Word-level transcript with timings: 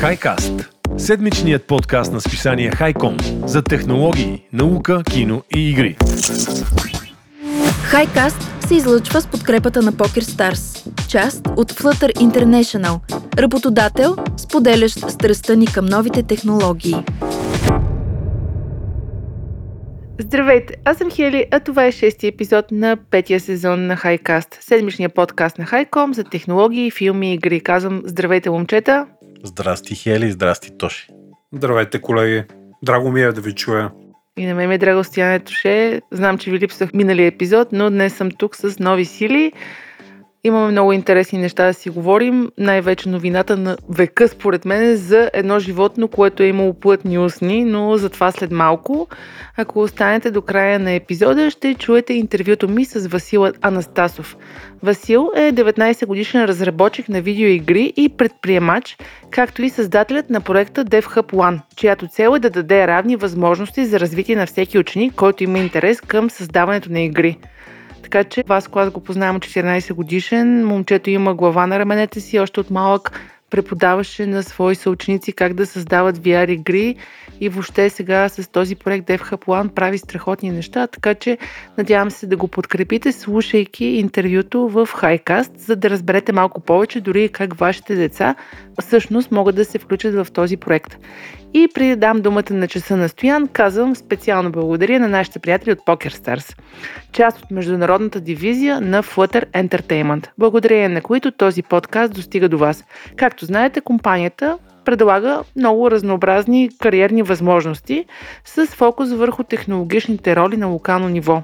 Хайкаст– 0.00 0.70
седмичният 0.96 1.64
подкаст 1.64 2.12
на 2.12 2.20
списание 2.20 2.70
Хайком 2.70 3.16
за 3.44 3.62
технологии, 3.62 4.42
наука, 4.52 5.02
кино 5.10 5.42
и 5.56 5.70
игри. 5.70 5.96
Хайкаст 7.84 8.66
се 8.66 8.74
излъчва 8.74 9.20
с 9.20 9.26
подкрепата 9.26 9.82
на 9.82 9.92
Poker 9.92 10.22
Stars, 10.22 10.90
част 11.08 11.46
от 11.56 11.72
Flutter 11.72 12.14
International, 12.14 13.00
работодател, 13.38 14.16
споделящ 14.36 15.10
страстта 15.10 15.56
ни 15.56 15.66
към 15.66 15.86
новите 15.86 16.22
технологии. 16.22 16.96
Здравейте, 20.20 20.74
аз 20.84 20.96
съм 20.96 21.10
Хели, 21.10 21.46
а 21.50 21.60
това 21.60 21.84
е 21.84 21.92
шести 21.92 22.26
епизод 22.26 22.64
на 22.70 22.96
петия 23.10 23.40
сезон 23.40 23.86
на 23.86 23.96
Хайкаст, 23.96 24.58
седмичния 24.60 25.08
подкаст 25.08 25.58
на 25.58 25.66
Хайком 25.66 26.14
за 26.14 26.24
технологии, 26.24 26.90
филми 26.90 27.30
и 27.30 27.34
игри. 27.34 27.60
Казвам 27.60 28.02
здравейте, 28.04 28.50
момчета. 28.50 29.06
Здрасти, 29.44 29.94
Хели, 29.94 30.32
здрасти, 30.32 30.78
Тоши. 30.78 31.08
Здравейте, 31.52 32.00
колеги. 32.00 32.44
Драго 32.82 33.10
ми 33.10 33.22
е 33.22 33.32
да 33.32 33.40
ви 33.40 33.52
чуя. 33.54 33.90
И 34.36 34.46
на 34.46 34.54
мен 34.54 34.68
ме 34.68 34.74
е 34.74 34.78
драго 34.78 35.04
Стояне 35.04 35.40
Тоше. 35.40 36.00
Знам, 36.10 36.38
че 36.38 36.50
ви 36.50 36.58
липсах 36.58 36.92
миналия 36.94 37.26
епизод, 37.26 37.68
но 37.72 37.90
днес 37.90 38.14
съм 38.14 38.30
тук 38.30 38.56
с 38.56 38.78
нови 38.78 39.04
сили. 39.04 39.52
Имаме 40.44 40.70
много 40.70 40.92
интересни 40.92 41.38
неща 41.38 41.66
да 41.66 41.74
си 41.74 41.90
говорим. 41.90 42.48
Най-вече 42.58 43.08
новината 43.08 43.56
на 43.56 43.76
века, 43.88 44.28
според 44.28 44.64
мен, 44.64 44.82
е 44.82 44.96
за 44.96 45.30
едно 45.32 45.58
животно, 45.58 46.08
което 46.08 46.42
е 46.42 46.46
имало 46.46 46.74
плътни 46.74 47.18
устни, 47.18 47.64
но 47.64 47.96
за 47.96 48.10
това 48.10 48.32
след 48.32 48.50
малко. 48.50 49.08
Ако 49.56 49.80
останете 49.80 50.30
до 50.30 50.42
края 50.42 50.78
на 50.78 50.92
епизода, 50.92 51.50
ще 51.50 51.74
чуете 51.74 52.14
интервюто 52.14 52.68
ми 52.68 52.84
с 52.84 53.08
Васил 53.08 53.46
Анастасов. 53.60 54.36
Васил 54.82 55.30
е 55.36 55.52
19 55.52 56.06
годишен 56.06 56.44
разработчик 56.44 57.08
на 57.08 57.20
видеоигри 57.20 57.92
и 57.96 58.08
предприемач, 58.08 58.96
както 59.30 59.62
и 59.62 59.70
създателят 59.70 60.30
на 60.30 60.40
проекта 60.40 60.84
DevHub 60.84 61.32
One, 61.32 61.60
чиято 61.76 62.08
цел 62.08 62.32
е 62.36 62.38
да 62.38 62.50
даде 62.50 62.86
равни 62.86 63.16
възможности 63.16 63.86
за 63.86 64.00
развитие 64.00 64.36
на 64.36 64.46
всеки 64.46 64.78
ученик, 64.78 65.14
който 65.14 65.44
има 65.44 65.58
интерес 65.58 66.00
към 66.00 66.30
създаването 66.30 66.92
на 66.92 67.00
игри. 67.00 67.38
Така 68.10 68.28
че 68.28 68.44
Васко 68.46 68.78
аз 68.78 68.90
го 68.90 69.00
познавам 69.00 69.40
14 69.40 69.92
годишен, 69.92 70.66
момчето 70.66 71.10
има 71.10 71.34
глава 71.34 71.66
на 71.66 71.78
раменете 71.78 72.20
си, 72.20 72.38
още 72.38 72.60
от 72.60 72.70
малък 72.70 73.20
преподаваше 73.50 74.26
на 74.26 74.42
свои 74.42 74.74
съученици 74.74 75.32
как 75.32 75.54
да 75.54 75.66
създават 75.66 76.18
VR 76.18 76.50
игри 76.50 76.96
и 77.40 77.48
въобще 77.48 77.90
сега 77.90 78.28
с 78.28 78.50
този 78.50 78.76
проект 78.76 79.08
DevHub 79.08 79.44
One 79.44 79.68
прави 79.68 79.98
страхотни 79.98 80.50
неща, 80.50 80.86
така 80.86 81.14
че 81.14 81.38
надявам 81.78 82.10
се 82.10 82.26
да 82.26 82.36
го 82.36 82.48
подкрепите, 82.48 83.12
слушайки 83.12 83.84
интервюто 83.84 84.68
в 84.68 84.86
Highcast, 84.86 85.56
за 85.56 85.76
да 85.76 85.90
разберете 85.90 86.32
малко 86.32 86.60
повече 86.60 87.00
дори 87.00 87.28
как 87.28 87.54
вашите 87.54 87.94
деца 87.94 88.34
всъщност 88.80 89.30
могат 89.30 89.56
да 89.56 89.64
се 89.64 89.78
включат 89.78 90.14
в 90.14 90.32
този 90.32 90.56
проект. 90.56 90.96
И 91.54 91.68
преди 91.74 91.90
да 91.90 91.96
дам 91.96 92.22
думата 92.22 92.50
на 92.50 92.68
часа 92.68 92.96
на 92.96 93.08
Стоян, 93.08 93.48
казвам 93.48 93.96
специално 93.96 94.52
благодаря 94.52 95.00
на 95.00 95.08
нашите 95.08 95.38
приятели 95.38 95.72
от 95.72 95.78
PokerStars, 95.78 96.58
част 97.12 97.38
от 97.38 97.50
международната 97.50 98.20
дивизия 98.20 98.80
на 98.80 99.02
Flutter 99.02 99.46
Entertainment, 99.46 100.28
благодарение 100.38 100.88
на 100.88 101.02
които 101.02 101.32
този 101.32 101.62
подкаст 101.62 102.14
достига 102.14 102.48
до 102.48 102.58
вас. 102.58 102.84
Както 103.16 103.44
знаете, 103.44 103.80
компанията 103.80 104.58
предлага 104.90 105.42
много 105.56 105.90
разнообразни 105.90 106.70
кариерни 106.78 107.22
възможности 107.22 108.04
с 108.44 108.66
фокус 108.66 109.12
върху 109.12 109.44
технологичните 109.44 110.36
роли 110.36 110.56
на 110.56 110.66
локално 110.66 111.08
ниво. 111.08 111.42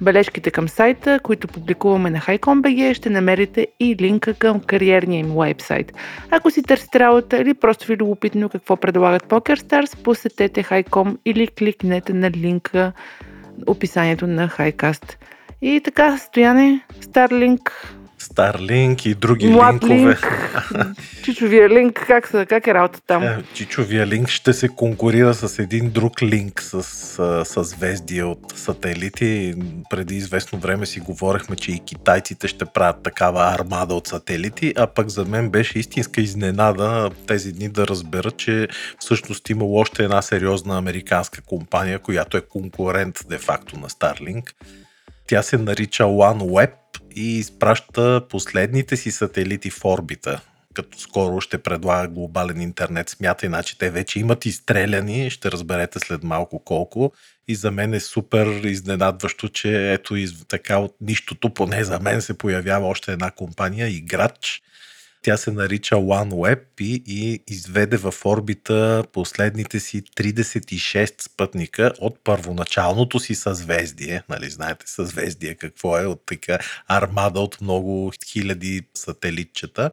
Бележките 0.00 0.50
към 0.50 0.68
сайта, 0.68 1.20
които 1.22 1.48
публикуваме 1.48 2.10
на 2.10 2.18
HiCom.bg, 2.18 2.94
ще 2.94 3.10
намерите 3.10 3.66
и 3.80 3.96
линка 3.96 4.34
към 4.34 4.60
кариерния 4.60 5.20
им 5.20 5.34
вебсайт. 5.36 5.92
Ако 6.30 6.50
си 6.50 6.62
търсите 6.62 7.00
работа 7.00 7.36
или 7.36 7.54
просто 7.54 7.86
ви 7.86 7.96
любопитно 7.96 8.48
какво 8.48 8.76
предлагат 8.76 9.26
PokerStars, 9.26 10.02
посетете 10.02 10.62
HiCom 10.62 11.16
или 11.24 11.46
кликнете 11.46 12.12
на 12.12 12.30
линка 12.30 12.92
описанието 13.66 14.26
на 14.26 14.48
HiCast. 14.48 15.16
И 15.62 15.80
така, 15.84 16.18
Стояне, 16.18 16.80
Starlink 17.00 17.70
Starlink 18.22 19.06
и 19.06 19.14
други 19.14 19.48
Млад 19.48 19.84
линкове. 19.84 20.10
линк, 20.10 20.96
Чичовия 21.24 21.68
линк, 21.68 22.04
как, 22.06 22.28
са, 22.28 22.46
как 22.46 22.66
е 22.66 22.74
работа 22.74 23.00
там? 23.06 23.22
Е, 23.22 23.42
Чичовия 23.54 24.06
линк 24.06 24.28
ще 24.28 24.52
се 24.52 24.68
конкурира 24.68 25.34
с 25.34 25.58
един 25.58 25.90
друг 25.90 26.22
линк 26.22 26.62
с, 26.62 26.82
с 26.82 27.44
съзвездие 27.44 28.24
от 28.24 28.52
сателити. 28.56 29.54
Преди 29.90 30.16
известно 30.16 30.58
време 30.58 30.86
си 30.86 31.00
говорихме, 31.00 31.56
че 31.56 31.72
и 31.72 31.80
китайците 31.80 32.48
ще 32.48 32.64
правят 32.64 33.02
такава 33.02 33.54
армада 33.54 33.94
от 33.94 34.06
сателити, 34.06 34.72
а 34.76 34.86
пък 34.86 35.08
за 35.08 35.24
мен 35.24 35.50
беше 35.50 35.78
истинска 35.78 36.20
изненада 36.20 37.10
тези 37.26 37.52
дни 37.52 37.68
да 37.68 37.86
разбера, 37.86 38.30
че 38.30 38.68
всъщност 38.98 39.50
имало 39.50 39.78
още 39.78 40.04
една 40.04 40.22
сериозна 40.22 40.78
американска 40.78 41.42
компания, 41.42 41.98
която 41.98 42.36
е 42.36 42.40
конкурент 42.40 43.18
де-факто 43.28 43.78
на 43.78 43.88
Starlink. 43.88 44.42
Тя 45.26 45.42
се 45.42 45.58
нарича 45.58 46.04
OneWeb 46.04 46.70
и 47.16 47.38
изпраща 47.38 48.28
последните 48.28 48.96
си 48.96 49.10
сателити 49.10 49.70
в 49.70 49.84
орбита 49.84 50.40
като 50.74 50.98
скоро 50.98 51.40
ще 51.40 51.58
предлага 51.58 52.08
глобален 52.08 52.60
интернет, 52.60 53.08
смята, 53.08 53.46
иначе 53.46 53.78
те 53.78 53.90
вече 53.90 54.20
имат 54.20 54.46
изстреляни, 54.46 55.30
ще 55.30 55.50
разберете 55.50 55.98
след 55.98 56.22
малко 56.22 56.58
колко. 56.58 57.12
И 57.48 57.54
за 57.54 57.70
мен 57.70 57.94
е 57.94 58.00
супер 58.00 58.46
изненадващо, 58.46 59.48
че 59.48 59.92
ето 59.92 60.16
из, 60.16 60.44
така 60.48 60.78
от 60.78 60.96
нищото, 61.00 61.54
поне 61.54 61.84
за 61.84 62.00
мен 62.00 62.22
се 62.22 62.38
появява 62.38 62.86
още 62.86 63.12
една 63.12 63.30
компания, 63.30 63.88
играч. 63.88 64.62
Тя 65.22 65.36
се 65.36 65.50
нарича 65.50 65.94
OneWeb 65.94 66.60
и, 66.80 67.02
и 67.06 67.42
изведе 67.48 67.96
в 67.96 68.14
орбита 68.24 69.04
последните 69.12 69.80
си 69.80 70.02
36 70.02 71.22
спътника 71.22 71.92
от 72.00 72.18
първоначалното 72.24 73.20
си 73.20 73.34
съзвездие. 73.34 74.22
Нали, 74.28 74.50
знаете 74.50 74.90
съзвездие 74.90 75.54
какво 75.54 75.98
е 75.98 76.06
от 76.06 76.22
така 76.26 76.58
армада 76.88 77.40
от 77.40 77.60
много 77.60 78.12
хиляди 78.26 78.82
сателитчета 78.94 79.90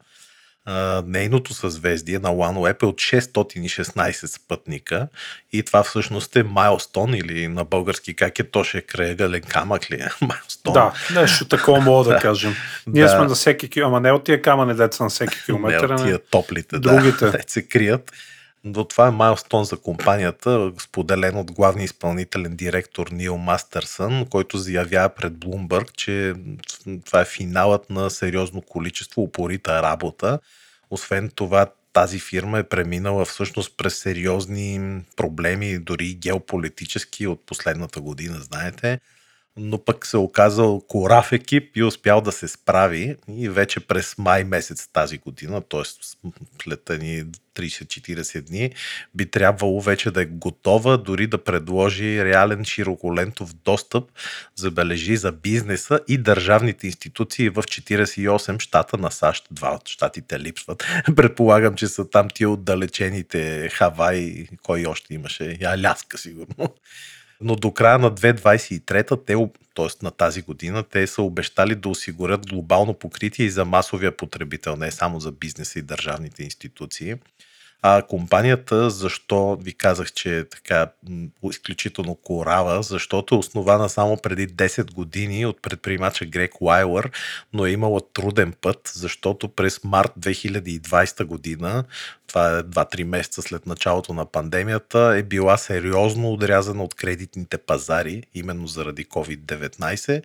а, 0.64 1.02
нейното 1.06 1.54
съзвездие 1.54 2.18
на 2.18 2.28
OneWeb 2.28 2.82
е 2.82 2.86
от 2.86 2.96
616 2.96 4.26
спътника 4.26 5.08
и 5.52 5.62
това 5.62 5.82
всъщност 5.82 6.36
е 6.36 6.42
майлстон 6.42 7.14
или 7.14 7.48
на 7.48 7.64
български 7.64 8.16
как 8.16 8.38
е 8.38 8.50
то 8.50 8.64
ще 8.64 8.78
е 8.78 8.82
крайъгълен 8.82 9.42
камък 9.42 9.90
ли 9.90 9.94
е? 9.94 10.08
Майлстон. 10.20 10.72
Да, 10.72 10.92
нещо 11.20 11.44
такова 11.48 11.80
мога 11.80 12.04
да 12.14 12.18
кажем. 12.18 12.54
Ние 12.86 13.02
Да. 13.02 13.08
сме 13.08 13.18
на 13.18 13.34
всеки 13.34 13.70
километър, 13.70 13.90
ама 13.90 14.00
не 14.00 14.12
от 14.12 14.24
тия 14.24 14.42
камъни, 14.42 14.74
деца 14.74 15.04
на 15.04 15.10
всеки 15.10 15.44
километър, 15.44 15.88
Не 15.88 15.94
от 15.94 16.00
ами 16.00 16.10
тия 16.10 16.18
топлите, 16.30 16.78
другите. 16.78 17.24
да, 17.24 17.32
те 17.32 17.44
се 17.46 17.62
крият. 17.62 18.12
Но 18.64 18.84
това 18.84 19.08
е 19.08 19.10
майлстон 19.10 19.64
за 19.64 19.76
компанията, 19.76 20.72
споделен 20.78 21.36
от 21.36 21.52
главния 21.52 21.84
изпълнителен 21.84 22.56
директор 22.56 23.08
Нил 23.10 23.36
Мастърсън, 23.36 24.26
който 24.30 24.58
заявява 24.58 25.08
пред 25.08 25.32
Bloomberg, 25.32 25.92
че 25.92 26.34
това 27.04 27.20
е 27.20 27.24
финалът 27.24 27.90
на 27.90 28.10
сериозно 28.10 28.62
количество 28.62 29.22
упорита 29.22 29.82
работа. 29.82 30.38
Освен 30.90 31.30
това, 31.34 31.66
тази 31.92 32.20
фирма 32.20 32.58
е 32.58 32.68
преминала 32.68 33.24
всъщност 33.24 33.76
през 33.76 33.98
сериозни 33.98 35.00
проблеми, 35.16 35.78
дори 35.78 36.14
геополитически 36.14 37.26
от 37.26 37.46
последната 37.46 38.00
година, 38.00 38.40
знаете. 38.40 39.00
Но 39.56 39.84
пък 39.84 40.06
се 40.06 40.16
оказал 40.16 40.80
корав 40.80 41.32
екип 41.32 41.76
и 41.76 41.82
успял 41.82 42.20
да 42.20 42.32
се 42.32 42.48
справи 42.48 43.16
и 43.28 43.48
вече 43.48 43.80
през 43.80 44.18
май 44.18 44.44
месец 44.44 44.88
тази 44.92 45.18
година, 45.18 45.60
т.е. 45.60 45.82
след 46.62 46.88
ни 47.00 47.24
30-40 47.54 48.40
дни, 48.40 48.74
би 49.14 49.30
трябвало 49.30 49.80
вече 49.80 50.10
да 50.10 50.22
е 50.22 50.24
готова 50.24 50.96
дори 50.96 51.26
да 51.26 51.44
предложи 51.44 52.24
реален 52.24 52.64
широколентов 52.64 53.54
достъп, 53.54 54.04
забележи 54.56 55.16
за 55.16 55.32
бизнеса 55.32 56.00
и 56.08 56.18
държавните 56.18 56.86
институции 56.86 57.48
в 57.48 57.62
48 57.62 58.60
щата 58.60 58.98
на 58.98 59.10
САЩ. 59.10 59.46
Два 59.50 59.74
от 59.74 59.88
щатите 59.88 60.40
липсват. 60.40 60.84
Предполагам, 61.16 61.74
че 61.74 61.88
са 61.88 62.10
там 62.10 62.28
тия 62.34 62.50
отдалечените 62.50 63.68
Хавай, 63.68 64.46
кой 64.62 64.84
още 64.86 65.14
имаше, 65.14 65.58
Аляска 65.64 66.18
сигурно. 66.18 66.74
Но 67.40 67.56
до 67.56 67.72
края 67.72 67.98
на 67.98 68.14
2023-та, 68.14 69.16
те, 69.16 69.34
т.е. 69.74 70.04
на 70.04 70.10
тази 70.10 70.42
година, 70.42 70.82
те 70.82 71.06
са 71.06 71.22
обещали 71.22 71.74
да 71.74 71.88
осигурят 71.88 72.46
глобално 72.50 72.94
покритие 72.94 73.46
и 73.46 73.50
за 73.50 73.64
масовия 73.64 74.16
потребител, 74.16 74.76
не 74.76 74.90
само 74.90 75.20
за 75.20 75.32
бизнеса 75.32 75.78
и 75.78 75.82
държавните 75.82 76.42
институции. 76.42 77.14
А 77.82 78.02
компанията, 78.02 78.90
защо 78.90 79.56
ви 79.56 79.72
казах, 79.72 80.12
че 80.12 80.38
е 80.38 80.48
така 80.48 80.90
изключително 81.50 82.14
корава, 82.14 82.82
защото 82.82 83.34
е 83.34 83.38
основана 83.38 83.88
само 83.88 84.16
преди 84.16 84.48
10 84.48 84.92
години 84.92 85.46
от 85.46 85.62
предприемача 85.62 86.26
Грег 86.26 86.60
Уайлър, 86.60 87.10
но 87.52 87.66
е 87.66 87.70
имала 87.70 88.00
труден 88.12 88.52
път, 88.60 88.92
защото 88.94 89.48
през 89.48 89.84
март 89.84 90.12
2020 90.20 91.24
година, 91.24 91.84
това 92.26 92.58
е 92.58 92.62
2-3 92.62 93.04
месеца 93.04 93.42
след 93.42 93.66
началото 93.66 94.14
на 94.14 94.26
пандемията, 94.26 95.14
е 95.16 95.22
била 95.22 95.56
сериозно 95.56 96.32
отрязана 96.32 96.84
от 96.84 96.94
кредитните 96.94 97.58
пазари, 97.58 98.22
именно 98.34 98.66
заради 98.66 99.06
COVID-19 99.06 100.22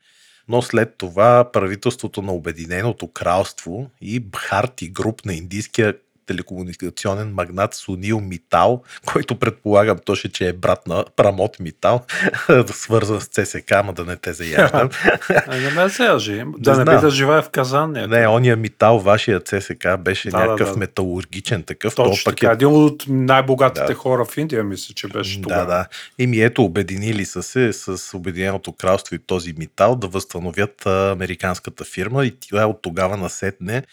но 0.48 0.62
след 0.62 0.96
това 0.98 1.52
правителството 1.54 2.22
на 2.22 2.34
Обединеното 2.34 3.08
кралство 3.08 3.90
и 4.02 4.20
Бхарти 4.20 4.90
груп 4.90 5.26
на 5.26 5.34
индийския 5.34 5.94
телекомуникационен 6.26 7.34
магнат 7.34 7.74
Сунил 7.74 8.20
Митал, 8.20 8.82
който 9.06 9.36
предполагам 9.40 9.98
точно, 10.06 10.30
че 10.30 10.48
е 10.48 10.54
брат 10.54 10.88
на 10.88 11.06
Прамот 11.16 11.60
Митал, 11.60 12.02
свързан 12.72 13.22
с 13.22 13.28
ЦСК, 13.28 13.72
ама 13.72 13.94
да 13.94 14.06
не 14.06 14.16
те 14.16 14.34
заяждам. 14.34 14.90
Не 15.50 15.70
ме 15.70 15.90
заяжи. 15.90 16.44
Да 16.58 16.78
не 16.78 16.86
би 16.86 17.02
да 17.02 17.10
живее 17.10 17.42
в 17.42 17.50
Казан. 17.50 17.92
Не, 17.92 18.08
не 18.08 18.28
ония 18.28 18.56
Митал, 18.56 19.00
вашия 19.00 19.40
ЦСК, 19.40 19.88
беше 20.00 20.30
Да, 20.30 20.38
някакъв 20.38 20.68
да, 20.68 20.74
да. 20.74 20.80
металургичен 20.80 21.64
такъв. 21.64 21.96
Точно 21.96 22.16
то 22.16 22.22
пък 22.26 22.36
така. 22.36 22.52
е 22.52 22.54
Един 22.54 22.68
от 22.68 23.04
най-богатите 23.08 23.86
Да. 23.88 23.94
хора 23.94 24.26
в 24.26 24.38
Индия, 24.38 24.64
мисля, 24.64 24.94
че 24.94 25.08
беше 25.08 25.38
Да, 25.38 25.42
тогава. 25.44 25.66
да. 25.66 25.86
И 26.20 26.28
ми 26.28 26.40
ето, 26.42 26.64
обединили 26.64 27.26
са 27.26 27.44
се 27.44 27.74
с 27.74 28.18
Обединеното 28.18 28.72
кралство 28.74 29.16
и 29.16 29.20
този 29.20 29.54
Митал 29.58 29.96
да 29.96 30.08
възстановят 30.08 30.86
американската 30.86 31.84
фирма 31.84 32.26
и 32.26 32.34
тя 32.40 32.66
от 32.68 32.82
тогава 32.82 33.18
насетне 33.18 33.84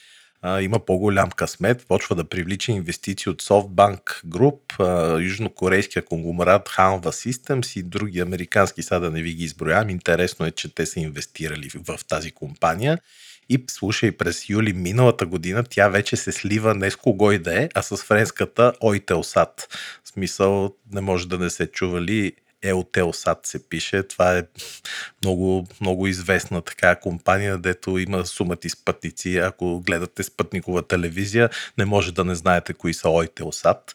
има 0.61 0.79
по-голям 0.79 1.31
късмет, 1.31 1.87
почва 1.89 2.17
да 2.17 2.25
привлича 2.25 2.73
инвестиции 2.73 3.31
от 3.31 3.43
SoftBank 3.43 4.25
Group, 4.27 5.21
южнокорейския 5.21 6.05
конгломерат 6.05 6.69
Hanwha 6.69 7.01
Systems 7.01 7.81
и 7.81 7.83
други 7.83 8.21
американски, 8.21 8.83
сега 8.83 8.99
да 8.99 9.11
не 9.11 9.23
ви 9.23 9.35
ги 9.35 9.45
изброявам. 9.45 9.91
Интересно 9.91 10.47
е, 10.47 10.51
че 10.51 10.75
те 10.75 10.87
са 10.87 11.01
инвестирали 11.01 11.71
в 11.75 11.99
тази 12.09 12.31
компания. 12.31 12.99
И 13.49 13.65
слушай, 13.71 14.13
през 14.13 14.49
юли 14.49 14.73
миналата 14.73 15.27
година 15.27 15.65
тя 15.71 15.89
вече 15.89 16.17
се 16.17 16.33
слива 16.33 16.75
не 16.75 16.91
с 16.91 16.97
кого 16.97 17.33
и 17.33 17.39
да 17.39 17.63
е, 17.63 17.69
а 17.75 17.83
с 17.83 17.97
френската 17.97 18.73
Oitelsat. 18.83 19.69
В 20.05 20.09
смисъл, 20.09 20.75
не 20.93 21.01
може 21.01 21.29
да 21.29 21.39
не 21.39 21.51
се 21.51 21.67
чували 21.67 22.33
Eutelsat 22.65 23.47
се 23.47 23.69
пише. 23.69 24.03
Това 24.03 24.39
е 24.39 24.43
много, 25.23 25.67
много 25.81 26.07
известна 26.07 26.63
така 26.63 26.97
компания, 26.97 27.59
дето 27.59 27.99
има 27.99 28.27
сумати 28.27 28.69
спътници. 28.69 29.37
Ако 29.37 29.81
гледате 29.81 30.23
спътникова 30.23 30.83
телевизия, 30.83 31.51
не 31.79 31.85
може 31.85 32.15
да 32.15 32.25
не 32.25 32.35
знаете 32.35 32.73
кои 32.73 32.95
са 32.95 33.09
Oitelsat. 33.09 33.95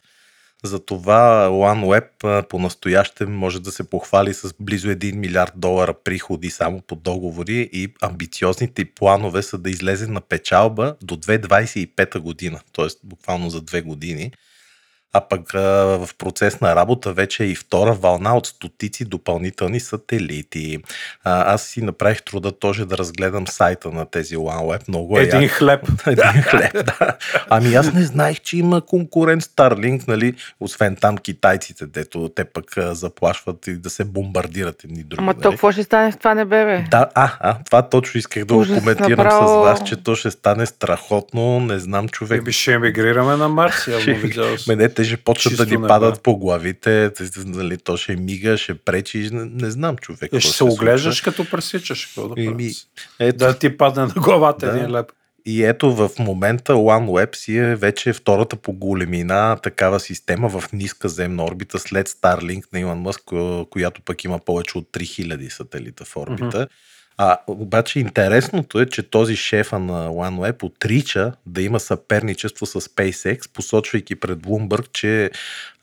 Затова 0.63 1.47
OneWeb 1.49 2.47
по-настояще 2.47 3.25
може 3.25 3.61
да 3.61 3.71
се 3.71 3.89
похвали 3.89 4.33
с 4.33 4.53
близо 4.59 4.87
1 4.87 5.15
милиард 5.15 5.51
долара 5.55 5.93
приходи 6.03 6.49
само 6.49 6.81
по 6.81 6.95
договори 6.95 7.69
и 7.73 7.93
амбициозните 8.01 8.85
планове 8.85 9.41
са 9.41 9.57
да 9.57 9.69
излезе 9.69 10.07
на 10.07 10.21
печалба 10.21 10.95
до 11.01 11.17
2025 11.17 12.19
година, 12.19 12.61
т.е. 12.73 12.87
буквално 13.03 13.49
за 13.49 13.61
две 13.61 13.81
години. 13.81 14.31
А 15.17 15.21
пък 15.21 15.51
в 15.51 16.09
процес 16.17 16.61
на 16.61 16.75
работа 16.75 17.13
вече 17.13 17.43
е 17.43 17.47
и 17.47 17.55
втора 17.55 17.93
вълна 17.93 18.37
от 18.37 18.47
стотици 18.47 19.05
допълнителни 19.05 19.79
сателити. 19.79 20.77
А, 21.23 21.53
аз 21.53 21.63
си 21.63 21.81
направих 21.81 22.23
труда 22.23 22.51
тоже 22.51 22.85
да 22.85 22.97
разгледам 22.97 23.47
сайта 23.47 23.91
на 23.91 24.05
тези 24.05 24.37
OneWeb. 24.37 24.87
Много 24.87 25.19
е 25.19 25.21
Един 25.21 25.41
як. 25.41 25.51
хлеб. 25.51 25.81
Един 26.07 26.41
хлеб, 26.41 26.73
да. 26.73 27.17
Ами 27.49 27.75
аз 27.75 27.93
не 27.93 28.03
знаех, 28.03 28.39
че 28.39 28.57
има 28.57 28.81
конкурент 28.81 29.43
Starlink, 29.43 30.07
нали? 30.07 30.33
Освен 30.59 30.95
там 30.95 31.17
китайците, 31.17 31.85
дето 31.85 32.29
те 32.35 32.45
пък 32.45 32.65
заплашват 32.77 33.67
и 33.67 33.73
да 33.73 33.89
се 33.89 34.05
бомбардират 34.05 34.83
едни 34.83 35.03
други. 35.03 35.19
Ама 35.19 35.33
то 35.33 35.39
нали? 35.39 35.51
какво 35.51 35.71
ще 35.71 35.83
стане 35.83 36.11
с 36.11 36.17
това 36.17 36.33
небе, 36.33 36.65
бе? 36.65 36.85
Да, 36.91 37.09
а, 37.15 37.31
а, 37.39 37.57
това 37.63 37.89
точно 37.89 38.17
исках 38.17 38.45
да 38.45 38.53
го 38.53 38.59
Ужас, 38.59 38.79
коментирам 38.79 39.25
направо. 39.25 39.47
с 39.47 39.65
вас, 39.65 39.83
че 39.83 39.95
то 39.95 40.15
ще 40.15 40.31
стане 40.31 40.65
страхотно, 40.65 41.59
не 41.59 41.79
знам 41.79 42.09
човек. 42.09 42.49
Ще 42.49 42.73
емигрираме 42.73 43.35
на 43.35 43.49
Марс, 43.49 43.87
явно 43.87 44.15
видял. 44.15 44.55
Мене 44.67 44.89
те 44.89 45.03
ще 45.07 45.17
почват 45.17 45.57
да 45.57 45.65
ни 45.65 45.71
небе. 45.71 45.87
падат 45.87 46.23
по 46.23 46.37
главите, 46.37 47.11
нали, 47.37 47.77
то 47.77 47.97
ще 47.97 48.15
мига, 48.15 48.57
ще 48.57 48.73
пречи, 48.75 49.29
не, 49.31 49.45
не 49.45 49.71
знам 49.71 49.97
човек. 49.97 50.19
И 50.21 50.25
какво 50.25 50.39
ще 50.39 50.51
се 50.51 50.63
оглеждаш 50.63 51.21
като 51.21 51.45
пресичаш. 51.45 52.05
Какво 52.05 52.27
да 52.27 52.35
правиш? 52.35 52.87
Ето, 53.19 53.37
Да 53.37 53.59
ти 53.59 53.77
падне 53.77 54.01
на 54.01 54.07
главата 54.09 54.65
Да. 54.65 54.77
един 54.77 54.91
леп. 54.91 55.05
И 55.45 55.63
ето 55.63 55.93
в 55.93 56.09
момента 56.19 56.73
OneWeb 56.73 57.35
си 57.35 57.57
е 57.57 57.75
вече 57.75 58.13
втората 58.13 58.55
по 58.55 58.73
големина 58.73 59.57
такава 59.63 59.99
система 59.99 60.49
в 60.49 60.73
ниска 60.73 61.09
земна 61.09 61.45
орбита 61.45 61.79
след 61.79 62.09
Starlink 62.09 62.63
на 62.73 62.79
Илон 62.79 62.99
Мъск, 62.99 63.21
ко- 63.25 63.67
която 63.69 64.01
пък 64.01 64.23
има 64.23 64.39
повече 64.39 64.77
от 64.77 64.87
3000 64.93 65.49
сателита 65.49 66.05
в 66.05 66.17
орбита. 66.17 66.67
А, 67.19 67.37
обаче 67.47 67.99
интересното 67.99 68.79
е, 68.79 68.85
че 68.85 69.03
този 69.03 69.35
шефа 69.35 69.79
на 69.79 70.09
OneWeb 70.09 70.63
отрича 70.63 71.33
да 71.45 71.61
има 71.61 71.79
съперничество 71.79 72.65
с 72.65 72.81
SpaceX, 72.81 73.53
посочвайки 73.53 74.15
пред 74.15 74.39
Bloomberg, 74.39 74.91
че 74.91 75.31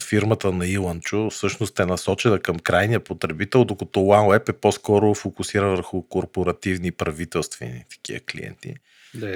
фирмата 0.09 0.53
на 0.53 0.67
Иланчо 0.67 1.31
всъщност 1.31 1.79
е 1.81 1.87
насочена 1.87 2.39
към 2.39 2.59
крайния 2.59 3.01
потребител, 3.01 3.65
докато 3.65 4.01
OneWeb 4.01 4.49
е 4.49 4.53
по-скоро 4.53 5.15
фокусиран 5.15 5.71
върху 5.71 6.03
корпоративни 6.03 6.93
правителствени 6.93 7.85
такива 7.91 8.21
клиенти. 8.21 8.75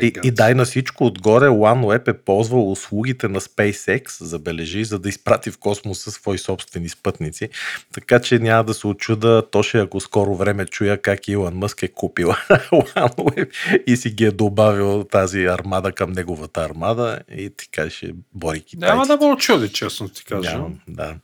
И, 0.02 0.12
и 0.24 0.30
дай 0.30 0.54
на 0.54 0.64
всичко 0.64 1.06
отгоре, 1.06 1.44
OneWeb 1.44 2.08
е 2.08 2.12
ползвал 2.12 2.72
услугите 2.72 3.28
на 3.28 3.40
SpaceX, 3.40 4.24
забележи, 4.24 4.84
за 4.84 4.98
да 4.98 5.08
изпрати 5.08 5.50
в 5.50 5.58
космоса 5.58 6.10
свои 6.10 6.38
собствени 6.38 6.88
спътници. 6.88 7.48
Така 7.92 8.20
че 8.20 8.38
няма 8.38 8.64
да 8.64 8.74
се 8.74 8.86
очуда, 8.86 9.42
то 9.50 9.62
ще 9.62 9.78
ако 9.78 10.00
скоро 10.00 10.34
време 10.34 10.66
чуя 10.66 11.02
как 11.02 11.28
Илон 11.28 11.54
Мъск 11.54 11.82
е 11.82 11.88
купил 11.88 12.28
OneWeb 12.50 13.50
и 13.86 13.96
си 13.96 14.10
ги 14.10 14.24
е 14.24 14.30
добавил 14.30 15.04
тази 15.04 15.44
армада 15.44 15.92
към 15.92 16.12
неговата 16.12 16.60
армада 16.60 17.18
и 17.36 17.50
така 17.50 17.90
ще 17.90 18.12
бори 18.34 18.60
китайците. 18.60 18.86
Няма 18.86 19.06
да 19.06 19.16
го 19.16 19.30
очуди, 19.30 19.68
честно 19.68 20.08
ти 20.08 20.24
кажа. 20.24 20.52
Нямам, 20.52 20.80
да. 20.88 21.14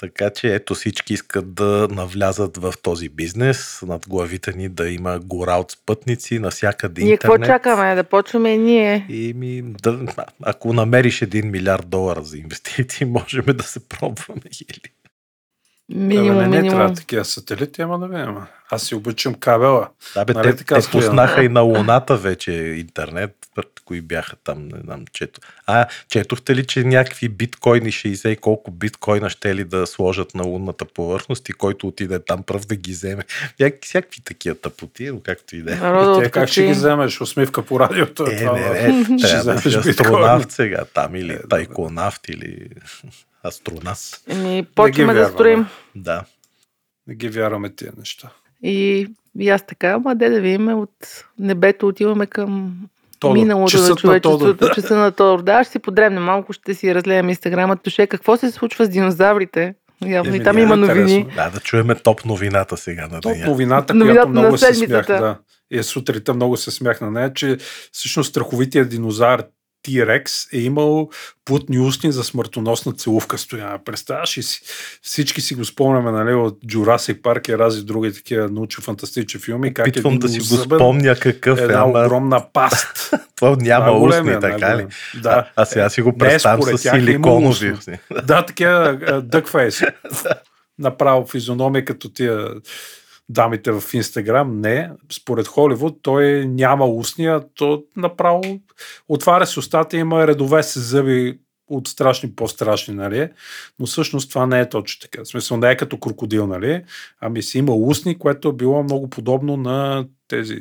Така 0.00 0.30
че 0.30 0.54
ето 0.54 0.74
всички 0.74 1.12
искат 1.12 1.54
да 1.54 1.88
навлязат 1.90 2.56
в 2.56 2.74
този 2.82 3.08
бизнес, 3.08 3.82
над 3.86 4.08
главите 4.08 4.52
ни 4.52 4.68
да 4.68 4.88
има 4.88 5.18
гора 5.18 5.56
от 5.56 5.70
спътници, 5.70 6.38
навсякъде 6.38 7.02
Ние 7.02 7.16
какво 7.16 7.34
интернет. 7.34 7.56
чакаме? 7.62 7.94
Да 7.94 8.04
почваме 8.04 8.56
ние. 8.56 9.06
И 9.08 9.34
ми, 9.36 9.62
да, 9.62 9.98
ако 10.42 10.72
намериш 10.72 11.20
1 11.20 11.50
милиард 11.50 11.88
долара 11.88 12.22
за 12.22 12.38
инвестиции, 12.38 13.04
можем 13.06 13.44
да 13.46 13.64
се 13.64 13.88
пробваме. 13.88 14.40
Или... 14.44 14.92
Минимум, 15.94 16.38
Абе, 16.38 16.40
не, 16.40 16.48
не 16.48 16.56
минимум. 16.56 16.78
трябва 16.78 16.94
такива 16.94 17.24
сателити, 17.24 17.82
ама 17.82 17.98
да 17.98 18.06
видим. 18.06 18.36
Аз 18.70 18.82
си 18.82 18.94
обичам 18.94 19.34
кабела. 19.34 19.88
Да, 20.14 20.24
бе, 20.24 20.32
Нали 20.32 20.50
те, 20.50 20.56
така 20.56 20.80
те 20.80 20.90
пуснаха 20.90 21.44
и 21.44 21.48
на 21.48 21.60
Луната 21.60 22.16
вече 22.16 22.52
интернет, 22.52 23.36
кои 23.90 24.00
бяха 24.00 24.36
там, 24.36 24.68
не 24.68 24.78
знам, 24.84 25.04
чето. 25.12 25.40
А, 25.66 25.86
четохте 26.08 26.56
ли, 26.56 26.66
че 26.66 26.84
някакви 26.84 27.28
биткоини, 27.28 27.92
60 27.92 28.28
и 28.28 28.36
колко 28.36 28.70
биткоина 28.70 29.30
ще 29.30 29.54
ли 29.54 29.64
да 29.64 29.86
сложат 29.86 30.34
на 30.34 30.44
лунната 30.44 30.84
повърхност 30.84 31.48
и 31.48 31.52
който 31.52 31.86
отиде 31.86 32.24
там 32.24 32.42
пръв 32.42 32.66
да 32.66 32.76
ги 32.76 32.92
вземе. 32.92 33.24
Някакви, 33.60 33.86
всякакви 33.88 34.20
такива 34.20 34.56
тъпоти, 34.56 35.10
но 35.10 35.20
както 35.20 35.56
и 35.56 35.62
да 35.62 35.72
е. 35.72 36.24
Те 36.24 36.30
как 36.30 36.48
ще 36.48 36.66
ги 36.66 36.72
вземеш? 36.72 37.20
Усмивка 37.20 37.62
по 37.62 37.80
радиото. 37.80 38.26
Е, 38.26 38.36
това, 38.36 38.58
не, 38.58 38.92
не, 38.92 39.16
трябва 39.16 39.54
да 39.54 39.60
си 39.60 39.76
астронавт 39.88 40.52
сега 40.52 40.84
там 40.94 41.16
или 41.16 41.32
Е, 41.32 41.48
тайконавт 41.48 42.28
или 42.28 42.68
астронавт. 43.44 44.20
Еми, 44.28 44.66
почваме 44.74 45.14
да 45.14 45.28
строим. 45.28 45.66
Да. 45.94 46.24
Не 47.06 47.14
ги 47.14 47.28
вярваме 47.28 47.70
тия 47.70 47.92
неща. 47.98 48.30
И, 48.62 49.08
и 49.38 49.48
аз 49.48 49.66
така, 49.66 49.88
ама 49.88 50.14
де 50.14 50.28
да 50.28 50.40
видим 50.40 50.68
от 50.68 51.24
небето 51.38 51.88
отиваме 51.88 52.26
към 52.26 52.76
Тодор. 53.20 53.34
миналото 53.34 53.70
Часът 53.70 53.88
на 53.88 53.90
на 53.90 53.96
човечеството, 53.96 54.56
Тодор. 54.56 54.74
часа 54.74 54.96
на 54.96 55.12
Тодор. 55.12 55.42
Да, 55.42 55.64
ще 55.64 55.72
си 55.72 55.78
подремне 55.78 56.20
малко, 56.20 56.52
ще 56.52 56.74
си 56.74 56.94
разлеем 56.94 57.28
инстаграма. 57.28 57.76
Туше, 57.76 58.06
какво 58.06 58.36
се 58.36 58.50
случва 58.50 58.84
с 58.84 58.88
динозаврите? 58.88 59.74
Явно 60.06 60.34
и 60.34 60.42
там 60.42 60.56
е 60.56 60.60
има 60.60 60.76
новини. 60.76 61.14
интересно. 61.14 61.44
Да, 61.44 61.50
да 61.50 61.60
чуеме 61.60 61.94
топ 61.94 62.24
новината 62.24 62.76
сега 62.76 63.08
на 63.12 63.20
Топ 63.20 63.36
новината, 63.46 63.94
която 64.00 64.28
на 64.28 64.40
много 64.40 64.58
се 64.58 64.74
смях, 64.74 65.06
да. 65.06 65.38
И 65.70 65.78
е 65.78 65.82
сутринта 65.82 66.34
много 66.34 66.56
се 66.56 66.70
смях 66.70 67.00
на 67.00 67.10
нея, 67.10 67.32
че 67.34 67.56
всъщност 67.92 68.30
страховития 68.30 68.84
динозавър 68.84 69.44
T-Rex 69.86 70.54
е 70.56 70.58
имал 70.58 71.10
плътни 71.44 71.78
устни 71.78 72.12
за 72.12 72.24
смъртоносна 72.24 72.92
целувка 72.92 73.38
стояна. 73.38 73.84
Представяш 73.84 74.36
и 74.36 74.42
си, 74.42 74.60
всички 75.02 75.40
си 75.40 75.54
го 75.54 75.64
спомняме 75.64 76.10
нали, 76.10 76.34
от 76.34 76.60
Jurassic 76.64 77.20
Park 77.20 77.50
и 77.50 77.58
рази 77.58 77.84
други 77.84 78.12
такива 78.12 78.48
научно-фантастични 78.48 79.40
филми. 79.40 79.74
Как 79.74 79.86
Опитвам 79.86 80.14
един 80.14 80.20
да 80.20 80.28
си 80.28 80.38
го 80.38 80.44
спомня 80.44 81.16
какъв 81.16 81.58
е, 81.58 81.62
Една 81.62 81.80
ама 81.80 81.90
огромна 82.04 82.44
паст. 82.52 83.10
това 83.36 83.56
няма 83.60 83.90
устни, 83.90 84.08
Най-големия, 84.08 84.40
така 84.40 84.56
ли? 84.56 84.60
най-голем. 84.60 84.88
Да. 85.22 85.30
А, 85.30 85.62
а 85.62 85.64
сега 85.64 85.90
си 85.90 86.02
го 86.02 86.18
представям 86.18 86.62
с 86.62 86.72
е 86.72 86.78
силиконови. 86.78 87.74
Да, 88.24 88.46
такива 88.46 88.98
дъкфейс. 89.24 89.82
Направо 90.78 91.26
физиономия 91.26 91.84
като 91.84 92.08
тия 92.08 92.48
дамите 93.30 93.72
в 93.72 93.82
Инстаграм. 93.94 94.60
Не, 94.60 94.90
според 95.12 95.46
Холивуд 95.46 95.98
той 96.02 96.46
няма 96.46 96.86
устния, 96.86 97.40
то 97.54 97.84
направо 97.96 98.42
отваря 99.08 99.46
се 99.46 99.58
устата 99.58 99.96
има 99.96 100.26
редове 100.26 100.62
с 100.62 100.80
зъби 100.80 101.38
от 101.68 101.88
страшни 101.88 102.34
по-страшни, 102.34 102.94
нали? 102.94 103.28
Но 103.78 103.86
всъщност 103.86 104.30
това 104.30 104.46
не 104.46 104.60
е 104.60 104.68
точно 104.68 105.00
така. 105.00 105.24
В 105.24 105.28
смисъл 105.28 105.56
не 105.56 105.70
е 105.70 105.76
като 105.76 105.98
крокодил, 105.98 106.46
нали? 106.46 106.84
Ами 107.20 107.42
си 107.42 107.58
има 107.58 107.74
устни, 107.74 108.18
което 108.18 108.48
е 108.48 108.52
било 108.52 108.82
много 108.82 109.10
подобно 109.10 109.56
на 109.56 110.06
тези 110.28 110.58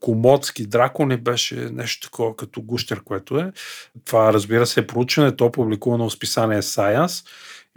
комодски 0.00 0.66
дракони 0.66 1.16
беше 1.16 1.54
нещо 1.54 2.10
такова 2.10 2.36
като 2.36 2.62
гущер, 2.62 3.02
което 3.04 3.38
е. 3.38 3.52
Това, 4.04 4.32
разбира 4.32 4.66
се, 4.66 4.80
е 4.80 4.86
проучване, 4.86 5.36
то 5.36 5.46
е 5.46 5.52
публикувано 5.52 6.08
в 6.08 6.12
списание 6.12 6.62
Science 6.62 7.26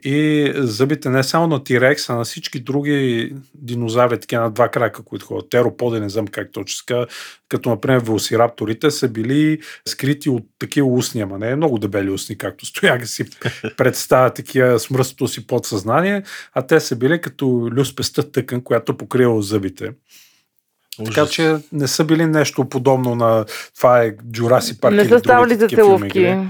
И 0.05 0.51
зъбите 0.55 1.09
не 1.09 1.23
само 1.23 1.47
на 1.47 1.63
Тирекс, 1.63 2.09
а 2.09 2.15
на 2.15 2.23
всички 2.23 2.59
други 2.59 3.33
динозаври, 3.55 4.19
такива 4.19 4.43
на 4.43 4.51
два 4.51 4.69
крака, 4.69 5.03
които 5.03 5.25
ходят. 5.25 5.49
Тероподи, 5.49 5.99
не 5.99 6.09
знам 6.09 6.27
как 6.27 6.51
точно 6.51 7.05
като 7.49 7.69
например 7.69 7.99
велосирапторите, 7.99 8.91
са 8.91 9.07
били 9.07 9.59
скрити 9.87 10.29
от 10.29 10.43
такива 10.59 10.87
устни, 10.87 11.21
ама 11.21 11.39
не 11.39 11.51
е 11.51 11.55
много 11.55 11.77
дебели 11.77 12.09
устни, 12.09 12.37
както 12.37 12.65
стояга 12.65 13.05
си 13.05 13.25
представя 13.77 14.29
такива 14.29 14.79
смръстото 14.79 15.27
си 15.27 15.47
подсъзнание, 15.47 16.23
а 16.53 16.67
те 16.67 16.79
са 16.79 16.95
били 16.95 17.21
като 17.21 17.69
люспеста 17.71 18.31
тъкан, 18.31 18.61
която 18.61 18.97
покрива 18.97 19.41
зъбите. 19.41 19.91
Ужас. 20.99 21.15
Така 21.15 21.27
че 21.27 21.55
не 21.71 21.87
са 21.87 22.03
били 22.03 22.25
нещо 22.25 22.69
подобно 22.69 23.15
на 23.15 23.45
това 23.75 24.03
е 24.03 24.15
Джураси 24.31 24.79
Парк 24.79 24.95
Не 24.95 25.05
са 25.05 25.19
ставали 25.19 25.55
за 25.55 25.67
такива 25.67 25.97
филми 25.97 26.49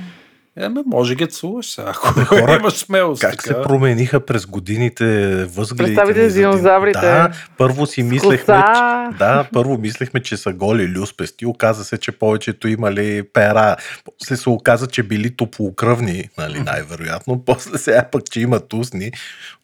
Еме, 0.57 0.81
може 0.85 1.15
ги 1.15 1.27
целуваш 1.27 1.71
сега, 1.71 1.89
ако 1.89 2.07
хора, 2.25 2.57
имаш 2.59 2.73
смелост. 2.73 3.21
Как 3.21 3.31
така. 3.31 3.43
се 3.43 3.61
промениха 3.63 4.25
през 4.25 4.45
годините 4.45 5.05
възгледите 5.45 5.95
Представите 5.95 6.29
за 6.29 6.29
за 6.29 6.39
дин- 6.39 6.49
динозаврите. 6.49 6.99
Да, 6.99 7.31
първо 7.57 7.85
си 7.85 8.03
мислехме, 8.03 8.55
че, 8.55 9.17
да, 9.17 9.47
първо 9.53 9.77
мислехме, 9.77 10.19
че 10.19 10.37
са 10.37 10.53
голи 10.53 10.87
люспести. 10.87 11.45
Оказа 11.45 11.83
се, 11.83 11.97
че 11.97 12.11
повечето 12.11 12.67
имали 12.67 13.23
пера. 13.33 13.75
После 14.19 14.37
се 14.37 14.49
оказа, 14.49 14.87
че 14.87 15.03
били 15.03 15.35
топлокръвни, 15.35 16.29
нали, 16.37 16.59
най-вероятно. 16.59 17.43
После 17.45 17.77
сега 17.77 18.03
пък, 18.11 18.23
че 18.31 18.41
имат 18.41 18.73
устни. 18.73 19.11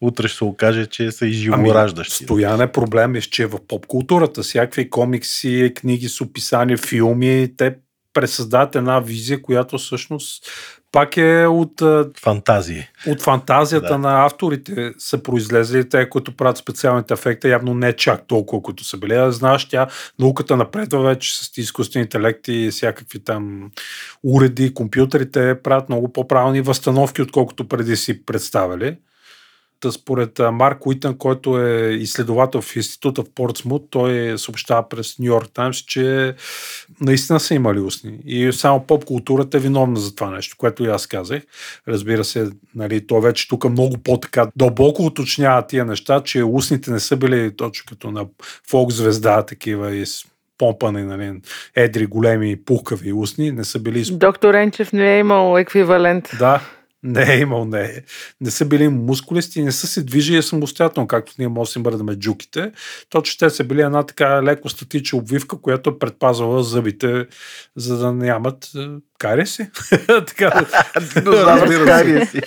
Утре 0.00 0.28
ще 0.28 0.38
се 0.38 0.44
окаже, 0.44 0.86
че 0.86 1.12
са 1.12 1.26
и 1.26 1.32
живораждащи. 1.32 2.16
Ами, 2.20 2.26
Стояне 2.26 2.72
проблем 2.72 3.14
е, 3.14 3.20
че 3.20 3.46
в 3.46 3.58
поп-културата 3.68 4.42
всякакви 4.42 4.90
комикси, 4.90 5.72
книги 5.76 6.08
с 6.08 6.20
описания, 6.20 6.78
филми, 6.78 7.48
те 7.56 7.74
пресъздават 8.14 8.76
една 8.76 9.00
визия, 9.00 9.42
която 9.42 9.78
всъщност 9.78 10.44
пак 10.92 11.16
е 11.16 11.46
от, 11.46 11.82
Фантазии. 12.22 12.84
от 13.06 13.22
фантазията 13.22 13.88
Да. 13.88 13.98
на 13.98 14.24
авторите 14.24 14.92
са 14.98 15.22
произлезли, 15.22 15.88
те, 15.88 16.10
които 16.10 16.36
правят 16.36 16.56
специалните 16.56 17.14
ефекти, 17.14 17.48
явно 17.48 17.74
не 17.74 17.92
чак 17.92 18.26
толкова, 18.26 18.62
които 18.62 18.84
са 18.84 18.96
били. 18.96 19.14
А 19.14 19.32
знаеш, 19.32 19.68
тя, 19.68 19.86
науката 20.18 20.56
напредва 20.56 21.02
вече 21.02 21.36
с 21.36 21.58
изкуствен 21.58 22.02
интелект 22.02 22.48
и 22.48 22.68
всякакви 22.70 23.24
там 23.24 23.70
уреди, 24.24 24.74
компютрите 24.74 25.62
правят 25.62 25.88
много 25.88 26.12
по-правилни 26.12 26.60
възстановки, 26.60 27.22
отколкото 27.22 27.68
преди 27.68 27.96
си 27.96 28.24
представили. 28.24 28.96
Според 29.92 30.38
Марк 30.52 30.86
Уитън, 30.86 31.18
който 31.18 31.58
е 31.58 31.90
изследовател 31.90 32.60
в 32.60 32.76
института 32.76 33.22
в 33.22 33.34
Портсмут, 33.34 33.86
той 33.90 34.38
съобщава 34.38 34.88
през 34.88 35.18
Нью 35.18 35.26
Йорк 35.26 35.50
Таймс, 35.54 35.76
че 35.76 36.34
наистина 37.00 37.40
са 37.40 37.54
имали 37.54 37.80
устни. 37.80 38.18
И 38.26 38.52
само 38.52 38.86
поп-културата 38.86 39.56
е 39.56 39.60
виновна 39.60 40.00
за 40.00 40.14
това 40.14 40.30
нещо, 40.30 40.56
което 40.58 40.84
и 40.84 40.88
аз 40.88 41.06
казах. 41.06 41.42
Разбира 41.88 42.24
се, 42.24 42.50
нали, 42.74 43.06
то 43.06 43.20
вече 43.20 43.48
тук 43.48 43.70
много 43.70 43.98
по-така 43.98 44.46
дълбоко 44.56 45.02
уточнява 45.02 45.66
тия 45.66 45.84
неща, 45.84 46.22
че 46.24 46.44
устните 46.44 46.90
не 46.90 47.00
са 47.00 47.16
били 47.16 47.56
точно 47.56 47.84
като 47.88 48.10
на 48.10 48.26
фолк 48.68 48.92
звезда, 48.92 49.42
такива 49.42 49.96
и 49.96 50.04
помпани, 50.58 51.02
нали, 51.02 51.40
едри, 51.76 52.06
големи, 52.06 52.64
пухкави 52.64 53.12
устни, 53.12 53.52
не 53.52 53.64
са 53.64 53.78
били 53.78 54.04
Доктор 54.10 54.54
Енчев 54.54 54.92
не 54.92 55.16
е 55.16 55.18
имал 55.18 55.58
еквивалент. 55.58 56.28
да, 56.38 56.60
не 57.02 57.34
е 57.34 57.38
имал, 57.38 57.64
не 57.64 57.82
е. 57.82 58.02
Не 58.40 58.50
са 58.50 58.64
били 58.64 58.88
мускулисти 58.88 59.62
не 59.62 59.72
са 59.72 59.86
се 59.86 60.02
движили 60.02 60.42
самостоятелно, 60.42 61.06
както 61.06 61.34
ние 61.38 61.48
можем 61.48 61.62
да 61.62 61.72
си 61.72 61.78
мърдаме 61.78 62.16
джуките. 62.16 62.72
Точно 63.08 63.38
те 63.38 63.50
са 63.50 63.64
били 63.64 63.80
една 63.80 64.02
така 64.02 64.42
леко 64.42 64.68
статична 64.68 65.18
обвивка, 65.18 65.60
която 65.60 65.90
е 65.90 65.98
предпазвала 65.98 66.62
зъбите, 66.62 67.26
за 67.76 67.98
да 67.98 68.12
нямат 68.12 68.70
е, 69.20 69.26
кариеси. 69.26 69.66
така, 70.06 70.50
разбира 71.16 72.26
се. 72.26 72.42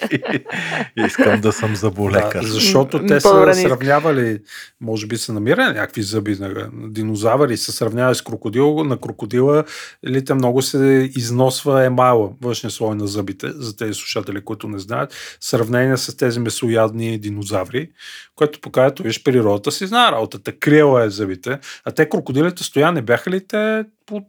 Искам 1.06 1.42
да 1.42 1.52
съм 1.52 1.76
заболекар. 1.76 2.42
Да, 2.42 2.48
защото 2.48 3.06
те 3.06 3.20
са 3.20 3.54
сравнявали, 3.54 4.40
може 4.82 5.08
би 5.08 5.18
са 5.18 5.34
намирали 5.34 5.68
някакви 5.68 6.02
зъби 6.02 6.38
на, 6.40 6.70
динозавъри, 6.74 7.58
са 7.58 7.72
сравнявали 7.72 8.16
с 8.16 8.22
крокодил. 8.22 8.84
На 8.84 8.98
крокодила 8.98 9.64
лите 10.08 10.34
много 10.34 10.62
се 10.62 11.12
износва 11.16 11.86
емайла, 11.86 12.30
външния 12.42 12.72
слой 12.72 12.96
на 12.96 13.08
зъбите, 13.08 13.52
за 13.52 13.78
тези 13.78 13.94
слушатели, 13.94 14.42
които 14.42 14.68
не 14.68 14.80
знаят, 14.80 15.38
сравнение 15.40 15.98
с 15.98 16.18
тези 16.18 16.40
месоядни 16.40 17.18
динозаври, 17.18 17.90
което 18.36 18.62
показва, 18.62 18.84
виж, 19.00 19.24
природата 19.24 19.72
си 19.72 19.88
знае 19.88 20.12
работата. 20.12 20.52
Криела 20.52 21.04
е 21.06 21.10
зъбите, 21.10 21.60
а 21.86 21.92
те 21.92 22.10
крокодилите 22.10 22.64
стоя, 22.64 22.92
не 22.92 23.02
бяха 23.02 23.32
ли 23.32 23.48
те 23.48 23.86
от 24.12 24.28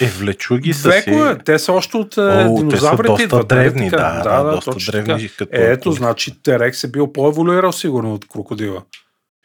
Е, 0.00 0.06
влечуги 0.06 0.72
са 0.72 0.88
векове? 0.88 1.32
си... 1.32 1.38
Те 1.44 1.58
са 1.58 1.72
още 1.72 1.96
от 1.96 2.18
О, 2.18 2.22
е, 2.22 2.36
те 2.36 2.42
са 2.42 2.54
динозаврите 2.54 3.26
доста 3.26 3.36
нали 3.36 3.46
древни, 3.46 3.90
така? 3.90 4.02
да, 4.24 4.42
да, 4.42 4.50
доста 4.50 4.70
точно 4.70 4.92
древни. 4.92 5.28
така. 5.28 5.36
Като, 5.36 5.56
Е, 5.56 5.72
ето, 5.72 5.92
значи 5.92 6.42
Терекс 6.42 6.84
е 6.84 6.90
бил 6.90 7.12
по-еволюирал 7.12 7.72
сигурно 7.72 8.14
от 8.14 8.28
крокодила. 8.28 8.82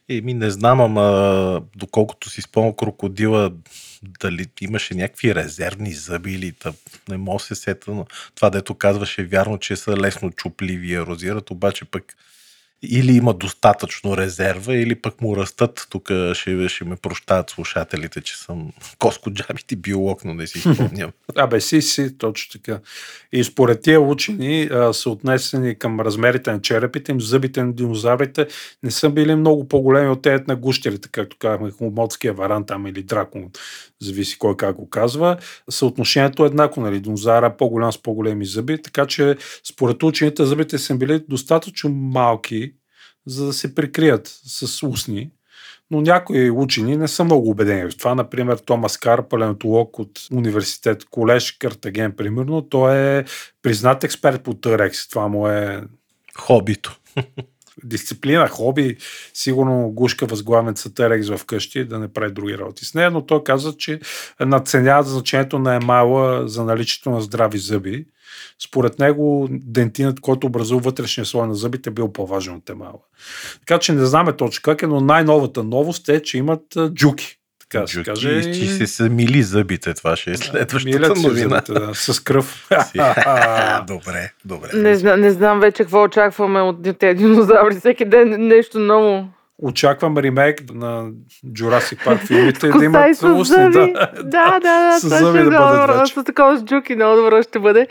Еми, 0.10 0.34
не 0.34 0.50
знам, 0.50 0.82
ама 0.82 1.62
доколкото 1.76 2.30
си 2.30 2.42
спомням 2.42 2.74
крокодила, 2.74 3.52
дали 4.22 4.46
имаше 4.62 4.96
някакви 4.96 5.36
резервни 5.36 5.94
зъби 5.94 6.34
или 6.34 6.52
тъп, 6.52 6.76
не 7.10 7.18
мога 7.18 7.38
да 7.38 7.44
се 7.44 7.56
сета, 7.56 7.92
но 7.92 8.06
това 8.36 8.50
дето 8.50 8.76
казваше 8.76 9.24
вярно, 9.24 9.58
че 9.58 9.76
са 9.76 9.98
лесно 9.98 10.32
чупливи 10.32 10.88
и 10.88 10.94
ерозират, 10.96 11.52
обаче 11.52 11.86
пък 11.86 12.04
или 12.84 13.12
има 13.12 13.34
достатъчно 13.34 14.18
резерва, 14.18 14.76
или 14.76 14.96
пък 14.96 15.22
му 15.22 15.38
растат. 15.38 15.88
Тук 15.90 16.12
ще, 16.34 16.70
ще 16.70 16.86
ме 16.86 16.96
прощават 16.96 17.50
слушателите, 17.50 18.22
че 18.22 18.38
съм 18.38 18.72
Коско 19.00 19.32
Джабит 19.32 19.72
и 19.72 19.76
биолог, 19.76 20.26
но 20.26 20.34
не 20.34 20.48
си 20.48 20.60
спомням. 20.60 21.12
Абе, 21.36 21.62
си, 21.62 21.82
си, 21.82 22.18
точно 22.18 22.62
така. 22.62 22.80
И 23.32 23.44
според 23.44 23.82
тия 23.82 24.02
учени 24.02 24.64
а, 24.64 24.94
са 24.94 25.10
отнесени 25.10 25.76
към 25.76 26.00
размерите 26.00 26.52
на 26.52 26.62
черепите 26.62 27.12
им, 27.12 27.22
зъбите 27.22 27.64
на 27.64 27.74
динозаврите 27.74 28.48
не 28.84 28.92
са 28.92 29.10
били 29.10 29.36
много 29.36 29.68
по-големи 29.68 30.10
от 30.10 30.22
тези 30.22 30.44
на 30.48 30.56
гущерите, 30.56 31.10
както 31.12 31.38
казахме, 31.40 31.72
хумотския 31.72 32.34
варан 32.34 32.66
там 32.66 32.88
или 32.88 33.04
дракон, 33.04 33.50
зависи 34.02 34.38
кой 34.38 34.58
как 34.58 34.76
го 34.76 34.90
казва. 34.90 35.38
Съотношението 35.70 36.44
е 36.44 36.48
еднакво, 36.48 36.82
нали, 36.82 37.00
динозавра 37.00 37.46
е 37.46 37.58
по-голям 37.58 37.92
с 37.92 38.02
по-големи 38.02 38.46
зъби, 38.46 38.82
така 38.82 39.06
че 39.06 39.36
според 39.64 40.04
учените 40.04 40.46
зъбите 40.46 40.78
са 40.78 40.96
били 40.96 41.24
достатъчно 41.30 41.90
малки, 41.90 42.67
за 43.28 43.46
да 43.46 43.54
се 43.54 43.76
прикрият 43.76 44.28
с 44.46 44.88
устни. 44.88 45.32
Но 45.92 46.02
някои 46.02 46.52
учени 46.52 46.98
не 46.98 47.08
са 47.08 47.24
много 47.24 47.50
убедени 47.50 47.92
в 47.92 47.98
това. 47.98 48.16
Например, 48.16 48.58
Томас 48.58 48.98
Кар, 48.98 49.28
палеонтолог 49.28 50.00
от 50.00 50.20
университет 50.32 51.06
Колеж 51.06 51.52
Картаген, 51.52 52.12
примерно, 52.12 52.62
той 52.62 52.98
е 52.98 53.26
признат 53.62 54.04
експерт 54.04 54.44
по 54.44 54.54
Търекс. 54.54 55.08
Това 55.08 55.28
му 55.28 55.48
е 55.48 55.84
Хобито. 56.38 57.00
Дисциплина, 57.84 58.48
хоби, 58.48 58.98
сигурно 59.34 59.90
гушка 59.90 60.26
възглавница 60.26 60.94
Терекс 60.94 61.30
в 61.30 61.46
къщи 61.46 61.86
да 61.86 62.00
не 62.00 62.08
прави 62.08 62.32
други 62.32 62.58
работи 62.58 62.86
с 62.86 62.94
нея, 62.94 63.12
но 63.12 63.26
той 63.26 63.44
каза, 63.44 63.74
че 63.78 64.00
надценяват 64.40 65.08
значението 65.08 65.60
на 65.60 65.76
емайла 65.76 66.48
за 66.48 66.64
наличието 66.64 67.10
на 67.10 67.22
здрави 67.22 67.58
зъби. 67.58 68.06
Според 68.68 69.00
него 69.00 69.48
дентинът, 69.52 70.20
който 70.20 70.48
образува 70.48 70.82
вътрешния 70.82 71.26
слой 71.26 71.48
на 71.48 71.56
зъбите, 71.56 71.90
е 71.90 71.94
бил 71.94 72.14
по-важен 72.14 72.56
от 72.56 72.70
емайла. 72.70 73.00
Така 73.60 73.80
че 73.80 73.94
не 73.94 74.06
знаме 74.06 74.34
точно 74.34 74.62
как 74.64 74.82
е, 74.82 74.88
но 74.88 75.02
най-новата 75.02 75.64
новост 75.64 76.10
е, 76.10 76.22
че 76.22 76.38
имат 76.38 76.62
джуки. 76.94 77.37
Така 77.70 77.88
се 77.88 78.04
каже. 78.04 78.54
Че 78.54 78.68
се 78.68 78.88
са 78.88 79.10
мили 79.10 79.44
зъбите, 79.44 79.94
това 79.94 80.16
ще 80.16 80.32
е 80.32 80.38
следващата 80.38 80.98
Милят 80.98 81.18
новина. 81.18 81.62
зъбите, 81.66 81.74
да, 81.86 81.96
с 81.96 82.20
кръв. 82.20 82.70
Добре, 83.88 84.32
добре. 84.46 84.70
Не, 84.74 84.96
зна, 84.96 85.18
не 85.18 85.32
знам 85.32 85.60
вече 85.60 85.84
какво 85.84 86.04
очакваме 86.04 86.62
от 86.62 86.98
тези 87.00 87.16
динозаври. 87.18 87.76
Всеки 87.80 88.06
ден 88.06 88.48
нещо 88.48 88.80
ново. 88.80 89.28
Очаквам 89.62 90.18
ремейк 90.18 90.62
на 90.74 91.10
Jurassic 91.48 92.06
Park 92.06 92.28
филмите 92.28 92.68
да 92.70 92.84
и 92.84 92.86
имат 92.86 93.18
с 93.18 93.24
устни. 93.24 93.56
зъби. 93.56 93.94
Да. 93.94 94.12
Да, 94.24 94.60
да, 94.60 94.60
да. 94.60 95.00
С 95.00 95.02
това 95.02 95.18
зъби 95.18 95.38
ще 95.40 95.44
да 95.44 95.50
бъдат 95.52 95.82
добро. 95.88 96.00
вече. 96.00 96.14
С 96.14 96.24
такова 96.24 96.58
с 96.58 96.64
джуки 96.64 96.96
много 96.96 97.16
добро 97.16 97.42
ще 97.44 97.60
бъде. 97.60 97.88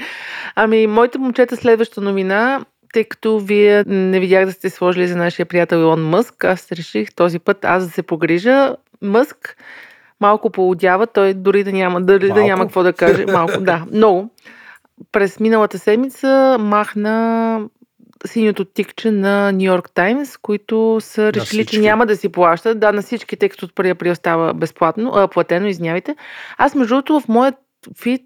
Ами, 0.57 0.87
моите 0.87 1.19
момчета 1.19 1.57
следваща 1.57 2.01
новина, 2.01 2.61
тъй 2.93 3.05
като 3.05 3.39
вие 3.39 3.85
не 3.87 4.21
видях 4.21 4.47
да 4.47 4.53
сте 4.53 4.71
сложили 4.71 5.09
за 5.09 5.17
нашия 5.17 5.47
приятел 5.47 5.77
Илон 5.77 6.09
Мъск, 6.09 6.45
аз 6.45 6.73
реших 6.73 7.15
този 7.15 7.39
път 7.39 7.65
аз 7.65 7.87
да 7.87 7.93
се 7.93 8.03
погрижа. 8.03 8.75
Мъск 9.03 9.57
малко 10.21 10.51
поудява, 10.51 11.07
той 11.07 11.35
дори 11.35 11.65
да 11.65 11.73
няма, 11.73 12.01
дори 12.01 12.33
да 12.33 12.43
няма 12.43 12.65
какво 12.65 12.83
да 12.83 12.93
каже. 12.93 13.27
Малко, 13.27 13.61
да, 13.61 13.85
много. 13.93 14.31
През 15.13 15.41
миналата 15.41 15.79
седмица 15.79 16.57
махна 16.61 17.61
синьото 18.27 18.65
тикче 18.65 19.11
на 19.11 19.53
Нью 19.53 19.65
Йорк 19.65 19.91
Таймс, 19.91 20.37
които 20.37 20.99
са 21.01 21.33
решили, 21.33 21.67
че 21.67 21.81
няма 21.81 22.07
да 22.07 22.17
си 22.17 22.29
плащат. 22.29 22.81
Да, 22.81 22.93
на 22.93 23.03
всички, 23.03 23.37
тъй 23.37 23.49
като 23.49 23.65
от 23.65 23.73
1 23.73 23.91
април 23.91 24.15
става 24.15 24.55
безплатно, 24.55 25.13
а, 25.15 25.29
платено, 25.29 25.67
извинявайте. 25.67 26.17
Аз, 26.59 26.75
между 26.75 26.95
другото, 26.95 27.21
в 27.21 27.29
моят 27.29 27.55
фит 28.03 28.23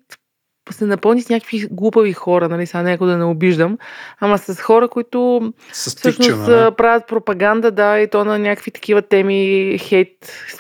се 0.71 0.85
напълни 0.87 1.23
с 1.23 1.29
някакви 1.29 1.67
глупави 1.71 2.13
хора, 2.13 2.49
нали, 2.49 2.67
сега 2.67 2.83
някой 2.83 3.07
да 3.07 3.17
не 3.17 3.25
обиждам, 3.25 3.79
ама 4.21 4.39
с 4.39 4.61
хора, 4.61 4.89
които 4.89 5.53
С 5.73 5.97
всъщност 5.97 6.31
нали? 6.31 6.53
а, 6.53 6.71
правят 6.71 7.09
пропаганда, 7.09 7.71
да, 7.71 7.99
и 7.99 8.11
то 8.11 8.25
на 8.25 8.39
някакви 8.39 8.71
такива 8.71 9.03
теми, 9.03 9.79
хейт 9.79 10.09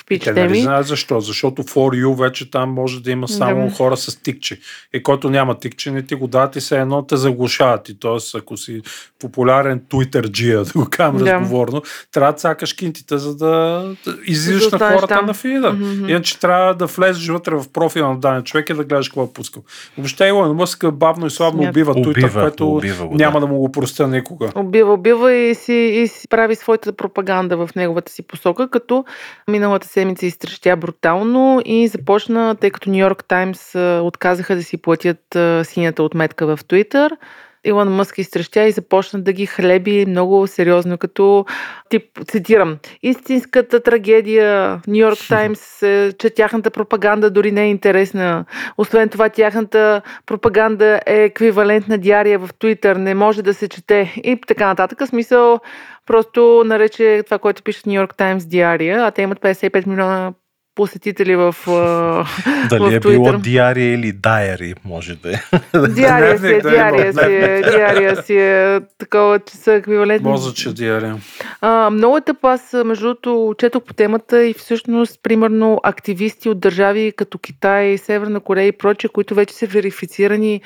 спич 0.00 0.24
Те 0.24 0.32
нали 0.32 0.46
теми. 0.48 0.60
знаят 0.60 0.86
защо? 0.86 1.20
Защото 1.20 1.62
For 1.62 2.04
You 2.04 2.18
вече 2.18 2.50
там 2.50 2.70
може 2.70 3.02
да 3.02 3.10
има 3.10 3.28
само 3.28 3.68
Да. 3.68 3.74
хора 3.74 3.96
с 3.96 4.22
тикче. 4.22 4.60
И 4.94 5.02
който 5.02 5.30
няма 5.30 5.58
тикче, 5.58 5.90
не 5.90 6.02
ти 6.02 6.14
го 6.14 6.26
дадат 6.26 6.56
и 6.56 6.60
все 6.60 6.78
едно 6.80 7.02
те 7.06 7.16
заглушават. 7.16 7.88
И 7.88 8.00
т.е. 8.00 8.38
ако 8.38 8.56
си 8.56 8.82
популярен 9.18 9.82
твитърджия, 9.90 10.64
да 10.64 10.72
го 10.72 10.86
кажем 10.90 11.16
Да. 11.16 11.24
разговорно, 11.34 11.82
трябва 12.12 12.32
да 12.32 12.38
цакаш 12.38 12.72
кинтите, 12.72 13.18
за 13.18 13.36
да 13.36 13.84
излизаш 14.26 14.70
да 14.70 14.78
на 14.78 14.92
хората 14.92 15.14
там. 15.14 15.26
на 15.26 15.34
фида. 15.34 15.72
Мгм. 15.72 16.08
Иначе 16.08 16.38
трябва 16.40 16.74
да 16.74 16.86
влезеш 16.86 17.28
вътре 17.28 17.54
в 17.54 17.64
профила 17.72 18.08
на 18.08 18.18
даден 18.20 18.42
човек 18.42 18.70
и 18.70 18.74
да 18.74 18.84
гледаш 18.84 19.08
какво 19.08 19.24
е 19.24 19.32
пускал. 19.34 19.62
Въобще 20.00 20.26
Илон 20.26 20.56
Мъск 20.56 20.92
бавно 20.92 21.26
и 21.26 21.30
слабно 21.30 21.62
Смят- 21.62 21.70
убива 21.70 21.94
Twitter, 21.94 22.10
Убива, 22.10 22.40
което 22.40 22.72
убива 22.72 23.06
го, 23.06 23.14
няма 23.14 23.40
да. 23.40 23.46
да 23.46 23.52
му 23.52 23.58
го 23.58 23.72
простя 23.72 24.08
никога. 24.08 24.50
Убива, 24.54 24.92
убива 24.92 25.32
и 25.32 25.54
си, 25.54 25.72
и 25.72 26.08
си 26.08 26.28
прави 26.28 26.54
своята 26.54 26.92
пропаганда 26.92 27.56
в 27.56 27.70
неговата 27.76 28.12
си 28.12 28.22
посока, 28.22 28.70
като 28.70 29.04
миналата 29.48 29.86
седмица 29.86 30.26
изтрещя 30.26 30.76
брутално 30.76 31.62
и 31.64 31.88
започна, 31.88 32.56
тъй 32.60 32.70
като 32.70 32.90
Нью 32.90 32.98
Йорк 32.98 33.24
Таймс 33.24 33.74
отказаха 34.02 34.56
да 34.56 34.62
си 34.62 34.76
платят 34.76 35.36
синята 35.62 36.02
отметка 36.02 36.56
в 36.56 36.64
Твитър. 36.64 37.16
Илон 37.64 37.88
Мъск 37.88 38.18
изтрещя 38.18 38.62
и 38.62 38.72
започна 38.72 39.22
да 39.22 39.32
ги 39.32 39.46
хлеби 39.46 40.06
много 40.06 40.46
сериозно, 40.46 40.98
като 40.98 41.44
тип, 41.90 42.04
цитирам, 42.26 42.78
истинската 43.02 43.80
трагедия 43.80 44.80
Нью 44.86 44.96
Йорк 44.96 45.18
Таймс 45.28 45.82
е, 45.82 46.12
че 46.18 46.30
тяхната 46.30 46.70
пропаганда 46.70 47.30
дори 47.30 47.52
не 47.52 47.62
е 47.62 47.70
интересна. 47.70 48.44
Освен 48.78 49.08
това, 49.08 49.28
тяхната 49.28 50.02
пропаганда 50.26 51.00
е 51.06 51.24
еквивалент 51.24 51.88
на 51.88 51.98
диария 51.98 52.38
в 52.38 52.50
Твитър, 52.58 52.96
не 52.96 53.14
може 53.14 53.42
да 53.42 53.54
се 53.54 53.68
чете 53.68 54.14
и 54.24 54.40
така 54.46 54.66
нататък. 54.66 55.08
Смисъл, 55.08 55.58
просто 56.06 56.62
нарече 56.66 57.22
това, 57.24 57.38
което 57.38 57.62
пише 57.62 57.82
Нью 57.86 57.94
Йорк 57.94 58.14
Таймс 58.16 58.46
диария, 58.46 59.06
а 59.06 59.10
те 59.10 59.22
имат 59.22 59.40
55 59.40 59.86
милиона 59.86 60.32
посетители 60.74 61.36
в, 61.36 61.54
Дали 62.70 62.90
в 62.90 62.92
е 62.92 63.00
било 63.00 63.38
диария 63.38 63.94
или 63.94 64.12
дайари, 64.12 64.74
може 64.84 65.14
да 65.14 65.32
е. 65.32 65.40
Диария 65.88 66.38
си 66.38 66.46
е, 66.46 66.60
диария 66.60 67.12
си 67.12 67.20
е, 67.24 67.62
диария 67.62 68.22
си 68.22 68.36
е 68.36 68.80
такова, 68.98 69.38
че 69.38 69.56
са 69.56 69.72
еквивалентни. 69.72 70.30
Мозъче 70.30 70.74
диария. 70.74 71.16
А, 71.60 71.90
много 71.90 72.16
е 72.16 72.20
тъп. 72.20 72.44
Аз, 72.44 72.76
между 72.84 73.04
другото, 73.04 73.54
четох 73.58 73.82
по 73.82 73.94
темата 73.94 74.44
и 74.44 74.54
всъщност, 74.54 75.20
примерно, 75.22 75.80
активисти 75.82 76.48
от 76.48 76.60
държави 76.60 77.12
като 77.16 77.38
Китай, 77.38 77.98
Северна 77.98 78.40
Корея 78.40 78.66
и 78.66 78.72
прочее, 78.72 79.10
които 79.14 79.34
вече 79.34 79.54
са 79.54 79.66
верифицирани 79.66 80.60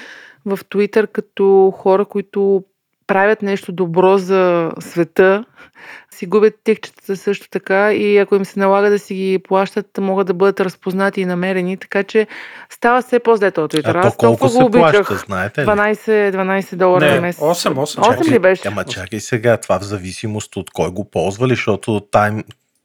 в 0.46 0.58
Твитър 0.70 1.06
като 1.06 1.73
хора, 1.76 2.04
които 2.04 2.64
правят 3.06 3.42
нещо 3.42 3.73
добро 3.73 4.18
за 4.18 4.70
света, 4.80 5.44
си 6.11 6.26
губят 6.26 6.54
тикчетата 6.64 7.16
също 7.16 7.49
така 7.50 7.92
и 7.92 8.18
ако 8.18 8.34
им 8.34 8.44
се 8.44 8.61
налага 8.61 8.90
да 8.90 8.99
си 8.99 9.14
ги 9.14 9.38
плащат, 9.38 9.87
могат 10.00 10.26
да 10.26 10.34
бъдат 10.34 10.61
разпознати 10.61 11.20
и 11.20 11.26
намерени, 11.26 11.76
така 11.76 12.02
че 12.02 12.26
става 12.70 13.02
все 13.02 13.18
по-зле 13.18 13.50
този 13.50 13.68
Твитър. 13.68 13.94
Аз 13.94 14.16
колко 14.16 14.25
толкова 14.25 14.50
се 14.50 14.58
го 14.58 14.64
обичах. 14.64 15.06
плаща, 15.06 15.26
знаете 15.26 15.61
ли? 15.62 15.66
12, 15.66 16.30
12 16.30 16.76
долара 16.76 17.04
Не, 17.04 17.14
на 17.14 17.20
месец. 17.20 17.42
8, 17.42 17.75
8. 17.75 18.00
8 18.00 18.30
ли 18.30 18.38
беше? 18.38 18.68
Ама 18.68 18.84
чакай 18.84 19.20
сега, 19.20 19.56
това 19.56 19.78
в 19.78 19.82
зависимост 19.82 20.56
от 20.56 20.70
кой 20.70 20.90
го 20.90 21.11
ползва, 21.11 21.49
ли, 21.49 21.52
защото 21.52 22.00
тайм 22.00 22.44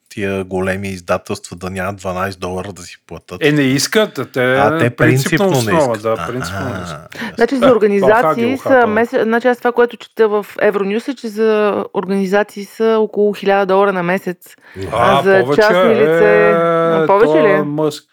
тия 0.10 0.44
големи 0.44 0.88
издателства 0.88 1.58
да 1.58 1.70
нямат 1.70 2.01
12 2.01 2.38
долара 2.38 2.74
да 2.74 2.82
си 2.82 2.98
платят. 3.08 3.44
Е, 3.44 3.51
не 3.51 3.62
искат. 3.62 4.20
Те, 4.34 4.56
а 4.56 4.78
те 4.78 4.89
принципно 4.89 5.46
не 5.46 5.51
основа, 5.51 5.80
искат. 5.94 6.01
Да, 6.01 6.28
принципно 6.28 6.66
не 6.68 6.84
искат. 6.84 7.16
А, 7.16 7.32
Значи 7.36 7.56
за 7.56 7.62
това 7.62 7.72
организации 7.72 8.58
са 8.60 8.88
месец... 8.88 9.24
Значи 9.24 9.48
аз 9.48 9.58
това, 9.58 9.72
което 9.72 9.98
чета 9.98 10.28
в 10.28 10.46
Евронюс 10.62 11.08
е, 11.08 11.16
че 11.16 11.28
за 11.28 11.75
организации 11.94 12.66
са 12.66 12.98
около 13.00 13.34
1000 13.34 13.66
долара 13.66 13.94
на 13.94 14.04
месец. 14.04 14.56
А 14.92 15.22
за 15.24 15.44
частни 15.56 15.96
лице- 15.96 16.51
А, 16.54 17.08
повече 17.08 17.32
то 17.32 17.38
ли 17.39 17.51
е? 17.51 17.62
Мъск. 17.62 18.04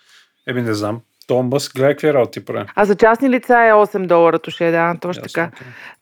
Еми 0.49 0.63
не 0.63 0.75
знам. 0.75 1.01
То 1.27 1.43
Мъск, 1.43 1.75
гледай 1.75 1.93
какви 1.93 2.13
работи 2.13 2.45
прави. 2.45 2.67
А 2.75 2.85
за 2.85 2.95
частни 2.95 3.31
лица 3.31 3.55
е 3.55 3.73
8 3.73 4.07
долара, 4.07 4.39
туше, 4.39 4.65
да, 4.65 4.95
точно 5.01 5.23
Ясно, 5.25 5.33
така. 5.33 5.51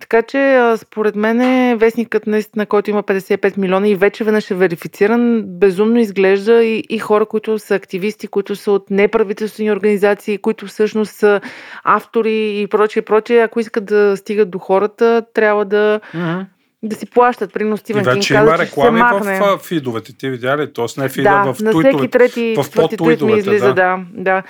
Така 0.00 0.23
че 0.23 0.73
според 0.76 1.16
мен 1.16 1.40
е 1.40 1.76
вестникът 1.76 2.26
наистина, 2.26 2.66
който 2.66 2.90
има 2.90 3.02
55 3.02 3.59
милиона 3.59 3.88
и 3.88 3.95
вече 3.95 4.25
веднъж 4.25 4.50
е 4.50 4.54
верифициран, 4.54 5.43
безумно 5.47 5.99
изглежда 5.99 6.64
и, 6.64 6.85
и 6.88 6.99
хора, 6.99 7.26
които 7.26 7.59
са 7.59 7.75
активисти, 7.75 8.26
които 8.26 8.57
са 8.57 8.73
от 8.73 8.90
неправителствени 8.90 9.73
организации, 9.73 10.38
които 10.38 10.66
всъщност 10.66 11.12
са 11.12 11.40
автори 11.85 12.61
и 12.61 12.66
прочее, 12.66 13.02
прочее. 13.02 13.38
Ако 13.38 13.61
искат 13.61 13.85
да 13.85 14.16
стигат 14.16 14.50
до 14.50 14.59
хората, 14.59 15.23
трябва 15.35 15.64
да, 15.64 16.00
Мгм. 16.14 16.40
да 16.83 16.97
си 16.97 17.07
плащат. 17.07 17.52
Примерно 17.52 17.76
Стивен 17.76 18.04
Кинг 18.04 18.14
каза, 18.14 18.35
има 18.35 18.59
че 18.59 18.66
ще 18.66 18.80
се 18.80 18.91
махне. 18.91 19.41
в 19.41 19.58
фидовете. 19.63 20.17
Ти 20.17 20.30
видя 20.30 20.56
ли? 20.56 20.73
Тоест 20.73 20.99
не 20.99 21.08
фида, 21.08 21.30
да, 21.45 21.52
в 21.52 21.60
на 21.60 21.71
всеки 21.71 22.08
трети, 22.08 22.54
в 22.58 22.71
подтуитовете, 22.75 23.58
да. 23.58 23.75
да. 23.75 23.99
да. 24.13 24.43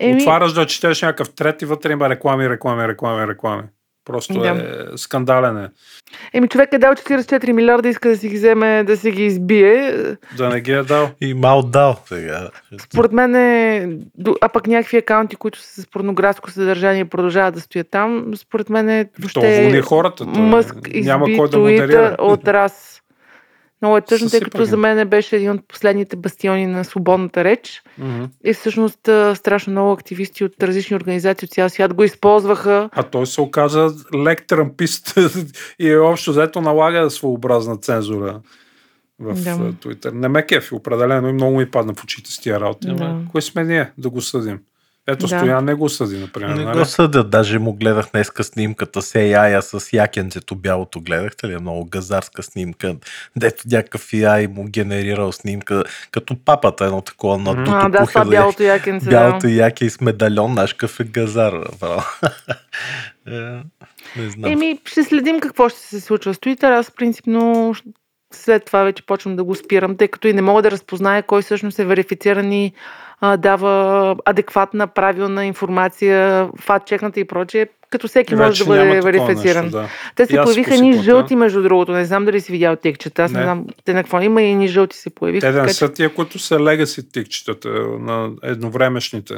Еми, 0.00 0.22
Отваряш 0.22 0.52
да 0.52 0.66
четеш 0.66 1.02
някакъв 1.02 1.34
трет 1.34 1.62
и 1.62 1.66
вътре 1.66 1.92
има 1.92 2.08
реклами, 2.08 2.48
реклами, 2.48 2.88
реклами, 2.88 3.28
реклами. 3.28 3.62
Просто 4.04 4.34
Да. 4.34 4.48
е 4.48 4.96
скандален 4.96 5.58
е. 5.58 5.68
еми, 6.32 6.48
човек 6.48 6.72
е 6.72 6.78
дал 6.78 6.94
44 6.94 7.52
милиарда, 7.52 7.88
иска 7.88 8.08
да 8.08 8.16
си 8.16 8.28
ги 8.28 8.34
вземе, 8.34 8.84
да 8.84 8.96
си 8.96 9.10
ги 9.10 9.26
избие. 9.26 9.94
Да 10.36 10.48
не 10.48 10.60
ги 10.60 10.72
е 10.72 10.82
дал. 10.82 11.10
И 11.20 11.34
мал 11.34 11.62
дал 11.62 11.96
сега. 12.06 12.50
Според 12.78 13.12
мен 13.12 13.34
е, 13.34 13.88
а 14.40 14.48
пък 14.48 14.66
някакви 14.66 14.96
акаунти, 14.96 15.36
които 15.36 15.58
са 15.58 15.82
с 15.82 15.86
порнографско 15.86 16.50
съдържание 16.50 17.04
продължават 17.04 17.54
да 17.54 17.60
стоят 17.60 17.90
там, 17.90 18.32
според 18.36 18.70
мен 18.70 18.88
е 18.88 19.04
То 19.04 19.40
въобще 19.40 19.82
хората. 19.82 20.24
То 20.24 20.30
Мъск 20.30 20.76
няма 20.94 21.30
изби 21.30 21.38
кой 21.38 21.86
да 21.86 22.16
от 22.18 22.48
раз. 22.48 22.93
Много 23.82 23.96
е 23.96 24.00
тъжно, 24.00 24.30
тъй 24.30 24.40
като 24.40 24.64
за 24.64 24.76
мен 24.76 25.08
беше 25.08 25.36
един 25.36 25.50
от 25.50 25.68
последните 25.68 26.16
бастиони 26.16 26.66
на 26.66 26.84
свободната 26.84 27.44
реч. 27.44 27.82
Мгм. 27.98 28.24
И 28.44 28.52
всъщност 28.52 28.98
страшно 29.34 29.70
много 29.70 29.92
активисти 29.92 30.44
от 30.44 30.62
различни 30.62 30.96
организации 30.96 31.46
от 31.46 31.52
цял 31.52 31.68
свят 31.68 31.94
го 31.94 32.04
използваха. 32.04 32.90
А 32.92 33.02
той 33.02 33.26
се 33.26 33.40
оказа 33.40 33.90
лек 34.14 34.46
трампист 34.46 35.14
и 35.78 35.90
е 35.90 35.98
общо 35.98 36.30
взето 36.30 36.60
налага 36.60 37.10
своеобразна 37.10 37.76
цензура 37.76 38.40
в 39.20 39.34
Да. 39.34 39.56
Twitter. 39.56 40.12
Не 40.12 40.28
ме 40.28 40.46
кефи, 40.46 40.74
определено 40.74 41.28
и 41.28 41.32
много 41.32 41.56
ми 41.56 41.70
падна 41.70 41.94
в 41.94 42.04
очите 42.04 42.32
с 42.32 42.38
тия 42.38 42.60
работи. 42.60 42.88
Да. 42.88 43.18
Кой 43.32 43.42
сме 43.42 43.64
ние 43.64 43.90
да 43.98 44.10
го 44.10 44.20
съдим? 44.20 44.60
Ето 45.06 45.26
Да. 45.26 45.38
Стоян 45.38 45.64
не 45.64 45.74
го 45.74 45.88
съди, 45.88 46.18
например. 46.18 46.54
Не 46.54 46.64
нали? 46.64 46.78
го 46.78 46.84
съдят, 46.84 47.30
даже 47.30 47.58
му 47.58 47.72
гледах 47.72 48.06
днеска 48.12 48.44
снимката 48.44 49.02
с 49.02 49.12
AI 49.12 49.60
с 49.60 49.92
якенцето 49.92 50.56
бялото. 50.56 51.00
Гледахте 51.00 51.48
ли? 51.48 51.52
Е 51.52 51.58
Много 51.58 51.84
газарска 51.84 52.42
снимка, 52.42 52.96
дето 53.36 53.62
някакъв 53.70 54.10
AI 54.10 54.46
му 54.46 54.64
генерирал 54.64 55.32
снимка, 55.32 55.84
като 56.10 56.36
папата, 56.44 56.84
едно 56.84 57.00
такова 57.00 57.38
надуто 57.38 57.70
А, 57.74 57.88
да, 57.88 58.06
това 58.06 58.24
бялото 58.24 58.62
якенце. 58.62 59.08
бялото 59.08 59.46
Да. 59.46 59.52
яке 59.52 59.84
и 59.84 59.90
с 59.90 60.00
медальон, 60.00 60.54
наш 60.54 60.72
какъв 60.72 61.00
е 61.00 61.04
газар. 61.04 61.54
Браво. 61.80 62.02
Е, 63.26 63.60
не 64.16 64.30
знам. 64.30 64.52
Еми, 64.52 64.78
ще 64.84 65.04
следим 65.04 65.40
какво 65.40 65.68
ще 65.68 65.80
се 65.80 66.00
случва 66.00 66.34
с 66.34 66.38
Twitter. 66.38 66.78
Аз 66.78 66.90
принципно 66.90 67.74
след 68.34 68.64
това 68.64 68.82
вече 68.82 69.06
почвам 69.06 69.36
да 69.36 69.44
го 69.44 69.54
спирам, 69.54 69.96
тъй 69.96 70.08
като 70.08 70.28
и 70.28 70.32
не 70.32 70.42
мога 70.42 70.62
да 70.62 70.70
разпозная 70.70 71.22
кой 71.22 71.42
всъщност 71.42 71.78
е 71.78 71.84
верифициран 71.84 72.52
и 72.52 72.72
а, 73.24 73.36
дава 73.36 73.72
адекватна, 74.24 74.86
правилна 74.86 75.46
информация, 75.46 76.48
факт-чекната 76.58 77.20
и 77.20 77.24
прочее, 77.24 77.66
като 77.90 78.08
всеки 78.08 78.34
И 78.34 78.36
може 78.36 78.48
вече 78.48 78.64
да 78.64 78.68
бъде 78.68 79.00
верифициран. 79.00 79.64
нещо, 79.64 79.78
да. 79.78 79.88
Те 80.16 80.26
се 80.26 80.42
появиха 80.44 80.74
ни 80.74 80.92
жълти, 80.94 81.36
между 81.36 81.62
другото. 81.62 81.92
Не 81.92 82.04
знам 82.04 82.24
дали 82.24 82.40
си 82.40 82.52
видял 82.52 82.76
текчета. 82.76 83.22
Аз 83.22 83.32
не, 83.32 83.38
Не. 83.38 83.44
знам 83.44 83.66
те 83.84 83.94
на 83.94 84.02
какво. 84.02 84.20
Има 84.20 84.42
и 84.42 84.54
ни 84.54 84.68
жълти 84.68 84.96
се 84.96 85.10
появиха. 85.10 85.46
Те 85.46 85.52
да 85.52 85.62
не 85.62 85.68
са 85.68 85.92
тия, 85.92 86.14
които 86.14 86.38
са 86.38 86.60
легаси 86.60 87.10
тикчетата 87.10 87.68
на 88.00 88.30
едновремешните, 88.42 89.34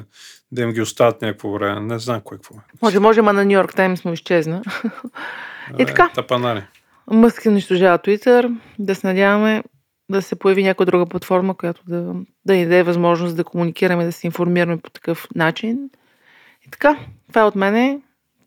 да 0.52 0.62
им 0.62 0.72
ги 0.72 0.80
остават 0.80 1.22
някакво 1.22 1.50
време. 1.50 1.80
Не 1.80 1.98
знам 1.98 2.20
кое 2.20 2.36
какво 2.38 2.54
е. 2.54 2.58
Може, 2.82 2.98
може, 2.98 3.22
ма 3.22 3.32
на 3.32 3.44
Нью 3.44 3.52
Йорк 3.52 3.74
Таймс 3.74 4.04
му 4.04 4.12
изчезна. 4.12 4.62
И 5.78 5.82
Е, 5.82 5.86
така. 5.86 6.10
Тапанари. 6.14 6.62
Мъск 7.10 7.42
унищожава 7.46 7.98
Twitter. 7.98 8.56
Да 8.78 8.94
се 8.94 9.06
надяваме 9.06 9.62
да 10.10 10.22
се 10.22 10.36
появи 10.36 10.62
някоя 10.62 10.86
друга 10.86 11.06
платформа, 11.06 11.54
която 11.54 11.82
да, 11.88 12.14
да 12.46 12.54
ни 12.54 12.64
даде 12.64 12.82
възможност 12.82 13.36
да 13.36 13.44
комуникираме, 13.44 14.04
да 14.04 14.12
се 14.12 14.26
информираме 14.26 14.76
по 14.76 14.90
такъв 14.90 15.28
начин. 15.34 15.90
И 16.66 16.70
така, 16.70 16.96
това 17.28 17.40
е 17.40 17.44
от 17.44 17.54
мене. 17.54 18.00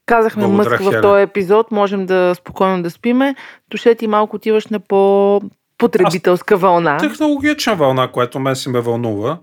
Казахме 0.05 0.43
Благодаря, 0.43 0.69
Мъск 0.69 0.83
в 0.83 1.01
този 1.01 1.23
епизод, 1.23 1.71
можем 1.71 2.05
да 2.05 2.35
спокойно 2.35 2.83
да 2.83 2.91
спиме. 2.91 3.35
Душети 3.69 4.07
малко 4.07 4.35
отиваш 4.35 4.67
на 4.67 4.79
по 4.79 5.41
потребителска 5.77 6.57
вълна. 6.57 6.97
Технологична 6.97 7.75
вълна, 7.75 8.11
която 8.11 8.39
мен 8.39 8.55
си 8.55 8.69
ме 8.69 8.81
вълнува. 8.81 9.37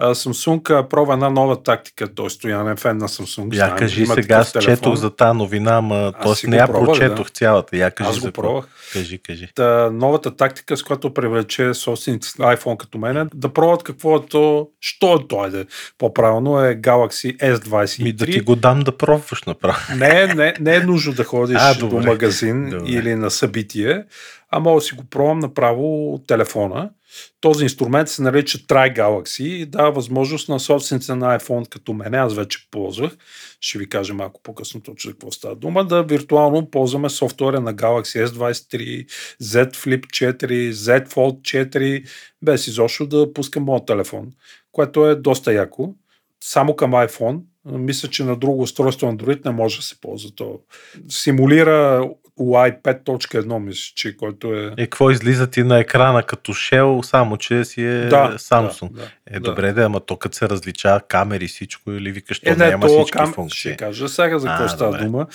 Samsung 0.00 0.88
пробва 0.88 1.14
една 1.14 1.30
нова 1.30 1.62
тактика. 1.62 2.14
Той 2.14 2.30
стоян 2.30 2.68
е 2.68 2.76
фен 2.76 2.98
на 2.98 3.08
Samsung. 3.08 3.54
Я 3.54 3.64
знаем, 3.64 3.76
кажи 3.78 4.02
има 4.02 4.14
сега, 4.14 4.36
аз 4.36 4.52
четох 4.60 4.94
за 4.94 5.10
тази 5.10 5.38
новина, 5.38 5.76
ама 5.76 6.12
т.е. 6.22 6.50
не 6.50 6.56
я 6.56 6.66
пробвах, 6.66 6.84
прочетох 6.84 7.26
да. 7.26 7.32
цялата. 7.32 7.76
Я 7.76 7.90
кажи 7.90 8.10
Аз 8.10 8.18
го 8.18 8.30
пробвах. 8.30 8.68
Кажи, 8.92 9.18
кажи. 9.18 9.48
Та, 9.54 9.90
новата 9.90 10.36
тактика, 10.36 10.76
с 10.76 10.82
която 10.82 11.14
привлече 11.14 11.74
собствениците 11.74 12.42
на 12.42 12.56
iPhone 12.56 12.76
като 12.76 12.98
мен, 12.98 13.16
е 13.16 13.26
да 13.34 13.48
пробват 13.48 13.82
какво 13.82 14.16
е 14.16 14.26
то, 14.26 14.68
що 14.80 15.14
е 15.14 15.28
то, 15.28 15.46
е, 15.46 15.66
по-правилно 15.98 16.60
е 16.60 16.76
Galaxy 16.76 17.36
S23. 17.38 18.02
Ми 18.02 18.12
да 18.12 18.26
ти 18.26 18.40
го 18.40 18.56
дам 18.56 18.80
да 18.80 18.96
пробваш 18.96 19.42
направо. 19.42 19.78
Не, 19.96 20.26
не, 20.26 20.54
не 20.60 20.76
е 20.76 20.80
нужно 20.80 21.12
да 21.12 21.24
ходиш 21.24 21.56
А, 21.60 21.74
до 21.74 21.88
добре. 21.88 22.06
магазин 22.06 22.70
Добре. 22.70 22.90
или 22.90 23.14
на 23.14 23.30
събитие, 23.30 24.04
а 24.50 24.58
мога 24.60 24.80
да 24.80 24.80
си 24.80 24.94
го 24.94 25.04
пробвам 25.10 25.38
направо 25.38 26.14
от 26.14 26.26
телефона. 26.26 26.90
Този 27.40 27.64
инструмент 27.64 28.08
се 28.08 28.22
нарича 28.22 28.58
Try 28.58 28.96
Galaxy 28.96 29.42
и 29.42 29.66
дава 29.66 29.92
възможност 29.92 30.48
на 30.48 30.60
собствениците 30.60 31.14
на 31.14 31.38
iPhone 31.38 31.68
като 31.68 31.92
мене, 31.92 32.16
аз 32.18 32.34
вече 32.34 32.68
ползвах, 32.70 33.16
ще 33.60 33.78
ви 33.78 33.88
кажа 33.88 34.14
малко 34.14 34.40
по-късно 34.42 34.80
точно 34.80 35.12
какво 35.12 35.30
става 35.30 35.56
дума, 35.56 35.84
да 35.84 36.02
виртуално 36.02 36.70
ползваме 36.70 37.10
софтуера 37.10 37.60
на 37.60 37.74
Galaxy 37.74 38.26
S23, 38.26 39.06
Z 39.42 39.74
Flip 39.74 40.06
4, 40.06 40.70
Z 40.70 41.08
Fold 41.08 41.40
4, 41.40 42.06
без 42.42 42.66
изобщо 42.66 43.06
да 43.06 43.32
пускам 43.32 43.64
моят 43.64 43.86
телефон, 43.86 44.32
което 44.72 45.06
е 45.06 45.14
доста 45.14 45.52
яко. 45.52 45.94
Само 46.44 46.76
към 46.76 46.92
iPhone. 46.92 47.40
Мисля, 47.64 48.08
че 48.08 48.24
на 48.24 48.36
друго 48.36 48.62
устройство 48.62 49.06
Android 49.06 49.44
не 49.44 49.50
може 49.50 49.76
да 49.76 49.82
се 49.82 50.00
ползва. 50.00 50.30
То 50.30 50.60
симулира 51.08 52.10
UI 52.40 52.82
5.1, 52.82 53.58
мисля, 53.58 53.92
че 53.94 54.16
който 54.16 54.54
е... 54.54 54.74
Е, 54.76 54.86
какво 54.86 55.10
излиза 55.10 55.46
ти 55.46 55.62
на 55.62 55.78
екрана 55.78 56.22
като 56.22 56.52
Shell, 56.52 57.02
само 57.02 57.36
че 57.36 57.64
си 57.64 57.82
е 57.82 58.00
да, 58.06 58.34
Samsung. 58.38 58.92
Да, 58.92 59.00
да, 59.00 59.10
Е, 59.30 59.32
да. 59.32 59.40
добре, 59.40 59.72
да, 59.72 59.82
ама 59.82 60.00
то 60.00 60.16
като 60.16 60.36
се 60.36 60.48
различава 60.48 61.00
камери 61.00 61.48
всичко, 61.48 61.90
или 61.90 62.12
викаш, 62.12 62.40
то 62.40 62.50
Е, 62.50 62.56
не, 62.56 62.68
няма 62.68 62.86
то 62.86 62.98
всички 62.98 63.18
кам... 63.18 63.32
функции. 63.32 63.58
Ще 63.58 63.76
кажа 63.76 64.08
сега 64.08 64.38
за 64.38 64.48
какво 64.48 64.68
става 64.68 64.92
добре. 64.92 65.04
дума. 65.04 65.26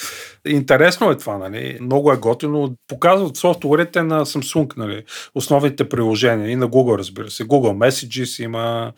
Интересно 0.48 1.12
е 1.12 1.18
това, 1.18 1.38
нали? 1.38 1.78
Много 1.82 2.12
е 2.12 2.18
готино. 2.18 2.76
Показват 2.88 3.38
софтуерите 3.38 4.04
на 4.04 4.26
Samsung, 4.26 4.78
нали? 4.78 5.04
Основните 5.36 5.90
приложения 5.90 6.50
и 6.50 6.56
на 6.56 6.68
Google, 6.68 6.98
разбира 6.98 7.32
се. 7.32 7.44
Google 7.44 7.90
Messages 7.90 8.44
има 8.44 8.94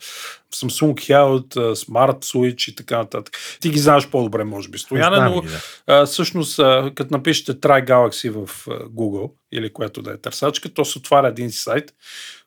Samsung 0.54 0.94
Health, 0.94 1.54
Smart 1.74 2.24
Switch 2.24 2.72
и 2.72 2.74
така 2.74 2.98
нататък. 2.98 3.36
Ти 3.60 3.70
ги 3.70 3.78
знаеш 3.78 4.08
по-добре, 4.08 4.44
може 4.44 4.68
би, 4.68 4.78
Стояне, 4.78 5.16
Знам 5.16 5.34
но 5.34 5.40
да. 5.40 5.48
а, 5.86 6.06
всъщност, 6.06 6.58
а, 6.58 6.92
като 6.94 7.14
напишете 7.14 7.54
Try 7.54 7.88
Galaxy 7.88 8.30
в 8.30 8.66
Google 8.68 9.30
или 9.52 9.72
което 9.72 10.02
да 10.02 10.10
е 10.12 10.16
търсачка, 10.16 10.68
то 10.68 10.84
се 10.84 10.98
отваря 10.98 11.28
един 11.28 11.50
сайт, 11.50 11.94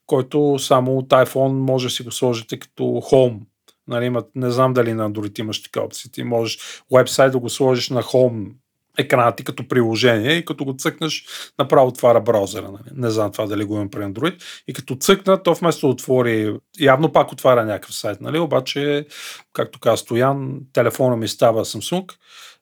който 0.06 0.60
само 0.60 0.98
от 0.98 1.10
iPhone 1.10 1.52
може 1.52 1.88
да 1.88 1.92
си 1.92 2.04
го 2.04 2.12
сложите 2.12 2.60
като 2.60 2.84
Home. 2.84 3.40
Нали, 3.88 4.06
имат, 4.06 4.26
не 4.36 4.52
знам 4.52 4.74
дали 4.74 4.94
на 4.94 5.12
Android 5.12 5.40
имаш 5.40 5.64
така 5.64 5.82
опция. 5.82 6.12
Ти 6.12 6.24
можеш 6.24 6.84
вебсайт 6.94 7.32
да 7.32 7.40
го 7.40 7.50
сложиш 7.50 7.90
на 7.90 8.04
Home 8.04 8.52
екрана 8.98 9.36
ти 9.36 9.44
като 9.44 9.68
приложение 9.68 10.32
и 10.32 10.46
като 10.46 10.66
го 10.66 10.76
цъкнеш, 10.78 11.26
направо 11.60 11.88
отваря 11.88 12.22
браузъра. 12.22 12.72
Нали? 12.72 12.96
Не 12.96 13.10
знам 13.10 13.32
това 13.32 13.46
дали 13.46 13.64
го 13.64 13.76
имам 13.76 13.90
при 13.90 14.00
Android. 14.00 14.44
И 14.68 14.74
като 14.74 14.96
цъкна, 14.96 15.44
то 15.44 15.54
вместо 15.54 15.90
отвори, 15.90 16.56
явно 16.80 17.12
пак 17.12 17.32
отваря 17.32 17.66
някакъв 17.66 17.96
сайт, 17.96 18.22
нали? 18.22 18.40
обаче, 18.40 19.06
както 19.54 19.80
каза 19.80 19.98
Стоян, 19.98 20.60
телефона 20.74 21.16
ми 21.16 21.28
става 21.28 21.66
Samsung, 21.66 22.14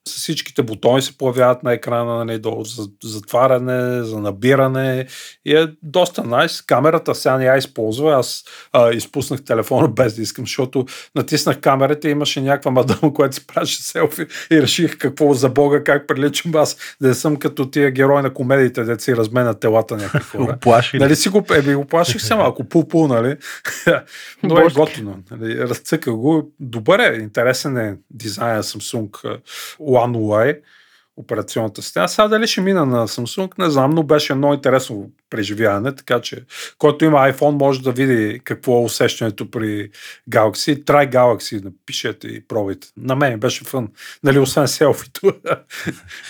с 0.08 0.12
всичките 0.12 0.62
бутони 0.62 1.02
се 1.02 1.18
появяват 1.18 1.62
на 1.62 1.72
екрана, 1.72 2.24
нали, 2.24 2.38
долу 2.38 2.64
за 2.64 2.88
затваряне, 3.04 4.02
за 4.02 4.20
набиране 4.20 5.06
и 5.44 5.54
е 5.56 5.66
доста 5.82 6.24
найс. 6.24 6.62
Камерата 6.62 7.14
сега 7.14 7.36
не 7.38 7.44
я 7.44 7.56
използва, 7.56 8.14
аз 8.14 8.44
а, 8.72 8.92
изпуснах 8.92 9.44
телефона 9.44 9.88
без 9.96 10.14
да 10.14 10.22
искам, 10.22 10.44
защото 10.44 10.86
натиснах 11.14 11.60
камерата 11.60 12.08
и 12.08 12.10
имаше 12.10 12.40
някаква 12.40 12.70
мадама, 12.70 13.14
която 13.14 13.36
си 13.36 13.46
правеше 13.46 13.82
селфи 13.82 14.26
и 14.50 14.62
реших 14.62 14.98
какво 14.98 15.34
за 15.34 15.48
Бога, 15.48 15.84
как 15.84 16.06
приличам 16.06 16.54
аз, 16.54 16.76
да 17.00 17.08
не 17.08 17.14
съм 17.14 17.36
като 17.36 17.70
тия 17.70 17.90
герои 17.90 18.22
на 18.22 18.34
комедиите, 18.34 18.84
де 18.84 19.00
си 19.00 19.16
разменят 19.16 19.60
телата 19.60 19.96
някакви 19.96 20.28
хора. 20.38 20.52
Оплаши 20.56 20.96
ли? 20.96 21.00
Нали 21.00 21.16
си 21.16 21.28
го, 21.28 21.44
еби, 21.54 21.74
го 21.74 21.84
плаших 21.84 22.22
се 22.22 22.34
малко, 22.34 22.64
пу-пу, 22.64 23.08
нали? 23.08 23.36
Но 24.42 24.58
е 24.58 24.68
готино. 24.74 25.18
Нали? 25.30 25.58
Разцъка 25.58 26.12
го. 26.12 26.52
Добър 26.60 26.98
е, 26.98 27.16
интересен 27.16 27.76
е 27.76 27.96
дизайна 28.10 28.62
Samsung 28.62 29.40
One 29.90 30.60
операционната 31.20 31.82
система. 31.82 32.08
Сега 32.08 32.28
дали 32.28 32.46
ще 32.46 32.60
мина 32.60 32.86
на 32.86 33.08
Samsung, 33.08 33.58
не 33.58 33.70
знам, 33.70 33.90
но 33.90 34.02
беше 34.02 34.34
много 34.34 34.54
интересно 34.54 35.10
преживяване, 35.30 35.94
така 35.94 36.20
че 36.20 36.44
който 36.78 37.04
има 37.04 37.18
iPhone 37.18 37.58
може 37.58 37.82
да 37.82 37.92
види 37.92 38.40
какво 38.44 38.80
е 38.80 38.84
усещането 38.84 39.50
при 39.50 39.90
Galaxy. 40.30 40.84
Try 40.84 41.12
Galaxy, 41.12 41.64
напишете 41.64 42.28
и 42.28 42.46
пробайте. 42.48 42.88
На 42.96 43.16
мен 43.16 43.40
беше 43.40 43.64
фън. 43.64 43.88
Нали, 44.24 44.38
освен 44.38 44.68
селфито, 44.68 45.20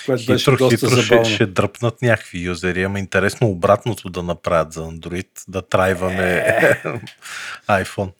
което 0.07 0.27
беше 0.27 0.51
Хитро, 0.51 0.57
доста 0.57 0.77
хитро 0.77 0.91
ще, 0.91 1.03
забавно. 1.03 1.35
ще 1.35 1.47
дръпнат 1.47 2.03
някакви 2.03 2.39
юзери, 2.39 2.83
ама 2.83 2.99
интересно 2.99 3.49
обратното 3.49 4.11
да 4.11 4.23
направят 4.23 4.73
за 4.73 4.81
Android, 4.81 5.29
да 5.49 5.63
трайваме 5.63 6.45
iPhone. 7.69 8.13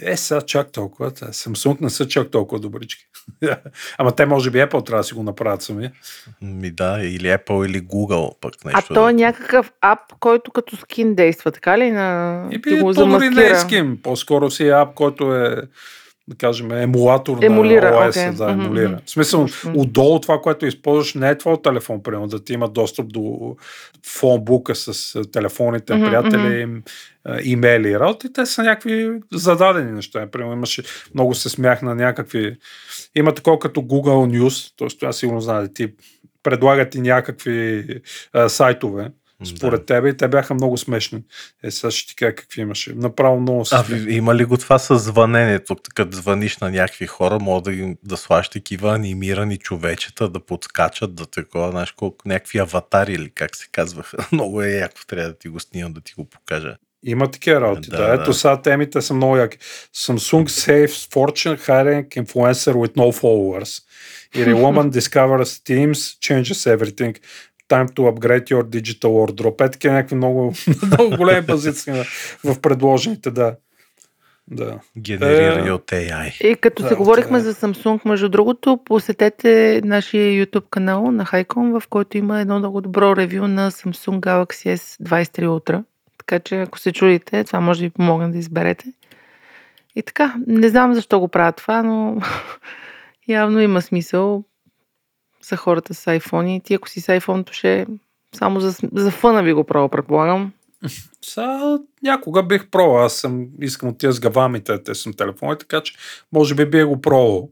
Е, 0.00 0.16
сега 0.16 0.40
чак 0.40 0.72
толкова. 0.72 1.10
Samsung 1.10 1.80
не 1.80 1.90
са 1.90 2.08
чак 2.08 2.30
толкова 2.30 2.60
добрички. 2.60 3.04
Ама 3.98 4.12
те 4.12 4.26
може 4.26 4.50
би 4.50 4.58
Apple 4.58 4.86
трябва 4.86 5.00
да 5.00 5.04
си 5.04 5.14
го 5.14 5.22
направят 5.22 5.62
сами. 5.62 5.90
Ми 6.42 6.70
да, 6.70 6.98
или 7.02 7.26
Apple, 7.26 7.66
или 7.66 7.82
Google, 7.82 8.40
пък 8.40 8.54
А 8.64 8.68
нещо. 8.76 8.94
то 8.94 9.08
е 9.08 9.12
някакъв 9.12 9.72
ап, 9.80 9.98
който 10.20 10.50
като 10.50 10.76
скин 10.76 11.14
действа, 11.14 11.52
така 11.52 11.78
ли? 11.78 11.90
На... 11.90 12.48
И 12.50 12.58
би, 12.58 12.70
не 13.30 13.42
е. 13.46 13.96
По-скоро 14.02 14.50
си 14.50 14.66
е 14.66 14.70
ап, 14.70 14.94
който 14.94 15.34
е 15.34 15.56
да 16.28 16.36
кажем, 16.36 16.72
емулатор 16.72 17.38
Емулира, 17.42 17.90
на 17.90 17.96
OS, 17.96 18.28
окей. 18.28 18.36
да, 18.36 18.52
емулира. 18.52 18.88
мгм. 18.88 18.98
В 19.06 19.10
смисъл, 19.10 19.46
Точно. 19.46 19.72
отдолу 19.76 20.20
това, 20.20 20.40
което 20.40 20.66
използваш, 20.66 21.14
не 21.14 21.30
е 21.30 21.38
твой 21.38 21.62
телефон, 21.62 22.02
примерно, 22.02 22.26
да 22.26 22.44
ти 22.44 22.52
има 22.52 22.68
достъп 22.68 23.12
до 23.12 23.56
фонбука 24.06 24.74
с 24.74 25.14
телефоните, 25.32 25.94
Мгм, 25.94 26.04
приятели, 26.04 26.82
имейли 27.42 27.88
и 27.88 27.98
работи. 27.98 28.32
Те 28.32 28.46
са 28.46 28.62
някакви 28.62 29.10
зададени 29.32 29.92
неща. 29.92 30.26
Примерно, 30.30 30.52
имаше, 30.52 30.82
много 31.14 31.34
се 31.34 31.48
смях 31.48 31.82
на 31.82 31.94
някакви... 31.94 32.56
Има 33.16 33.34
такова 33.34 33.58
като 33.58 33.80
Google 33.80 34.38
News, 34.38 34.72
т.е. 34.78 35.06
аз 35.06 35.16
сигурно 35.16 35.40
знае, 35.40 35.72
ти 35.72 35.92
предлагат 36.42 36.90
ти 36.90 37.00
някакви 37.00 37.86
а, 38.32 38.48
сайтове, 38.48 39.10
според 39.46 39.80
Да. 39.80 39.86
тебе 39.86 40.08
и 40.08 40.16
те 40.16 40.28
бяха 40.28 40.54
много 40.54 40.78
смешни. 40.78 41.22
Е, 41.62 41.70
сега 41.70 41.90
ще 41.90 42.08
ти 42.08 42.16
кажа 42.16 42.34
какви 42.34 42.60
имаше. 42.60 42.92
Направо 42.94 43.40
много 43.40 43.64
се 43.64 43.74
А, 43.74 43.84
има 44.08 44.34
ли 44.34 44.44
го 44.44 44.56
това 44.56 44.78
с 44.78 44.98
звъненето? 44.98 45.76
Като 45.94 46.16
звъниш 46.16 46.58
на 46.58 46.70
някакви 46.70 47.06
хора, 47.06 47.38
мога 47.40 47.62
да, 47.62 47.72
ги- 47.72 47.96
да 48.04 48.16
слагаш 48.16 48.48
такива 48.48 48.94
анимирани 48.94 49.56
човечета, 49.56 50.28
да 50.28 50.40
подскачат, 50.40 51.14
да 51.14 51.26
такова, 51.26 51.70
знаеш 51.70 51.92
колко, 51.92 52.28
някакви 52.28 52.58
аватари 52.58 53.12
или 53.12 53.30
как 53.30 53.56
се 53.56 53.66
казваха. 53.72 54.16
Много 54.32 54.62
е 54.62 54.68
яко, 54.68 55.00
трябва 55.06 55.28
да 55.28 55.38
ти 55.38 55.48
го 55.48 55.60
снимам, 55.60 55.92
да 55.92 56.00
ти 56.00 56.12
го 56.12 56.24
покажа. 56.24 56.76
Има 57.04 57.30
такива 57.30 57.60
работи. 57.60 57.90
Да, 57.90 57.96
Да, 57.96 58.06
да. 58.06 58.22
Ето 58.22 58.32
сега 58.32 58.62
темите 58.62 59.00
са 59.02 59.14
много 59.14 59.36
яки. 59.36 59.58
Samsung 59.96 60.44
saves 60.48 61.12
fortune 61.14 61.58
hiring 61.58 62.24
influencer 62.24 62.72
with 62.72 62.94
no 62.96 63.20
followers. 63.22 63.82
Или 64.34 64.50
woman 64.54 64.90
discovers 64.90 65.42
Teams, 65.68 65.94
changes 65.94 66.76
everything. 66.76 67.18
Time 67.72 67.88
to 67.88 68.02
upgrade 68.12 68.50
your 68.50 68.62
digital 68.62 69.10
wardrobe. 69.10 69.64
Е 69.64 69.70
такива 69.70 69.94
някакви 69.94 70.16
много, 70.16 70.54
много 70.86 71.16
големи 71.16 71.46
позиции 71.46 71.92
в 72.44 72.60
предложените, 72.60 73.30
да. 73.30 73.56
Да. 74.50 74.78
Генерирани 74.98 75.68
Е, 75.68 75.72
от 75.72 75.90
AI. 75.90 76.44
И 76.44 76.56
като 76.56 76.82
Да, 76.82 76.88
се 76.88 76.94
говорихме 76.94 77.40
за 77.40 77.54
Samsung, 77.54 78.08
между 78.08 78.28
другото, 78.28 78.78
посетете 78.84 79.80
нашия 79.84 80.46
YouTube 80.46 80.70
канал 80.70 81.10
на 81.12 81.24
Хайком, 81.24 81.80
в 81.80 81.82
който 81.90 82.18
има 82.18 82.40
едно 82.40 82.58
много 82.58 82.80
добро 82.80 83.16
ревю 83.16 83.48
на 83.48 83.70
Samsung 83.70 84.20
Galaxy 84.20 84.74
S23 84.74 85.46
Ultra. 85.46 85.84
Така 86.18 86.38
че 86.40 86.60
ако 86.60 86.78
се 86.78 86.92
чудите, 86.92 87.44
това 87.44 87.60
може 87.60 87.80
да 87.80 87.86
ви 87.86 87.90
помогне 87.90 88.28
да 88.28 88.38
изберете. 88.38 88.84
И 89.96 90.02
така, 90.02 90.34
не 90.46 90.68
знам 90.68 90.94
защо 90.94 91.20
го 91.20 91.28
правят 91.28 91.56
това, 91.56 91.82
но 91.82 92.20
явно 93.28 93.60
има 93.60 93.82
смисъл 93.82 94.44
за 95.44 95.56
хората 95.56 95.94
с 95.94 96.04
iPhone. 96.04 96.56
И 96.56 96.60
ти 96.60 96.74
ако 96.74 96.88
си 96.88 97.00
с 97.00 97.06
iPhone, 97.06 97.52
ще 97.52 97.86
само 98.34 98.60
за, 98.60 98.74
за 98.92 99.10
фъна 99.10 99.42
ви 99.42 99.52
го 99.52 99.64
правя, 99.64 99.88
предполагам. 99.88 100.52
Са, 101.24 101.78
някога 102.02 102.42
бих 102.42 102.70
пробвал. 102.70 103.04
Аз 103.04 103.14
съм, 103.14 103.46
искам 103.60 103.88
от 103.88 103.98
тия 103.98 104.12
с 104.12 104.20
гавамите, 104.20 104.82
те 104.82 104.94
съм 104.94 105.12
телефони, 105.12 105.58
така 105.58 105.80
че 105.80 105.94
може 106.32 106.54
би 106.54 106.66
бих 106.66 106.86
го 106.86 107.00
пробвал. 107.00 107.50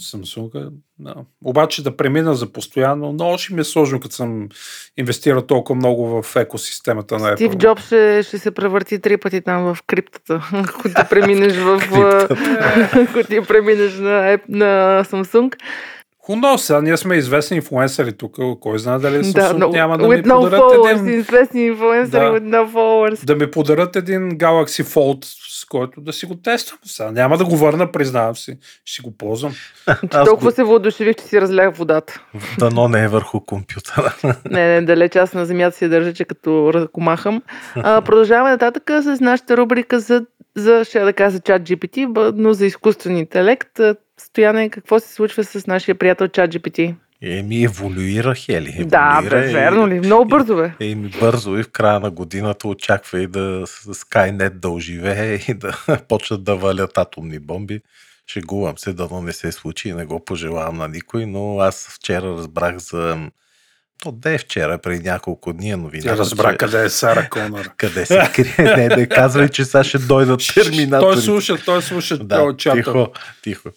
Samsung. 0.00 0.70
Да. 0.98 1.14
Обаче 1.44 1.82
да 1.82 1.96
премина 1.96 2.34
за 2.34 2.52
постоянно, 2.52 3.12
много 3.12 3.38
ще 3.38 3.54
ми 3.54 3.60
е 3.60 3.64
сложно, 3.64 4.00
като 4.00 4.14
съм 4.14 4.48
инвестирал 4.96 5.42
толкова 5.42 5.76
много 5.76 6.22
в 6.22 6.36
екосистемата 6.36 7.18
на 7.18 7.32
Apple. 7.32 7.34
Стив 7.34 7.56
Джобс 7.56 7.86
ще, 7.86 8.22
ще 8.22 8.38
се 8.38 8.50
превърти 8.50 9.00
три 9.00 9.16
пъти 9.16 9.40
там 9.40 9.74
в 9.74 9.82
криптата, 9.86 10.48
ако 10.52 10.82
ти 10.82 10.94
преминеш 11.10 11.56
в... 11.56 11.80
ако 12.92 13.28
ти 13.28 13.40
преминеш 13.48 13.98
на, 13.98 14.38
на 14.48 15.04
Samsung. 15.04 15.54
Хуно, 16.26 16.58
сега 16.58 16.80
ние 16.80 16.96
сме 16.96 17.14
известни 17.14 17.56
инфлуенсъри 17.56 18.12
тук. 18.12 18.36
Кой 18.60 18.78
знае 18.78 18.98
дали 18.98 19.32
Да, 19.32 19.52
но, 19.52 19.68
няма 19.68 19.98
да 19.98 20.08
ми 20.08 20.14
no 20.14 20.30
подарят 20.30 20.60
followers, 20.60 20.92
един, 20.92 21.20
известни 21.20 21.62
инфлуенсъри 21.62 22.20
Да. 22.20 22.30
with 22.30 22.42
no 22.44 22.72
followers. 22.72 23.24
да 23.24 23.36
ми 23.36 23.50
подарят 23.50 23.96
един 23.96 24.30
Galaxy 24.30 24.82
Fold, 24.84 25.24
с 25.60 25.64
който 25.64 26.00
да 26.00 26.12
си 26.12 26.26
го 26.26 26.34
тествам. 26.34 26.78
Сега 26.84 27.10
няма 27.10 27.38
да 27.38 27.44
го 27.44 27.56
върна, 27.56 27.92
признавам 27.92 28.36
си. 28.36 28.56
Ще 28.84 28.94
си 28.94 29.02
го 29.02 29.16
ползвам. 29.18 29.52
Аз 29.86 30.24
толкова 30.24 30.50
го- 30.50 30.54
се 30.54 30.62
въодушевих, 30.64 31.16
че 31.16 31.24
си 31.24 31.40
разлях 31.40 31.74
водата. 31.76 32.20
Дано 32.58 32.88
не 32.88 33.04
е 33.04 33.08
върху 33.08 33.40
компютъра. 33.40 34.14
Не, 34.44 34.66
не, 34.70 34.82
далеч 34.82 35.16
аз 35.16 35.32
на 35.34 35.46
земята 35.46 35.76
си 35.76 35.88
държа, 35.88 36.12
че 36.12 36.24
като 36.24 36.70
ръкомахам. 36.74 37.42
А, 37.76 38.00
продължаваме 38.00 38.50
нататък 38.50 38.90
с 39.02 39.20
нашата 39.20 39.56
рубрика 39.56 40.00
за, 40.00 40.24
за 40.56 40.84
ще 40.84 41.00
да 41.00 41.12
кажа 41.12 41.40
чат 41.40 41.62
GPT, 41.62 42.32
но 42.36 42.52
за 42.52 42.66
изкуствен 42.66 43.16
интелект. 43.16 43.80
Стояне, 44.18 44.70
какво 44.70 45.00
се 45.00 45.14
случва 45.14 45.44
с 45.44 45.66
нашия 45.66 45.94
приятел 45.94 46.28
чат 46.28 46.50
GPT? 46.50 46.94
Еми, 47.22 47.64
еволюира, 47.64 48.34
Хели. 48.34 48.84
Да, 48.84 49.18
еволюира 49.18 49.40
бе, 49.40 49.50
и- 49.50 49.52
верно 49.52 49.88
ли? 49.88 50.00
Много 50.00 50.24
бързо, 50.24 50.56
бе. 50.56 50.72
Еми, 50.80 51.10
бързо 51.20 51.58
и 51.58 51.62
в 51.62 51.70
края 51.70 52.00
на 52.00 52.10
годината 52.10 52.68
очаква 52.68 53.20
и 53.22 53.26
да 53.26 53.66
Skynet 53.66 54.50
да 54.50 54.68
оживее 54.68 55.40
и 55.48 55.54
да 55.54 55.78
почнат 56.08 56.44
да 56.44 56.56
валят 56.56 56.98
атомни 56.98 57.38
бомби. 57.38 57.80
Шегувам 58.26 58.78
се, 58.78 58.92
дано 58.92 59.22
не 59.22 59.32
се 59.32 59.52
случи 59.52 59.88
и 59.88 59.92
не 59.92 60.04
го 60.04 60.24
пожелавам 60.24 60.76
на 60.76 60.88
никой, 60.88 61.26
но 61.26 61.58
аз 61.58 61.88
вчера 61.96 62.22
разбрах 62.26 62.78
за... 62.78 63.18
То 64.02 64.12
де 64.12 64.34
е 64.34 64.38
вчера, 64.38 64.78
преди 64.78 65.04
няколко 65.04 65.52
дни 65.52 65.70
е 65.70 65.76
новина. 65.76 66.02
Тя 66.02 66.16
разбра 66.16 66.56
къде 66.56 66.84
е 66.84 66.88
Сара 66.88 67.28
Конър. 67.28 67.70
къде 67.76 68.06
се 68.06 68.30
крие. 68.34 68.76
Не, 68.76 68.96
не 68.96 69.08
казвай, 69.08 69.48
че 69.48 69.64
сега 69.64 69.84
ще 69.84 69.98
дойдат 69.98 70.40
терминаторите. 70.54 71.14
Той 71.14 71.22
слуша, 71.22 71.58
той 71.64 71.82
слуша 71.82 72.18
Да, 72.18 72.54
чата. 72.58 72.76
тихо, 72.76 73.12
тихо. 73.42 73.68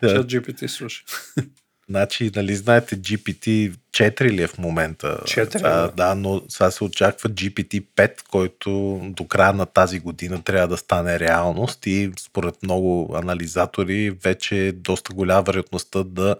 Чат 0.00 0.26
GPT 0.26 0.66
слуша. 0.66 1.02
Значи, 1.88 2.30
нали 2.36 2.56
знаете, 2.56 2.96
GPT-4 2.96 4.30
ли 4.30 4.42
е 4.42 4.46
в 4.46 4.58
момента? 4.58 5.18
4, 5.24 5.52
Това, 5.52 5.70
да. 5.70 5.92
да, 5.96 6.14
но 6.14 6.42
сега 6.48 6.70
се 6.70 6.84
очаква 6.84 7.30
GPT-5, 7.30 8.12
който 8.30 9.00
до 9.02 9.26
края 9.26 9.52
на 9.52 9.66
тази 9.66 10.00
година 10.00 10.42
трябва 10.42 10.68
да 10.68 10.76
стане 10.76 11.20
реалност 11.20 11.86
и 11.86 12.12
според 12.20 12.54
много 12.62 13.14
анализатори 13.16 14.10
вече 14.10 14.66
е 14.66 14.72
доста 14.72 15.14
голяма 15.14 15.42
вероятността 15.42 16.02
да 16.04 16.36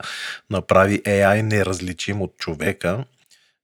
направи 0.51 1.03
AI 1.03 1.43
неразличим 1.43 2.23
от 2.23 2.37
човека. 2.39 3.05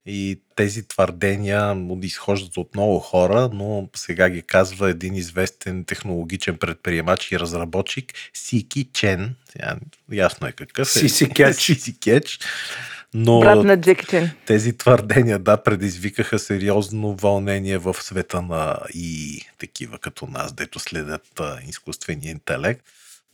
И 0.06 0.40
тези 0.56 0.88
твърдения 0.88 1.76
изхождат 2.02 2.56
от 2.56 2.74
много 2.74 2.98
хора, 2.98 3.50
но 3.52 3.88
сега 3.96 4.30
ги 4.30 4.42
казва 4.42 4.90
един 4.90 5.14
известен 5.14 5.84
технологичен 5.84 6.56
предприемач 6.56 7.32
и 7.32 7.40
разработчик 7.40 8.12
Сики 8.34 8.88
Чен. 8.92 9.34
Сега, 9.52 9.76
ясно 10.12 10.46
е 10.46 10.52
какъв 10.52 10.96
е. 10.96 10.98
Сиси 10.98 11.28
Кетч. 11.28 11.62
Сиси 11.62 11.98
Кетч. 12.00 12.38
Но 13.14 13.40
Брат 13.40 13.64
на 13.64 13.80
Джеки 13.80 14.06
Чен. 14.06 14.30
тези 14.46 14.76
твърдения, 14.76 15.38
да, 15.38 15.62
предизвикаха 15.62 16.38
сериозно 16.38 17.14
вълнение 17.14 17.78
в 17.78 17.94
света 18.00 18.42
на 18.42 18.78
и 18.94 19.40
такива 19.58 19.98
като 19.98 20.26
нас, 20.26 20.52
дето 20.52 20.78
следят 20.78 21.40
а, 21.40 21.58
изкуствения 21.68 22.30
интелект. 22.30 22.82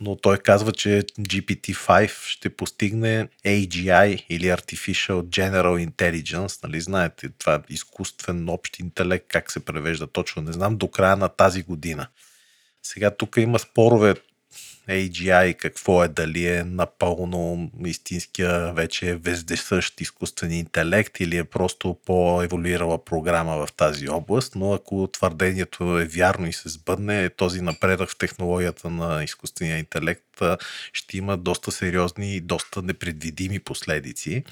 Но 0.01 0.17
той 0.17 0.39
казва, 0.39 0.73
че 0.73 1.03
GPT-5 1.21 2.27
ще 2.27 2.57
постигне 2.57 3.29
AGI 3.47 4.25
или 4.29 4.45
Artificial 4.45 5.23
General 5.23 5.89
Intelligence, 5.91 6.63
нали 6.65 6.81
знаете, 6.81 7.29
това 7.39 7.55
е 7.55 7.59
изкуствен 7.69 8.49
общ 8.49 8.79
интелект, 8.79 9.25
как 9.29 9.53
се 9.53 9.65
превежда 9.65 10.07
точно, 10.07 10.43
не 10.43 10.53
знам, 10.53 10.77
до 10.77 10.89
края 10.89 11.17
на 11.17 11.29
тази 11.29 11.63
година. 11.63 12.07
Сега 12.83 13.11
тук 13.11 13.37
има 13.37 13.59
спорове 13.59 14.15
AGI 14.89 15.57
какво 15.57 16.05
е, 16.05 16.09
дали 16.09 16.47
е 16.47 16.65
напълно 16.65 17.71
истинския 17.87 18.73
вече 18.73 19.15
вездесъщ 19.15 20.01
изкуствен 20.01 20.53
интелект 20.53 21.21
или 21.21 21.37
е 21.37 21.45
просто 21.45 21.97
по-еволюирала 22.07 23.05
програма 23.05 23.67
в 23.67 23.73
тази 23.73 24.09
област, 24.09 24.55
но 24.57 24.73
ако 24.73 25.09
твърдението 25.13 25.99
е 25.99 26.05
вярно 26.05 26.47
и 26.47 26.53
се 26.53 26.69
сбъдне, 26.69 27.31
този 27.31 27.61
напредък 27.61 28.11
в 28.11 28.19
технологията 28.19 28.91
на 28.91 29.25
изкуствения 29.25 29.79
интелект 29.79 30.23
ще 30.93 31.19
има 31.19 31.37
доста 31.37 31.73
сериозни 31.73 32.37
и 32.37 32.41
доста 32.41 32.83
непредвидими 32.83 33.59
последици. 33.59 34.45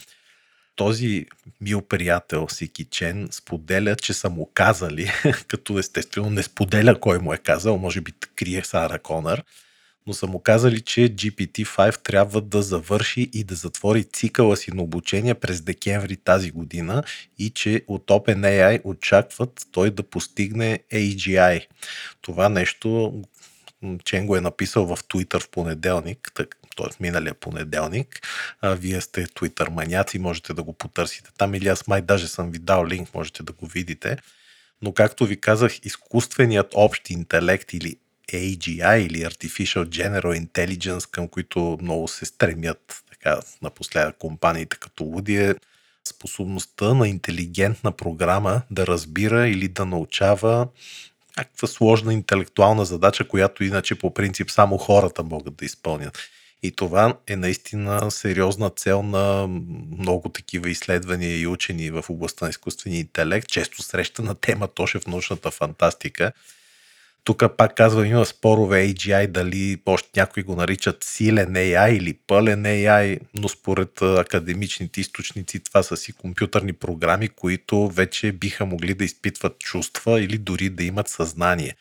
Този 0.76 1.26
мил 1.60 1.82
приятел 1.82 2.48
Сики 2.48 2.84
Чен 2.84 3.28
споделя, 3.30 3.96
че 3.96 4.12
са 4.12 4.30
му 4.30 4.50
казали, 4.54 5.10
като 5.48 5.78
естествено 5.78 6.30
не 6.30 6.42
споделя 6.42 7.00
кой 7.00 7.18
му 7.18 7.32
е 7.32 7.38
казал, 7.38 7.78
може 7.78 8.00
би 8.00 8.12
крие 8.36 8.64
Сара 8.64 8.98
Конър, 8.98 9.42
но 10.06 10.12
са 10.12 10.26
му 10.26 10.38
казали, 10.42 10.80
че 10.80 11.00
GPT-5 11.00 12.02
трябва 12.02 12.40
да 12.40 12.62
завърши 12.62 13.30
и 13.32 13.44
да 13.44 13.54
затвори 13.54 14.04
цикъла 14.04 14.56
си 14.56 14.70
на 14.70 14.82
обучение 14.82 15.34
през 15.34 15.60
декември 15.60 16.16
тази 16.16 16.50
година 16.50 17.02
и 17.38 17.50
че 17.50 17.82
от 17.88 18.06
OpenAI 18.06 18.80
очакват 18.84 19.66
той 19.72 19.90
да 19.90 20.02
постигне 20.02 20.78
AGI. 20.92 21.66
Това 22.20 22.48
нещо 22.48 23.12
Чен 24.04 24.26
го 24.26 24.36
е 24.36 24.40
написал 24.40 24.86
в 24.86 24.96
Twitter 25.04 25.40
в 25.40 25.48
понеделник, 25.48 26.32
т.е. 26.76 26.86
миналия 27.00 27.34
понеделник. 27.34 28.26
А, 28.60 28.74
вие 28.74 29.00
сте 29.00 29.26
Twitter 29.26 29.70
маняци, 29.70 30.18
можете 30.18 30.54
да 30.54 30.62
го 30.62 30.72
потърсите 30.72 31.30
там 31.38 31.54
или 31.54 31.68
аз 31.68 31.86
май 31.86 32.02
даже 32.02 32.28
съм 32.28 32.50
ви 32.50 32.58
дал 32.58 32.86
линк, 32.86 33.14
можете 33.14 33.42
да 33.42 33.52
го 33.52 33.66
видите. 33.66 34.16
Но 34.82 34.92
както 34.92 35.26
ви 35.26 35.40
казах, 35.40 35.78
изкуственият 35.84 36.72
общ 36.74 37.10
интелект 37.10 37.72
или 37.72 37.96
AGI 38.32 38.98
или 39.06 39.24
Artificial 39.24 39.84
General 39.84 40.46
Intelligence, 40.46 41.10
към 41.10 41.28
които 41.28 41.78
много 41.82 42.08
се 42.08 42.24
стремят 42.24 43.02
така, 43.10 43.40
напоследък 43.62 44.16
компаниите 44.18 44.76
като 44.76 45.04
луди, 45.04 45.36
е 45.36 45.54
способността 46.08 46.94
на 46.94 47.08
интелигентна 47.08 47.92
програма 47.92 48.62
да 48.70 48.86
разбира 48.86 49.48
или 49.48 49.68
да 49.68 49.84
научава 49.84 50.68
някаква 51.36 51.68
сложна 51.68 52.12
интелектуална 52.12 52.84
задача, 52.84 53.28
която 53.28 53.64
иначе 53.64 53.94
по 53.94 54.14
принцип 54.14 54.50
само 54.50 54.78
хората 54.78 55.22
могат 55.22 55.56
да 55.56 55.64
изпълнят. 55.64 56.18
И 56.62 56.70
това 56.70 57.18
е 57.26 57.36
наистина 57.36 58.10
сериозна 58.10 58.70
цел 58.70 59.02
на 59.02 59.46
много 59.98 60.28
такива 60.28 60.70
изследвания 60.70 61.40
и 61.40 61.46
учени 61.46 61.90
в 61.90 62.04
областта 62.08 62.44
на 62.44 62.50
изкуствения 62.50 63.00
интелект, 63.00 63.48
често 63.48 63.82
срещана 63.82 64.34
тема 64.34 64.68
точно 64.68 65.00
в 65.00 65.06
научната 65.06 65.50
фантастика. 65.50 66.32
Тук 67.26 67.42
пак 67.56 67.74
казвам, 67.74 68.06
има 68.06 68.24
спорове 68.24 68.88
AGI, 68.88 69.26
дали 69.26 69.82
още 69.86 70.08
някои 70.16 70.42
го 70.42 70.56
наричат 70.56 71.04
силен 71.04 71.54
AI 71.54 71.96
или 71.96 72.14
пълен 72.26 72.64
AI, 72.64 73.20
но 73.34 73.48
според 73.48 74.02
академичните 74.02 75.00
източници 75.00 75.60
това 75.60 75.82
са 75.82 75.96
си 75.96 76.12
компютърни 76.12 76.72
програми, 76.72 77.28
които 77.28 77.88
вече 77.88 78.32
биха 78.32 78.66
могли 78.66 78.94
да 78.94 79.04
изпитват 79.04 79.58
чувства 79.58 80.20
или 80.20 80.38
дори 80.38 80.70
да 80.70 80.84
имат 80.84 81.08
съзнание. 81.08 81.76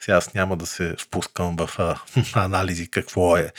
Сега 0.00 0.16
аз 0.16 0.34
няма 0.34 0.56
да 0.56 0.66
се 0.66 0.94
впускам 0.98 1.56
в 1.56 1.70
а, 1.78 2.00
анализи 2.44 2.90
какво 2.90 3.36
е 3.36 3.52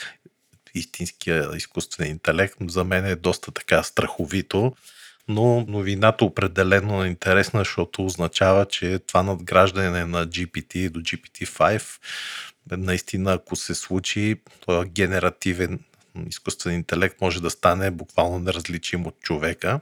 истинския 0.74 1.56
изкуствен 1.56 2.10
интелект. 2.10 2.54
За 2.68 2.84
мен 2.84 3.06
е 3.06 3.16
доста 3.16 3.52
така 3.52 3.82
страховито, 3.82 4.72
но 5.28 5.64
новината 5.68 6.24
определено 6.24 7.04
е 7.04 7.08
интересна, 7.08 7.60
защото 7.60 8.04
означава, 8.04 8.66
че 8.66 8.98
това 8.98 9.22
надграждане 9.22 10.04
на 10.04 10.26
GPT 10.26 10.90
до 10.90 11.00
GPT-5 11.00 11.82
наистина, 12.70 13.32
ако 13.32 13.56
се 13.56 13.74
случи, 13.74 14.36
този 14.66 14.88
генеративен 14.88 15.80
изкуствен 16.28 16.74
интелект 16.74 17.20
може 17.20 17.42
да 17.42 17.50
стане 17.50 17.90
буквално 17.90 18.38
неразличим 18.38 19.06
от 19.06 19.20
човека. 19.20 19.80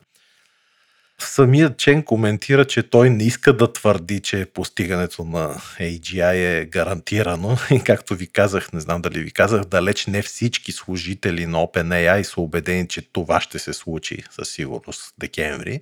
Самият 1.23 1.79
Чен 1.79 2.03
коментира, 2.03 2.65
че 2.65 2.83
той 2.83 3.11
не 3.11 3.25
иска 3.25 3.57
да 3.57 3.73
твърди, 3.73 4.21
че 4.21 4.47
постигането 4.55 5.25
на 5.25 5.55
AGI 5.81 6.61
е 6.61 6.67
гарантирано. 6.67 7.57
И 7.71 7.81
както 7.85 8.15
ви 8.15 8.27
казах, 8.27 8.73
не 8.73 8.81
знам 8.81 9.03
дали 9.03 9.21
ви 9.21 9.31
казах, 9.31 9.61
далеч 9.61 10.07
не 10.07 10.23
всички 10.23 10.73
служители 10.73 11.47
на 11.47 11.59
OpenAI 11.59 12.23
са 12.23 12.41
убедени, 12.41 12.89
че 12.89 13.13
това 13.13 13.41
ще 13.41 13.59
се 13.59 13.73
случи 13.73 14.23
със 14.31 14.49
сигурност 14.49 15.15
декември, 15.19 15.81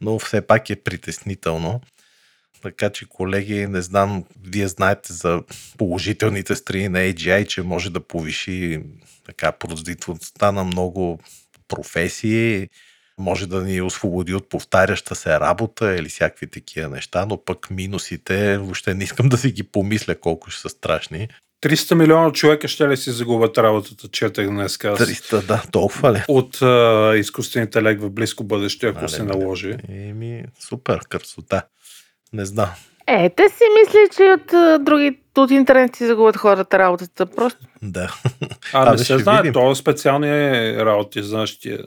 но 0.00 0.18
все 0.18 0.40
пак 0.40 0.70
е 0.70 0.76
притеснително. 0.76 1.80
Така 2.62 2.90
че, 2.90 3.08
колеги, 3.08 3.66
не 3.66 3.82
знам, 3.82 4.24
вие 4.44 4.68
знаете 4.68 5.12
за 5.12 5.42
положителните 5.78 6.56
страни 6.56 6.88
на 6.88 6.98
AGI, 6.98 7.46
че 7.46 7.62
може 7.62 7.90
да 7.90 8.00
повиши 8.00 8.80
така 9.26 9.52
производителността 9.52 10.52
на 10.52 10.64
много 10.64 11.20
професии, 11.68 12.68
може 13.18 13.46
да 13.46 13.62
ни 13.62 13.82
освободи 13.82 14.34
от 14.34 14.48
повтаряща 14.48 15.14
се 15.14 15.40
работа 15.40 15.96
или 15.96 16.08
всякакви 16.08 16.46
такива 16.46 16.88
неща, 16.88 17.26
но 17.28 17.44
пък 17.44 17.70
минусите, 17.70 18.58
въобще 18.58 18.94
не 18.94 19.04
искам 19.04 19.28
да 19.28 19.38
си 19.38 19.50
ги 19.50 19.62
помисля 19.62 20.14
колко 20.14 20.50
ще 20.50 20.60
са 20.60 20.68
страшни. 20.68 21.28
300 21.62 21.94
милиона 21.94 22.32
човека 22.32 22.68
ще 22.68 22.88
ли 22.88 22.96
си 22.96 23.10
загубят 23.10 23.58
работата, 23.58 24.08
четах 24.08 24.48
днес. 24.48 24.84
Аз. 24.84 25.00
300, 25.00 25.46
да, 25.46 25.62
толкова 25.72 26.12
ли? 26.12 26.22
От 26.28 26.62
а, 26.62 27.12
изкуствен 27.16 27.62
интелект 27.62 28.02
в 28.02 28.10
близко 28.10 28.44
бъдеще, 28.44 28.86
ако 28.86 28.96
Мале, 28.96 29.08
се 29.08 29.22
наложи. 29.22 29.76
Еми, 29.88 30.44
супер, 30.60 30.98
красота. 31.08 31.62
Не 32.32 32.44
знам. 32.44 32.70
Е, 33.06 33.30
те 33.30 33.48
си 33.48 33.64
мисли, 33.80 34.16
че 34.16 34.22
от 34.22 34.52
а, 34.52 34.78
други 34.78 35.18
от 35.38 35.50
интернет 35.50 35.96
си 35.96 36.06
загубят 36.06 36.36
хората 36.36 36.78
работата. 36.78 37.26
Просто 37.26 37.66
Да. 37.82 38.14
А, 38.72 38.82
Абе, 38.82 38.90
не 38.90 39.04
се 39.04 39.18
знае, 39.18 39.52
то 39.52 39.70
е 39.70 39.74
специални 39.74 40.30
работи, 40.76 41.22
знаеш, 41.22 41.58
тия. 41.58 41.84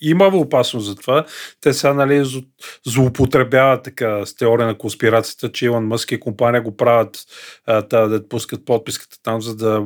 Има 0.00 0.26
опасност 0.26 0.86
за 0.86 0.94
това. 0.94 1.24
Те 1.60 1.72
сега, 1.72 1.94
нали, 1.94 2.24
зло- 2.24 2.46
злоупотребяват 2.86 3.82
така 3.82 4.26
с 4.26 4.34
теория 4.34 4.66
на 4.66 4.78
конспирацията, 4.78 5.52
че 5.52 5.66
Илон 5.66 5.86
Мъск 5.86 6.12
и 6.12 6.20
компания 6.20 6.62
го 6.62 6.76
правят 6.76 7.18
а, 7.66 7.82
та, 7.82 8.06
да 8.06 8.28
пускат 8.28 8.64
подписката 8.64 9.16
там, 9.22 9.42
за 9.42 9.56
да 9.56 9.84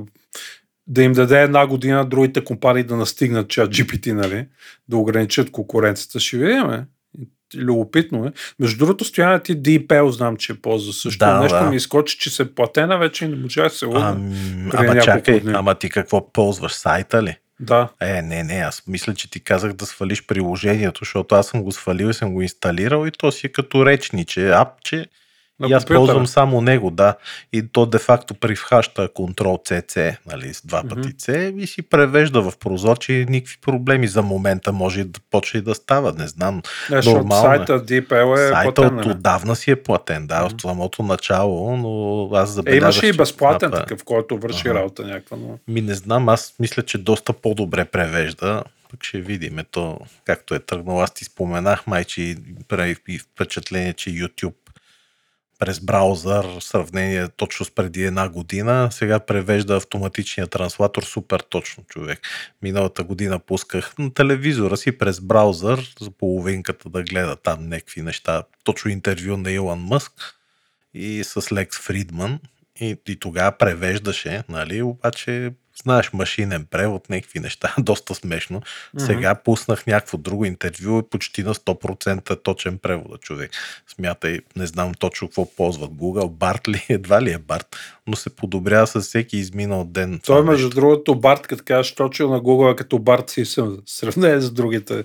да 0.87 1.03
им 1.03 1.13
даде 1.13 1.43
една 1.43 1.67
година 1.67 2.09
другите 2.09 2.45
компании 2.45 2.83
да 2.83 2.97
настигнат 2.97 3.49
чат 3.49 3.71
GPT, 3.71 4.13
нали, 4.13 4.47
да 4.89 4.97
ограничат 4.97 5.51
конкуренцията. 5.51 6.21
Ще 6.21 6.39
видим, 6.39 6.71
е. 6.71 6.87
Любопитно 7.57 8.27
е. 8.27 8.33
Между 8.59 8.79
другото, 8.79 9.05
стояне 9.05 9.41
ти 9.41 9.63
DeepL 9.63 10.09
знам, 10.09 10.37
че 10.37 10.63
ползва 10.63 10.93
също. 10.93 11.19
Да, 11.19 11.41
Нещо 11.41 11.59
да. 11.59 11.71
ми 11.71 11.77
изкочи, 11.77 12.19
че 12.19 12.31
се 12.31 12.55
платена 12.55 12.99
вече 12.99 13.25
и 13.25 13.29
не 13.29 13.37
можа 13.37 13.63
да 13.63 13.71
се. 13.71 13.85
Ам, 13.85 14.33
преди 14.71 14.87
ама 14.87 15.01
чакай, 15.01 15.41
дни. 15.41 15.53
ама 15.57 15.75
ти 15.75 15.91
какво 15.91 16.33
ползваш? 16.33 16.73
Сайта 16.73 17.23
ли? 17.23 17.37
Да. 17.61 17.89
Е, 18.01 18.23
не, 18.23 18.43
не, 18.43 18.55
аз 18.55 18.83
мисля, 18.87 19.15
че 19.15 19.31
ти 19.31 19.41
казах 19.41 19.73
да 19.73 19.87
свалиш 19.87 20.27
приложението, 20.27 21.05
защото 21.05 21.35
аз 21.35 21.47
съм 21.47 21.63
го 21.63 21.73
свалил 21.73 22.07
и 22.07 22.15
съм 22.15 22.33
го 22.33 22.43
инсталирал 22.43 23.07
и 23.07 23.11
то 23.11 23.33
си 23.33 23.47
е 23.47 23.53
като 23.53 23.87
речниче, 23.87 24.51
апче. 24.51 25.07
На 25.61 25.69
и 25.69 25.73
аз 25.73 25.85
компютъра. 25.85 25.99
ползвам 25.99 26.27
само 26.27 26.61
него, 26.61 26.91
да. 26.91 27.15
И 27.53 27.63
то 27.63 27.87
де-факто 27.87 28.35
превхаща 28.35 29.09
Ctrl 29.09 29.35
CC, 29.65 30.17
нали, 30.27 30.55
с 30.55 30.67
два 30.67 30.83
пъти 30.85 31.09
C 31.09 31.55
и 31.55 31.67
си 31.67 31.83
превежда 31.83 32.43
в 32.43 32.59
прозорче 32.59 33.27
никакви 33.29 33.57
проблеми 33.61 34.07
за 34.07 34.23
момента 34.23 34.73
може 34.73 35.05
да 35.05 35.21
почне 35.31 35.61
да 35.61 35.75
става, 35.75 36.13
не 36.13 36.29
знам. 36.29 36.63
Не, 36.91 36.97
Нормално 36.97 37.53
е. 37.53 37.57
сайта 37.57 37.81
DeepL 37.81 38.35
е 38.35 38.49
Сайта 38.49 38.75
платен. 38.75 38.87
от 38.87 38.95
нали? 38.97 39.11
отдавна 39.11 39.57
си 39.57 39.71
е 39.71 39.77
платен, 39.77 40.27
да, 40.27 40.37
Мгм. 40.37 40.47
от 40.47 40.61
самото 40.61 41.03
начало, 41.03 41.77
но 41.77 42.31
аз 42.33 42.51
Е, 42.51 42.53
забелязах, 42.53 42.83
имаше 42.83 43.07
и 43.07 43.13
че 43.13 43.17
безплатен 43.17 43.71
това- 43.71 43.81
такъв, 43.81 44.05
който 44.05 44.39
върши 44.39 44.69
Ага. 44.69 44.75
работа 44.75 45.03
някаква. 45.05 45.37
Но... 45.37 45.59
Ми 45.69 45.81
не 45.81 45.95
знам, 45.95 46.29
аз 46.29 46.55
мисля, 46.61 46.83
че 46.83 46.99
доста 46.99 47.33
по-добре 47.33 47.85
превежда. 47.85 48.63
Пък 48.91 49.05
ще 49.05 49.21
видим 49.21 49.59
то, 49.71 49.99
както 50.25 50.55
е 50.55 50.59
тръгнало. 50.59 51.01
Аз 51.01 51.11
ти 51.11 51.25
споменах, 51.25 51.87
майче, 51.87 52.23
и 52.23 52.37
прави 52.69 52.97
впечатление, 53.35 53.93
че 53.93 54.11
YouTube 54.11 54.53
през 55.59 55.81
браузър, 55.81 56.47
сравнение 56.61 57.29
точно 57.29 57.67
с 57.67 57.71
преди 57.71 58.05
една 58.05 58.29
година, 58.29 58.89
сега 58.93 59.21
превежда 59.21 59.77
автоматичния 59.77 60.47
транслатор 60.47 61.03
супер 61.03 61.41
точно, 61.41 61.85
човек. 61.89 62.21
Миналата 62.63 63.05
година 63.05 63.39
пусках 63.39 63.99
на 63.99 64.15
телевизора 64.15 64.77
си 64.77 64.99
през 64.99 65.21
браузър 65.21 65.95
за 66.01 66.11
половинката 66.11 66.89
да 66.89 67.03
гледа 67.03 67.37
там 67.37 67.69
някакви 67.69 68.03
неща. 68.03 68.43
Точно 68.65 68.91
интервю 68.91 69.37
на 69.37 69.53
Илон 69.53 69.81
Мъск 69.81 70.35
и 70.95 71.25
с 71.25 71.53
Лекс 71.53 71.79
Фридман. 71.79 72.41
И, 72.81 72.97
и 73.09 73.17
тогава 73.17 73.53
превеждаше, 73.53 74.43
нали, 74.49 74.83
обаче 74.83 75.53
знаеш, 75.83 76.13
машинен 76.13 76.67
превод, 76.71 77.11
някакви 77.11 77.41
неща, 77.41 77.75
доста 77.79 78.15
смешно. 78.15 78.63
Сега 78.99 79.35
пуснах 79.35 79.87
някакво 79.87 80.19
друго 80.19 80.45
интервю 80.45 80.99
и 80.99 81.11
почти 81.11 81.43
на 81.43 81.55
100% 81.55 82.31
е 82.31 82.43
точен 82.43 82.79
превод, 82.79 83.21
човек. 83.21 83.51
Смятай, 83.95 84.41
не 84.57 84.67
знам 84.67 84.95
точно 84.95 85.29
какво 85.29 85.55
ползват 85.55 85.91
Google, 85.91 86.31
Барт 86.31 86.69
ли, 86.69 86.87
едва 86.89 87.23
ли 87.23 87.33
е 87.33 87.39
Барт, 87.39 87.77
но 88.07 88.17
се 88.17 88.31
подобрява 88.31 88.87
с 88.87 89.01
всеки 89.01 89.37
изминал 89.37 89.85
ден. 89.85 90.21
Той, 90.27 90.45
между 90.45 90.71
другото, 90.71 91.15
Барт, 91.15 91.47
като 91.47 91.63
кажеш, 91.67 91.95
точил 91.95 92.31
на 92.31 92.41
Google 92.41 92.73
е 92.73 92.77
като 92.77 92.99
Барт 92.99 93.31
Симпсън. 93.31 93.83
Сравнение 93.87 94.41
с 94.41 94.51
другите 94.51 95.05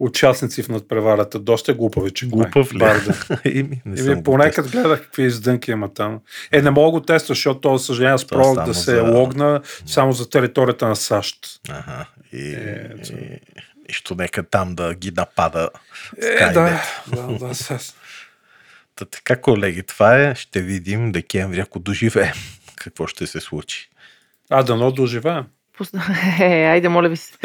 участници 0.00 0.62
в 0.62 0.68
надпреварата. 0.68 1.38
Доста 1.38 1.74
глупави, 1.74 2.10
че 2.10 2.26
Глупав 2.26 2.74
ли? 2.74 2.78
Барда. 2.78 3.14
Ими, 3.44 3.82
не 3.86 4.00
Еми, 4.00 4.14
го 4.14 4.22
понекад 4.22 4.70
гледах 4.70 5.02
какви 5.02 5.22
издънки 5.22 5.70
има 5.70 5.94
там. 5.94 6.20
Е, 6.52 6.62
не 6.62 6.70
мога 6.70 6.90
го 6.90 7.00
тества, 7.00 7.34
защото 7.34 7.60
то, 7.60 7.76
за 7.76 7.84
съжаление, 7.84 8.14
аз 8.14 8.22
е 8.22 8.26
пробвах 8.26 8.66
да 8.66 8.74
се 8.74 8.94
за- 8.96 9.02
логна 9.02 9.60
само 9.86 10.12
за 10.12 10.30
територията 10.30 10.88
на 10.88 10.96
САЩ. 10.96 11.36
Ага. 11.68 12.06
И, 12.32 12.52
Е, 12.52 12.90
и, 13.04 13.40
и, 13.88 14.14
нека 14.14 14.42
там 14.42 14.74
да 14.74 14.94
ги 14.94 15.10
напада 15.10 15.68
Е, 16.22 16.52
да, 16.52 16.82
да, 17.08 17.26
да. 17.28 17.78
Та 18.96 19.04
така, 19.04 19.40
колеги, 19.40 19.82
това 19.82 20.16
е. 20.18 20.34
Ще 20.34 20.62
видим 20.62 21.12
декември, 21.12 21.60
ако 21.60 21.78
доживеем, 21.78 22.34
какво 22.76 23.06
ще 23.06 23.26
се 23.26 23.40
случи. 23.40 23.90
А, 24.50 24.62
дано 24.62 24.92
доживеем. 24.92 25.44
Е, 26.40 26.64
айде, 26.64 26.88
моля 26.88 27.08
ви 27.08 27.16
се. 27.16 27.38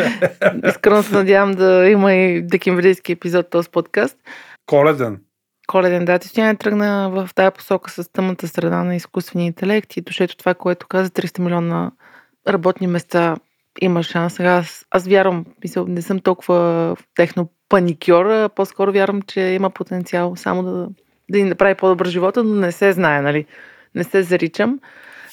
Искрено 0.68 1.04
се 1.04 1.16
надявам 1.16 1.52
да 1.52 1.90
има 1.90 2.14
и 2.14 2.42
декемврийски 2.42 3.12
епизод 3.12 3.50
този 3.50 3.70
подкаст. 3.70 4.18
Коледен. 4.66 5.22
Коледен 5.68 6.06
дати. 6.06 6.28
Стояне 6.28 6.56
тръгна 6.56 7.10
в 7.10 7.30
тая 7.36 7.52
посока 7.52 7.92
с 7.92 8.12
тъмната 8.12 8.48
среда 8.48 8.84
на 8.84 8.96
изкуствения 8.96 9.48
интелект 9.48 9.98
и 9.98 10.02
дошето 10.02 10.38
това, 10.38 10.54
което 10.54 10.88
каза 10.88 11.10
300 11.10 11.40
милиона 11.40 11.92
работни 12.48 12.88
места 12.88 13.36
има 13.82 14.04
шанс. 14.04 14.34
Сега 14.34 14.50
аз, 14.50 14.86
аз 14.92 15.08
вярвам, 15.08 15.46
мисъл, 15.64 15.86
не 15.88 16.02
съм 16.02 16.20
толкова 16.20 16.96
техно 17.16 17.50
паникьор, 17.70 18.26
а 18.26 18.50
по-скоро 18.50 18.92
вярвам, 18.92 19.22
че 19.22 19.42
има 19.42 19.70
потенциал 19.70 20.36
само 20.36 20.64
да, 20.64 20.88
да 21.30 21.38
ни 21.38 21.44
направи 21.44 21.76
по-добър 21.76 22.08
живота, 22.08 22.44
но 22.44 22.56
не 22.56 22.72
се 22.72 22.92
знае, 22.92 23.22
нали? 23.22 23.46
Не 23.96 24.04
се 24.04 24.24
заричам. 24.24 24.80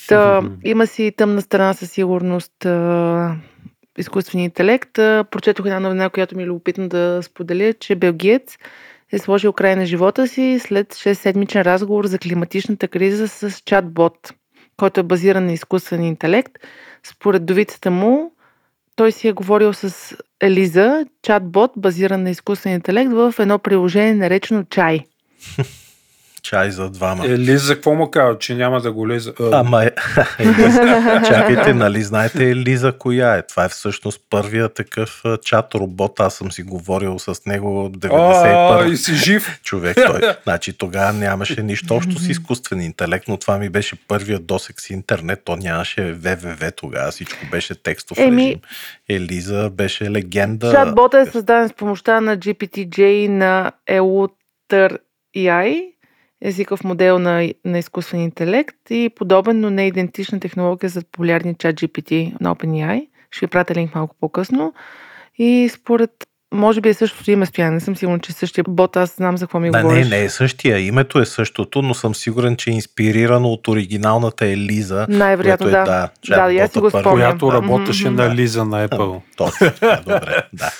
Та, 0.09 0.43
има 0.65 0.87
си 0.87 1.13
тъмна 1.17 1.43
страна 1.43 1.75
със 1.75 1.91
сигурност 1.91 2.67
а, 2.67 3.37
изкуствения 3.99 4.45
интелект. 4.45 4.99
А, 4.99 5.25
прочетох 5.31 5.67
една 5.67 5.81
новина, 5.81 6.11
която 6.11 6.37
ми 6.37 6.43
е 6.43 6.47
любопитно 6.47 6.89
да 6.89 7.21
споделя, 7.23 7.73
че 7.73 7.95
белгиец 7.95 8.59
е 9.13 9.19
сложил 9.19 9.53
край 9.53 9.77
на 9.77 9.87
живота 9.87 10.29
си 10.29 10.59
след 10.61 10.95
6-седмичен 10.95 11.63
разговор 11.63 12.07
за 12.07 12.19
климатичната 12.19 12.89
криза 12.89 13.29
с 13.29 13.51
чат-бот, 13.51 14.33
който 14.77 15.01
е 15.01 15.03
базиран 15.03 15.47
на 15.47 15.53
изкуствен 15.53 16.05
интелект. 16.05 16.53
Според 17.03 17.47
довицата 17.47 17.91
му, 17.91 18.33
той 18.97 19.13
си 19.13 19.29
е 19.29 19.33
говорил 19.33 19.73
с 19.73 20.17
Елиза, 20.41 21.07
чат-бот, 21.23 21.71
базиран 21.77 22.23
на 22.23 22.31
изкуствен 22.31 22.73
интелект, 22.73 23.13
в 23.13 23.35
едно 23.39 23.59
приложение 23.59 24.15
наречено 24.15 24.65
Чай. 24.65 25.05
Чай 26.43 26.71
за 26.71 26.91
двама. 26.91 27.27
Е, 27.27 27.39
Лиза, 27.39 27.75
какво 27.75 27.95
му 27.95 28.11
казва, 28.11 28.39
че 28.39 28.55
няма 28.55 28.81
да 28.81 28.93
го 28.93 29.09
лиза? 29.09 29.33
А, 29.41 29.61
Ама 29.61 29.85
е... 29.85 29.91
Елиза, 30.39 31.23
Чакайте, 31.29 31.75
нали 31.75 32.03
знаете 32.03 32.51
Елиза 32.51 32.93
коя 32.93 33.37
е? 33.37 33.43
Това 33.47 33.65
е 33.65 33.69
всъщност 33.69 34.21
първия 34.31 34.69
такъв 34.69 35.23
чат 35.45 35.75
робот. 35.75 36.21
Аз 36.21 36.35
съм 36.35 36.53
си 36.53 36.63
говорил 36.63 37.19
с 37.19 37.47
него 37.47 37.91
а, 37.95 37.99
91 37.99 38.91
и 38.93 38.97
си 38.97 39.15
жив. 39.15 39.61
човек. 39.63 39.97
Той. 40.07 40.21
Значи 40.43 40.73
тогава 40.73 41.13
нямаше 41.13 41.63
нищо 41.63 41.95
общо 41.95 42.19
с 42.19 42.29
изкуствен 42.29 42.81
интелект, 42.81 43.29
но 43.29 43.37
това 43.37 43.59
ми 43.59 43.69
беше 43.69 43.97
първия 44.09 44.39
досек 44.39 44.81
с 44.81 44.91
интернет. 44.91 45.41
То 45.45 45.57
нямаше 45.57 46.13
ВВВ 46.13 46.73
тогава, 46.77 47.11
всичко 47.11 47.39
беше 47.51 47.83
текстов 47.83 48.19
Еми- 48.19 48.45
режим. 48.47 48.61
Елиза 49.09 49.71
беше 49.73 50.11
легенда. 50.11 50.73
Чат-бота 50.73 51.15
е 51.23 51.27
създаден 51.27 51.69
с 51.69 51.73
помощта 51.73 52.21
на 52.21 52.37
GPT-J 52.39 53.29
на 53.29 53.73
Eleuter 53.91 54.99
AI, 55.37 55.92
езиков 56.43 56.85
модел 56.85 57.19
на, 57.19 57.53
на 57.65 57.79
изкуствен 57.79 58.21
интелект 58.21 58.91
и 58.91 59.11
подобен, 59.17 59.61
но 59.61 59.71
не 59.71 59.87
идентична 59.87 60.41
технология 60.41 60.91
за 60.91 61.03
популярния 61.03 61.55
чат 61.55 61.77
GPT 61.77 62.41
на 62.41 62.55
OpenAI. 62.57 63.09
Ще 63.31 63.47
ви 63.47 63.51
пратя 63.51 63.75
линк 63.75 63.95
малко 63.95 64.17
по-късно. 64.21 64.75
И 65.39 65.71
според, 65.73 66.11
може 66.53 66.81
би 66.81 66.89
е 66.89 66.95
същото 66.95 67.31
име 67.31 67.47
стояние, 67.47 67.75
не 67.75 67.81
съм 67.81 67.97
сигурна, 67.97 68.19
че 68.19 68.33
е 68.33 68.35
същия 68.35 68.65
бот, 68.69 68.97
аз 68.97 69.17
знам 69.17 69.37
за 69.37 69.47
какво 69.47 69.61
ми 69.61 69.71
Да, 69.71 69.77
не, 69.77 69.83
говориш. 69.83 70.09
не 70.09 70.21
е 70.21 70.29
същия. 70.29 70.79
Името 70.79 71.19
е 71.19 71.25
същото, 71.25 71.83
но 71.83 71.95
съм 71.95 72.15
сигурен, 72.15 72.57
че 72.57 72.71
е 72.71 72.75
инспирирано 72.75 73.49
от 73.49 73.69
оригиналната 73.69 74.47
Елиза. 74.47 75.07
Най-вероятно, 75.09 75.65
което 75.65 75.77
е, 75.77 75.81
да. 75.81 76.09
да, 76.29 76.49
Да, 76.49 76.55
аз 76.55 76.71
си 76.73 76.79
го 76.79 76.91
спомням. 76.91 77.13
Която 77.13 77.53
работеше 77.53 78.07
мгм. 78.07 78.17
на 78.17 78.35
Лиза 78.35 78.65
на 78.65 78.89
Apple. 78.89 79.21
Точно 79.37 79.71
така, 79.71 79.99
добре. 79.99 80.43
Да. 80.53 80.71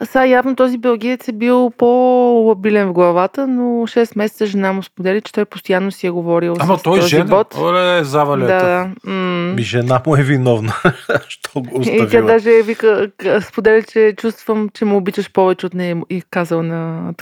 А 0.00 0.06
сега 0.06 0.24
явно 0.26 0.56
този 0.56 0.78
белгиец 0.78 1.28
е 1.28 1.32
бил 1.32 1.72
по-лабилен 1.78 2.88
в 2.88 2.92
главата, 2.92 3.46
но 3.46 3.62
6 3.62 4.16
месеца 4.16 4.46
жена 4.46 4.72
му 4.72 4.82
сподели, 4.82 5.20
че 5.20 5.32
той 5.32 5.44
постоянно 5.44 5.92
си 5.92 6.06
е 6.06 6.10
говорил 6.10 6.56
Ама 6.58 6.78
с 6.78 6.82
той 6.82 6.98
този 6.98 7.08
женен. 7.10 7.26
бот. 7.26 7.54
Оле, 7.54 8.04
завалята. 8.04 8.54
Да, 9.04 9.10
м. 9.10 9.52
Ми 9.52 9.62
жена 9.62 10.00
му 10.06 10.16
е 10.16 10.22
виновна, 10.22 10.72
що 11.28 11.50
го 11.56 11.80
И 11.82 11.98
тя 11.98 12.04
оставила. 12.04 12.26
даже 12.26 12.62
вика, 12.62 13.10
споделя, 13.42 13.82
че 13.82 14.14
чувствам, 14.16 14.68
че 14.74 14.84
му 14.84 15.00
обичаш 15.20 15.32
повече 15.32 15.66
от 15.66 15.74
нея 15.74 15.96
и 16.10 16.22
казал 16.30 16.62
на... 16.62 17.12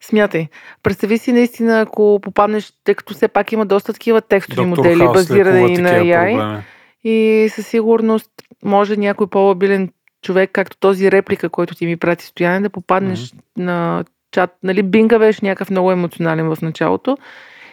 Смятай. 0.00 0.48
Представи 0.82 1.18
си 1.18 1.32
наистина, 1.32 1.80
ако 1.80 2.20
попаднеш, 2.22 2.72
тъй 2.84 2.94
като 2.94 3.14
все 3.14 3.28
пак 3.28 3.52
има 3.52 3.66
доста 3.66 3.92
такива 3.92 4.20
текстови 4.20 4.68
Доктор 4.68 4.84
модели, 4.84 4.98
Хаус 4.98 5.12
базирани 5.12 5.78
на 5.78 5.90
AI. 5.90 6.36
проблеми. 6.36 6.62
И 7.04 7.48
със 7.50 7.66
сигурност 7.66 8.30
може 8.64 8.96
някой 8.96 9.26
по-лабилен 9.26 9.88
човек, 10.22 10.50
както 10.52 10.76
този 10.80 11.10
реплика, 11.10 11.48
който 11.48 11.74
ти 11.74 11.86
ми 11.86 11.96
прати 11.96 12.26
стояне, 12.26 12.60
да 12.60 12.70
попаднеш 12.70 13.20
mm-hmm. 13.20 13.40
на 13.56 14.04
чат. 14.32 14.50
Нали, 14.62 14.82
Бинга 14.82 15.18
беше 15.18 15.44
някакъв 15.44 15.70
много 15.70 15.92
емоционален 15.92 16.54
в 16.54 16.62
началото. 16.62 17.16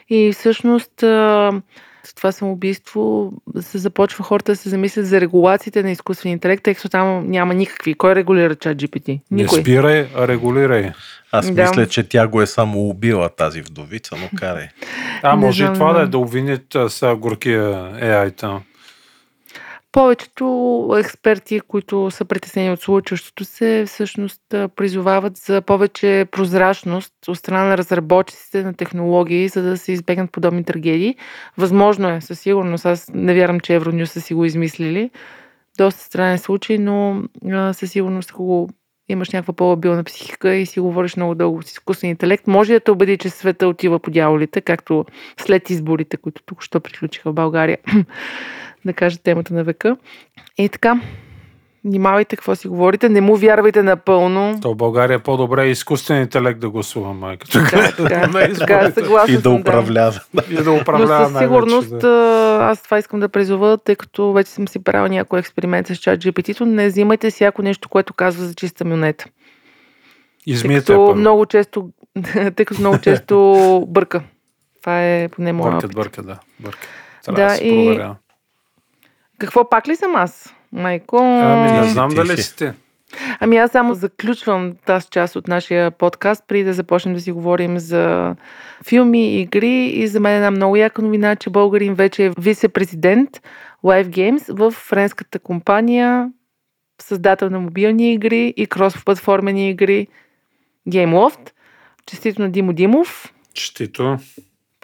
И 0.10 0.32
всъщност 0.34 1.04
това 2.16 2.32
самоубийство 2.32 3.32
се 3.60 3.78
започва 3.78 4.24
хората 4.24 4.52
да 4.52 4.56
се 4.56 4.70
замислят 4.70 5.08
за 5.08 5.22
регулациите 5.22 5.84
на 5.84 5.92
изкуствения 5.92 6.34
интелект, 6.34 6.64
тъй 6.64 6.76
като 6.76 6.90
там 6.90 7.32
няма 7.32 7.54
никакви. 7.54 7.94
Кой 7.94 8.16
регулира 8.16 8.56
чат 8.56 8.78
GPT? 8.78 9.08
Не 9.32 9.42
Никой. 9.44 9.62
спирай, 9.62 10.08
а 10.16 10.28
регулирай. 10.28 10.92
Аз 11.32 11.52
Да. 11.52 11.62
мисля, 11.62 11.88
че 11.88 12.04
тя 12.04 12.28
го 12.28 12.42
е 12.42 12.48
само 12.48 12.80
убила 12.80 13.30
тази 13.30 13.62
вдовица, 13.62 14.16
но 14.22 14.40
карай. 14.40 14.68
А, 15.24 15.36
Не 15.36 15.46
може 15.46 15.64
и 15.64 15.74
това 15.74 15.94
да 15.94 16.02
е 16.02 16.06
да. 16.06 16.18
обвинят 16.18 16.76
а, 16.76 16.90
сега 16.90 17.16
горкия 17.16 17.62
AI 18.02 18.36
там. 18.38 18.62
Повечето 19.98 20.96
експерти, 21.00 21.60
които 21.60 22.12
са 22.12 22.26
притеснени 22.26 22.72
от 22.72 22.82
случващото 22.82 23.46
се, 23.46 23.84
всъщност 23.88 24.42
призовават 24.50 25.38
за 25.38 25.62
повече 25.62 26.26
прозрачност 26.32 27.14
от 27.28 27.38
страна 27.38 27.64
на 27.64 27.78
разработчиците 27.78 28.64
на 28.64 28.74
технологии, 28.74 29.48
за 29.48 29.62
да 29.62 29.78
се 29.78 29.92
избегнат 29.92 30.32
подобни 30.32 30.64
трагедии. 30.64 31.16
Възможно 31.58 32.10
е, 32.10 32.22
със 32.22 32.40
сигурност. 32.40 32.86
Аз 32.86 33.12
не 33.14 33.34
вярвам, 33.34 33.60
че 33.60 33.76
Евронюс 33.76 34.12
са 34.12 34.22
си 34.22 34.34
го 34.34 34.46
измислили. 34.46 35.10
Доста 35.78 36.04
странен 36.04 36.38
случай, 36.38 36.78
но 36.78 37.24
със 37.74 37.92
сигурност, 37.92 38.30
ако 38.30 38.70
имаш 39.10 39.30
някаква 39.30 39.54
по-лабилна 39.54 40.04
психика 40.04 40.56
и 40.56 40.66
си 40.66 40.80
говориш 40.80 41.16
много 41.16 41.36
дълго 41.36 41.64
с 41.64 41.72
изкуствен 41.72 42.10
интелект, 42.10 42.48
може 42.48 42.74
да 42.74 42.80
те 42.80 42.92
убеди, 42.92 43.18
че 43.18 43.30
света 43.30 43.68
отива 43.68 44.00
по 44.00 44.12
дяволите, 44.12 44.62
както 44.62 45.06
след 45.40 45.70
изборите, 45.70 46.18
които 46.18 46.42
тук 46.46 46.64
що 46.64 46.80
приключиха 46.80 47.32
в 47.32 47.34
България, 47.34 47.78
да 48.88 48.94
кажа 48.94 49.18
темата 49.18 49.54
на 49.54 49.64
века. 49.64 49.98
И 50.58 50.70
така, 50.70 51.02
внимавайте 51.86 52.36
какво 52.36 52.56
си 52.56 52.68
говорите, 52.68 53.10
не 53.10 53.22
му 53.22 53.36
вярвайте 53.36 53.84
напълно. 53.84 54.60
То 54.62 54.74
в 54.74 54.76
България 54.76 55.16
е 55.16 55.20
по-добре 55.20 55.68
изкуствен 55.68 56.22
интелект 56.22 56.60
да 56.60 56.70
гласува, 56.70 57.14
майка. 57.14 57.48
Да, 57.54 57.64
така, 57.70 58.52
така, 58.52 58.92
съгласна 58.92 59.36
И 59.36 59.38
да 59.38 59.50
управлява. 59.52 60.22
И 60.50 60.56
да 60.56 60.64
Но 60.64 60.76
управлява 60.76 61.26
със 61.26 61.34
най-вече, 61.34 61.46
сигурност 61.48 62.00
да. 62.00 62.58
аз 62.62 62.84
това 62.84 62.98
искам 62.98 63.20
да 63.20 63.30
призова, 63.30 63.78
тъй 63.78 63.96
като 63.96 64.34
вече 64.34 64.52
съм 64.52 64.68
си 64.68 64.84
правил 64.84 65.08
някой 65.08 65.40
експеримент 65.40 65.88
с 65.88 65.96
чат 65.96 66.20
GPT-то, 66.20 66.66
не 66.66 66.88
взимайте 66.88 67.30
всяко 67.30 67.62
нещо, 67.62 67.90
което 67.90 68.14
казва 68.14 68.46
за 68.46 68.56
чиста 68.56 68.86
монета. 68.86 69.26
Тъй 69.26 70.54
Измиете 70.54 70.86
като 70.86 71.16
много 71.16 71.46
често, 71.46 71.90
тъй 72.56 72.66
като 72.66 72.80
много 72.80 72.98
често 72.98 73.36
бърка. 73.88 74.22
Това 74.82 75.04
е 75.06 75.28
поне 75.30 75.54
моя 75.54 75.72
Бъркат, 75.72 75.86
опит. 75.86 75.96
бъркат, 75.96 76.26
да. 76.26 76.40
Бъркат. 76.60 76.88
Трябва 77.26 77.42
Да, 77.42 77.50
да, 77.50 77.56
се 77.56 77.64
и- 77.64 77.86
проверява. 77.86 78.16
Какво 79.40 79.70
пак 79.70 79.88
ли 79.88 79.96
съм 79.96 80.16
аз? 80.16 80.54
Майко. 80.72 81.18
Ами 81.18 81.72
не 81.72 81.84
знам 81.84 82.10
дали 82.10 82.38
си 82.38 82.56
те. 82.56 82.74
Ами 83.40 83.58
аз 83.58 83.72
само 83.72 83.94
заключвам 83.94 84.74
тази 84.86 85.08
част 85.12 85.36
от 85.36 85.48
нашия 85.48 85.92
подкаст, 85.92 86.44
преди 86.48 86.64
да 86.64 86.74
започнем 86.74 87.14
да 87.14 87.22
си 87.22 87.32
говорим 87.32 87.80
за 87.80 88.36
филми, 88.88 89.42
игри 89.42 89.86
и 89.86 90.08
за 90.08 90.20
мен 90.20 90.36
една 90.36 90.52
много 90.52 90.76
яка 90.76 91.02
новина, 91.02 91.36
че 91.36 91.50
българин 91.50 91.94
вече 91.94 92.26
е 92.26 92.30
вице-президент 92.30 93.30
Live 93.84 94.08
Games 94.08 94.58
в 94.58 94.72
френската 94.72 95.40
компания, 95.40 96.32
създател 97.02 97.50
на 97.50 97.60
мобилни 97.60 98.14
игри 98.14 98.54
и 98.58 98.68
крос-платформени 98.68 99.70
игри 99.70 100.08
GameLoft. 100.90 101.50
Честито 102.06 102.42
на 102.42 102.50
Димо 102.50 102.74
Димов. 102.74 103.34
Честито. 103.54 104.18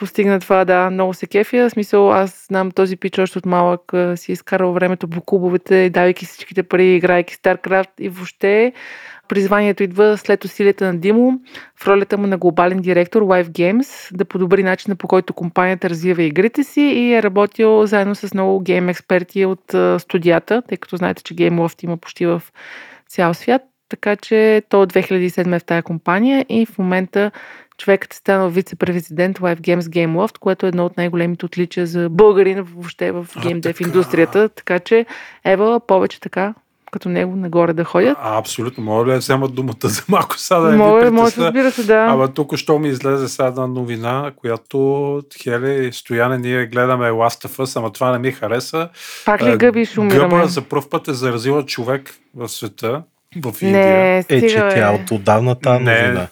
Постигна 0.04 0.40
това, 0.40 0.66
да, 0.66 0.90
много 0.90 1.14
се 1.14 1.28
кефя. 1.28 1.70
В 1.70 1.72
смисъл, 1.72 2.14
аз 2.14 2.46
знам 2.48 2.72
този 2.72 2.98
пич 2.98 3.20
още 3.20 3.38
от 3.38 3.46
малък 3.46 3.82
си 4.16 4.32
е 4.32 4.34
изкарал 4.34 4.74
времето 4.74 5.08
по 5.08 5.22
клубовете, 5.22 5.90
давайки 5.90 6.26
всичките 6.26 6.64
пари, 6.64 6.96
играйки 6.96 7.36
StarCraft 7.36 7.90
и 8.00 8.10
въобще 8.10 8.74
призванието 9.28 9.84
идва 9.84 10.18
след 10.18 10.46
усилията 10.46 10.86
на 10.86 11.00
Димо 11.00 11.40
в 11.76 11.88
ролята 11.88 12.18
му 12.18 12.28
на 12.28 12.38
глобален 12.38 12.78
директор 12.78 13.22
Live 13.22 13.50
Games 13.50 14.18
да 14.18 14.26
подобри 14.26 14.64
начина 14.64 14.96
по 14.96 15.08
който 15.08 15.34
компанията 15.34 15.90
развива 15.90 16.24
игрите 16.24 16.64
си 16.64 16.82
и 16.82 17.14
е 17.14 17.24
работил 17.24 17.86
заедно 17.86 18.16
с 18.16 18.34
много 18.34 18.60
гейм 18.60 18.90
експерти 18.90 19.46
от 19.46 19.76
студията, 20.02 20.62
тъй 20.68 20.78
като 20.78 20.98
знаете, 20.98 21.24
че 21.24 21.36
GameLoft 21.36 21.84
има 21.84 21.98
почти 21.98 22.26
в 22.26 22.42
цял 23.08 23.34
свят. 23.34 23.62
Така 23.90 24.16
че 24.16 24.64
той 24.70 24.82
от 24.82 24.94
2007 24.94 25.56
е 25.56 25.60
в 25.60 25.64
тая 25.64 25.84
компания 25.84 26.46
и 26.50 26.66
в 26.66 26.78
момента 26.78 27.32
човекът 27.78 28.14
е 28.14 28.18
станал 28.18 28.50
вице-президент 28.50 29.40
Live 29.40 29.60
Games 29.60 29.80
GameLoft, 29.82 30.38
което 30.38 30.66
е 30.66 30.70
едно 30.70 30.86
от 30.86 30.98
най-големите 30.98 31.46
отличия 31.46 31.88
за 31.88 32.10
българин 32.10 32.62
въобще 32.62 33.12
в 33.12 33.28
геймдев 33.42 33.82
индустрията. 33.82 34.50
Така 34.50 34.80
че 34.80 35.06
Ева 35.46 35.80
повече 35.88 36.20
така 36.20 36.54
като 36.92 37.10
него 37.10 37.36
нагоре 37.36 37.74
да 37.74 37.84
ходят. 37.84 38.18
А, 38.22 38.38
абсолютно. 38.38 38.84
Мога 38.84 39.06
ли 39.06 39.12
да 39.12 39.18
вземат 39.18 39.56
думата 39.56 39.76
за 39.84 40.02
малко 40.10 40.38
сега 40.38 40.60
да 40.60 40.72
не 40.72 40.78
Може, 40.78 41.06
ви 41.06 41.12
може, 41.12 41.24
притесня? 41.26 41.46
разбира 41.46 41.72
се, 41.72 41.84
да. 41.84 42.06
Ама 42.10 42.34
тук 42.34 42.56
що 42.56 42.80
ми 42.80 42.90
излезе 42.90 43.28
сега 43.28 43.48
една 43.48 43.68
новина, 43.68 44.32
която 44.36 45.22
Хели, 45.44 45.94
Стояне, 45.94 46.38
ние 46.38 46.66
гледаме 46.66 47.10
Last 47.10 47.48
of 47.48 47.64
Us, 47.64 47.80
ама 47.80 47.92
това 47.92 48.12
не 48.12 48.20
ми 48.20 48.32
хареса. 48.32 48.90
Пак 49.26 49.44
ли 49.44 49.50
А, 49.50 49.58
гъби 49.58 49.86
шумираме? 49.86 50.30
Гъба 50.30 50.48
за 50.48 50.62
първ 50.62 50.90
път 50.90 51.08
е 51.08 51.14
заразила 51.14 51.66
човек 51.66 52.14
в 52.36 52.50
света, 52.50 53.04
в 53.44 53.62
Индия. 53.62 53.88
Не, 53.88 54.18
Е, 54.30 54.50
че 54.50 54.56
тя 54.56 54.92
бе. 54.92 55.04
от 55.04 55.12
отдавна 55.12 55.56
тази 55.56 55.84
Не. 55.84 56.28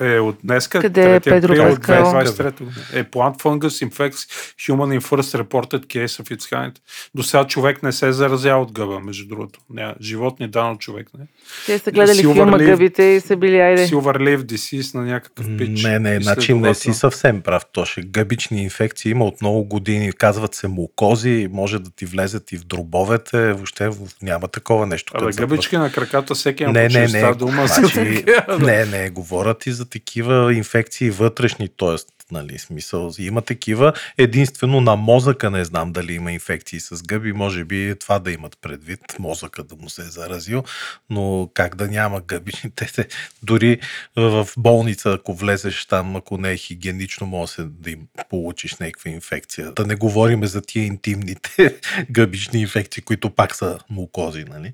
Е, 0.00 0.18
от 0.18 0.36
днеска, 0.44 0.80
Къде 0.80 1.14
е 1.14 1.20
3 1.20 1.24
Педро 1.24 1.52
април 1.52 1.76
Паскал? 1.76 2.12
2023 2.12 2.58
година. 2.58 2.86
Е, 2.92 3.04
plant 3.04 3.42
fungus 3.42 3.88
infects 3.88 4.28
human 4.58 4.98
in 4.98 5.00
first 5.00 5.42
reported 5.42 5.86
case 5.86 6.22
of 6.22 6.36
its 6.36 6.52
kind. 6.52 6.72
До 7.14 7.22
сега 7.22 7.46
човек 7.46 7.82
не 7.82 7.92
се 7.92 8.08
е 8.08 8.12
заразял 8.12 8.62
от 8.62 8.72
гъба, 8.72 9.00
между 9.00 9.28
другото. 9.28 9.60
Не, 9.70 9.94
животни 10.00 10.48
дано 10.48 10.76
човек. 10.76 11.10
Не. 11.18 11.26
Те 11.66 11.78
са 11.78 11.92
гледали 11.92 12.18
Silver 12.18 12.32
филма 12.32 12.58
Leaf. 12.58 12.66
Гъбите 12.66 13.02
и 13.02 13.20
са 13.20 13.36
били, 13.36 13.60
айде. 13.60 13.86
Silver 13.86 14.16
Leaf 14.16 14.42
disease 14.42 14.94
на 14.94 15.02
някакъв 15.04 15.46
пич. 15.58 15.82
Не, 15.82 15.98
не, 15.98 16.20
значи 16.20 16.54
не 16.54 16.74
си 16.74 16.94
съвсем 16.94 17.42
прав, 17.42 17.62
Тоше. 17.72 18.02
Гъбични 18.02 18.62
инфекции 18.62 19.10
има 19.10 19.24
от 19.24 19.40
много 19.40 19.64
години. 19.64 20.12
Казват 20.12 20.54
се 20.54 20.68
мукози, 20.68 21.48
може 21.52 21.78
да 21.78 21.90
ти 21.90 22.06
влезат 22.06 22.52
и 22.52 22.56
в 22.56 22.64
дробовете. 22.64 23.52
Въобще 23.52 23.90
няма 24.22 24.48
такова 24.48 24.86
нещо. 24.86 25.12
Абе, 25.16 25.32
гъбички 25.32 25.76
на 25.76 25.92
краката 25.92 26.34
всеки 26.34 26.62
има 26.62 26.72
Не, 26.72 26.88
не, 26.88 27.06
не. 27.06 27.34
дума 27.34 27.66
Значи, 27.66 28.24
не, 28.60 28.84
не, 28.84 29.10
говорят 29.10 29.66
и 29.66 29.72
за 29.72 29.83
такива 29.84 30.54
инфекции 30.54 31.10
вътрешни, 31.10 31.68
т.е. 31.68 31.96
Нали, 32.30 32.58
смисъл, 32.58 33.12
има 33.18 33.42
такива. 33.42 33.92
Единствено 34.18 34.80
на 34.80 34.96
мозъка 34.96 35.50
не 35.50 35.64
знам 35.64 35.92
дали 35.92 36.12
има 36.12 36.32
инфекции 36.32 36.80
с 36.80 37.02
гъби. 37.02 37.32
Може 37.32 37.64
би 37.64 37.94
това 38.00 38.18
да 38.18 38.32
имат 38.32 38.58
предвид, 38.60 39.00
мозъка 39.18 39.64
да 39.64 39.76
му 39.76 39.90
се 39.90 40.02
е 40.02 40.04
заразил, 40.04 40.64
но 41.10 41.50
как 41.54 41.74
да 41.74 41.88
няма 41.88 42.20
гъбични? 42.20 42.70
Те, 42.76 42.92
те, 42.92 43.08
дори 43.42 43.80
в 44.16 44.48
болница, 44.56 45.12
ако 45.12 45.34
влезеш 45.34 45.86
там, 45.86 46.16
ако 46.16 46.38
не 46.38 46.52
е 46.52 46.56
хигиенично, 46.56 47.26
може 47.26 47.56
да 47.58 47.90
им 47.90 48.00
получиш 48.28 48.74
някаква 48.74 49.10
инфекция. 49.10 49.72
Да 49.72 49.86
не 49.86 49.94
говорим 49.94 50.44
за 50.44 50.62
тия 50.62 50.86
интимните 50.86 51.80
гъбични 52.10 52.60
инфекции, 52.60 53.02
които 53.02 53.30
пак 53.30 53.54
са 53.54 53.78
мукози, 53.90 54.44
нали? 54.44 54.72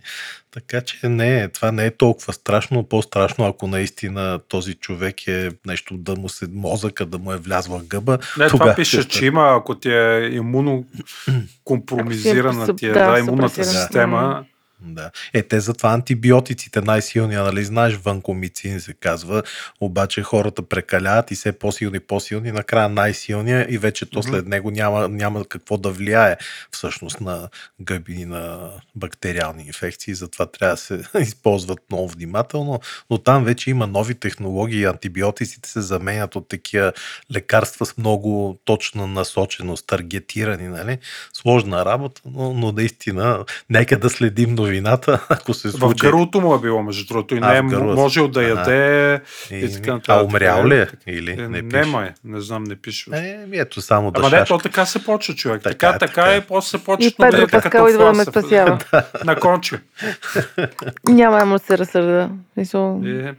Така 0.52 0.80
че 0.80 1.08
не, 1.08 1.48
това 1.48 1.72
не 1.72 1.86
е 1.86 1.90
толкова 1.90 2.32
страшно, 2.32 2.84
по-страшно, 2.84 3.46
ако 3.46 3.66
наистина 3.66 4.40
този 4.48 4.74
човек 4.74 5.26
е 5.26 5.50
нещо 5.66 5.96
да 5.96 6.16
му 6.16 6.28
се, 6.28 6.46
мозъка 6.52 7.06
да 7.06 7.18
му 7.18 7.32
е 7.32 7.36
влязла 7.36 7.78
в 7.78 7.86
гъба. 7.86 8.18
Не, 8.38 8.48
това 8.48 8.74
пише, 8.74 9.02
ще 9.02 9.10
че 9.10 9.26
има, 9.26 9.56
ако 9.56 9.74
ти 9.74 9.90
е 9.90 10.30
имуно 10.32 10.84
компромизирана 11.64 12.66
Съп- 12.66 12.78
ти 12.78 12.86
е, 12.86 12.92
да, 12.92 13.12
да, 13.12 13.18
имунната 13.18 13.64
система. 13.64 14.44
Да. 14.82 15.10
Е, 15.34 15.42
те 15.42 15.60
затова 15.60 15.92
антибиотиците 15.92 16.80
най-силния, 16.80 17.42
нали 17.42 17.64
знаеш, 17.64 17.94
ванкомицин 17.94 18.80
се 18.80 18.92
казва, 18.92 19.42
обаче 19.80 20.22
хората 20.22 20.62
прекаляват 20.62 21.30
и 21.30 21.34
все 21.34 21.52
по-силни, 21.52 22.00
по-силни, 22.00 22.52
накрая 22.52 22.88
най-силния 22.88 23.66
и 23.70 23.78
вече 23.78 24.06
то 24.06 24.22
след 24.22 24.46
него 24.46 24.70
няма, 24.70 25.08
няма 25.08 25.44
какво 25.44 25.76
да 25.76 25.90
влияе 25.90 26.36
всъщност 26.70 27.20
на 27.20 27.48
гъби 27.80 28.12
и 28.12 28.24
на 28.24 28.70
бактериални 28.94 29.62
инфекции, 29.66 30.14
затова 30.14 30.46
трябва 30.46 30.74
да 30.74 30.80
се 30.80 31.02
използват 31.20 31.78
много 31.90 32.08
внимателно, 32.08 32.80
но 33.10 33.18
там 33.18 33.44
вече 33.44 33.70
има 33.70 33.86
нови 33.86 34.14
технологии, 34.14 34.84
антибиотиците 34.84 35.68
се 35.68 35.80
заменят 35.80 36.36
от 36.36 36.48
такива 36.48 36.92
лекарства 37.34 37.86
с 37.86 37.98
много 37.98 38.58
точна 38.64 39.06
насоченост, 39.06 39.86
таргетирани, 39.86 40.68
нали? 40.68 40.98
Сложна 41.32 41.84
работа, 41.84 42.22
но, 42.24 42.54
но 42.54 42.72
наистина, 42.72 43.44
нека 43.70 43.98
да 43.98 44.10
следим 44.10 44.54
новината, 44.72 45.20
ако 45.30 45.54
се 45.54 45.68
В 45.68 45.72
случи. 45.72 46.00
гърлото 46.00 46.40
му 46.40 46.54
е 46.54 46.60
било, 46.60 46.82
между 46.82 47.06
другото, 47.06 47.34
и 47.34 47.38
А, 47.42 47.48
не 47.48 47.58
е 47.58 47.62
в 47.62 47.66
гърлото. 47.66 47.96
можел 47.96 48.28
да 48.28 48.42
яде 48.42 49.20
И, 49.50 49.56
и 49.56 49.72
така 49.72 49.90
а 49.90 49.94
нататък. 49.94 50.26
умрял 50.26 50.66
ли 50.66 50.76
е? 50.76 50.86
Или 51.06 51.30
Е, 51.30 51.36
не 51.38 51.62
не, 51.62 51.68
пише? 51.70 51.84
май, 51.84 52.10
не 52.24 52.40
знам, 52.40 52.64
не 52.64 52.76
пише. 52.76 53.10
Е, 53.12 53.38
ето 53.52 53.80
само 53.80 54.10
да 54.10 54.20
Ама 54.20 54.30
не, 54.30 54.44
то 54.44 54.58
така 54.58 54.86
се 54.86 55.04
почва, 55.04 55.34
човек. 55.34 55.62
Така 55.62 55.92
Така, 55.92 55.96
е, 55.96 55.98
така, 56.00 56.34
е. 56.34 56.36
и 56.36 56.40
после 56.40 56.68
се 56.70 56.84
почва 56.84 57.06
И 57.06 57.14
Педро 57.14 57.36
да 57.38 57.48
Паскал 57.48 57.88
идва 57.88 58.04
да 58.04 58.12
ме 58.12 58.24
спасява. 58.24 58.78
На 59.24 59.36
конче. 59.36 59.78
Няма 61.08 61.38
да 61.38 61.44
му 61.44 61.58
се 61.58 61.78
разсърда. 61.78 62.28
Е, 62.58 62.64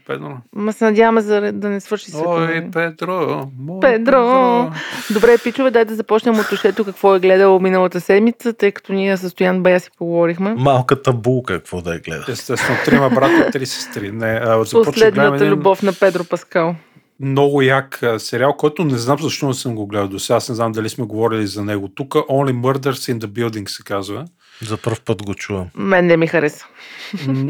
Педро. 0.07 0.37
Ма 0.55 0.73
се 0.73 0.83
надяваме 0.83 1.21
за, 1.21 1.51
да 1.53 1.69
не 1.69 1.79
свърши 1.79 2.11
света. 2.11 2.23
Ой, 2.27 2.67
Педро. 2.73 3.49
мой 3.59 3.79
Педро. 3.81 4.71
Добре, 5.11 5.37
пичове, 5.37 5.71
дай 5.71 5.85
да 5.85 5.95
започнем 5.95 6.35
от 6.35 6.51
ушето 6.51 6.85
какво 6.85 7.15
е 7.15 7.19
гледал 7.19 7.59
миналата 7.59 8.01
седмица, 8.01 8.53
тъй 8.53 8.71
като 8.71 8.93
ние 8.93 9.17
с 9.17 9.29
Стоян 9.29 9.63
Бая 9.63 9.79
си 9.79 9.89
поговорихме. 9.97 10.53
Малката 10.53 11.13
булка, 11.21 11.53
какво 11.53 11.81
да 11.81 11.93
я 11.93 11.99
гледа. 11.99 12.25
Естествено, 12.29 12.77
трима 12.85 13.09
брата, 13.09 13.49
три 13.51 13.65
сестри. 13.65 14.11
Не, 14.11 14.41
а, 14.43 14.65
Последната 14.73 15.35
един- 15.35 15.49
любов 15.49 15.81
на 15.81 15.93
Педро 15.93 16.23
Паскал. 16.23 16.75
много 17.19 17.61
як 17.61 18.03
сериал, 18.17 18.53
който 18.53 18.83
не 18.83 18.97
знам 18.97 19.17
защо 19.19 19.47
не 19.47 19.53
съм 19.53 19.75
го 19.75 19.87
гледал 19.87 20.07
до 20.07 20.19
сега. 20.19 20.37
Аз 20.37 20.49
не 20.49 20.55
знам 20.55 20.71
дали 20.71 20.89
сме 20.89 21.05
говорили 21.05 21.47
за 21.47 21.63
него. 21.63 21.89
Тук 21.89 22.09
Only 22.09 22.53
Murders 22.53 23.13
in 23.13 23.19
the 23.19 23.25
Building 23.27 23.67
се 23.67 23.83
казва. 23.83 24.25
За 24.61 24.77
първ 24.77 24.97
път 25.01 25.23
го 25.23 25.33
чувам. 25.35 25.67
Мен 25.75 26.05
не 26.05 26.17
ми 26.17 26.27
хареса. 26.27 26.65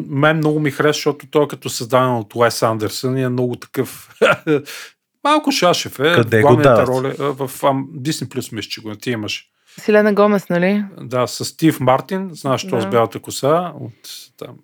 Мен 0.08 0.38
много 0.38 0.60
ми 0.60 0.72
хареса, 0.72 0.94
защото 0.94 1.28
той 1.28 1.44
е 1.44 1.48
като 1.48 1.70
създаден 1.70 2.16
от 2.16 2.36
Уес 2.36 2.64
Андерсън 2.64 3.18
и 3.18 3.24
е 3.24 3.30
много 3.30 3.56
такъв... 3.56 4.10
Малко 5.24 5.52
шашев 5.52 6.00
е. 6.00 6.14
Къде 6.16 6.42
в 6.42 6.46
го 6.46 6.56
дават? 6.56 6.88
роли. 6.88 7.08
а, 7.20 7.24
В 7.24 7.50
Disney 7.94 8.26
Plus 8.28 8.54
мисля, 8.54 8.70
че 8.70 8.82
го 8.82 8.96
ти 8.96 9.12
имаш. 9.12 9.46
Селена 9.80 10.14
Гомес, 10.14 10.50
нали? 10.50 10.84
Да, 11.02 11.28
с 11.28 11.46
Стив 11.46 11.80
Мартин, 11.80 12.30
знаеш, 12.34 12.64
Да. 12.64 12.82
с 12.82 12.86
бялата 12.86 13.20
коса, 13.20 13.72
от 13.80 13.94
там, 14.38 14.56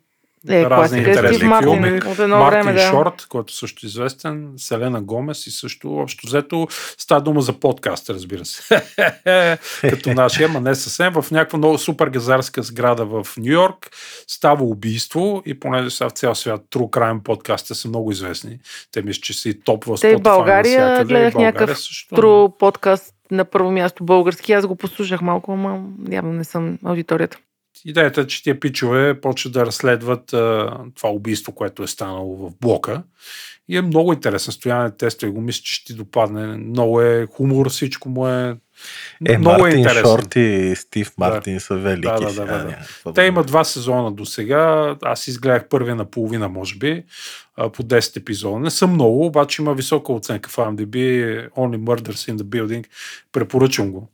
Е, 0.49 0.65
разни 0.65 0.99
е 0.99 1.03
интересни 1.03 1.47
Мартин. 1.47 1.83
филми. 1.83 2.01
От 2.11 2.19
едно 2.19 2.37
Мартин 2.37 2.61
време, 2.61 2.73
да. 2.73 2.89
Шорт, 2.89 3.25
който 3.29 3.53
също 3.53 3.85
е 3.85 3.87
известен, 3.87 4.53
Селена 4.57 5.01
Гомес 5.01 5.47
и 5.47 5.51
също 5.51 5.95
общо 5.97 6.27
взето 6.27 6.67
става 6.97 7.21
дума 7.21 7.41
за 7.41 7.53
подкаст, 7.53 8.09
разбира 8.09 8.45
се. 8.45 8.81
Като 9.89 10.13
нашия, 10.13 10.47
ама 10.49 10.61
не 10.61 10.75
съвсем. 10.75 11.13
В 11.13 11.31
някаква 11.31 11.57
много 11.57 11.77
супер 11.77 12.07
газарска 12.07 12.63
сграда 12.63 13.05
в 13.05 13.27
Нью 13.37 13.51
Йорк 13.53 13.89
става 14.27 14.63
убийство 14.63 15.41
и 15.45 15.59
понеже 15.59 15.89
сега 15.89 16.09
в 16.09 16.13
цял 16.13 16.35
свят 16.35 16.61
True 16.71 16.89
Crime 16.89 17.23
подкастите 17.23 17.73
са 17.73 17.87
много 17.87 18.11
известни. 18.11 18.59
Те 18.91 19.01
мисля, 19.01 19.21
че 19.21 19.33
са 19.33 19.49
и 19.49 19.59
топ 19.59 19.85
в 19.85 19.95
Те 20.01 20.15
Spotify 20.15 20.21
България 20.21 20.85
навсякъде, 20.87 21.01
и 21.01 21.07
гледах 21.17 21.33
България 21.33 21.53
някакъв 21.53 21.79
също. 21.79 22.15
Тру 22.15 22.49
подкаст 22.59 23.13
на 23.31 23.45
първо 23.45 23.71
място 23.71 24.03
български. 24.03 24.53
Аз 24.53 24.67
го 24.67 24.75
послушах 24.75 25.21
малко, 25.21 25.51
ама 25.51 25.83
явно 26.09 26.33
не 26.33 26.43
съм 26.43 26.77
аудиторията. 26.83 27.37
Идеята 27.87 28.21
е, 28.21 28.27
че 28.27 28.43
тия 28.43 28.59
пичове 28.59 29.21
почват 29.21 29.53
да 29.53 29.65
разследват 29.65 30.33
а, 30.33 30.77
това 30.95 31.09
убийство, 31.09 31.51
което 31.51 31.83
е 31.83 31.87
станало 31.87 32.35
в 32.35 32.51
блока. 32.61 33.03
И 33.69 33.77
е 33.77 33.81
много 33.81 34.13
интересен. 34.13 34.53
Стояне 34.53 34.91
тестове 34.91 35.31
го 35.31 35.41
мисля, 35.41 35.61
че 35.63 35.73
ще 35.73 35.85
ти 35.85 35.93
допадне. 35.93 36.47
Много 36.47 37.01
е 37.01 37.27
хумор, 37.31 37.69
всичко 37.69 38.09
му 38.09 38.27
е... 38.27 38.55
Е, 39.27 39.37
много 39.37 39.61
Мартин 39.61 39.77
е 39.77 39.81
интересно. 39.81 40.09
Шорт 40.09 40.35
и 40.35 40.73
Стив 40.75 41.11
Мартин 41.17 41.59
са 41.59 41.75
велики. 41.75 42.07
Да, 42.07 42.13
да, 42.13 42.25
да, 42.25 42.31
сега 42.31 42.45
да, 42.57 42.63
да. 42.63 42.75
какво 42.75 43.13
Те 43.13 43.21
да 43.21 43.27
имат 43.27 43.47
два 43.47 43.63
сезона 43.63 44.11
до 44.11 44.25
сега. 44.25 44.95
Аз 45.01 45.27
изгледах 45.27 45.67
първия 45.67 45.95
на 45.95 46.05
половина, 46.05 46.49
може 46.49 46.75
би, 46.75 47.03
по 47.55 47.83
10 47.83 48.17
епизода. 48.17 48.59
Не 48.59 48.69
са 48.69 48.87
много, 48.87 49.25
обаче 49.25 49.61
има 49.61 49.73
висока 49.73 50.13
оценка 50.13 50.49
в 50.49 50.55
IMDb. 50.55 50.95
Only 51.49 51.77
Murders 51.77 52.33
in 52.33 52.37
the 52.37 52.43
Building. 52.43 52.85
Препоръчвам 53.31 53.91
го. 53.91 54.09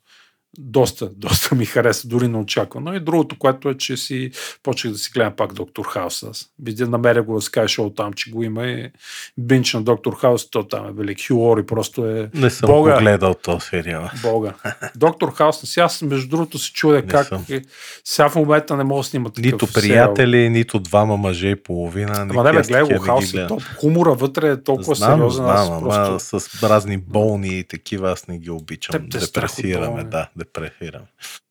Доста, 0.58 1.10
доста 1.10 1.56
ми 1.56 1.66
хареса, 1.66 2.08
дори 2.08 2.28
не 2.28 2.38
очаквам. 2.38 2.84
Но 2.84 2.94
и 2.94 3.00
другото, 3.00 3.38
което 3.38 3.70
е, 3.70 3.78
че 3.78 3.98
си 3.98 4.32
почнах 4.64 4.94
да 4.94 5.00
си 5.00 5.12
гледам 5.14 5.34
пак 5.36 5.54
Доктор 5.54 5.86
Хаус. 5.86 6.24
Аз 6.24 6.50
видя, 6.60 6.88
намеря 6.88 7.24
го 7.24 7.34
в 7.34 7.44
Sky 7.44 7.66
Show 7.66 7.96
там, 7.96 8.14
че 8.14 8.32
го 8.32 8.44
има 8.44 8.66
и 8.66 8.92
бинч 9.38 9.74
на 9.74 9.82
Доктор 9.82 10.16
Хаус, 10.16 10.50
то 10.50 10.64
там 10.64 10.86
е 10.88 10.92
велик. 10.92 11.18
Хю 11.28 11.36
Лори 11.36 11.66
просто 11.66 12.06
е 12.08 12.30
Не 12.34 12.50
съм 12.50 12.68
Бога. 12.68 12.94
го 12.94 13.00
гледал 13.00 13.34
този 13.34 13.60
сериал. 13.60 14.10
Бога. 14.24 14.54
Доктор 14.96 15.34
Хаус, 15.34 15.58
сега 15.58 15.84
аз 15.84 16.02
между 16.02 16.28
другото 16.28 16.60
се 16.60 16.74
чудя 16.74 16.96
Не 16.96 17.02
как 17.02 17.28
съм. 17.28 17.46
е, 17.50 17.62
сега 18.04 18.30
в 18.30 18.36
момента 18.36 18.78
не 18.78 18.84
мога 18.84 19.00
да 19.00 19.04
снимат 19.04 19.38
Нито 19.38 19.68
сериал. 19.68 19.84
приятели, 20.14 20.50
нито 20.50 20.80
двама 20.80 21.18
мъже 21.18 21.48
и 21.48 21.56
половина. 21.56 22.14
Ама 22.20 22.44
не 22.44 22.52
бе, 22.52 22.58
Аз 22.58 22.68
гледай 22.68 22.84
го, 22.84 22.90
ги 22.90 23.00
хаос 23.00 23.34
е 23.34 23.48
топ. 23.48 23.62
Хумора 23.80 24.14
вътре 24.14 24.50
е 24.50 24.64
толкова 24.64 24.96
знам, 24.96 25.18
сериозен. 25.20 25.46
аз 25.46 25.68
знам, 25.68 25.80
просто... 25.80 26.02
ама 26.02 26.20
с 26.20 26.64
разни 26.64 26.98
болни 26.98 27.60
и 27.60 27.64
такива 27.64 28.12
аз 28.12 28.28
не 28.28 28.38
ги 28.38 28.50
обичам. 28.50 28.92
Те 28.92 29.18
е 29.18 29.20
от 29.20 29.26
Депресираме, 29.26 30.04
да, 30.04 30.28
депресираме. 30.46 31.06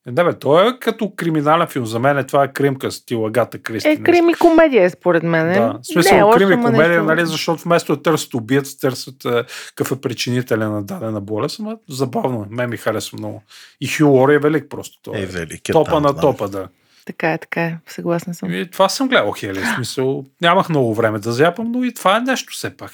Е, 0.06 0.10
Не 0.12 0.24
бе, 0.24 0.38
той 0.38 0.68
е 0.68 0.78
като 0.80 1.12
криминален 1.16 1.66
филм. 1.66 1.86
За 1.86 1.98
мен 1.98 2.18
е, 2.18 2.26
това 2.26 2.44
е 2.44 2.52
кримка 2.52 2.90
стил 2.90 3.26
Агата 3.26 3.58
Кристи. 3.58 3.88
Е, 3.88 3.96
крим 3.96 4.28
и 4.28 4.34
комедия 4.34 4.84
е 4.84 4.90
според 4.90 5.22
мен. 5.22 5.52
Да, 5.52 5.60
в 5.72 5.86
смисъл 5.86 6.28
не, 6.28 6.34
е 6.34 6.36
крим 6.38 6.52
и 6.52 6.64
комедия, 6.64 6.88
нещо- 6.88 7.04
нали, 7.04 7.26
защото 7.26 7.62
вместо 7.62 7.96
да 7.96 8.02
търсят 8.02 8.34
убиец, 8.34 8.76
търсят 8.76 9.24
е, 9.24 9.44
какъв 9.68 9.92
е 9.92 10.00
причинителя 10.00 10.70
на 10.70 10.82
дадена 10.82 11.20
болест, 11.20 11.60
ама 11.60 11.76
забавно 11.88 12.42
е. 12.42 12.54
Мен 12.54 12.70
ми 12.70 12.76
харесва 12.76 13.18
много. 13.18 13.42
И 13.80 13.88
Хю 13.88 14.06
Лори 14.06 14.34
е 14.34 14.38
велик 14.38 14.66
просто. 14.70 14.98
Той 15.02 15.20
Е, 15.20 15.26
велик 15.26 15.68
е 15.68 15.72
топа 15.72 15.90
там, 15.90 16.02
на 16.02 16.20
топа, 16.20 16.48
да. 16.48 16.68
Така 17.06 17.32
е, 17.32 17.38
така 17.38 17.62
е. 17.62 17.78
Съгласна 17.86 18.34
съм. 18.34 18.52
И 18.52 18.70
това 18.70 18.88
съм 18.88 19.08
гледал, 19.08 19.32
Хели. 19.32 19.60
В 19.60 19.74
смисъл, 19.74 20.24
нямах 20.42 20.68
много 20.68 20.94
време 20.94 21.18
да 21.18 21.32
зяпам, 21.32 21.72
но 21.72 21.84
и 21.84 21.94
това 21.94 22.16
е 22.16 22.20
нещо 22.20 22.52
все 22.52 22.76
пак. 22.76 22.92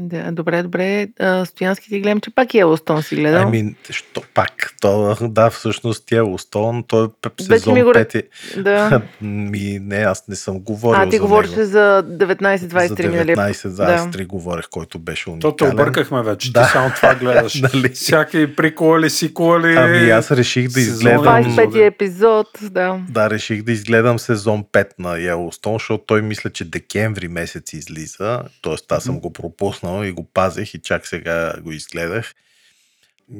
Да, 0.00 0.32
добре, 0.32 0.62
добре. 0.62 1.08
А, 1.20 1.44
Стоянски 1.44 1.88
ти 1.88 2.00
гледам, 2.00 2.20
че 2.20 2.30
пак 2.30 2.54
Елостон 2.54 3.02
си 3.02 3.16
гледал. 3.16 3.42
Ами, 3.42 3.74
що 3.90 4.22
пак? 4.34 4.74
То, 4.80 5.16
да, 5.20 5.50
всъщност 5.50 6.04
тя 6.06 6.22
Остон, 6.24 6.84
той 6.88 7.04
е 7.04 7.42
сезон 7.42 7.74
ми 7.74 7.82
го 7.82 7.90
5. 7.90 8.22
да. 8.62 9.02
Ми, 9.20 9.78
не, 9.82 9.96
аз 9.96 10.28
не 10.28 10.36
съм 10.36 10.60
говорил 10.60 11.02
А, 11.02 11.08
ти 11.08 11.16
за 11.16 11.22
говореше 11.22 11.50
него. 11.50 11.62
за 11.62 11.68
за 11.68 12.04
19-23 12.08 13.08
миналия. 13.08 13.36
19, 13.36 13.68
да, 13.68 13.86
Да. 13.86 13.92
аз 13.92 14.06
3 14.06 14.26
говорех, 14.26 14.64
който 14.70 14.98
беше 14.98 15.24
То 15.24 15.30
уникален. 15.30 15.54
те 15.56 15.64
объркахме 15.64 16.22
вече. 16.22 16.52
Да. 16.52 16.64
Ти 16.64 16.72
само 16.72 16.90
това 16.96 17.14
гледаш. 17.14 17.60
Нали? 17.74 17.88
Всяки 17.88 18.54
приколи, 18.56 19.10
сиколи. 19.10 19.74
Ами 19.76 20.10
аз 20.10 20.30
реших 20.30 20.68
да 20.68 20.80
изгледам... 20.80 21.24
25 21.24 21.86
епизод, 21.86 22.46
да. 22.62 23.00
Да, 23.08 23.30
реших 23.30 23.62
да 23.62 23.72
изгледам 23.72 24.18
сезон 24.18 24.64
5 24.72 24.86
на 24.98 25.08
Yellowstone, 25.16 25.72
защото 25.72 26.04
той 26.06 26.22
мисля, 26.22 26.50
че 26.50 26.64
декември 26.64 27.28
месец 27.28 27.72
излиза. 27.72 28.42
Тоест 28.60 28.92
аз 28.92 29.04
съм 29.04 29.20
го 29.20 29.32
пропуснал 29.32 29.87
и 30.04 30.12
го 30.12 30.24
пазех 30.24 30.74
и 30.74 30.82
чак 30.82 31.06
сега 31.06 31.54
го 31.60 31.72
изгледах. 31.72 32.34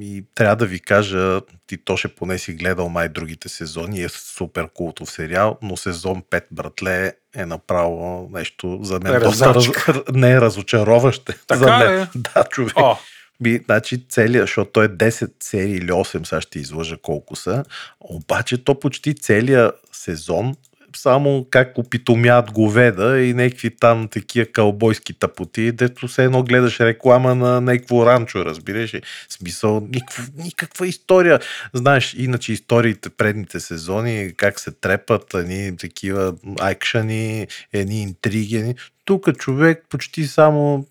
И 0.01 0.24
трябва 0.34 0.57
да 0.57 0.66
ви 0.66 0.80
кажа, 0.80 1.40
ти 1.66 1.76
то 1.76 1.96
ще 1.96 2.09
поне 2.09 2.38
си 2.38 2.53
гледал 2.53 2.88
май 2.88 3.09
другите 3.09 3.49
сезони, 3.49 4.03
е 4.03 4.09
супер 4.09 4.68
култов 4.74 5.11
сериал, 5.11 5.59
но 5.62 5.76
сезон 5.76 6.22
5, 6.30 6.44
братле, 6.51 7.12
е 7.36 7.46
направо 7.46 8.28
нещо 8.32 8.78
за 8.82 9.01
мен 9.01 9.20
доста 9.20 9.55
раз... 9.55 9.68
Не 10.12 10.30
е 10.30 10.40
разочароващо. 10.40 11.32
Така 11.46 11.64
за 11.64 11.78
мен. 11.78 12.03
ли? 12.03 12.07
Да, 12.14 12.44
човек. 12.44 12.72
О, 12.76 12.96
Би, 13.40 13.61
значи 13.64 14.09
целият, 14.09 14.42
защото 14.42 14.70
той 14.70 14.84
е 14.84 14.88
10 14.88 15.30
серии 15.40 15.74
или 15.74 15.90
8, 15.90 16.24
сега 16.24 16.40
ще 16.40 16.59
излъжа 16.59 16.96
колко 17.03 17.36
са, 17.36 17.64
обаче 18.01 18.64
то 18.64 18.80
почти 18.80 19.14
целият 19.14 19.74
сезон 19.92 20.57
само 20.99 21.46
как 21.51 21.78
опитомят 21.78 22.53
говеда 22.53 23.20
и 23.20 23.34
някакви 23.34 23.76
там 23.76 24.09
такива 24.09 24.46
кълбойски 24.46 25.12
тъпоти, 25.12 25.72
дето 25.72 26.09
все 26.09 26.24
едно 26.24 26.42
гледаш 26.42 26.80
реклама 26.80 27.34
на 27.34 27.61
някакво 27.61 28.07
ранчо, 28.07 28.44
разбираш 28.44 28.94
ли? 28.94 29.03
Смисъл, 29.28 29.88
никаква, 29.92 30.24
никаква 30.36 30.86
история. 30.86 31.40
Знаеш, 31.72 32.14
иначе 32.18 32.53
историите 32.53 33.11
предните 33.11 33.61
сезони, 33.61 34.32
как 34.36 34.61
се 34.61 34.70
трепат, 34.70 35.34
едни 35.34 35.76
такива 35.76 36.34
акшани, 36.61 37.46
едни 37.72 38.03
интриги, 38.03 38.57
едни... 38.57 38.74
Тук 39.05 39.36
човек 39.36 39.84
почти 39.88 40.26
само 40.26 40.86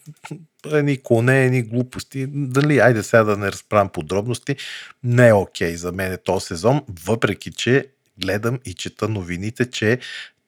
едни 0.72 0.98
коне, 0.98 1.46
едни 1.46 1.62
глупости. 1.62 2.26
Дали, 2.28 2.80
айде 2.80 3.04
сега 3.04 3.24
да 3.24 3.38
не 3.38 3.52
разправям 3.52 3.90
подробности, 3.90 4.56
не 5.04 5.28
е 5.28 5.34
окей 5.34 5.76
за 5.76 5.92
мен 5.92 6.12
е 6.12 6.18
този 6.18 6.46
сезон, 6.46 6.82
въпреки 7.06 7.52
че 7.52 7.86
гледам 8.22 8.60
и 8.66 8.74
чета 8.74 9.08
новините, 9.08 9.72
че 9.72 10.00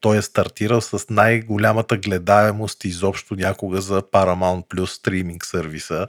той 0.02 0.18
е 0.18 0.22
стартирал 0.22 0.82
с 0.82 1.06
най-голямата 1.10 1.98
гледаемост 1.98 2.86
изобщо 2.86 3.36
някога 3.36 3.82
за 3.82 4.02
Paramount 4.02 4.68
Plus 4.68 4.86
стриминг 4.86 5.46
сервиса 5.46 6.08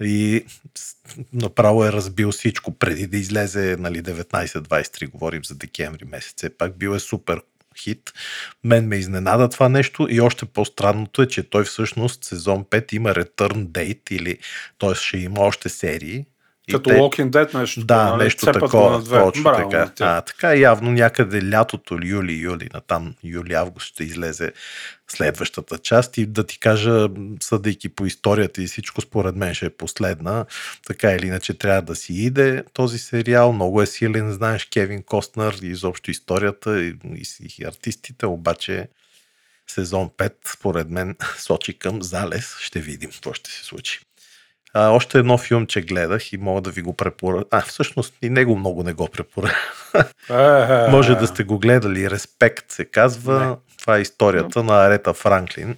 и 0.00 0.44
направо 1.32 1.84
е 1.84 1.92
разбил 1.92 2.32
всичко 2.32 2.78
преди 2.78 3.06
да 3.06 3.16
излезе 3.16 3.76
нали, 3.78 4.02
19-23, 4.02 5.10
говорим 5.10 5.44
за 5.44 5.54
декември 5.54 6.04
месец. 6.04 6.34
Все 6.36 6.56
пак 6.56 6.78
бил 6.78 6.90
е 6.90 6.98
супер 6.98 7.40
хит. 7.78 8.12
Мен 8.64 8.88
ме 8.88 8.96
изненада 8.96 9.48
това 9.48 9.68
нещо 9.68 10.06
и 10.10 10.20
още 10.20 10.46
по-странното 10.46 11.22
е, 11.22 11.28
че 11.28 11.42
той 11.42 11.64
всъщност 11.64 12.24
сезон 12.24 12.64
5 12.64 12.94
има 12.94 13.10
return 13.10 13.66
date 13.66 14.12
или 14.12 14.38
т.е. 14.78 14.94
ще 14.94 15.18
има 15.18 15.40
още 15.40 15.68
серии. 15.68 16.24
И 16.68 16.72
като 16.72 16.90
те- 16.90 16.96
Walking 16.96 17.30
Dead 17.30 17.58
нещо. 17.60 17.84
да, 17.84 18.04
нали? 18.04 18.24
нещо 18.24 18.44
Цепат 18.46 18.60
го 18.60 18.66
такова. 18.66 18.90
на 18.90 19.02
две. 19.02 19.18
Точно 19.18 19.42
Браво, 19.42 19.70
така. 19.70 19.84
на 19.84 19.94
тях. 19.94 20.08
А, 20.08 20.20
така 20.20 20.54
явно 20.54 20.90
някъде 20.92 21.50
лятото, 21.50 21.98
юли, 22.02 22.32
юли, 22.32 22.68
на 22.74 22.80
там 22.80 23.14
юли-август 23.24 23.86
ще 23.86 24.04
излезе 24.04 24.52
следващата 25.10 25.78
част 25.78 26.18
и 26.18 26.26
да 26.26 26.46
ти 26.46 26.58
кажа, 26.58 27.08
съдейки 27.42 27.88
по 27.88 28.06
историята 28.06 28.62
и 28.62 28.66
всичко, 28.66 29.00
според 29.00 29.36
мен 29.36 29.54
ще 29.54 29.66
е 29.66 29.70
последна. 29.70 30.44
Така 30.86 31.12
или 31.12 31.26
иначе 31.26 31.54
трябва 31.54 31.82
да 31.82 31.94
си 31.96 32.12
иде 32.12 32.64
този 32.72 32.98
сериал. 32.98 33.52
Много 33.52 33.82
е 33.82 33.86
силен, 33.86 34.32
знаеш, 34.32 34.64
Кевин 34.64 35.02
Костнер 35.02 35.58
и 35.62 35.66
изобщо 35.66 36.10
историята 36.10 36.82
и, 36.82 36.94
и, 37.14 37.26
и 37.58 37.64
артистите, 37.64 38.26
обаче 38.26 38.88
сезон 39.66 40.10
5, 40.18 40.32
според 40.52 40.90
мен, 40.90 41.16
сочи 41.38 41.78
към 41.78 42.02
залез. 42.02 42.56
Ще 42.60 42.80
видим 42.80 43.10
какво 43.10 43.32
ще 43.32 43.50
се 43.50 43.64
случи. 43.64 44.00
А, 44.74 44.88
още 44.90 45.18
едно 45.18 45.38
филмче 45.38 45.80
гледах 45.80 46.32
и 46.32 46.36
мога 46.36 46.60
да 46.60 46.70
ви 46.70 46.82
го 46.82 46.96
препоръчам. 46.96 47.44
А, 47.50 47.60
всъщност 47.60 48.14
и 48.22 48.30
него 48.30 48.56
много 48.56 48.82
не 48.82 48.92
го 48.92 49.08
препоръчам. 49.08 50.90
Може 50.90 51.14
да 51.14 51.26
сте 51.26 51.44
го 51.44 51.58
гледали. 51.58 52.10
Респект 52.10 52.70
се 52.70 52.84
казва. 52.84 53.46
Не. 53.46 53.54
Това 53.80 53.96
е 53.98 54.00
историята 54.00 54.62
на 54.62 54.86
Арета 54.86 55.12
Франклин. 55.14 55.76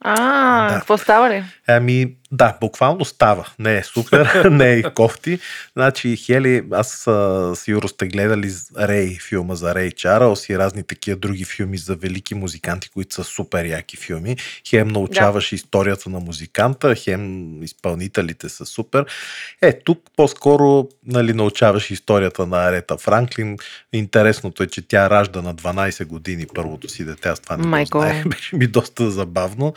А, 0.00 0.68
Да. 0.68 0.74
какво 0.74 0.98
става 0.98 1.30
ли? 1.30 1.44
Ами, 1.66 2.14
Да, 2.32 2.56
буквално 2.60 3.04
става. 3.04 3.48
Не 3.58 3.76
е 3.76 3.84
супер, 3.84 4.44
не 4.50 4.72
е 4.72 4.82
кофти. 4.82 5.38
Значи, 5.72 6.16
Хели, 6.16 6.62
аз 6.72 7.06
а, 7.06 7.52
сигурно 7.56 7.88
сте 7.88 8.06
гледали 8.06 8.52
Рей, 8.78 9.18
филма 9.28 9.54
за 9.54 9.74
Рей 9.74 9.90
Чарлз 9.90 10.48
и 10.48 10.58
разни 10.58 10.82
такива 10.82 11.16
други 11.16 11.44
филми 11.44 11.78
за 11.78 11.96
велики 11.96 12.34
музиканти, 12.34 12.88
които 12.88 13.14
са 13.14 13.24
супер 13.24 13.64
яки 13.64 13.96
филми. 13.96 14.36
Хем 14.68 14.88
научаваш 14.88 15.50
да. 15.50 15.56
историята 15.56 16.10
на 16.10 16.20
музиканта, 16.20 16.94
хем 16.94 17.62
изпълнителите 17.62 18.48
са 18.48 18.66
супер. 18.66 19.06
Е, 19.62 19.72
тук 19.72 20.02
по-скоро 20.16 20.88
нали, 21.06 21.32
научаваш 21.32 21.90
историята 21.90 22.46
на 22.46 22.68
Арета 22.68 22.98
Франклин. 22.98 23.56
Интересното 23.92 24.62
е, 24.62 24.66
че 24.66 24.88
тя 24.88 25.10
ражда 25.10 25.42
на 25.42 25.54
12 25.54 26.06
години 26.06 26.46
първото 26.54 26.88
си 26.88 27.04
дете. 27.04 27.28
Аз 27.28 27.40
това 27.40 27.56
не 27.56 27.66
Майко. 27.66 27.98
го 27.98 28.04
знае. 28.04 28.24
Беше 28.26 28.56
ми 28.56 28.66
доста 28.66 29.10
забавно. 29.10 29.74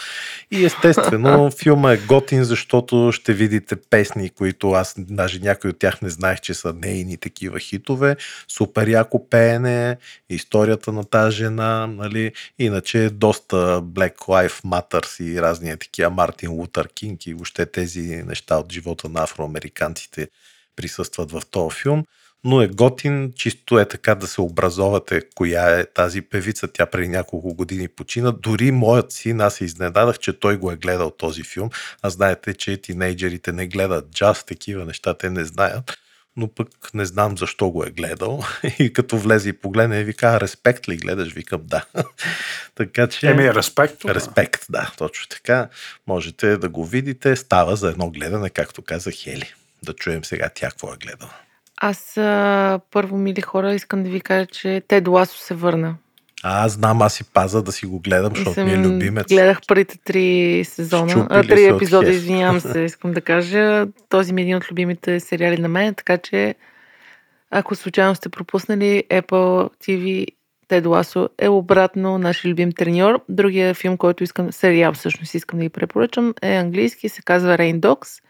И 0.51 0.65
естествено, 0.65 1.51
филма 1.63 1.93
е 1.93 1.97
готин, 1.97 2.42
защото 2.43 3.11
ще 3.11 3.33
видите 3.33 3.75
песни, 3.75 4.29
които 4.29 4.71
аз 4.71 4.95
даже 4.97 5.39
някои 5.39 5.69
от 5.69 5.79
тях 5.79 6.01
не 6.01 6.09
знаех, 6.09 6.41
че 6.41 6.53
са 6.53 6.73
нейни 6.73 7.17
такива 7.17 7.59
хитове. 7.59 8.15
Супер 8.47 8.87
яко 8.87 9.29
пеене, 9.29 9.97
историята 10.29 10.91
на 10.91 11.03
тази 11.03 11.37
жена, 11.37 11.87
нали? 11.87 12.31
Иначе 12.59 13.09
доста 13.09 13.81
Black 13.81 14.15
Life 14.15 14.63
Matters 14.63 15.23
и 15.23 15.41
разни 15.41 15.77
такива 15.77 16.09
Мартин 16.09 16.51
Лутър 16.51 16.87
Кинг 16.87 17.25
и 17.25 17.33
въобще 17.33 17.65
тези 17.65 18.01
неща 18.01 18.57
от 18.57 18.71
живота 18.73 19.09
на 19.09 19.23
афроамериканците 19.23 20.27
присъстват 20.75 21.31
в 21.31 21.41
този 21.51 21.75
филм 21.75 22.03
но 22.43 22.61
е 22.61 22.67
готин, 22.67 23.33
чисто 23.35 23.79
е 23.79 23.85
така 23.85 24.15
да 24.15 24.27
се 24.27 24.41
образовате 24.41 25.21
коя 25.35 25.79
е 25.79 25.85
тази 25.85 26.21
певица. 26.21 26.67
Тя 26.67 26.85
преди 26.85 27.07
няколко 27.07 27.53
години 27.53 27.87
почина. 27.87 28.31
Дори 28.31 28.71
моят 28.71 29.11
син, 29.11 29.41
аз 29.41 29.55
се 29.55 29.65
изненадах, 29.65 30.19
че 30.19 30.39
той 30.39 30.57
го 30.57 30.71
е 30.71 30.75
гледал 30.75 31.11
този 31.11 31.43
филм. 31.43 31.69
А 32.01 32.09
знаете, 32.09 32.53
че 32.53 32.77
тинейджерите 32.77 33.51
не 33.51 33.67
гледат 33.67 34.11
джаз, 34.11 34.43
такива 34.43 34.85
неща 34.85 35.13
те 35.13 35.29
не 35.29 35.45
знаят. 35.45 35.97
Но 36.37 36.47
пък 36.47 36.69
не 36.93 37.05
знам 37.05 37.37
защо 37.37 37.69
го 37.69 37.83
е 37.83 37.91
гледал. 37.91 38.43
И 38.79 38.93
като 38.93 39.17
влезе 39.17 39.49
и 39.49 39.53
погледне, 39.53 40.03
вика, 40.03 40.39
респект 40.39 40.87
ли 40.87 40.97
гледаш? 40.97 41.33
Викам, 41.33 41.61
да. 41.63 41.85
така 42.75 43.07
че... 43.07 43.27
Еми, 43.27 43.53
респект. 43.53 44.05
Респект, 44.05 44.65
да, 44.69 44.91
точно 44.97 45.27
така. 45.29 45.69
Можете 46.07 46.57
да 46.57 46.69
го 46.69 46.85
видите. 46.85 47.35
Става 47.35 47.75
за 47.75 47.89
едно 47.89 48.09
гледане, 48.09 48.49
както 48.49 48.81
каза 48.81 49.11
Хели. 49.11 49.53
Да 49.83 49.93
чуем 49.93 50.25
сега 50.25 50.49
тя 50.55 50.69
какво 50.69 50.93
е 50.93 50.97
гледала. 50.97 51.42
Аз 51.85 52.17
а, 52.17 52.79
първо, 52.91 53.17
мили 53.17 53.41
хора, 53.41 53.73
искам 53.73 54.03
да 54.03 54.09
ви 54.09 54.21
кажа, 54.21 54.45
че 54.45 54.81
Тед 54.87 55.07
Ласо 55.07 55.37
се 55.37 55.53
върна. 55.53 55.95
А, 56.43 56.69
знам, 56.69 57.01
аз 57.01 57.13
си 57.13 57.23
паза 57.23 57.63
да 57.63 57.71
си 57.71 57.85
го 57.85 57.99
гледам, 57.99 58.35
защото 58.35 58.65
ми 58.65 58.71
е 58.71 58.77
любимец. 58.77 59.27
Гледах 59.27 59.59
първите 59.67 59.97
три 60.05 60.63
сезона, 60.65 61.27
а, 61.29 61.43
три 61.43 61.65
епизода, 61.65 62.09
извинявам 62.09 62.59
се, 62.59 62.81
искам 62.83 63.11
да 63.11 63.21
кажа. 63.21 63.87
Този 64.09 64.33
ми 64.33 64.41
е 64.41 64.43
един 64.43 64.55
от 64.55 64.71
любимите 64.71 65.19
сериали 65.19 65.61
на 65.61 65.67
мен, 65.67 65.95
така 65.95 66.17
че 66.17 66.55
ако 67.51 67.75
случайно 67.75 68.15
сте 68.15 68.29
пропуснали 68.29 69.03
Apple 69.09 69.69
TV, 69.83 70.25
Тед 70.67 70.85
Ласо 70.85 71.29
е 71.39 71.49
обратно 71.49 72.17
нашия 72.17 72.51
любим 72.51 72.71
треньор. 72.71 73.19
Другия 73.29 73.73
филм, 73.73 73.97
който 73.97 74.23
искам, 74.23 74.51
сериал 74.51 74.93
всъщност 74.93 75.33
искам 75.33 75.59
да 75.59 75.63
ви 75.63 75.69
препоръчам, 75.69 76.33
е 76.41 76.55
английски, 76.55 77.09
се 77.09 77.21
казва 77.21 77.57
Rain 77.57 77.79
Dogs 77.79 78.23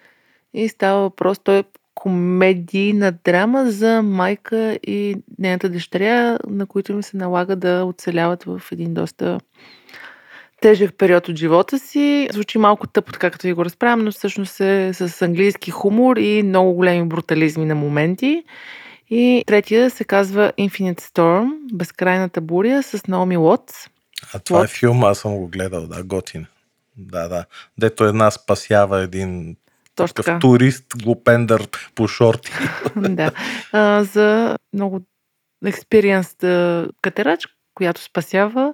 и 0.54 0.70
става 0.70 1.02
въпрос, 1.02 1.40
той 1.40 1.64
комедийна 1.96 3.12
драма 3.24 3.72
за 3.72 4.02
майка 4.02 4.80
и 4.88 5.16
нейната 5.40 5.70
дъщеря, 5.70 6.38
на 6.48 6.66
които 6.66 6.92
им 6.92 7.04
се 7.04 7.18
налага 7.18 7.56
да 7.56 7.84
оцеляват 7.86 8.44
в 8.44 8.62
един 8.72 8.94
доста 8.94 9.40
тежък 10.62 10.98
период 10.98 11.28
от 11.28 11.36
живота 11.36 11.80
си. 11.80 12.30
Звучи 12.34 12.58
малко 12.58 12.88
тъпо, 12.88 13.12
така 13.12 13.32
като 13.32 13.48
ви 13.48 13.54
го 13.54 13.66
разправям, 13.66 14.04
но 14.04 14.12
всъщност 14.12 14.60
е 14.60 14.94
с 14.94 15.22
английски 15.22 15.72
хумор 15.72 16.18
и 16.18 16.44
много 16.44 16.74
големи 16.74 17.08
брутализми 17.08 17.66
на 17.66 17.76
моменти. 17.76 18.44
И 19.10 19.44
третия 19.48 19.90
се 19.90 20.04
казва 20.04 20.54
Infinite 20.60 21.02
Storm, 21.02 21.52
Безкрайната 21.74 22.42
буря 22.42 22.84
с 22.84 23.08
Наоми 23.08 23.38
Уотс. 23.38 23.74
А 24.34 24.40
това 24.40 24.60
е 24.60 24.62
Вот. 24.62 24.70
филм, 24.70 25.04
аз 25.04 25.20
съм 25.20 25.36
го 25.36 25.48
гледал, 25.48 25.88
да, 25.88 26.04
готин. 26.04 26.46
Да, 26.98 27.28
да. 27.28 27.46
Дето 27.78 28.04
една 28.04 28.32
спасява 28.32 29.02
един 29.02 29.56
Точно 29.96 30.14
такъв 30.14 30.26
така. 30.26 30.40
турист, 30.40 30.86
глупендър 31.04 31.68
по 31.96 32.08
шорти. 32.08 32.52
да. 32.96 33.32
А, 33.72 34.04
за 34.04 34.58
много 34.74 35.02
експириенс 35.66 36.36
катерач, 37.02 37.48
която 37.76 38.02
спасява 38.02 38.74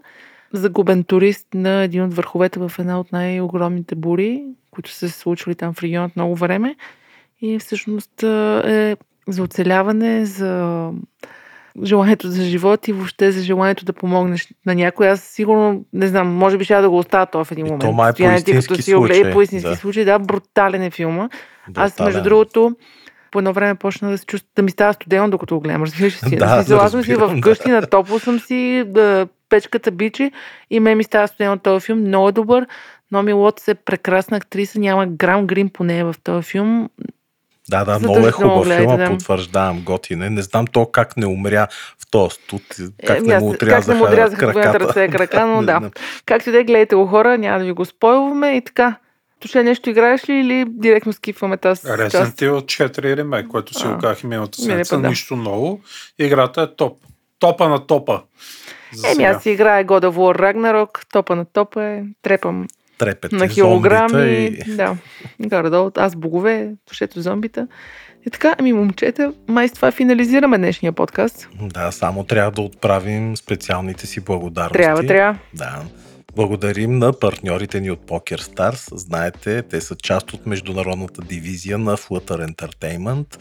загубен 0.53 1.03
турист 1.03 1.47
на 1.53 1.83
един 1.83 2.03
от 2.03 2.13
върховете 2.13 2.59
в 2.59 2.71
една 2.79 2.99
от 2.99 3.11
най-огромните 3.11 3.95
бури, 3.95 4.43
които 4.71 4.91
са 4.91 5.09
се 5.09 5.19
случвали 5.19 5.55
там 5.55 5.73
в 5.73 5.83
регионът 5.83 6.15
много 6.15 6.35
време. 6.35 6.75
И 7.41 7.59
всъщност 7.59 8.23
е 8.23 8.97
за 9.27 9.43
оцеляване, 9.43 10.25
за 10.25 10.89
желанието 11.83 12.27
за 12.29 12.43
живот 12.43 12.87
и 12.87 12.93
въобще 12.93 13.31
за 13.31 13.41
желанието 13.41 13.85
да 13.85 13.93
помогнеш 13.93 14.47
на 14.65 14.75
някой. 14.75 15.09
Аз 15.09 15.21
сигурно, 15.21 15.85
не 15.93 16.07
знам, 16.07 16.27
може 16.27 16.57
би 16.57 16.63
ще 16.65 16.75
да 16.75 16.89
го 16.89 16.97
оставя 16.97 17.25
това 17.25 17.43
в 17.43 17.51
един 17.51 17.65
И 17.65 17.69
то 17.69 17.73
момент. 17.87 17.95
май 17.95 18.09
е 18.29 18.43
ти 18.43 18.53
като 18.53 18.81
си 18.81 18.95
огледа- 18.95 19.31
По 19.33 19.41
истински 19.41 19.69
да. 19.69 19.75
случай, 19.75 20.05
да, 20.05 20.19
брутален 20.19 20.83
е 20.83 20.91
филма. 20.91 21.29
Аз, 21.75 21.91
Брутален. 21.91 22.05
между 22.05 22.23
другото, 22.23 22.75
по 23.31 23.39
едно 23.39 23.53
време 23.53 23.75
почна 23.75 24.11
да 24.11 24.17
се 24.17 24.25
чувства, 24.25 24.49
да 24.55 24.61
ми 24.61 24.71
става 24.71 24.93
студено, 24.93 25.29
докато 25.29 25.55
го 25.55 25.61
гледам. 25.61 25.83
Разбираш 25.83 26.13
си? 26.15 26.25
Да, 26.29 26.55
Да, 26.55 26.63
да, 26.65 26.75
аз 26.75 26.91
съм 26.91 27.03
си 27.03 27.11
разбирам, 27.11 27.37
вкъщи, 27.37 27.69
на 27.69 27.81
топло 27.81 28.19
съм 28.19 28.39
си, 28.39 28.83
да, 28.87 29.27
печката 29.49 29.91
бичи 29.91 30.31
и 30.69 30.79
ме 30.79 30.95
ми 30.95 31.03
става 31.03 31.27
студено 31.27 31.57
този 31.57 31.85
филм. 31.85 31.99
Много 31.99 32.29
е 32.29 32.31
добър. 32.31 32.67
Номи 33.11 33.33
Лотс 33.33 33.67
е 33.67 33.73
прекрасна 33.75 34.37
актриса, 34.37 34.79
няма 34.79 35.07
грам 35.07 35.47
грим 35.47 35.69
по 35.69 35.83
нея 35.83 36.05
в 36.05 36.15
този 36.23 36.47
филм. 36.47 36.89
Да, 37.69 37.85
да, 37.85 37.99
много 37.99 38.27
е 38.27 38.31
хубав 38.31 38.67
филм, 38.67 38.97
да. 38.97 39.09
потвърждавам, 39.09 39.81
готин 39.81 40.23
е. 40.23 40.29
Не 40.29 40.41
знам 40.41 40.67
то 40.67 40.85
как 40.85 41.17
не 41.17 41.25
умря 41.25 41.67
в 41.99 42.11
този 42.11 42.35
студ, 42.35 42.61
как 43.07 43.17
Еми, 43.17 43.27
не 43.27 43.39
му 43.39 43.55
как 43.59 43.87
не 43.87 43.93
му 43.93 44.03
отрязаха 44.03 44.03
отрязаха 44.03 44.53
краката. 44.53 44.79
ръце 44.79 45.03
и 45.03 45.09
крака, 45.09 45.45
но 45.45 45.61
Не 45.61 45.65
да. 45.65 45.91
Както 46.25 46.49
и 46.49 46.51
да 46.51 46.59
е, 46.59 46.63
гледайте 46.63 46.95
го 46.95 47.05
хора, 47.05 47.37
няма 47.37 47.59
да 47.59 47.65
ви 47.65 47.71
го 47.71 47.85
спойваме 47.85 48.51
и 48.51 48.61
така. 48.61 48.95
Туше 49.39 49.63
нещо 49.63 49.89
играеш 49.89 50.29
ли 50.29 50.33
или 50.33 50.65
директно 50.67 51.13
скипваме 51.13 51.57
тази 51.57 51.81
Resident 51.81 52.11
част? 52.11 52.37
Evil 52.37 52.61
4 52.61 53.15
ремейк, 53.17 53.47
което 53.47 53.79
си 53.79 53.87
го 53.87 53.97
казах 53.97 54.23
и 54.23 54.27
миналата 54.27 54.61
седмица. 54.61 54.99
да. 54.99 55.09
Нищо 55.09 55.35
ново. 55.35 55.79
Играта 56.19 56.61
е 56.61 56.75
топ. 56.75 56.97
Топа 57.39 57.69
на 57.69 57.87
топа. 57.87 58.21
Еми, 59.11 59.23
аз 59.23 59.43
си 59.43 59.51
играя 59.51 59.85
God 59.85 60.05
of 60.05 60.15
War 60.15 60.39
Ragnarok, 60.39 61.05
топа 61.13 61.35
на 61.35 61.45
топа 61.45 61.83
е, 61.83 62.03
трепам 62.21 62.67
Трепете, 62.99 63.35
на 63.35 63.47
килограми. 63.47 64.45
и... 64.45 64.75
Да, 64.75 64.97
горе-долу, 65.39 65.91
аз 65.97 66.15
богове, 66.15 66.71
тушето 66.85 67.21
зомбита. 67.21 67.67
И 68.27 68.29
така, 68.29 68.55
ами 68.59 68.73
момчета, 68.73 69.33
май 69.47 69.67
с 69.67 69.71
това 69.71 69.91
финализираме 69.91 70.57
днешния 70.57 70.91
подкаст. 70.91 71.49
Да, 71.61 71.91
само 71.91 72.23
трябва 72.23 72.51
да 72.51 72.61
отправим 72.61 73.37
специалните 73.37 74.07
си 74.07 74.19
благодарности. 74.19 74.83
Трябва, 74.83 75.07
трябва. 75.07 75.39
Да. 75.53 75.81
Благодарим 76.35 76.97
на 76.97 77.13
партньорите 77.13 77.81
ни 77.81 77.91
от 77.91 77.99
Poker 77.99 78.41
Stars. 78.41 78.95
Знаете, 78.95 79.61
те 79.61 79.81
са 79.81 79.95
част 79.95 80.33
от 80.33 80.45
международната 80.45 81.21
дивизия 81.21 81.77
на 81.77 81.97
Flutter 81.97 82.53
Entertainment. 82.53 83.37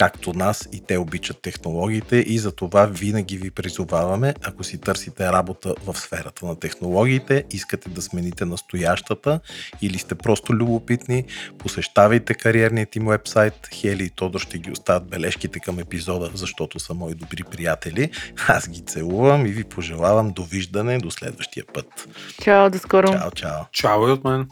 Както 0.00 0.32
нас 0.32 0.68
и 0.72 0.80
те 0.80 0.98
обичат 0.98 1.42
технологиите 1.42 2.16
и 2.16 2.38
за 2.38 2.52
това 2.52 2.86
винаги 2.86 3.36
ви 3.36 3.50
призоваваме, 3.50 4.34
ако 4.42 4.64
си 4.64 4.80
търсите 4.80 5.32
работа 5.32 5.74
в 5.86 5.98
сферата 5.98 6.46
на 6.46 6.60
технологиите, 6.60 7.44
искате 7.50 7.88
да 7.88 8.02
смените 8.02 8.44
настоящата 8.44 9.40
или 9.82 9.98
сте 9.98 10.14
просто 10.14 10.54
любопитни, 10.54 11.24
посещавайте 11.58 12.34
кариерният 12.34 12.96
им 12.96 13.06
вебсайт. 13.06 13.68
Хели 13.74 14.04
и 14.04 14.10
Тодор 14.10 14.40
ще 14.40 14.58
ги 14.58 14.70
оставят 14.70 15.10
бележките 15.10 15.60
към 15.60 15.78
епизода, 15.78 16.30
защото 16.34 16.78
са 16.78 16.94
мои 16.94 17.14
добри 17.14 17.44
приятели. 17.44 18.10
Аз 18.48 18.68
ги 18.68 18.80
целувам 18.80 19.46
и 19.46 19.50
ви 19.50 19.64
пожелавам 19.64 20.32
довиждане 20.32 20.98
до 20.98 21.10
следващия 21.10 21.64
път. 21.74 22.08
Чао, 22.42 22.70
до 22.70 22.78
скоро. 22.78 23.12
Чао, 23.12 23.30
чао. 23.30 23.60
Чао 23.72 24.08
и 24.08 24.12
от 24.12 24.24
мен. 24.24 24.48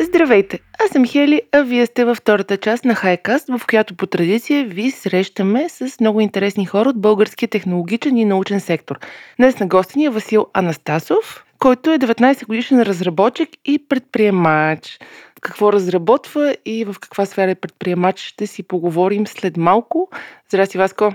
Здравейте, 0.00 0.60
аз 0.84 0.90
съм 0.90 1.06
Хели, 1.06 1.42
а 1.52 1.62
вие 1.62 1.86
сте 1.86 2.04
във 2.04 2.16
втората 2.16 2.56
част 2.56 2.84
на 2.84 2.94
Хайкаст, 2.94 3.48
в 3.48 3.60
която 3.68 3.94
по 3.94 4.06
традиция 4.06 4.64
ви 4.64 4.90
срещаме 4.90 5.68
с 5.68 6.00
много 6.00 6.20
интересни 6.20 6.66
хора 6.66 6.88
от 6.88 7.00
българския 7.00 7.48
технологичен 7.48 8.16
и 8.16 8.24
научен 8.24 8.60
сектор. 8.60 8.98
Днес 9.36 9.58
на 9.58 9.66
гости 9.66 9.98
ни 9.98 10.04
е 10.04 10.10
Васил 10.10 10.46
Анастасов, 10.52 11.44
който 11.58 11.90
е 11.90 11.98
19 11.98 12.46
годишен 12.46 12.82
разработчик 12.82 13.48
и 13.64 13.78
предприемач. 13.88 14.98
Какво 15.40 15.72
разработва 15.72 16.56
и 16.64 16.84
в 16.84 16.96
каква 17.00 17.26
сфера 17.26 17.50
е 17.50 17.54
предприемач 17.54 18.20
ще 18.20 18.46
си 18.46 18.62
поговорим 18.62 19.26
след 19.26 19.56
малко. 19.56 20.10
Здрасти, 20.48 20.78
Васко! 20.78 21.14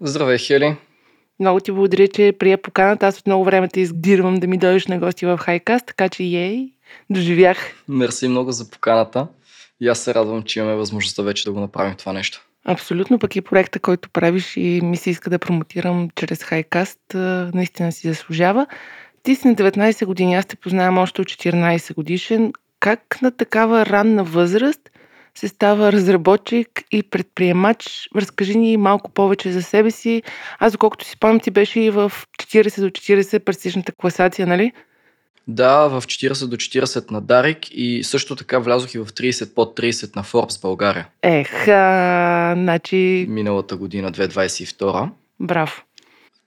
Здравей, 0.00 0.38
Хели. 0.38 0.76
Много 1.40 1.60
ти 1.60 1.72
благодаря, 1.72 2.08
че 2.08 2.32
прия 2.38 2.62
поканата. 2.62 3.06
Аз 3.06 3.18
от 3.18 3.26
много 3.26 3.44
време 3.44 3.68
те 3.68 3.80
издирвам 3.80 4.34
да 4.34 4.46
ми 4.46 4.58
дойдеш 4.58 4.86
на 4.86 4.98
гости 4.98 5.26
в 5.26 5.38
Хайкаст, 5.38 5.86
така 5.86 6.08
че 6.08 6.22
ей, 6.22 6.72
доживях. 7.10 7.58
Мерси 7.88 8.28
много 8.28 8.52
за 8.52 8.70
поканата. 8.70 9.26
И 9.80 9.88
аз 9.88 9.98
се 9.98 10.14
радвам, 10.14 10.42
че 10.42 10.58
имаме 10.58 10.74
възможността 10.74 11.22
вече 11.22 11.44
да 11.44 11.52
го 11.52 11.60
направим 11.60 11.94
това 11.94 12.12
нещо. 12.12 12.46
Абсолютно, 12.64 13.18
пък 13.18 13.36
и 13.36 13.40
проекта, 13.40 13.78
който 13.78 14.10
правиш 14.10 14.56
и 14.56 14.80
ми 14.84 14.96
се 14.96 15.10
иска 15.10 15.30
да 15.30 15.38
промотирам 15.38 16.08
чрез 16.14 16.42
Хайкаст, 16.44 17.00
наистина 17.54 17.92
си 17.92 18.08
заслужава. 18.08 18.66
Ти 19.22 19.34
си 19.34 19.48
на 19.48 19.54
19 19.54 20.06
години, 20.06 20.34
аз 20.34 20.46
те 20.46 20.56
познавам 20.56 20.98
още 20.98 21.20
от 21.20 21.28
14 21.28 21.94
годишен. 21.94 22.52
как 22.80 23.18
на 23.22 23.30
такава 23.30 23.86
ранна 23.86 24.24
възраст 24.24 24.90
се 25.34 25.48
става 25.48 25.92
разработчик 25.92 26.82
и 26.90 27.02
предприемач. 27.02 28.08
Разкажи 28.16 28.58
ни 28.58 28.76
малко 28.76 29.10
повече 29.10 29.52
за 29.52 29.62
себе 29.62 29.90
си. 29.90 30.22
Аз, 30.58 30.72
доколкото 30.72 31.04
си 31.04 31.10
спомням, 31.10 31.40
ти 31.40 31.50
беше 31.50 31.80
и 31.80 31.90
в 31.90 32.12
40 32.38 32.80
до 32.80 32.90
40 32.90 33.38
престижната 33.38 33.92
класация, 33.92 34.46
нали? 34.46 34.72
Да, 35.48 35.88
в 35.88 36.02
40 36.02 36.46
до 36.46 36.56
40 36.56 37.10
на 37.10 37.20
Дарик 37.20 37.58
и 37.70 38.04
също 38.04 38.36
така 38.36 38.58
влязох 38.58 38.94
и 38.94 38.98
в 38.98 39.06
30 39.06 39.54
под 39.54 39.78
30 39.78 40.16
на 40.16 40.24
Forbes 40.24 40.62
България. 40.62 41.08
Ех, 41.22 41.68
а, 41.68 42.54
значи... 42.56 43.26
Миналата 43.28 43.76
година, 43.76 44.12
2022. 44.12 45.08
Браво. 45.40 45.72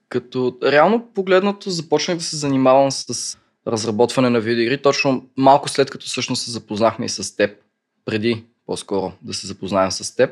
Като 0.08 0.58
реално 0.62 1.06
погледнато 1.14 1.70
започнах 1.70 2.16
да 2.16 2.22
се 2.22 2.36
занимавам 2.36 2.90
с 2.90 3.38
разработване 3.66 4.30
на 4.30 4.40
видеоигри, 4.40 4.82
точно 4.82 5.26
малко 5.36 5.68
след 5.68 5.90
като 5.90 6.06
всъщност 6.06 6.42
се 6.42 6.50
запознахме 6.50 7.06
и 7.06 7.08
с 7.08 7.36
теб, 7.36 7.50
преди 8.04 8.44
по-скоро 8.66 9.12
да 9.22 9.34
се 9.34 9.46
запознаем 9.46 9.90
с 9.90 10.16
теб, 10.16 10.30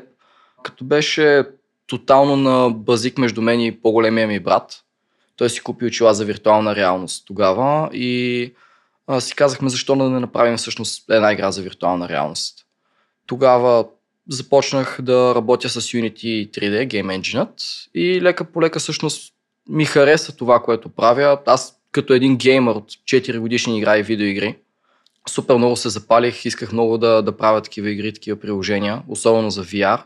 като 0.63 0.85
беше 0.85 1.43
тотално 1.87 2.35
на 2.35 2.69
базик 2.69 3.17
между 3.17 3.41
мен 3.41 3.61
и 3.61 3.81
по-големия 3.81 4.27
ми 4.27 4.39
брат. 4.39 4.84
Той 5.35 5.49
си 5.49 5.61
купи 5.61 5.85
очила 5.85 6.13
за 6.13 6.25
виртуална 6.25 6.75
реалност 6.75 7.23
тогава 7.27 7.89
и 7.93 8.53
а, 9.07 9.21
си 9.21 9.35
казахме 9.35 9.69
защо 9.69 9.95
да 9.95 10.09
не 10.09 10.19
направим 10.19 10.57
всъщност 10.57 11.09
една 11.09 11.33
игра 11.33 11.51
за 11.51 11.61
виртуална 11.61 12.09
реалност. 12.09 12.65
Тогава 13.27 13.85
започнах 14.29 14.97
да 15.01 15.35
работя 15.35 15.69
с 15.69 15.81
Unity 15.81 16.51
3D, 16.51 16.87
Game 16.87 17.19
Engine 17.19 17.49
и 17.93 18.21
лека 18.21 18.43
по 18.45 18.61
лека 18.61 18.79
всъщност 18.79 19.33
ми 19.69 19.85
хареса 19.85 20.35
това, 20.35 20.61
което 20.61 20.89
правя. 20.89 21.39
Аз 21.45 21.79
като 21.91 22.13
един 22.13 22.37
геймер 22.37 22.71
от 22.71 22.91
4 22.91 23.39
годишни 23.39 23.77
игра 23.77 23.97
и 23.97 24.03
видеоигри, 24.03 24.57
супер 25.29 25.55
много 25.55 25.75
се 25.75 25.89
запалих, 25.89 26.45
исках 26.45 26.71
много 26.71 26.97
да, 26.97 27.21
да 27.21 27.37
правя 27.37 27.61
такива 27.61 27.89
игри, 27.89 28.13
такива 28.13 28.39
приложения, 28.39 29.03
особено 29.07 29.51
за 29.51 29.63
VR. 29.63 30.01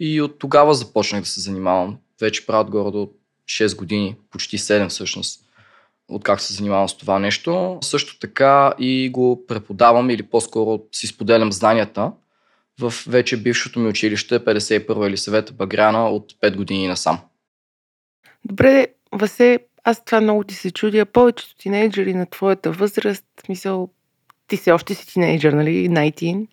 И 0.00 0.22
от 0.22 0.38
тогава 0.38 0.74
започнах 0.74 1.22
да 1.22 1.28
се 1.28 1.40
занимавам. 1.40 1.98
Вече 2.20 2.46
правят 2.46 2.70
горе 2.70 2.90
до 2.90 3.10
6 3.48 3.76
години, 3.76 4.16
почти 4.30 4.58
7 4.58 4.88
всъщност, 4.88 5.40
откакто 6.08 6.44
се 6.44 6.54
занимавам 6.54 6.88
с 6.88 6.96
това 6.96 7.18
нещо. 7.18 7.78
Също 7.82 8.18
така 8.18 8.74
и 8.78 9.10
го 9.10 9.46
преподавам 9.46 10.10
или 10.10 10.22
по-скоро 10.22 10.80
си 10.92 11.06
споделям 11.06 11.52
знанията 11.52 12.12
в 12.80 12.94
вече 13.06 13.42
бившото 13.42 13.80
ми 13.80 13.88
училище 13.88 14.40
51 14.40 15.08
или 15.08 15.16
съвета 15.16 15.52
Багряна 15.52 16.08
от 16.08 16.32
5 16.32 16.56
години 16.56 16.88
насам. 16.88 17.20
Добре, 18.44 18.86
Васе, 19.12 19.58
аз 19.84 20.04
това 20.04 20.20
много 20.20 20.44
ти 20.44 20.54
се 20.54 20.70
чудя. 20.70 21.06
Повечето 21.06 21.56
тинейджери 21.56 22.14
на 22.14 22.26
твоята 22.26 22.72
възраст, 22.72 23.24
мисъл, 23.48 23.88
ти 24.46 24.56
все 24.56 24.72
още 24.72 24.94
си 24.94 25.06
тинейджър, 25.06 25.52
нали, 25.52 25.88
19, 25.90 26.46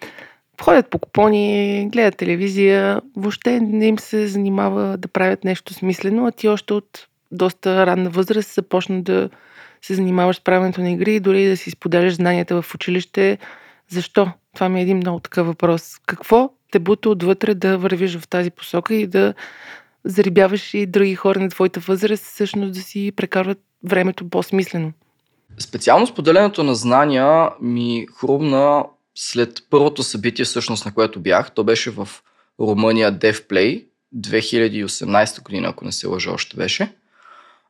ходят 0.63 0.89
по 0.89 0.99
купони, 0.99 1.89
гледат 1.91 2.17
телевизия, 2.17 3.01
въобще 3.15 3.59
не 3.59 3.87
им 3.87 3.99
се 3.99 4.27
занимава 4.27 4.97
да 4.97 5.07
правят 5.07 5.43
нещо 5.43 5.73
смислено, 5.73 6.27
а 6.27 6.31
ти 6.31 6.47
още 6.47 6.73
от 6.73 7.07
доста 7.31 7.85
ранна 7.85 8.09
възраст 8.09 8.53
започна 8.53 9.01
да 9.01 9.29
се 9.81 9.93
занимаваш 9.93 10.35
с 10.35 10.43
правенето 10.43 10.81
на 10.81 10.91
игри 10.91 11.15
и 11.15 11.19
дори 11.19 11.47
да 11.47 11.57
си 11.57 11.71
споделяш 11.71 12.13
знанията 12.13 12.61
в 12.61 12.75
училище. 12.75 13.37
Защо? 13.89 14.31
Това 14.53 14.69
ми 14.69 14.79
е 14.79 14.83
един 14.83 14.97
много 14.97 15.19
такъв 15.19 15.47
въпрос. 15.47 15.97
Какво 16.05 16.49
те 16.71 16.79
бута 16.79 17.09
отвътре 17.09 17.53
да 17.53 17.77
вървиш 17.77 18.17
в 18.17 18.27
тази 18.27 18.51
посока 18.51 18.93
и 18.93 19.07
да 19.07 19.33
зарибяваш 20.05 20.73
и 20.73 20.85
други 20.85 21.15
хора 21.15 21.39
на 21.39 21.49
твоята 21.49 21.79
възраст, 21.79 22.23
всъщност 22.23 22.73
да 22.73 22.79
си 22.79 23.11
прекарват 23.15 23.59
времето 23.83 24.29
по-смислено? 24.29 24.91
Специално 25.59 26.07
споделянето 26.07 26.63
на 26.63 26.75
знания 26.75 27.49
ми 27.61 28.05
хрумна 28.19 28.85
след 29.15 29.63
първото 29.69 30.03
събитие, 30.03 30.45
всъщност 30.45 30.85
на 30.85 30.93
което 30.93 31.19
бях. 31.19 31.51
То 31.51 31.63
беше 31.63 31.89
в 31.89 32.09
Румъния 32.59 33.19
DevPlay 33.19 33.85
2018 34.15 35.43
година, 35.43 35.67
ако 35.67 35.85
не 35.85 35.91
се 35.91 36.07
лъжа 36.07 36.31
още 36.31 36.57
беше. 36.57 36.95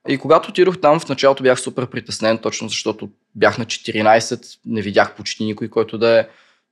И 0.08 0.18
когато 0.18 0.50
отидох 0.50 0.78
там, 0.82 1.00
в 1.00 1.10
началото 1.10 1.44
бях 1.44 1.60
супер 1.60 1.88
притеснен, 1.88 2.38
точно 2.38 2.70
защото 2.70 3.10
бях 3.36 3.58
на 3.58 3.66
14, 3.66 4.58
не 4.66 4.82
видях 4.82 5.16
почти 5.16 5.44
никой, 5.44 5.68
който 5.68 5.98
да 5.98 6.20
е 6.20 6.28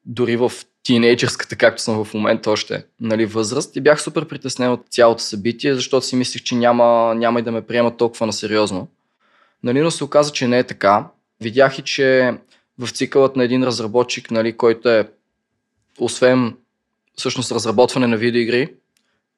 дори 0.05 0.37
в 0.37 0.51
тинейджърската, 0.83 1.55
както 1.55 1.81
съм 1.81 2.05
в 2.05 2.13
момента 2.13 2.51
още, 2.51 2.85
нали, 2.99 3.25
възраст. 3.25 3.75
И 3.75 3.81
бях 3.81 4.01
супер 4.01 4.27
притеснен 4.27 4.71
от 4.71 4.85
цялото 4.89 5.23
събитие, 5.23 5.75
защото 5.75 6.05
си 6.05 6.15
мислех, 6.15 6.43
че 6.43 6.55
няма, 6.55 7.15
няма 7.15 7.39
и 7.39 7.43
да 7.43 7.51
ме 7.51 7.61
приемат 7.61 7.97
толкова 7.97 8.25
на 8.25 8.33
сериозно. 8.33 8.87
Нали, 9.63 9.81
но 9.81 9.91
се 9.91 10.03
оказа, 10.03 10.31
че 10.31 10.47
не 10.47 10.59
е 10.59 10.63
така. 10.63 11.07
Видях 11.41 11.79
и, 11.79 11.81
че 11.81 12.33
в 12.79 12.91
цикълът 12.91 13.35
на 13.35 13.43
един 13.43 13.63
разработчик, 13.63 14.31
нали, 14.31 14.57
който 14.57 14.89
е 14.89 15.09
освен 15.99 16.57
всъщност 17.15 17.51
разработване 17.51 18.07
на 18.07 18.17
видеоигри 18.17 18.73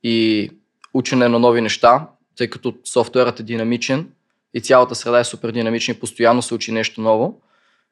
и 0.04 0.50
учене 0.94 1.28
на 1.28 1.40
нови 1.40 1.62
неща, 1.62 2.08
тъй 2.38 2.50
като 2.50 2.76
софтуерът 2.84 3.40
е 3.40 3.44
динамичен 3.44 4.10
и 4.54 4.62
цялата 4.62 4.96
среда 4.96 5.20
е 5.20 5.24
супер 5.24 5.52
динамична 5.52 5.92
и 5.92 6.00
постоянно 6.00 6.42
се 6.42 6.54
учи 6.54 6.72
нещо 6.72 7.02
ново. 7.02 7.42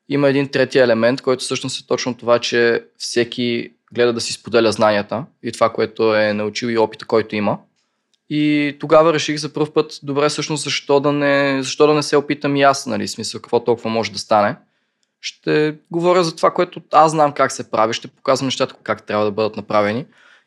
Има 0.10 0.30
един 0.30 0.48
трети 0.48 0.80
елемент, 0.80 1.22
който 1.22 1.44
всъщност 1.44 1.84
е 1.84 1.88
точно 1.88 2.18
това, 2.18 2.40
че 2.40 2.84
всеки 2.98 3.72
гледа 3.94 4.14
да 4.14 4.22
си 4.22 4.34
споделя 4.34 4.72
знанията 4.72 5.26
и 5.44 5.52
това, 5.52 5.74
което 5.74 6.16
е 6.16 6.34
научил 6.34 6.68
и 6.68 6.78
опита, 6.78 7.06
който 7.06 7.36
има. 7.36 7.58
И 8.30 8.76
тогава 8.80 9.14
реших 9.14 9.38
за 9.38 9.54
първ 9.54 9.74
път, 9.74 10.00
добре, 10.04 10.30
всъщност, 10.30 10.64
защо 10.64 11.00
да 11.00 11.12
не, 11.12 11.64
защо 11.64 11.88
да 11.88 11.94
не 11.94 12.04
се 12.04 12.18
опитам 12.18 12.56
и 12.56 12.62
аз, 12.62 12.86
нали, 12.86 13.08
смисъл, 13.08 13.42
какво 13.42 13.64
толкова 13.64 13.90
може 13.90 14.12
да 14.12 14.20
стане. 14.20 14.56
Ще 15.22 15.76
говоря 15.92 16.24
за 16.24 16.36
това, 16.36 16.54
което 16.54 16.82
аз 16.92 17.12
знам 17.12 17.32
как 17.34 17.52
се 17.52 17.72
прави, 17.72 17.94
ще 17.94 18.08
показвам 18.08 18.48
нещата 18.48 18.76
как 18.84 19.04
трябва 19.04 19.26
да 19.26 19.32
бъдат 19.32 19.58
направени 19.58 20.06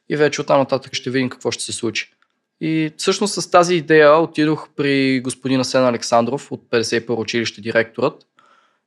и 0.09 0.17
вече 0.17 0.41
оттам 0.41 0.59
нататък 0.59 0.95
ще 0.95 1.11
видим 1.11 1.31
какво 1.31 1.51
ще 1.51 1.65
се 1.65 1.73
случи. 1.73 2.13
И 2.61 2.93
всъщност 2.97 3.35
с 3.35 3.51
тази 3.51 3.75
идея 3.75 4.17
отидох 4.17 4.69
при 4.77 5.21
господина 5.21 5.65
Сен 5.65 5.85
Александров 5.85 6.53
от 6.53 6.63
51 6.71 7.19
училище, 7.19 7.61
директорът, 7.61 8.27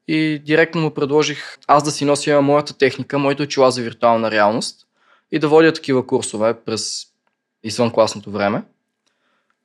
и 0.08 0.42
директно 0.46 0.82
му 0.82 0.94
предложих 0.94 1.58
аз 1.68 1.84
да 1.84 1.92
си 1.92 2.06
нося 2.06 2.42
моята 2.42 2.78
техника, 2.78 3.20
моите 3.20 3.44
очила 3.44 3.72
за 3.72 3.82
виртуална 3.82 4.32
реалност 4.32 4.88
и 5.32 5.40
да 5.40 5.48
водя 5.48 5.74
такива 5.74 6.08
курсове 6.08 6.54
през 6.54 7.06
извънкласното 7.64 8.32
време. 8.32 8.64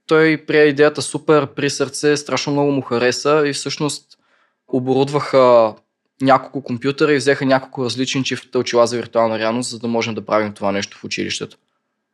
Той 0.06 0.44
прие 0.46 0.64
идеята 0.64 1.02
супер 1.02 1.46
при 1.46 1.70
сърце, 1.70 2.16
страшно 2.16 2.52
много 2.52 2.70
му 2.70 2.82
хареса 2.82 3.42
и 3.46 3.52
всъщност 3.52 4.18
оборудваха 4.68 5.74
няколко 6.20 6.62
компютъра 6.62 7.14
и 7.14 7.16
взеха 7.16 7.46
няколко 7.46 7.84
различни 7.84 8.24
чифта 8.24 8.58
очила 8.58 8.86
за 8.86 8.96
виртуална 8.96 9.38
реалност, 9.38 9.70
за 9.70 9.78
да 9.78 9.88
можем 9.88 10.14
да 10.14 10.26
правим 10.26 10.52
това 10.52 10.72
нещо 10.72 10.98
в 10.98 11.04
училището. 11.04 11.56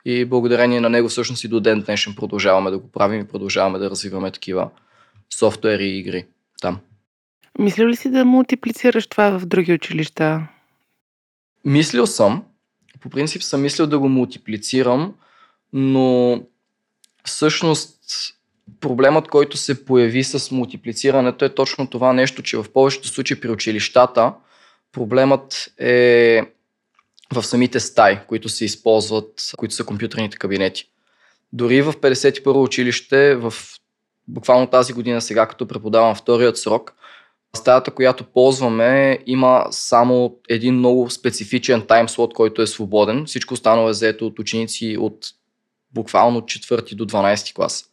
И 0.04 0.24
благодарение 0.24 0.80
на 0.80 0.88
него 0.88 1.08
всъщност 1.08 1.44
и 1.44 1.48
до 1.48 1.60
ден 1.60 1.80
днешен 1.80 2.14
продължаваме 2.14 2.70
да 2.70 2.78
го 2.78 2.90
правим 2.90 3.20
и 3.20 3.28
продължаваме 3.28 3.78
да 3.78 3.90
развиваме 3.90 4.30
такива 4.30 4.70
софтуери 5.38 5.84
и 5.84 5.98
игри 5.98 6.26
там. 6.60 6.78
Мислил 7.58 7.88
ли 7.88 7.96
си 7.96 8.10
да 8.10 8.24
мултиплицираш 8.24 9.06
това 9.06 9.38
в 9.38 9.46
други 9.46 9.72
училища? 9.72 10.48
Мислил 11.64 12.06
съм. 12.06 12.44
По 13.00 13.10
принцип 13.10 13.42
съм 13.42 13.62
мислил 13.62 13.86
да 13.86 13.98
го 13.98 14.08
мултиплицирам, 14.08 15.14
но 15.72 16.40
всъщност 17.24 18.00
проблемът, 18.80 19.28
който 19.28 19.56
се 19.56 19.84
появи 19.84 20.24
с 20.24 20.50
мултиплицирането 20.50 21.44
е 21.44 21.54
точно 21.54 21.90
това 21.90 22.12
нещо, 22.12 22.42
че 22.42 22.56
в 22.56 22.72
повечето 22.72 23.08
случаи 23.08 23.40
при 23.40 23.50
училищата 23.50 24.32
проблемът 24.92 25.72
е 25.78 26.42
в 27.34 27.42
самите 27.42 27.80
стаи, 27.80 28.18
които 28.28 28.48
се 28.48 28.64
използват, 28.64 29.52
които 29.56 29.74
са 29.74 29.84
компютърните 29.84 30.36
кабинети. 30.36 30.84
Дори 31.52 31.82
в 31.82 31.92
51 31.92 32.64
училище, 32.64 33.34
в 33.34 33.54
буквално 34.28 34.66
тази 34.66 34.92
година 34.92 35.20
сега, 35.20 35.46
като 35.46 35.68
преподавам 35.68 36.14
вторият 36.14 36.58
срок, 36.58 36.94
стаята, 37.56 37.90
която 37.90 38.24
ползваме, 38.24 39.18
има 39.26 39.66
само 39.70 40.38
един 40.48 40.74
много 40.74 41.10
специфичен 41.10 41.82
таймслот, 41.82 42.34
който 42.34 42.62
е 42.62 42.66
свободен. 42.66 43.24
Всичко 43.26 43.54
останало 43.54 43.88
е 43.88 43.94
заето 43.94 44.26
от 44.26 44.38
ученици 44.38 44.96
от 45.00 45.26
буквално 45.94 46.40
4 46.40 46.94
до 46.94 47.06
12 47.06 47.54
клас. 47.54 47.84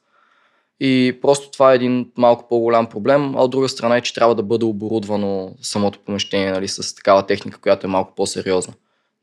И 0.80 1.20
просто 1.22 1.52
това 1.52 1.72
е 1.72 1.76
един 1.76 2.12
малко 2.18 2.48
по-голям 2.48 2.90
проблем, 2.90 3.36
а 3.36 3.44
от 3.44 3.52
друга 3.52 3.70
страна 3.70 3.98
е, 3.98 4.02
че 4.02 4.14
трябва 4.14 4.36
да 4.36 4.44
бъде 4.44 4.66
оборудвано 4.66 5.56
самото 5.62 6.00
помещение 6.00 6.52
нали, 6.52 6.68
с 6.68 6.96
такава 6.96 7.26
техника, 7.26 7.60
която 7.60 7.88
е 7.88 7.90
малко 7.90 8.16
по-сериозна, 8.16 8.74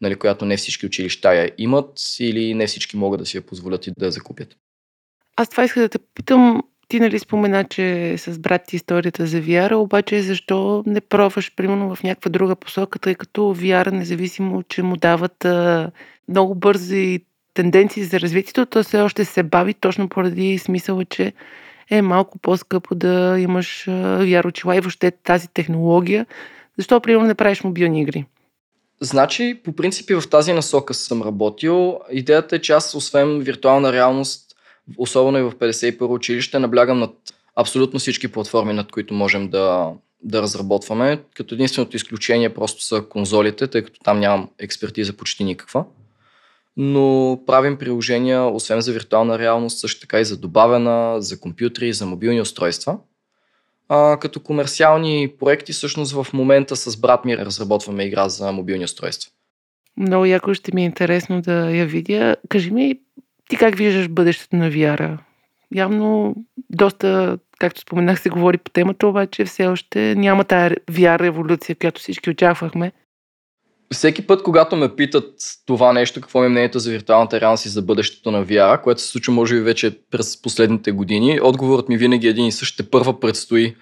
нали, 0.01 0.15
която 0.15 0.45
не 0.45 0.57
всички 0.57 0.87
училища 0.87 1.35
я 1.35 1.51
имат 1.59 1.93
или 2.21 2.55
не 2.55 2.67
всички 2.67 2.97
могат 2.97 3.21
да 3.21 3.27
си 3.27 3.37
я 3.37 3.43
позволят 3.43 3.87
и 3.87 3.93
да 3.99 4.07
я 4.07 4.13
закупят. 4.13 4.57
Аз 5.37 5.49
това 5.49 5.65
исках 5.65 5.83
да 5.83 5.89
те 5.89 5.99
питам, 6.15 6.63
ти 6.89 7.01
нали 7.01 7.19
спомена, 7.19 7.65
че 7.65 8.15
с 8.19 8.39
брат 8.39 8.63
ти 8.69 8.77
историята 8.77 9.27
за 9.27 9.43
VR, 9.43 9.75
обаче 9.75 10.23
защо 10.23 10.83
не 10.87 11.01
пробваш 11.01 11.55
примерно 11.57 11.95
в 11.95 12.03
някаква 12.03 12.29
друга 12.31 12.57
посока, 12.57 12.99
тъй 12.99 13.15
като 13.15 13.41
VR, 13.41 13.91
независимо, 13.91 14.63
че 14.63 14.83
му 14.83 14.97
дават 14.97 15.45
а, 15.45 15.91
много 16.29 16.55
бързи 16.55 17.21
тенденции 17.55 18.05
за 18.05 18.21
развитието, 18.21 18.67
то 18.67 18.83
все 18.83 19.01
още 19.01 19.25
се 19.25 19.43
бави 19.43 19.75
точно 19.75 20.09
поради 20.09 20.59
смисъла, 20.59 21.05
че 21.05 21.33
е 21.91 22.03
малко 22.03 22.39
по-скъпо 22.39 22.95
да 22.95 23.37
имаш 23.39 23.85
VR 23.89 24.47
очила 24.47 24.77
и 24.77 24.81
въобще 24.81 25.11
тази 25.11 25.49
технология. 25.49 26.27
Защо, 26.79 27.01
примерно, 27.01 27.27
не 27.27 27.35
правиш 27.35 27.63
мобилни 27.63 28.01
игри? 28.03 28.25
Значи, 29.01 29.61
по 29.65 29.73
принципи 29.73 30.15
в 30.15 30.23
тази 30.31 30.53
насока 30.53 30.95
съм 30.95 31.23
работил. 31.23 32.01
Идеята 32.11 32.57
е, 32.57 32.59
че 32.59 32.73
аз, 32.73 32.95
освен 32.95 33.41
виртуална 33.41 33.93
реалност, 33.93 34.57
особено 34.99 35.39
и 35.39 35.43
в 35.43 35.53
51 35.53 36.03
училище, 36.03 36.59
наблягам 36.59 36.99
над 36.99 37.11
абсолютно 37.57 37.99
всички 37.99 38.29
платформи, 38.29 38.73
над 38.73 38.93
които 38.93 39.15
можем 39.15 39.49
да, 39.49 39.93
да 40.23 40.43
разработваме, 40.43 41.21
като 41.35 41.55
единственото 41.55 41.97
изключение 41.97 42.55
просто 42.55 42.85
са 42.85 43.05
конзолите, 43.09 43.67
тъй 43.67 43.83
като 43.83 44.01
там 44.01 44.21
нямам 44.21 44.49
експертиза 44.59 45.13
почти 45.13 45.45
никаква. 45.45 45.85
Но 46.77 47.39
правим 47.47 47.79
приложения, 47.79 48.43
освен 48.43 48.81
за 48.81 48.93
виртуална 48.93 49.39
реалност, 49.39 49.79
също 49.79 50.01
така 50.01 50.21
и 50.21 50.25
за 50.25 50.37
добавена, 50.37 51.23
за 51.23 51.41
компютри, 51.41 51.93
за 51.93 52.07
мобилни 52.07 52.41
устройства. 52.41 52.99
А, 53.89 54.17
като 54.17 54.41
комерциални 54.41 55.33
проекти, 55.41 55.73
всъщност 55.73 56.13
в 56.13 56.27
момента 56.33 56.77
с 56.77 56.97
брат 56.97 57.25
ми 57.25 57.39
разработваме 57.39 58.05
игра 58.05 58.29
за 58.29 58.53
мобилни 58.53 58.85
устройства. 58.85 59.31
Много 59.97 60.25
яко 60.25 60.55
ще 60.55 60.75
ми 60.75 60.83
е 60.83 60.85
интересно 60.85 61.43
да 61.43 61.77
я 61.77 61.87
видя. 61.87 62.37
Кажи 62.49 62.71
ми, 62.71 63.01
ти 63.49 63.57
как 63.57 63.77
виждаш 63.77 64.09
бъдещето 64.09 64.57
на 64.57 64.71
VR? 64.71 65.19
Явно 65.75 66.35
доста, 66.71 67.39
както 67.59 67.81
споменах, 67.81 68.21
се 68.21 68.31
говори 68.31 68.59
по 68.59 68.71
темата, 68.71 69.07
обаче 69.07 69.45
все 69.45 69.67
още 69.67 70.15
няма 70.15 70.45
тая 70.45 70.77
VR 70.91 71.21
революция, 71.21 71.77
която 71.77 72.01
всички 72.01 72.31
очаквахме. 72.31 72.93
Всеки 73.93 74.27
път, 74.27 74.43
когато 74.43 74.77
ме 74.77 74.97
питат 74.97 75.35
това 75.67 75.93
нещо, 75.93 76.21
какво 76.21 76.45
е 76.45 76.49
мнението 76.49 76.79
за 76.79 76.91
виртуалната 76.91 77.41
реалност 77.41 77.67
и 77.67 77.69
за 77.69 77.83
бъдещето 77.83 78.31
на 78.31 78.47
VR, 78.47 78.83
което 78.83 79.01
се 79.01 79.09
случва 79.09 79.33
може 79.33 79.55
би 79.55 79.61
вече 79.61 79.99
през 80.11 80.43
последните 80.43 80.93
години, 80.93 81.41
отговорът 81.43 81.89
ми 81.89 81.97
винаги 81.97 82.27
е 82.27 82.31
един 82.31 82.47
и 82.47 82.53
същ. 82.53 82.91
Първа 82.91 83.21
предстои, 83.21 83.77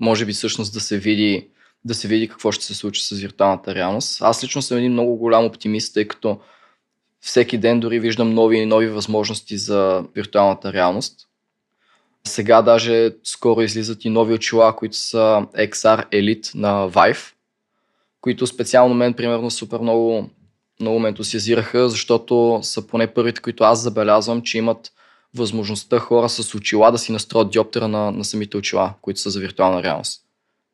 може 0.00 0.24
би 0.26 0.32
всъщност 0.32 0.74
да 0.74 0.80
се 0.80 0.98
види 0.98 1.48
да 1.84 1.94
се 1.94 2.08
види 2.08 2.28
какво 2.28 2.52
ще 2.52 2.64
се 2.64 2.74
случи 2.74 3.02
с 3.02 3.18
виртуалната 3.18 3.74
реалност. 3.74 4.22
Аз 4.22 4.44
лично 4.44 4.62
съм 4.62 4.78
един 4.78 4.92
много 4.92 5.16
голям 5.16 5.44
оптимист, 5.44 5.94
тъй 5.94 6.08
като 6.08 6.40
всеки 7.20 7.58
ден 7.58 7.80
дори 7.80 8.00
виждам 8.00 8.34
нови 8.34 8.56
и 8.56 8.66
нови 8.66 8.88
възможности 8.88 9.58
за 9.58 10.04
виртуалната 10.14 10.72
реалност. 10.72 11.20
Сега 12.26 12.62
даже 12.62 13.10
скоро 13.24 13.62
излизат 13.62 14.04
и 14.04 14.10
нови 14.10 14.34
очила, 14.34 14.76
които 14.76 14.96
са 14.96 15.46
XR 15.56 16.10
Elite 16.12 16.54
на 16.54 16.90
Vive, 16.90 17.33
които 18.24 18.46
специално 18.46 18.94
мен, 18.94 19.14
примерно, 19.14 19.50
супер 19.50 19.78
много, 19.78 20.30
много 20.80 20.98
ме 20.98 21.08
ентусиазираха, 21.08 21.88
защото 21.88 22.58
са 22.62 22.86
поне 22.86 23.06
първите, 23.06 23.40
които 23.40 23.64
аз 23.64 23.82
забелязвам, 23.82 24.42
че 24.42 24.58
имат 24.58 24.92
възможността 25.34 25.98
хора 25.98 26.28
с 26.28 26.54
очила 26.54 26.90
да 26.90 26.98
си 26.98 27.12
настроят 27.12 27.50
диоптера 27.50 27.88
на, 27.88 28.10
на 28.10 28.24
самите 28.24 28.56
очила, 28.56 28.94
които 29.02 29.20
са 29.20 29.30
за 29.30 29.40
виртуална 29.40 29.82
реалност. 29.82 30.22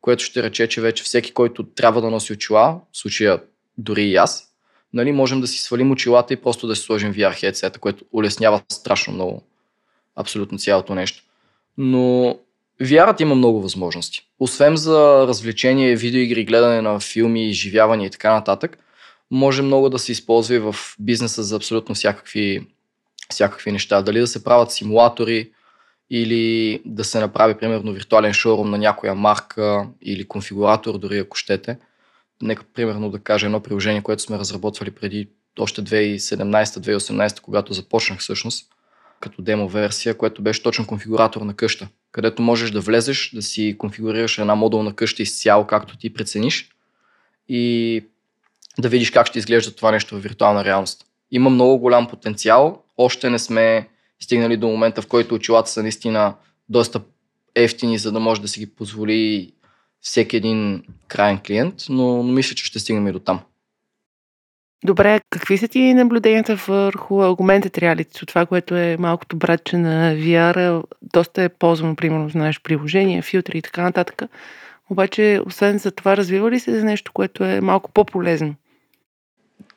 Което 0.01 0.23
ще 0.23 0.43
рече, 0.43 0.67
че 0.67 0.81
вече 0.81 1.03
всеки, 1.03 1.33
който 1.33 1.63
трябва 1.63 2.01
да 2.01 2.09
носи 2.09 2.33
очила, 2.33 2.81
в 2.93 2.97
случая 2.97 3.41
дори 3.77 4.03
и 4.03 4.15
аз, 4.15 4.47
нали, 4.93 5.11
можем 5.11 5.41
да 5.41 5.47
си 5.47 5.61
свалим 5.61 5.91
очилата 5.91 6.33
и 6.33 6.41
просто 6.41 6.67
да 6.67 6.75
си 6.75 6.81
сложим 6.81 7.13
VR 7.13 7.33
headset, 7.33 7.79
което 7.79 8.05
улеснява 8.11 8.61
страшно 8.71 9.13
много 9.13 9.43
абсолютно 10.15 10.57
цялото 10.57 10.95
нещо. 10.95 11.23
Но 11.77 12.39
VR 12.81 13.21
има 13.21 13.35
много 13.35 13.61
възможности. 13.61 14.21
Освен 14.39 14.75
за 14.75 15.27
развлечение, 15.27 15.95
видеоигри, 15.95 16.45
гледане 16.45 16.81
на 16.81 16.99
филми, 16.99 17.49
изживяване 17.49 18.05
и 18.05 18.09
така 18.09 18.33
нататък, 18.33 18.77
може 19.31 19.61
много 19.61 19.89
да 19.89 19.99
се 19.99 20.11
използва 20.11 20.55
и 20.55 20.59
в 20.59 20.75
бизнеса 20.99 21.43
за 21.43 21.55
абсолютно 21.55 21.95
всякакви, 21.95 22.67
всякакви 23.29 23.71
неща. 23.71 24.01
Дали 24.01 24.19
да 24.19 24.27
се 24.27 24.43
правят 24.43 24.71
симулатори 24.71 25.51
или 26.09 26.81
да 26.85 27.03
се 27.03 27.19
направи, 27.19 27.53
примерно, 27.53 27.93
виртуален 27.93 28.33
шоурум 28.33 28.69
на 28.69 28.77
някоя 28.77 29.15
марка 29.15 29.87
или 30.01 30.27
конфигуратор, 30.27 30.97
дори 30.97 31.17
ако 31.17 31.37
щете. 31.37 31.77
Нека, 32.41 32.63
примерно, 32.73 33.09
да 33.09 33.19
кажа 33.19 33.45
едно 33.45 33.59
приложение, 33.59 34.01
което 34.01 34.21
сме 34.21 34.37
разработвали 34.37 34.91
преди 34.91 35.29
още 35.59 35.83
2017-2018, 35.83 37.41
когато 37.41 37.73
започнах 37.73 38.19
всъщност 38.19 38.67
като 39.19 39.41
демо 39.41 39.67
версия, 39.67 40.17
което 40.17 40.41
беше 40.41 40.63
точно 40.63 40.87
конфигуратор 40.87 41.41
на 41.41 41.53
къща, 41.53 41.87
където 42.11 42.41
можеш 42.41 42.71
да 42.71 42.81
влезеш, 42.81 43.31
да 43.33 43.41
си 43.41 43.75
конфигурираш 43.77 44.37
една 44.37 44.55
модулна 44.55 44.93
къща 44.95 45.23
изцяло, 45.23 45.67
както 45.67 45.97
ти 45.97 46.13
прецениш 46.13 46.69
и 47.49 48.03
да 48.79 48.89
видиш 48.89 49.11
как 49.11 49.27
ще 49.27 49.39
изглежда 49.39 49.75
това 49.75 49.91
нещо 49.91 50.15
в 50.15 50.21
виртуална 50.21 50.65
реалност. 50.65 51.05
Има 51.31 51.49
много 51.49 51.77
голям 51.77 52.07
потенциал, 52.07 52.83
още 52.97 53.29
не 53.29 53.39
сме 53.39 53.89
стигнали 54.19 54.57
до 54.57 54.67
момента, 54.67 55.01
в 55.01 55.07
който 55.07 55.35
очилата 55.35 55.69
са 55.69 55.81
наистина 55.81 56.35
доста 56.69 57.01
ефтини, 57.55 57.97
за 57.97 58.11
да 58.11 58.19
може 58.19 58.41
да 58.41 58.47
си 58.47 58.59
ги 58.59 58.75
позволи 58.75 59.51
всеки 60.01 60.37
един 60.37 60.83
крайен 61.07 61.39
клиент, 61.47 61.75
но, 61.89 62.23
но 62.23 62.31
мисля, 62.31 62.55
че 62.55 62.65
ще 62.65 62.79
стигнем 62.79 63.07
и 63.07 63.11
до 63.11 63.19
там. 63.19 63.39
Добре, 64.85 65.21
какви 65.29 65.57
са 65.57 65.67
ти 65.67 65.93
наблюденията 65.93 66.55
върху 66.55 67.13
Augmented 67.13 67.77
Reality, 67.77 68.27
това, 68.27 68.45
което 68.45 68.75
е 68.75 68.97
малкото 68.99 69.35
братче 69.35 69.77
на 69.77 70.15
VR, 70.15 70.83
доста 71.01 71.43
е 71.43 71.49
ползвано, 71.49 71.95
примерно, 71.95 72.29
в 72.29 72.35
нашето 72.35 72.63
приложение, 72.63 73.21
филтри 73.21 73.57
и 73.57 73.61
така 73.61 73.81
нататък. 73.81 74.21
Обаче, 74.89 75.41
освен 75.45 75.77
за 75.77 75.91
това, 75.91 76.17
развива 76.17 76.51
ли 76.51 76.59
се 76.59 76.79
за 76.79 76.85
нещо, 76.85 77.11
което 77.13 77.43
е 77.43 77.61
малко 77.61 77.91
по-полезно? 77.91 78.55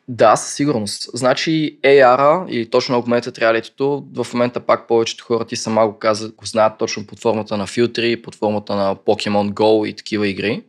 Да, 0.09 0.37
със 0.37 0.55
сигурност. 0.55 1.11
Значи 1.15 1.79
AR 1.83 2.49
или 2.49 2.71
точно 2.71 3.03
Augmented 3.03 3.39
Reality, 3.39 4.25
в 4.25 4.35
момента 4.35 4.61
пак 4.61 4.89
повечето 4.89 5.25
хора 5.25 5.45
ти 5.45 5.57
сама 5.57 5.87
го 5.87 5.99
казват, 5.99 6.35
го 6.35 6.47
знаят 6.47 6.79
точно 6.79 7.07
под 7.07 7.21
формата 7.21 7.57
на 7.57 7.67
филтри, 7.67 8.23
под 8.23 8.35
формата 8.35 8.75
на 8.75 8.97
Pokemon 8.97 9.53
Go 9.53 9.89
и 9.89 9.97
такива 9.97 10.29
игри 10.29 10.63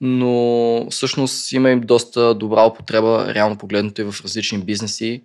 но 0.00 0.86
всъщност 0.90 1.52
има 1.52 1.70
им 1.70 1.80
доста 1.80 2.34
добра 2.34 2.66
употреба, 2.66 3.34
реално 3.34 3.58
погледнато 3.58 4.00
и 4.00 4.04
в 4.04 4.24
различни 4.24 4.58
бизнеси. 4.58 5.22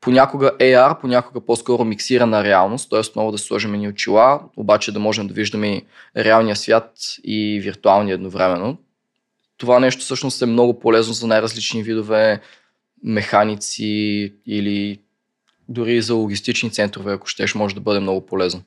Понякога 0.00 0.52
AR, 0.60 1.00
понякога 1.00 1.40
по-скоро 1.40 1.84
миксирана 1.84 2.44
реалност, 2.44 2.90
т.е. 2.90 3.00
отново 3.00 3.32
да 3.32 3.38
сложим 3.38 3.72
ни 3.72 3.88
очила, 3.88 4.40
обаче 4.56 4.92
да 4.92 4.98
можем 4.98 5.26
да 5.26 5.34
виждаме 5.34 5.82
реалния 6.16 6.56
свят 6.56 6.92
и 7.24 7.60
виртуалния 7.62 8.14
едновременно. 8.14 8.76
Това 9.56 9.80
нещо 9.80 10.00
всъщност 10.00 10.42
е 10.42 10.46
много 10.46 10.78
полезно 10.78 11.14
за 11.14 11.26
най-различни 11.26 11.82
видове 11.82 12.40
механици 13.04 14.34
или 14.46 15.00
дори 15.68 16.02
за 16.02 16.14
логистични 16.14 16.70
центрове, 16.70 17.12
ако 17.12 17.26
щеш, 17.26 17.54
може 17.54 17.74
да 17.74 17.80
бъде 17.80 18.00
много 18.00 18.26
полезно. 18.26 18.62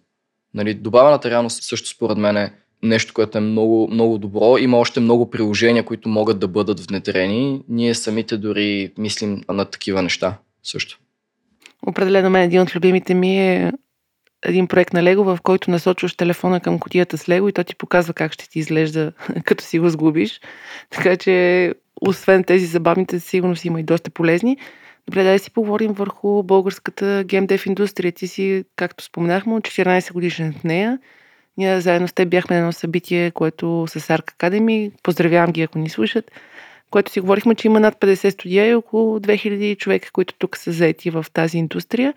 Нали, 0.53 0.73
добавената 0.73 1.29
реалност 1.29 1.63
също 1.63 1.89
според 1.89 2.17
мен 2.17 2.37
е 2.37 2.53
нещо, 2.84 3.13
което 3.13 3.38
е 3.38 3.41
много, 3.41 3.88
много 3.91 4.17
добро. 4.17 4.57
Има 4.57 4.77
още 4.77 4.99
много 4.99 5.29
приложения, 5.29 5.86
които 5.86 6.09
могат 6.09 6.39
да 6.39 6.47
бъдат 6.47 6.79
внедрени. 6.79 7.61
Ние 7.69 7.95
самите 7.95 8.38
дори 8.38 8.91
мислим 8.97 9.41
на 9.49 9.65
такива 9.65 10.01
неща 10.01 10.38
също. 10.63 10.99
Определено 11.88 12.29
мен 12.29 12.43
един 12.43 12.61
от 12.61 12.75
любимите 12.75 13.13
ми 13.13 13.39
е 13.39 13.71
един 14.45 14.67
проект 14.67 14.93
на 14.93 15.03
Лего, 15.03 15.23
в 15.23 15.39
който 15.43 15.71
насочваш 15.71 16.15
телефона 16.15 16.59
към 16.59 16.79
котията 16.79 17.17
с 17.17 17.29
Лего 17.29 17.49
и 17.49 17.53
то 17.53 17.63
ти 17.63 17.75
показва 17.75 18.13
как 18.13 18.34
ще 18.34 18.49
ти 18.49 18.59
изглежда, 18.59 19.11
като 19.43 19.63
си 19.63 19.79
го 19.79 19.89
сгубиш. 19.89 20.41
Така 20.89 21.17
че, 21.17 21.73
освен 22.01 22.43
тези 22.43 22.65
забавните, 22.65 23.19
сигурно 23.19 23.55
си 23.55 23.67
има 23.67 23.79
и 23.79 23.84
доста 23.84 24.11
полезни. 24.11 24.57
Добре, 25.07 25.23
да 25.23 25.39
си 25.39 25.51
поговорим 25.51 25.93
върху 25.93 26.43
българската 26.43 27.23
геймдев 27.27 27.65
индустрия. 27.65 28.11
Ти 28.11 28.27
си, 28.27 28.63
както 28.75 29.03
споменахме, 29.03 29.53
от 29.53 29.63
14 29.63 30.13
годишен 30.13 30.53
в 30.53 30.63
нея. 30.63 30.99
Ние 31.57 31.81
заедно 31.81 32.07
с 32.07 32.13
теб 32.13 32.29
бяхме 32.29 32.55
на 32.55 32.59
едно 32.59 32.71
събитие, 32.71 33.31
което 33.31 33.85
с 33.87 33.99
Arc 33.99 34.33
Academy. 34.33 34.91
Поздравявам 35.03 35.51
ги, 35.51 35.61
ако 35.61 35.79
ни 35.79 35.89
слушат. 35.89 36.31
Което 36.89 37.11
си 37.11 37.19
говорихме, 37.19 37.55
че 37.55 37.67
има 37.67 37.79
над 37.79 37.95
50 37.95 38.29
студия 38.29 38.67
и 38.67 38.75
около 38.75 39.19
2000 39.19 39.77
човека, 39.77 40.11
които 40.11 40.33
тук 40.37 40.57
са 40.57 40.71
заети 40.71 41.09
в 41.09 41.25
тази 41.33 41.57
индустрия. 41.57 42.13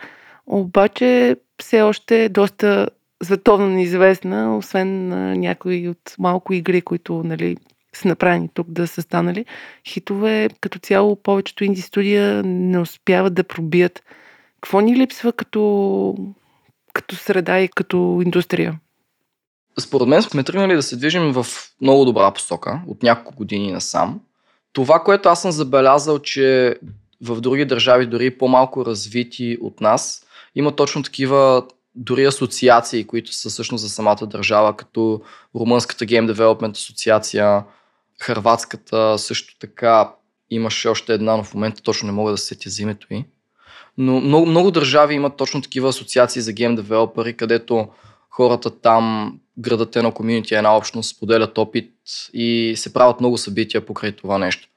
Обаче 0.47 1.37
все 1.63 1.83
още 1.83 2.25
е 2.25 2.29
доста 2.29 2.89
световно 3.23 3.69
неизвестна, 3.69 4.57
освен 4.57 5.09
на 5.09 5.37
някои 5.37 5.89
от 5.89 6.15
малко 6.19 6.53
игри, 6.53 6.83
които 6.83 7.23
нали, 7.25 7.57
са 7.93 8.09
направени 8.09 8.49
тук 8.55 8.71
да 8.71 8.87
са 8.87 9.03
станали. 9.03 9.45
Хитове 9.89 10.49
като 10.61 10.79
цяло 10.79 11.17
повечето 11.17 11.65
инди 11.65 11.81
студия 11.81 12.43
не 12.43 12.79
успяват 12.79 13.35
да 13.35 13.45
пробият. 13.45 14.03
Какво 14.55 14.81
ни 14.81 14.97
липсва 14.97 15.33
като, 15.33 16.15
като 16.95 17.17
среда 17.17 17.61
и 17.61 17.69
като 17.69 18.23
индустрия? 18.25 18.81
Според 19.81 20.09
мен 20.09 20.23
сме 20.23 20.45
тръгнали 20.45 20.75
да 20.75 20.83
се 20.83 20.97
движим 20.97 21.33
в 21.33 21.47
много 21.81 22.05
добра 22.05 22.31
посока 22.31 22.81
от 22.87 23.03
няколко 23.03 23.37
години 23.37 23.73
насам. 23.73 24.21
Това, 24.73 25.03
което 25.03 25.29
аз 25.29 25.43
съм 25.43 25.53
забелязал, 25.53 26.19
че 26.19 26.77
в 27.23 27.41
други 27.41 27.65
държави, 27.65 28.07
дори 28.07 28.39
по-малко 28.39 28.87
развити 28.87 29.59
от 29.61 29.81
нас, 29.81 30.27
има 30.55 30.77
точно 30.77 31.03
такива 31.03 31.67
дори 31.95 32.25
асоциации, 32.25 33.05
които 33.05 33.33
са 33.33 33.51
всъщност 33.51 33.83
за 33.83 33.91
самата 33.91 34.27
държава, 34.27 34.77
като 34.77 35.23
Румънската 35.55 36.05
Game 36.05 36.33
Development 36.33 36.73
асоциация, 36.73 37.65
Хрватската 38.21 39.19
също 39.19 39.59
така 39.59 40.11
имаше 40.51 40.89
още 40.89 41.15
една, 41.15 41.37
но 41.37 41.45
в 41.45 41.55
момента 41.55 41.83
точно 41.83 42.07
не 42.07 42.13
мога 42.13 42.31
да 42.31 42.39
се 42.39 42.47
сетя 42.47 42.71
за 42.71 42.83
името 42.83 43.07
и. 43.11 43.25
Но 43.99 44.21
много, 44.21 44.47
много 44.47 44.71
държави 44.71 45.15
имат 45.15 45.37
точно 45.37 45.63
такива 45.63 45.89
асоциации 45.89 46.43
за 46.43 46.53
гейм 46.53 46.77
девелопери, 46.77 47.37
където 47.37 47.89
хората 48.37 48.81
там 48.81 49.35
градат 49.59 49.97
едно 49.97 50.13
комьюнити, 50.13 50.55
една 50.55 50.77
общност, 50.77 51.17
споделят 51.17 51.59
опит 51.59 51.93
и 52.33 52.75
се 52.77 52.93
правят 52.93 53.21
много 53.21 53.39
събития 53.39 53.87
покрай 53.87 54.13
това 54.13 54.39
нещо. 54.39 54.69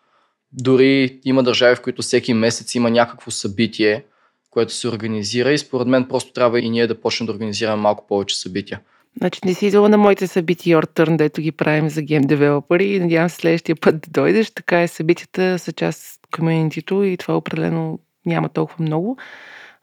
Дори 0.51 1.19
има 1.25 1.43
държави, 1.43 1.75
в 1.75 1.81
които 1.81 2.01
всеки 2.01 2.33
месец 2.33 2.75
има 2.75 2.89
някакво 2.89 3.31
събитие, 3.31 4.03
което 4.49 4.73
се 4.73 4.87
организира 4.87 5.53
и 5.53 5.57
според 5.57 5.87
мен 5.87 6.07
просто 6.07 6.33
трябва 6.33 6.59
и 6.59 6.69
ние 6.69 6.87
да 6.87 7.01
почнем 7.01 7.25
да 7.25 7.33
организираме 7.33 7.81
малко 7.81 8.07
повече 8.07 8.39
събития. 8.39 8.79
Значи 9.17 9.39
не 9.45 9.53
си 9.53 9.67
идвала 9.67 9.89
на 9.89 9.97
моите 9.97 10.27
събития 10.27 10.77
Your 10.77 10.85
Turn, 10.85 11.17
дето 11.17 11.41
ги 11.41 11.51
правим 11.51 11.89
за 11.89 12.01
гейм 12.01 12.21
девелопери 12.21 12.85
и 12.85 12.99
надявам 12.99 13.29
се 13.29 13.35
следващия 13.35 13.75
път 13.75 14.01
да 14.01 14.21
дойдеш. 14.21 14.51
Така 14.51 14.81
е, 14.81 14.87
събитията 14.87 15.59
са 15.59 15.71
част 15.71 16.19
от 16.23 16.35
комьюнитито 16.35 17.03
и 17.03 17.17
това 17.17 17.37
определено 17.37 17.99
няма 18.25 18.49
толкова 18.49 18.83
много 18.83 19.17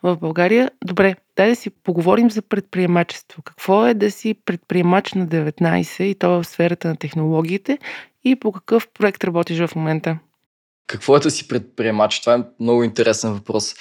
в 0.02 0.16
България. 0.16 0.70
Добре, 0.84 1.16
дай 1.36 1.48
да 1.48 1.56
си 1.56 1.70
поговорим 1.70 2.30
за 2.30 2.42
предприемачество. 2.42 3.42
Какво 3.42 3.86
е 3.86 3.94
да 3.94 4.10
си 4.10 4.34
предприемач 4.44 5.12
на 5.12 5.26
19 5.26 6.02
и 6.02 6.14
то 6.14 6.30
в 6.30 6.44
сферата 6.44 6.88
на 6.88 6.96
технологиите 6.96 7.78
и 8.24 8.36
по 8.36 8.52
какъв 8.52 8.88
проект 8.88 9.24
работиш 9.24 9.58
в 9.58 9.76
момента? 9.76 10.18
Какво 10.86 11.16
е 11.16 11.20
да 11.20 11.30
си 11.30 11.48
предприемач? 11.48 12.20
Това 12.20 12.34
е 12.34 12.42
много 12.60 12.84
интересен 12.84 13.32
въпрос. 13.32 13.74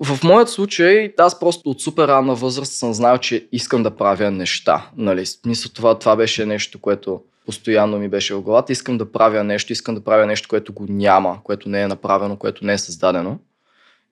В 0.00 0.24
моят 0.24 0.48
случай, 0.48 1.12
аз 1.18 1.40
просто 1.40 1.70
от 1.70 1.80
супер 1.80 2.08
ранна 2.08 2.34
възраст 2.34 2.72
съм 2.72 2.94
знал, 2.94 3.18
че 3.18 3.48
искам 3.52 3.82
да 3.82 3.96
правя 3.96 4.30
неща. 4.30 4.90
Нали? 4.96 5.24
Мисля, 5.46 5.70
това, 5.74 5.98
това 5.98 6.16
беше 6.16 6.46
нещо, 6.46 6.80
което 6.80 7.22
постоянно 7.46 7.98
ми 7.98 8.08
беше 8.08 8.34
в 8.34 8.40
главата. 8.40 8.72
Искам 8.72 8.98
да 8.98 9.12
правя 9.12 9.44
нещо, 9.44 9.72
искам 9.72 9.94
да 9.94 10.04
правя 10.04 10.26
нещо, 10.26 10.48
което 10.48 10.72
го 10.72 10.86
няма, 10.88 11.38
което 11.44 11.68
не 11.68 11.82
е 11.82 11.88
направено, 11.88 12.36
което 12.36 12.64
не 12.64 12.72
е 12.72 12.78
създадено. 12.78 13.38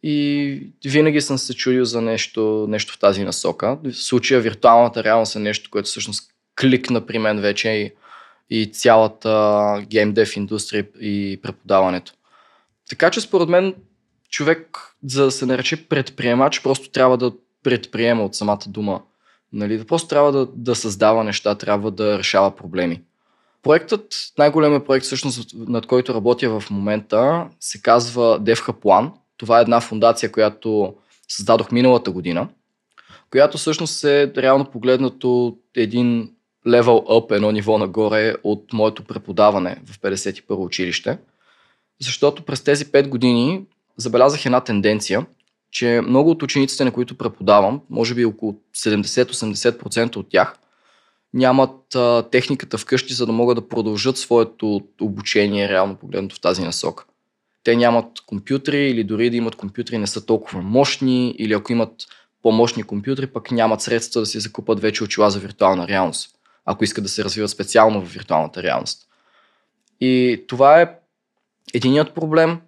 И 0.06 0.60
винаги 0.84 1.20
съм 1.20 1.38
се 1.38 1.54
чудил 1.54 1.84
за 1.84 2.00
нещо, 2.00 2.66
нещо 2.68 2.92
в 2.92 2.98
тази 2.98 3.24
насока. 3.24 3.78
В 3.84 3.92
случая 3.92 4.40
виртуалната 4.40 5.04
реалност 5.04 5.36
е 5.36 5.38
нещо, 5.38 5.70
което 5.70 5.86
всъщност 5.86 6.30
кликна 6.60 7.06
при 7.06 7.18
мен 7.18 7.40
вече 7.40 7.68
и, 7.68 7.92
и 8.50 8.66
цялата 8.66 9.84
геймдев 9.86 10.36
индустрия 10.36 10.86
и 11.00 11.40
преподаването. 11.42 12.12
Така 12.88 13.10
че 13.10 13.20
според 13.20 13.48
мен 13.48 13.74
човек, 14.30 14.78
за 15.04 15.24
да 15.24 15.30
се 15.30 15.46
нарече 15.46 15.88
предприемач, 15.88 16.62
просто 16.62 16.90
трябва 16.90 17.16
да 17.16 17.32
предприема 17.62 18.24
от 18.24 18.34
самата 18.34 18.62
дума. 18.66 19.02
Нали? 19.52 19.84
Просто 19.84 20.08
трябва 20.08 20.32
да, 20.32 20.46
да 20.54 20.74
създава 20.74 21.24
неща, 21.24 21.54
трябва 21.54 21.90
да 21.90 22.18
решава 22.18 22.56
проблеми. 22.56 23.02
Проектът, 23.62 24.14
най-големият 24.38 24.86
проект, 24.86 25.04
всъщност, 25.04 25.54
над 25.54 25.86
който 25.86 26.14
работя 26.14 26.60
в 26.60 26.70
момента, 26.70 27.48
се 27.60 27.82
казва 27.82 28.40
DevHub 28.40 28.82
Plan. 28.82 29.10
Това 29.36 29.58
е 29.58 29.62
една 29.62 29.80
фундация, 29.80 30.32
която 30.32 30.94
създадох 31.28 31.72
миналата 31.72 32.10
година, 32.10 32.48
която 33.30 33.58
всъщност 33.58 34.04
е 34.04 34.32
реално 34.36 34.64
погледнато 34.64 35.56
един 35.76 36.30
левел 36.66 37.04
up, 37.08 37.36
едно 37.36 37.50
ниво 37.50 37.78
нагоре 37.78 38.34
от 38.44 38.72
моето 38.72 39.04
преподаване 39.04 39.82
в 39.86 39.98
51 39.98 40.42
училище. 40.50 41.18
Защото 42.00 42.42
през 42.42 42.60
тези 42.60 42.86
5 42.86 43.08
години 43.08 43.64
забелязах 43.96 44.46
една 44.46 44.60
тенденция, 44.60 45.26
че 45.70 46.00
много 46.06 46.30
от 46.30 46.42
учениците, 46.42 46.84
на 46.84 46.92
които 46.92 47.18
преподавам, 47.18 47.80
може 47.90 48.14
би 48.14 48.24
около 48.24 48.56
70-80% 48.76 50.16
от 50.16 50.28
тях, 50.28 50.58
нямат 51.34 51.94
а, 51.94 52.22
техниката 52.30 52.78
вкъщи, 52.78 53.14
за 53.14 53.26
да 53.26 53.32
могат 53.32 53.56
да 53.56 53.68
продължат 53.68 54.16
своето 54.16 54.80
обучение, 55.00 55.68
реално 55.68 55.96
погледнато 55.96 56.36
в 56.36 56.40
тази 56.40 56.62
насока. 56.62 57.04
Те 57.64 57.76
нямат 57.76 58.20
компютри 58.26 58.88
или 58.90 59.04
дори 59.04 59.30
да 59.30 59.36
имат 59.36 59.56
компютри 59.56 59.98
не 59.98 60.06
са 60.06 60.26
толкова 60.26 60.62
мощни 60.62 61.34
или 61.38 61.52
ако 61.52 61.72
имат 61.72 61.92
по-мощни 62.42 62.82
компютри, 62.82 63.26
пък 63.26 63.50
нямат 63.50 63.80
средства 63.80 64.20
да 64.20 64.26
си 64.26 64.40
закупат 64.40 64.80
вече 64.80 65.04
очила 65.04 65.30
за 65.30 65.38
виртуална 65.38 65.88
реалност, 65.88 66.30
ако 66.64 66.84
искат 66.84 67.04
да 67.04 67.10
се 67.10 67.24
развиват 67.24 67.50
специално 67.50 68.00
в 68.00 68.12
виртуалната 68.12 68.62
реалност. 68.62 69.08
И 70.00 70.44
това 70.48 70.80
е 70.80 70.90
единият 71.74 72.14
проблем, 72.14 72.58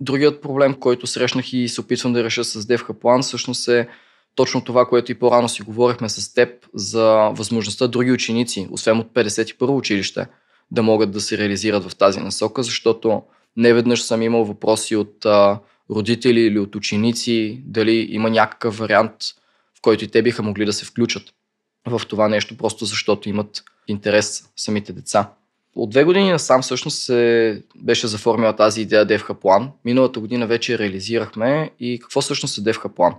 Другият 0.00 0.42
проблем, 0.42 0.74
който 0.74 1.06
срещнах 1.06 1.52
и 1.52 1.68
се 1.68 1.80
опитвам 1.80 2.12
да 2.12 2.24
реша 2.24 2.44
с 2.44 2.66
План, 3.00 3.22
всъщност 3.22 3.68
е 3.68 3.88
точно 4.34 4.64
това, 4.64 4.86
което 4.88 5.12
и 5.12 5.14
по-рано 5.14 5.48
си 5.48 5.62
говорихме 5.62 6.08
с 6.08 6.34
теб 6.34 6.66
за 6.74 7.30
възможността 7.32 7.86
други 7.86 8.12
ученици, 8.12 8.68
освен 8.70 8.98
от 8.98 9.14
51 9.14 9.68
училище, 9.68 10.26
да 10.70 10.82
могат 10.82 11.10
да 11.10 11.20
се 11.20 11.38
реализират 11.38 11.84
в 11.84 11.96
тази 11.96 12.20
насока, 12.20 12.62
защото 12.62 13.22
не 13.56 13.72
веднъж 13.72 14.02
съм 14.02 14.22
имал 14.22 14.44
въпроси 14.44 14.96
от 14.96 15.26
а, 15.26 15.60
родители 15.90 16.40
или 16.40 16.58
от 16.58 16.74
ученици, 16.74 17.62
дали 17.64 18.06
има 18.10 18.30
някакъв 18.30 18.78
вариант, 18.78 19.12
в 19.78 19.82
който 19.82 20.04
и 20.04 20.08
те 20.08 20.22
биха 20.22 20.42
могли 20.42 20.64
да 20.64 20.72
се 20.72 20.84
включат 20.84 21.22
в 21.86 22.00
това 22.08 22.28
нещо, 22.28 22.56
просто 22.56 22.84
защото 22.84 23.28
имат 23.28 23.62
интерес 23.88 24.44
самите 24.56 24.92
деца. 24.92 25.30
От 25.76 25.90
две 25.90 26.04
години 26.04 26.30
насам 26.30 26.62
всъщност 26.62 27.02
се 27.02 27.62
беше 27.76 28.06
заформила 28.06 28.56
тази 28.56 28.80
идея 28.80 29.06
План. 29.40 29.70
Миналата 29.84 30.20
година 30.20 30.46
вече 30.46 30.78
реализирахме 30.78 31.70
и 31.80 31.98
какво 32.00 32.20
всъщност 32.20 32.58
е 32.58 32.60
План? 32.96 33.14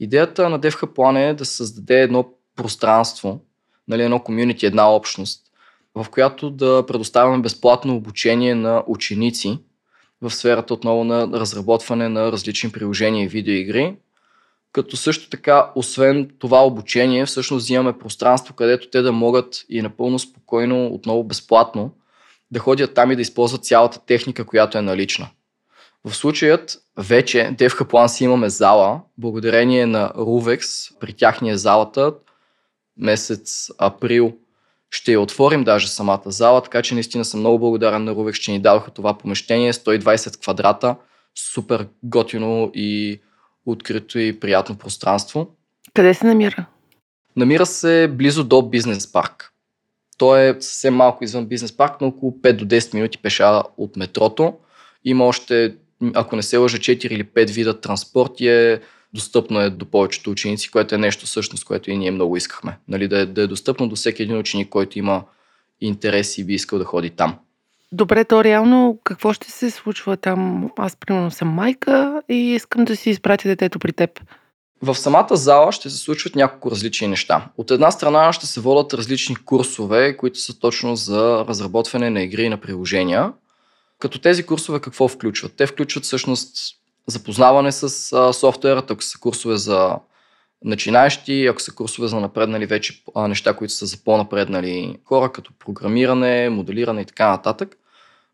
Идеята 0.00 0.48
на 0.48 0.58
План 0.94 1.16
е 1.16 1.34
да 1.34 1.44
създаде 1.44 2.00
едно 2.00 2.30
пространство, 2.56 3.40
нали, 3.88 4.02
едно 4.02 4.20
комюнити, 4.20 4.66
една 4.66 4.90
общност, 4.90 5.43
в 5.94 6.06
която 6.10 6.50
да 6.50 6.84
предоставяме 6.86 7.42
безплатно 7.42 7.96
обучение 7.96 8.54
на 8.54 8.84
ученици 8.86 9.58
в 10.22 10.30
сферата 10.30 10.74
отново 10.74 11.04
на 11.04 11.28
разработване 11.40 12.08
на 12.08 12.32
различни 12.32 12.72
приложения 12.72 13.24
и 13.24 13.28
видеоигри, 13.28 13.96
като 14.72 14.96
също 14.96 15.30
така, 15.30 15.70
освен 15.74 16.30
това 16.38 16.66
обучение, 16.66 17.26
всъщност 17.26 17.64
взимаме 17.64 17.98
пространство, 17.98 18.54
където 18.54 18.90
те 18.90 19.02
да 19.02 19.12
могат 19.12 19.64
и 19.68 19.82
напълно 19.82 20.18
спокойно, 20.18 20.86
отново 20.86 21.24
безплатно, 21.24 21.90
да 22.50 22.58
ходят 22.58 22.94
там 22.94 23.12
и 23.12 23.16
да 23.16 23.22
използват 23.22 23.64
цялата 23.64 24.00
техника, 24.06 24.46
която 24.46 24.78
е 24.78 24.82
налична. 24.82 25.28
В 26.04 26.14
случаят 26.14 26.78
вече 26.98 27.38
Devka 27.38 27.84
Plan 27.84 28.06
си 28.06 28.24
имаме 28.24 28.48
зала, 28.48 29.00
благодарение 29.18 29.86
на 29.86 30.12
Ruvex, 30.16 30.92
при 31.00 31.12
тях 31.12 31.42
ни 31.42 31.50
е 31.50 31.56
залата, 31.56 32.14
месец 32.96 33.70
април 33.78 34.32
ще 34.94 35.12
я 35.12 35.20
отворим 35.20 35.64
даже 35.64 35.88
самата 35.88 36.22
зала, 36.26 36.62
така 36.62 36.82
че 36.82 36.94
наистина 36.94 37.24
съм 37.24 37.40
много 37.40 37.58
благодарен 37.58 38.04
на 38.04 38.14
Ruvex, 38.14 38.32
че 38.32 38.52
ни 38.52 38.60
дадоха 38.60 38.90
това 38.90 39.18
помещение, 39.18 39.72
120 39.72 40.42
квадрата, 40.42 40.96
супер 41.34 41.86
готино 42.02 42.70
и 42.74 43.20
открито 43.66 44.18
и 44.18 44.40
приятно 44.40 44.76
пространство. 44.78 45.48
Къде 45.94 46.14
се 46.14 46.26
намира? 46.26 46.66
Намира 47.36 47.66
се 47.66 48.08
близо 48.08 48.44
до 48.44 48.62
бизнес 48.62 49.12
парк. 49.12 49.52
То 50.18 50.36
е 50.36 50.56
съвсем 50.60 50.94
малко 50.94 51.24
извън 51.24 51.46
бизнес 51.46 51.76
парк, 51.76 52.00
но 52.00 52.06
около 52.06 52.32
5 52.32 52.52
до 52.52 52.64
10 52.64 52.94
минути 52.94 53.18
пеша 53.18 53.62
от 53.76 53.96
метрото. 53.96 54.54
Има 55.04 55.26
още, 55.26 55.74
ако 56.14 56.36
не 56.36 56.42
се 56.42 56.56
лъжа, 56.56 56.78
4 56.78 57.06
или 57.06 57.24
5 57.24 57.50
вида 57.50 57.80
транспорт 57.80 58.40
и 58.40 58.48
е 58.48 58.80
достъпно 59.14 59.60
е 59.60 59.70
до 59.70 59.86
повечето 59.86 60.30
ученици, 60.30 60.70
което 60.70 60.94
е 60.94 60.98
нещо 60.98 61.26
всъщност, 61.26 61.64
което 61.64 61.90
и 61.90 61.96
ние 61.96 62.10
много 62.10 62.36
искахме. 62.36 62.78
Нали, 62.88 63.08
да, 63.08 63.20
е, 63.20 63.26
да 63.26 63.42
е 63.42 63.46
достъпно 63.46 63.88
до 63.88 63.96
всеки 63.96 64.22
един 64.22 64.38
ученик, 64.38 64.68
който 64.68 64.98
има 64.98 65.24
интерес 65.80 66.38
и 66.38 66.44
би 66.44 66.54
искал 66.54 66.78
да 66.78 66.84
ходи 66.84 67.10
там. 67.10 67.38
Добре, 67.92 68.24
то 68.24 68.44
реално 68.44 68.98
какво 69.04 69.32
ще 69.32 69.50
се 69.50 69.70
случва 69.70 70.16
там? 70.16 70.70
Аз 70.76 70.96
примерно 70.96 71.30
съм 71.30 71.48
майка 71.48 72.22
и 72.28 72.34
искам 72.34 72.84
да 72.84 72.96
си 72.96 73.10
изпратя 73.10 73.48
детето 73.48 73.78
при 73.78 73.92
теб. 73.92 74.20
В 74.82 74.94
самата 74.94 75.36
зала 75.36 75.72
ще 75.72 75.90
се 75.90 75.98
случват 75.98 76.36
няколко 76.36 76.70
различни 76.70 77.08
неща. 77.08 77.48
От 77.58 77.70
една 77.70 77.90
страна 77.90 78.32
ще 78.32 78.46
се 78.46 78.60
водят 78.60 78.94
различни 78.94 79.36
курсове, 79.36 80.16
които 80.16 80.38
са 80.38 80.58
точно 80.58 80.96
за 80.96 81.44
разработване 81.48 82.10
на 82.10 82.22
игри 82.22 82.42
и 82.42 82.48
на 82.48 82.56
приложения. 82.56 83.32
Като 83.98 84.18
тези 84.18 84.46
курсове 84.46 84.80
какво 84.80 85.08
включват? 85.08 85.52
Те 85.56 85.66
включват 85.66 86.04
всъщност 86.04 86.56
запознаване 87.06 87.72
с 87.72 88.12
а, 88.12 88.32
софтуерът, 88.32 88.90
ако 88.90 89.02
са 89.02 89.18
курсове 89.18 89.56
за 89.56 89.98
начинаещи, 90.64 91.46
ако 91.46 91.60
са 91.60 91.74
курсове 91.74 92.08
за 92.08 92.20
напреднали 92.20 92.66
вече 92.66 93.02
а, 93.14 93.28
неща, 93.28 93.54
които 93.54 93.72
са 93.72 93.86
за 93.86 93.96
по-напреднали 94.04 94.96
хора, 95.04 95.32
като 95.32 95.52
програмиране, 95.58 96.50
моделиране 96.50 97.00
и 97.00 97.04
така 97.04 97.28
нататък 97.28 97.76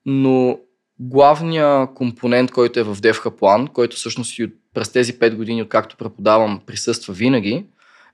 но 0.07 0.59
главният 0.99 1.95
компонент, 1.95 2.51
който 2.51 2.81
е 2.81 2.83
в 2.83 2.97
DevHub 2.97 3.69
който 3.73 3.97
всъщност 3.97 4.39
и 4.39 4.53
през 4.75 4.93
тези 4.93 5.19
5 5.19 5.35
години, 5.35 5.63
откакто 5.63 5.97
преподавам, 5.97 6.61
присъства 6.67 7.15
винаги, 7.15 7.67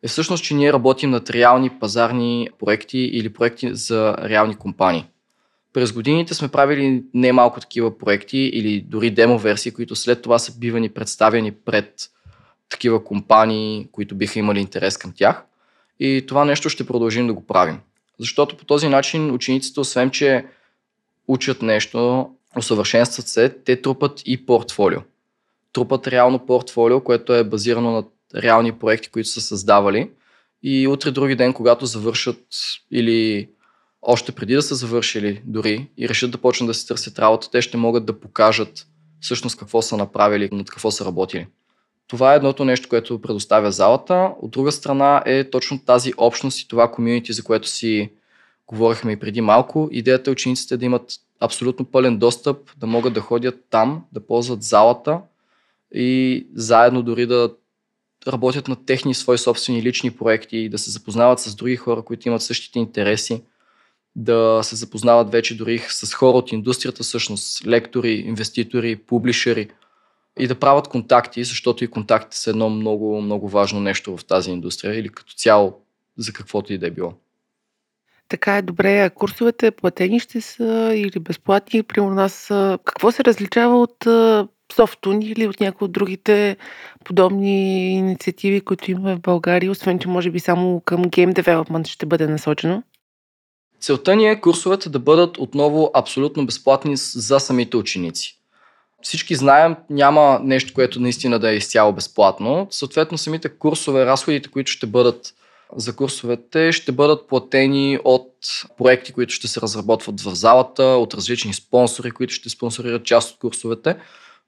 е 0.03 0.09
всъщност, 0.09 0.45
че 0.45 0.55
ние 0.55 0.73
работим 0.73 1.11
над 1.11 1.31
реални 1.31 1.71
пазарни 1.71 2.49
проекти 2.59 2.99
или 2.99 3.33
проекти 3.33 3.75
за 3.75 4.17
реални 4.19 4.57
компании. 4.57 5.05
През 5.77 5.93
годините 5.93 6.35
сме 6.35 6.49
правили 6.49 7.05
немалко 7.15 7.61
такива 7.61 7.99
проекти 7.99 8.39
или 8.39 8.81
дори 8.81 9.11
демо 9.11 9.39
версии, 9.39 9.73
които 9.73 9.97
след 9.97 10.23
това 10.23 10.39
са 10.39 10.59
бивани 10.59 10.89
представени 10.89 11.53
пред 11.53 12.11
такива 12.69 13.05
компании, 13.05 13.89
които 13.93 14.15
биха 14.15 14.39
имали 14.39 14.61
интерес 14.61 14.97
към 14.97 15.13
тях. 15.17 15.45
И 16.01 16.25
това 16.29 16.45
нещо 16.45 16.69
ще 16.69 16.87
продължим 16.87 17.27
да 17.27 17.35
го 17.35 17.47
правим. 17.47 17.79
Защото 18.19 18.57
по 18.57 18.65
този 18.65 18.89
начин 18.89 19.31
учениците, 19.31 19.81
освен 19.81 20.11
че 20.11 20.45
учат 21.29 21.63
нещо, 21.63 22.31
усъвършенстват 22.57 23.29
се, 23.29 23.49
те 23.49 23.83
трупат 23.83 24.23
и 24.25 24.47
портфолио. 24.47 25.01
Трупат 25.73 26.07
реално 26.07 26.47
портфолио, 26.47 27.01
което 27.01 27.35
е 27.35 27.45
базирано 27.45 27.91
на 27.91 28.05
реални 28.43 28.73
проекти, 28.73 29.09
които 29.09 29.29
са 29.29 29.41
създавали. 29.41 30.11
И 30.63 30.89
утре 30.89 31.11
други 31.11 31.35
ден, 31.35 31.53
когато 31.53 31.87
завършат 31.87 32.45
или 32.91 33.49
още 34.09 34.33
преди 34.33 34.55
да 34.55 34.63
са 34.63 34.75
завършили 34.75 35.43
дори 35.45 35.89
и 35.99 36.09
решат 36.09 36.31
да 36.31 36.39
почнат 36.39 36.67
да 36.67 36.75
си 36.75 36.87
търсят 36.89 37.19
работа, 37.19 37.51
те 37.51 37.63
ще 37.63 37.77
могат 37.77 38.07
да 38.07 38.21
покажат 38.21 38.87
всъщност 39.21 39.59
какво 39.59 39.83
са 39.83 39.97
направили, 39.97 40.49
над 40.53 40.71
какво 40.71 40.91
са 40.91 41.05
работили. 41.05 41.47
Това 42.09 42.33
е 42.33 42.37
едното 42.37 42.65
нещо, 42.65 42.89
което 42.89 43.23
предоставя 43.23 43.73
залата. 43.73 44.31
От 44.43 44.51
друга 44.51 44.73
страна 44.73 45.23
е 45.27 45.51
точно 45.51 45.79
тази 45.79 46.13
общност 46.17 46.61
и 46.61 46.69
това 46.69 46.91
комьюнити, 46.91 47.33
за 47.33 47.43
което 47.43 47.69
си 47.69 48.11
говорихме 48.67 49.13
и 49.13 49.19
преди 49.19 49.41
малко. 49.41 49.89
Идеята 49.93 50.31
е 50.31 50.33
учениците 50.33 50.77
да 50.77 50.85
имат 50.85 51.13
абсолютно 51.41 51.85
пълен 51.85 52.19
достъп, 52.19 52.71
да 52.77 52.87
могат 52.87 53.13
да 53.13 53.21
ходят 53.21 53.65
там, 53.71 54.05
да 54.13 54.27
ползват 54.27 54.63
залата 54.63 55.21
и 55.95 56.47
заедно 56.55 57.03
дори 57.03 57.27
да 57.27 57.51
работят 58.27 58.69
на 58.69 58.85
техни 58.87 59.15
свои 59.15 59.39
собствени 59.39 59.83
лични 59.83 60.11
проекти, 60.11 60.69
да 60.69 60.79
се 60.79 60.91
запознават 60.91 61.41
с 61.41 61.55
други 61.55 61.77
хора, 61.77 62.03
които 62.03 62.29
имат 62.29 62.43
същите 62.43 62.79
интереси, 62.79 63.43
да 64.17 64.61
се 64.63 64.77
запознават 64.77 65.33
вече 65.33 65.57
дори 65.57 65.79
с 65.89 66.15
хора 66.15 66.39
от 66.39 66.53
индустрията, 66.53 67.03
всъщност 67.03 67.67
лектори, 67.67 68.13
инвеститори, 68.13 68.97
публишери 68.97 69.69
и 70.39 70.47
да 70.47 70.55
правят 70.55 70.89
контакти, 70.89 71.45
защото 71.45 71.85
и 71.85 71.89
контактите 71.89 72.37
са 72.37 72.51
едно 72.51 72.71
много, 72.71 73.21
много 73.21 73.49
важно 73.49 73.81
нещо 73.81 74.17
в 74.17 74.25
тази 74.25 74.51
индустрия 74.51 74.99
или 74.99 75.09
като 75.09 75.35
цяло 75.35 75.81
за 76.19 76.33
каквото 76.33 76.73
и 76.73 76.79
да 76.79 76.87
е 76.87 76.91
било. 76.91 77.15
Така 78.29 78.57
е, 78.57 78.63
добре. 78.63 79.01
А 79.01 79.11
курсовете 79.11 79.71
платени 79.71 80.21
ще 80.21 80.41
са 80.41 80.93
или 80.95 81.19
безплатни? 81.19 81.83
При 81.83 82.01
нас 82.01 82.47
какво 82.85 83.13
се 83.13 83.25
различава 83.25 83.81
от 83.81 84.07
Софтун 84.73 85.23
или 85.23 85.47
от 85.47 85.61
някои 85.61 85.85
от 85.85 85.93
другите 85.93 86.57
подобни 87.05 87.89
инициативи, 87.91 88.61
които 88.61 88.91
имаме 88.91 89.15
в 89.15 89.21
България, 89.21 89.71
освен 89.71 89.99
че 89.99 90.09
може 90.09 90.31
би 90.31 90.41
само 90.41 90.81
към 90.81 91.03
гейм 91.03 91.31
девелопмент 91.31 91.87
ще 91.87 92.07
бъде 92.07 92.27
насочено? 92.27 92.83
Целта 93.87 94.17
ни 94.17 94.29
е 94.29 94.41
курсовете 94.41 94.89
да 94.89 94.99
бъдат 94.99 95.39
отново 95.39 95.91
абсолютно 95.95 96.47
безплатни 96.47 96.97
за 96.97 97.41
самите 97.41 97.77
ученици. 97.77 98.39
Всички 99.03 99.35
знаем, 99.35 99.77
няма 99.91 100.41
нещо, 100.43 100.75
което 100.75 101.01
наистина 101.01 101.39
да 101.39 101.51
е 101.51 101.57
изцяло 101.57 101.93
безплатно. 101.93 102.67
Съответно, 102.71 103.19
самите 103.19 103.49
курсове, 103.49 104.07
разходите, 104.07 104.49
които 104.49 104.71
ще 104.71 104.87
бъдат 104.87 105.35
за 105.77 105.97
курсовете, 105.97 106.73
ще 106.73 106.93
бъдат 106.93 107.29
платени 107.29 107.99
от 108.05 108.33
проекти, 108.79 109.13
които 109.13 109.35
ще 109.35 109.49
се 109.49 109.61
разработват 109.61 110.21
в 110.21 110.35
залата, 110.35 110.83
от 110.83 111.15
различни 111.15 111.55
спонсори, 111.55 112.11
които 112.11 112.35
ще 112.35 112.51
спонсорират 112.51 113.05
част 113.05 113.35
от 113.35 113.39
курсовете. 113.39 113.97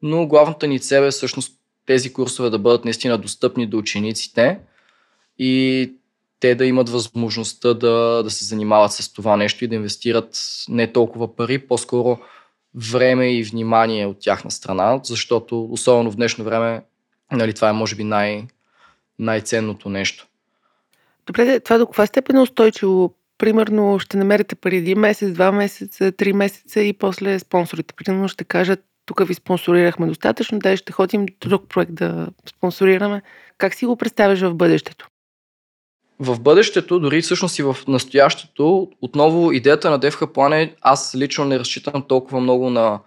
Но 0.02 0.26
главната 0.26 0.66
ни 0.66 0.80
цел 0.80 1.02
е 1.02 1.10
всъщност 1.10 1.52
тези 1.86 2.12
курсове 2.12 2.50
да 2.50 2.58
бъдат 2.58 2.84
наистина 2.84 3.18
достъпни 3.18 3.66
до 3.66 3.78
учениците 3.78 4.58
и 5.38 5.92
те 6.40 6.54
да 6.54 6.66
имат 6.66 6.88
възможността 6.88 7.74
да, 7.74 8.22
да 8.24 8.30
се 8.30 8.44
занимават 8.44 8.92
с 8.92 9.12
това 9.12 9.36
нещо 9.36 9.64
и 9.64 9.68
да 9.68 9.74
инвестират 9.74 10.38
не 10.68 10.92
толкова 10.92 11.36
пари, 11.36 11.58
по-скоро 11.58 12.18
време 12.74 13.32
и 13.32 13.44
внимание 13.44 14.06
от 14.06 14.16
тяхна 14.20 14.50
страна, 14.50 15.00
защото 15.02 15.68
особено 15.70 16.10
в 16.10 16.16
днешно 16.16 16.44
време 16.44 16.82
нали, 17.32 17.52
това 17.52 17.68
е 17.68 17.72
може 17.72 17.96
би 17.96 18.04
най- 18.04 18.46
най-ценното 19.18 19.88
нещо. 19.88 20.26
Добре, 21.26 21.60
това 21.60 21.78
до 21.78 21.86
каква 21.86 22.06
степен 22.06 22.36
е 22.36 22.40
устойчиво? 22.40 23.14
Примерно 23.38 23.98
ще 23.98 24.16
намерите 24.16 24.54
пари 24.54 24.76
един 24.76 24.98
месец, 24.98 25.32
два 25.32 25.52
месеца, 25.52 26.12
три 26.12 26.32
месеца 26.32 26.80
и 26.80 26.92
после 26.92 27.38
спонсорите. 27.38 27.94
Примерно 27.94 28.28
ще 28.28 28.44
кажат, 28.44 28.84
тук 29.06 29.28
ви 29.28 29.34
спонсорирахме 29.34 30.06
достатъчно, 30.06 30.58
дай 30.58 30.76
ще 30.76 30.92
ходим 30.92 31.26
друг 31.40 31.68
проект 31.68 31.94
да 31.94 32.28
спонсорираме. 32.46 33.22
Как 33.58 33.74
си 33.74 33.86
го 33.86 33.96
представяш 33.96 34.40
в 34.40 34.54
бъдещето? 34.54 35.08
В 36.20 36.40
бъдещето, 36.40 37.00
дори 37.00 37.22
всъщност 37.22 37.58
и 37.58 37.62
в 37.62 37.76
настоящето, 37.88 38.88
отново 39.02 39.52
идеята 39.52 39.90
на 39.90 40.00
DevHub 40.00 40.34
Plan 40.34 40.62
е, 40.62 40.74
аз 40.80 41.14
лично 41.14 41.44
не 41.44 41.58
разчитам 41.58 42.02
толкова 42.02 42.40
много 42.40 42.70
на 42.70 43.00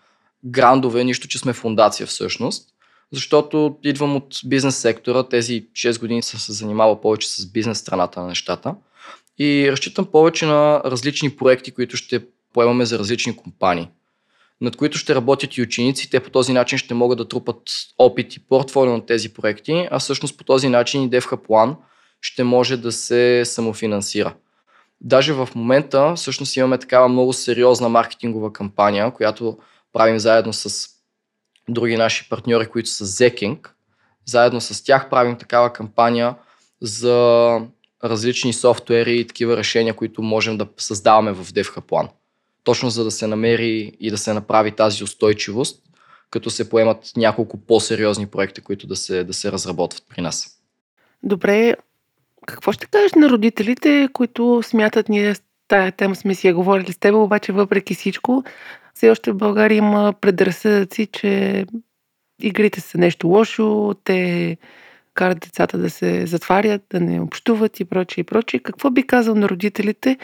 грандове, 0.45 1.03
нищо, 1.03 1.27
че 1.27 1.37
сме 1.37 1.53
фундация 1.53 2.07
всъщност, 2.07 2.69
защото 3.11 3.77
идвам 3.83 4.15
от 4.15 4.39
бизнес 4.45 4.77
сектора, 4.77 5.23
тези 5.23 5.67
6 5.73 5.99
години 5.99 6.21
съм 6.21 6.39
се 6.39 6.53
занимавал 6.53 7.01
повече 7.01 7.29
с 7.29 7.51
бизнес 7.51 7.77
страната 7.77 8.21
на 8.21 8.27
нещата 8.27 8.75
и 9.39 9.71
разчитам 9.71 10.05
повече 10.05 10.45
на 10.45 10.81
различни 10.85 11.29
проекти, 11.29 11.71
които 11.71 11.97
ще 11.97 12.25
поемаме 12.53 12.85
за 12.85 12.99
различни 12.99 13.35
компании 13.35 13.89
над 14.61 14.75
които 14.75 14.97
ще 14.97 15.15
работят 15.15 15.57
и 15.57 15.61
ученици. 15.61 16.09
Те 16.09 16.19
по 16.19 16.29
този 16.29 16.53
начин 16.53 16.77
ще 16.77 16.93
могат 16.93 17.17
да 17.17 17.27
трупат 17.27 17.61
опит 17.97 18.35
и 18.35 18.39
портфолио 18.39 18.93
на 18.93 19.05
тези 19.05 19.33
проекти, 19.33 19.87
а 19.91 19.99
всъщност 19.99 20.37
по 20.37 20.43
този 20.43 20.69
начин 20.69 21.03
и 21.03 21.09
DevHub 21.09 21.47
One 21.47 21.75
ще 22.21 22.43
може 22.43 22.77
да 22.77 22.91
се 22.91 23.41
самофинансира. 23.45 24.33
Даже 25.01 25.33
в 25.33 25.49
момента 25.55 26.13
всъщност 26.15 26.55
имаме 26.55 26.77
такава 26.77 27.07
много 27.07 27.33
сериозна 27.33 27.89
маркетингова 27.89 28.53
кампания, 28.53 29.11
която 29.11 29.57
правим 29.93 30.19
заедно 30.19 30.53
с 30.53 30.89
други 31.69 31.97
наши 31.97 32.29
партньори, 32.29 32.67
които 32.67 32.89
са 32.89 33.05
Zeking. 33.05 33.67
Заедно 34.25 34.61
с 34.61 34.83
тях 34.83 35.09
правим 35.09 35.37
такава 35.37 35.73
кампания 35.73 36.35
за 36.81 37.59
различни 38.03 38.53
софтуери 38.53 39.19
и 39.19 39.27
такива 39.27 39.57
решения, 39.57 39.93
които 39.93 40.21
можем 40.21 40.57
да 40.57 40.67
създаваме 40.77 41.31
в 41.31 41.45
DevHub 41.45 42.09
точно 42.63 42.89
за 42.89 43.03
да 43.03 43.11
се 43.11 43.27
намери 43.27 43.91
и 43.99 44.11
да 44.11 44.17
се 44.17 44.33
направи 44.33 44.71
тази 44.71 45.03
устойчивост, 45.03 45.83
като 46.29 46.49
се 46.49 46.69
поемат 46.69 47.11
няколко 47.17 47.57
по-сериозни 47.57 48.27
проекти, 48.27 48.61
които 48.61 48.87
да 48.87 48.95
се, 48.95 49.23
да 49.23 49.33
се 49.33 49.51
разработват 49.51 50.03
при 50.09 50.21
нас. 50.21 50.61
Добре, 51.23 51.75
какво 52.47 52.71
ще 52.71 52.85
кажеш 52.85 53.13
на 53.13 53.29
родителите, 53.29 54.09
които 54.13 54.61
смятат, 54.63 55.09
ние 55.09 55.33
тая 55.67 55.91
тема 55.91 56.15
сме 56.15 56.35
си 56.35 56.47
я 56.47 56.53
говорили 56.53 56.91
с 56.91 56.97
теб, 56.97 57.15
обаче 57.15 57.51
въпреки 57.51 57.95
всичко, 57.95 58.43
все 58.93 59.09
още 59.09 59.31
в 59.31 59.37
България 59.37 59.77
има 59.77 60.13
предразсъдъци, 60.21 61.05
че 61.05 61.65
игрите 62.41 62.81
са 62.81 62.97
нещо 62.97 63.27
лошо, 63.27 63.95
те 64.03 64.57
карат 65.13 65.39
децата 65.39 65.77
да 65.77 65.89
се 65.89 66.25
затварят, 66.25 66.81
да 66.89 66.99
не 66.99 67.21
общуват 67.21 67.79
и 67.79 67.85
прочее 67.85 68.21
и 68.21 68.25
прочее. 68.25 68.59
Какво 68.59 68.89
би 68.89 69.07
казал 69.07 69.35
на 69.35 69.49
родителите, 69.49 70.17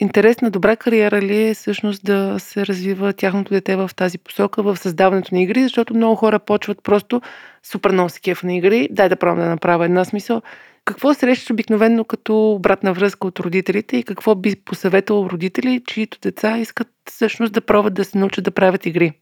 интересна, 0.00 0.50
добра 0.50 0.76
кариера 0.76 1.22
ли 1.22 1.48
е 1.48 1.54
всъщност 1.54 2.04
да 2.04 2.36
се 2.38 2.66
развива 2.66 3.12
тяхното 3.12 3.54
дете 3.54 3.76
в 3.76 3.90
тази 3.96 4.18
посока, 4.18 4.62
в 4.62 4.76
създаването 4.76 5.34
на 5.34 5.42
игри, 5.42 5.62
защото 5.62 5.94
много 5.94 6.14
хора 6.14 6.38
почват 6.38 6.82
просто 6.82 7.22
супер 7.62 7.90
много 7.90 8.10
кеф 8.24 8.42
на 8.42 8.56
игри, 8.56 8.88
дай 8.90 9.08
да 9.08 9.16
пробвам 9.16 9.44
да 9.44 9.50
направя 9.50 9.84
една 9.84 10.04
смисъл. 10.04 10.42
Какво 10.84 11.14
срещаш 11.14 11.50
обикновено 11.50 12.04
като 12.04 12.50
обратна 12.50 12.92
връзка 12.92 13.26
от 13.26 13.40
родителите 13.40 13.96
и 13.96 14.02
какво 14.02 14.34
би 14.34 14.56
посъветвал 14.56 15.28
родители, 15.32 15.82
чието 15.86 16.18
деца 16.22 16.58
искат 16.58 16.88
всъщност 17.10 17.52
да 17.52 17.60
пробват 17.60 17.94
да 17.94 18.04
се 18.04 18.18
научат 18.18 18.44
да 18.44 18.50
правят 18.50 18.86
игри? 18.86 19.12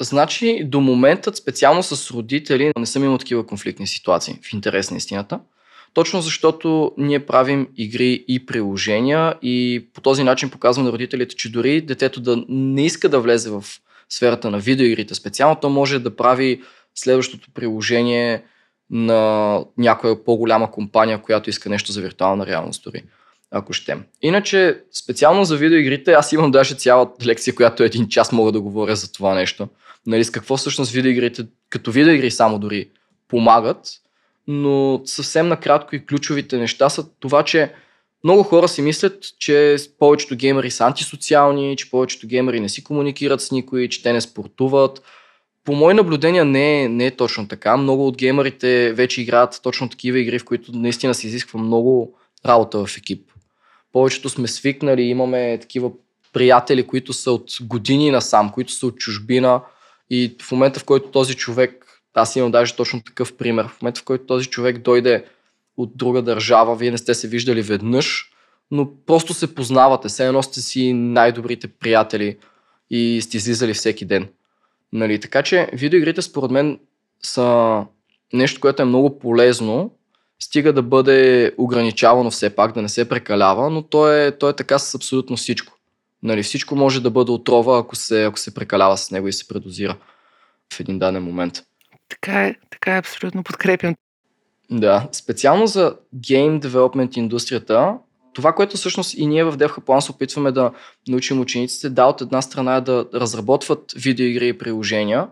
Значи, 0.00 0.64
до 0.64 0.80
момента, 0.80 1.36
специално 1.36 1.82
с 1.82 2.10
родители, 2.10 2.72
не 2.78 2.86
съм 2.86 3.04
имал 3.04 3.18
такива 3.18 3.46
конфликтни 3.46 3.86
ситуации, 3.86 4.38
в 4.42 4.52
интерес 4.52 4.90
на 4.90 4.96
истината. 4.96 5.40
Точно 5.94 6.22
защото 6.22 6.92
ние 6.98 7.26
правим 7.26 7.68
игри 7.76 8.24
и 8.28 8.46
приложения 8.46 9.34
и 9.42 9.86
по 9.94 10.00
този 10.00 10.24
начин 10.24 10.50
показваме 10.50 10.86
на 10.86 10.92
родителите, 10.92 11.36
че 11.36 11.52
дори 11.52 11.80
детето 11.80 12.20
да 12.20 12.44
не 12.48 12.86
иска 12.86 13.08
да 13.08 13.20
влезе 13.20 13.50
в 13.50 13.64
сферата 14.08 14.50
на 14.50 14.58
видеоигрите 14.58 15.14
специално, 15.14 15.56
то 15.60 15.70
може 15.70 15.98
да 15.98 16.16
прави 16.16 16.62
следващото 16.94 17.48
приложение 17.54 18.42
на 18.90 19.60
някоя 19.78 20.24
по-голяма 20.24 20.70
компания, 20.70 21.22
която 21.22 21.50
иска 21.50 21.68
нещо 21.68 21.92
за 21.92 22.00
виртуална 22.00 22.46
реалност 22.46 22.84
дори, 22.84 23.02
ако 23.50 23.72
ще. 23.72 23.98
Иначе, 24.22 24.80
специално 24.92 25.44
за 25.44 25.56
видеоигрите, 25.56 26.12
аз 26.12 26.32
имам 26.32 26.50
даже 26.50 26.74
цяла 26.74 27.10
лекция, 27.24 27.54
която 27.54 27.82
е 27.82 27.86
един 27.86 28.08
час 28.08 28.32
мога 28.32 28.52
да 28.52 28.60
говоря 28.60 28.96
за 28.96 29.12
това 29.12 29.34
нещо. 29.34 29.68
Нали, 30.06 30.24
с 30.24 30.30
какво 30.30 30.56
всъщност 30.56 30.92
видеоигрите, 30.92 31.46
като 31.70 31.92
видеоигри 31.92 32.30
само 32.30 32.58
дори 32.58 32.88
помагат, 33.28 33.88
но 34.46 35.02
съвсем 35.04 35.48
накратко 35.48 35.96
и 35.96 36.06
ключовите 36.06 36.58
неща 36.58 36.88
са 36.88 37.10
това, 37.20 37.42
че 37.42 37.72
много 38.24 38.42
хора 38.42 38.68
си 38.68 38.82
мислят, 38.82 39.24
че 39.38 39.76
повечето 39.98 40.36
геймери 40.36 40.70
са 40.70 40.84
антисоциални, 40.84 41.76
че 41.76 41.90
повечето 41.90 42.26
геймери 42.26 42.60
не 42.60 42.68
си 42.68 42.84
комуникират 42.84 43.40
с 43.40 43.50
никой, 43.50 43.88
че 43.88 44.02
те 44.02 44.12
не 44.12 44.20
спортуват. 44.20 45.02
По 45.64 45.74
мои 45.74 45.94
наблюдения 45.94 46.44
не 46.44 46.82
е, 46.82 46.88
не 46.88 47.06
е 47.06 47.16
точно 47.16 47.48
така. 47.48 47.76
Много 47.76 48.06
от 48.06 48.16
геймерите 48.16 48.92
вече 48.92 49.22
играят 49.22 49.60
точно 49.62 49.88
такива 49.88 50.18
игри, 50.18 50.38
в 50.38 50.44
които 50.44 50.72
наистина 50.72 51.14
се 51.14 51.26
изисква 51.26 51.60
много 51.60 52.14
работа 52.46 52.86
в 52.86 52.96
екип. 52.96 53.30
Повечето 53.92 54.28
сме 54.28 54.48
свикнали, 54.48 55.02
имаме 55.02 55.58
такива 55.60 55.90
приятели, 56.32 56.86
които 56.86 57.12
са 57.12 57.32
от 57.32 57.50
години 57.62 58.10
насам, 58.10 58.52
които 58.52 58.72
са 58.72 58.86
от 58.86 58.98
чужбина 58.98 59.60
и 60.10 60.36
в 60.42 60.52
момента, 60.52 60.80
в 60.80 60.84
който 60.84 61.10
този 61.10 61.34
човек 61.34 62.02
аз 62.14 62.36
имам 62.36 62.50
даже 62.50 62.74
точно 62.74 63.02
такъв 63.02 63.36
пример. 63.36 63.68
В 63.68 63.82
момента, 63.82 64.00
в 64.00 64.04
който 64.04 64.26
този 64.26 64.46
човек 64.46 64.78
дойде 64.78 65.24
от 65.76 65.96
друга 65.96 66.22
държава, 66.22 66.76
вие 66.76 66.90
не 66.90 66.98
сте 66.98 67.14
се 67.14 67.28
виждали 67.28 67.62
веднъж, 67.62 68.30
но 68.70 68.90
просто 69.06 69.34
се 69.34 69.54
познавате. 69.54 70.08
Все 70.08 70.26
едно 70.26 70.42
сте 70.42 70.60
си 70.60 70.92
най-добрите 70.92 71.68
приятели 71.68 72.36
и 72.90 73.20
сте 73.22 73.36
излизали 73.36 73.74
всеки 73.74 74.04
ден. 74.04 74.28
Нали? 74.94 75.20
Така 75.20 75.42
че 75.42 75.68
видеоигрите 75.72 76.22
според 76.22 76.50
мен 76.50 76.78
са 77.22 77.80
нещо, 78.32 78.60
което 78.60 78.82
е 78.82 78.86
много 78.86 79.18
полезно 79.18 79.90
Стига 80.38 80.72
да 80.72 80.82
бъде 80.82 81.52
ограничавано 81.58 82.30
все 82.30 82.54
пак, 82.56 82.72
да 82.72 82.82
не 82.82 82.88
се 82.88 83.08
прекалява, 83.08 83.70
но 83.70 83.82
то 83.82 84.12
е, 84.12 84.38
то 84.38 84.48
е 84.48 84.56
така 84.56 84.78
с 84.78 84.94
абсолютно 84.94 85.36
всичко. 85.36 85.72
Нали, 86.22 86.42
всичко 86.42 86.76
може 86.76 87.02
да 87.02 87.10
бъде 87.10 87.32
отрова, 87.32 87.78
ако 87.78 87.96
се, 87.96 88.24
ако 88.24 88.38
се 88.38 88.54
прекалява 88.54 88.96
с 88.96 89.10
него 89.10 89.28
и 89.28 89.32
се 89.32 89.48
предозира 89.48 89.96
в 90.74 90.80
един 90.80 90.98
даден 90.98 91.22
момент. 91.22 91.62
Така 92.08 92.46
е, 92.46 92.54
така 92.70 92.94
е, 92.94 92.98
абсолютно 92.98 93.44
подкрепям. 93.44 93.94
Да, 94.70 95.08
специално 95.12 95.66
за 95.66 95.96
гейм 96.14 96.60
девелопмент 96.60 97.16
индустрията, 97.16 97.98
това, 98.34 98.52
което 98.52 98.76
всъщност 98.76 99.14
и 99.14 99.26
ние 99.26 99.44
в 99.44 99.56
DevHub 99.56 100.00
се 100.00 100.12
опитваме 100.12 100.52
да 100.52 100.70
научим 101.08 101.40
учениците, 101.40 101.90
да, 101.90 102.06
от 102.06 102.20
една 102.20 102.42
страна 102.42 102.76
е 102.76 102.80
да 102.80 103.06
разработват 103.14 103.92
видеоигри 103.96 104.48
и 104.48 104.58
приложения, 104.58 105.28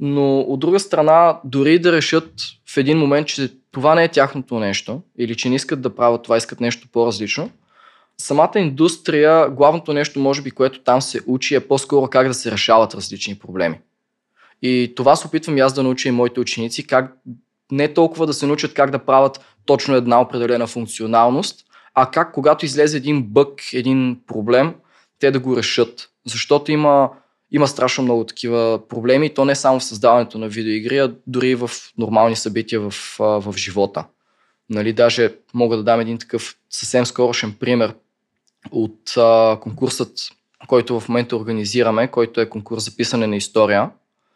но 0.00 0.40
от 0.40 0.60
друга 0.60 0.80
страна, 0.80 1.40
дори 1.44 1.78
да 1.78 1.92
решат 1.92 2.32
в 2.66 2.76
един 2.76 2.98
момент, 2.98 3.26
че 3.26 3.52
това 3.70 3.94
не 3.94 4.04
е 4.04 4.08
тяхното 4.08 4.58
нещо, 4.58 5.02
или 5.18 5.36
че 5.36 5.48
не 5.48 5.54
искат 5.54 5.80
да 5.80 5.94
правят 5.94 6.22
това, 6.22 6.36
искат 6.36 6.60
нещо 6.60 6.88
по-различно, 6.92 7.50
самата 8.18 8.52
индустрия, 8.56 9.50
главното 9.50 9.92
нещо, 9.92 10.20
може 10.20 10.42
би, 10.42 10.50
което 10.50 10.82
там 10.82 11.02
се 11.02 11.20
учи, 11.26 11.54
е 11.54 11.60
по-скоро 11.60 12.06
как 12.06 12.28
да 12.28 12.34
се 12.34 12.50
решават 12.50 12.94
различни 12.94 13.38
проблеми. 13.38 13.80
И 14.62 14.92
това 14.96 15.16
се 15.16 15.26
опитвам 15.26 15.58
и 15.58 15.60
аз 15.60 15.72
да 15.72 15.82
науча 15.82 16.08
и 16.08 16.12
моите 16.12 16.40
ученици, 16.40 16.86
как 16.86 17.16
не 17.72 17.94
толкова 17.94 18.26
да 18.26 18.32
се 18.32 18.46
научат 18.46 18.74
как 18.74 18.90
да 18.90 18.98
правят 18.98 19.40
точно 19.66 19.94
една 19.94 20.20
определена 20.20 20.66
функционалност, 20.66 21.64
а 22.02 22.10
как 22.10 22.32
когато 22.32 22.64
излезе 22.64 22.96
един 22.96 23.22
бък, 23.22 23.62
един 23.72 24.20
проблем, 24.26 24.74
те 25.18 25.30
да 25.30 25.38
го 25.38 25.56
решат. 25.56 26.10
Защото 26.26 26.72
има, 26.72 27.10
има 27.50 27.68
страшно 27.68 28.04
много 28.04 28.24
такива 28.24 28.80
проблеми, 28.88 29.34
то 29.34 29.44
не 29.44 29.54
само 29.54 29.80
в 29.80 29.84
създаването 29.84 30.38
на 30.38 30.48
видеоигри, 30.48 30.98
а 30.98 31.14
дори 31.26 31.54
в 31.54 31.70
нормални 31.98 32.36
събития 32.36 32.80
в, 32.80 32.94
в 33.18 33.54
живота. 33.56 34.04
Нали, 34.70 34.92
даже 34.92 35.34
мога 35.54 35.76
да 35.76 35.82
дам 35.82 36.00
един 36.00 36.18
такъв 36.18 36.56
съвсем 36.70 37.06
скорошен 37.06 37.54
пример 37.60 37.94
от 38.70 39.16
а, 39.16 39.58
конкурсът, 39.60 40.10
който 40.66 41.00
в 41.00 41.08
момента 41.08 41.36
организираме, 41.36 42.08
който 42.08 42.40
е 42.40 42.48
конкурс 42.48 42.84
за 42.84 42.96
писане 42.96 43.26
на 43.26 43.36
история. 43.36 43.90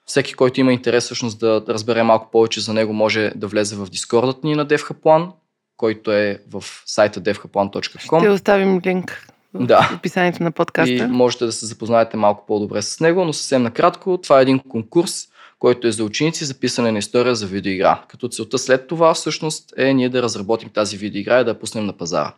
Всеки, 0.06 0.34
който 0.34 0.60
има 0.60 0.72
интерес 0.72 1.04
всъщност 1.04 1.38
да, 1.38 1.64
разбере 1.68 2.02
малко 2.02 2.30
повече 2.30 2.60
за 2.60 2.74
него, 2.74 2.92
може 2.92 3.32
да 3.36 3.46
влезе 3.46 3.76
в 3.76 3.90
дискордът 3.90 4.44
ни 4.44 4.54
на 4.54 4.66
DevHaplan, 4.66 5.30
който 5.76 6.12
е 6.12 6.38
в 6.50 6.64
сайта 6.86 7.20
devhaplan.com. 7.20 8.20
Ще 8.20 8.28
оставим 8.28 8.80
линк 8.86 9.26
в 9.54 9.66
Да. 9.66 9.90
описанието 9.96 10.42
на 10.42 10.52
подкаста. 10.52 10.92
И 10.92 11.06
можете 11.06 11.44
да 11.44 11.52
се 11.52 11.66
запознаете 11.66 12.16
малко 12.16 12.46
по-добре 12.46 12.82
с 12.82 13.00
него, 13.00 13.24
но 13.24 13.32
съвсем 13.32 13.62
накратко, 13.62 14.18
това 14.22 14.38
е 14.38 14.42
един 14.42 14.58
конкурс, 14.58 15.28
който 15.58 15.86
е 15.86 15.92
за 15.92 16.04
ученици 16.04 16.44
за 16.44 16.54
писане 16.54 16.92
на 16.92 16.98
история 16.98 17.34
за 17.34 17.46
видеоигра. 17.46 18.02
Като 18.08 18.28
целта 18.28 18.58
след 18.58 18.86
това 18.88 19.14
всъщност 19.14 19.72
е 19.76 19.94
ние 19.94 20.08
да 20.08 20.22
разработим 20.22 20.68
тази 20.68 20.96
видеоигра 20.96 21.40
и 21.40 21.44
да 21.44 21.50
я 21.50 21.58
пуснем 21.58 21.86
на 21.86 21.92
пазара. 21.92 22.32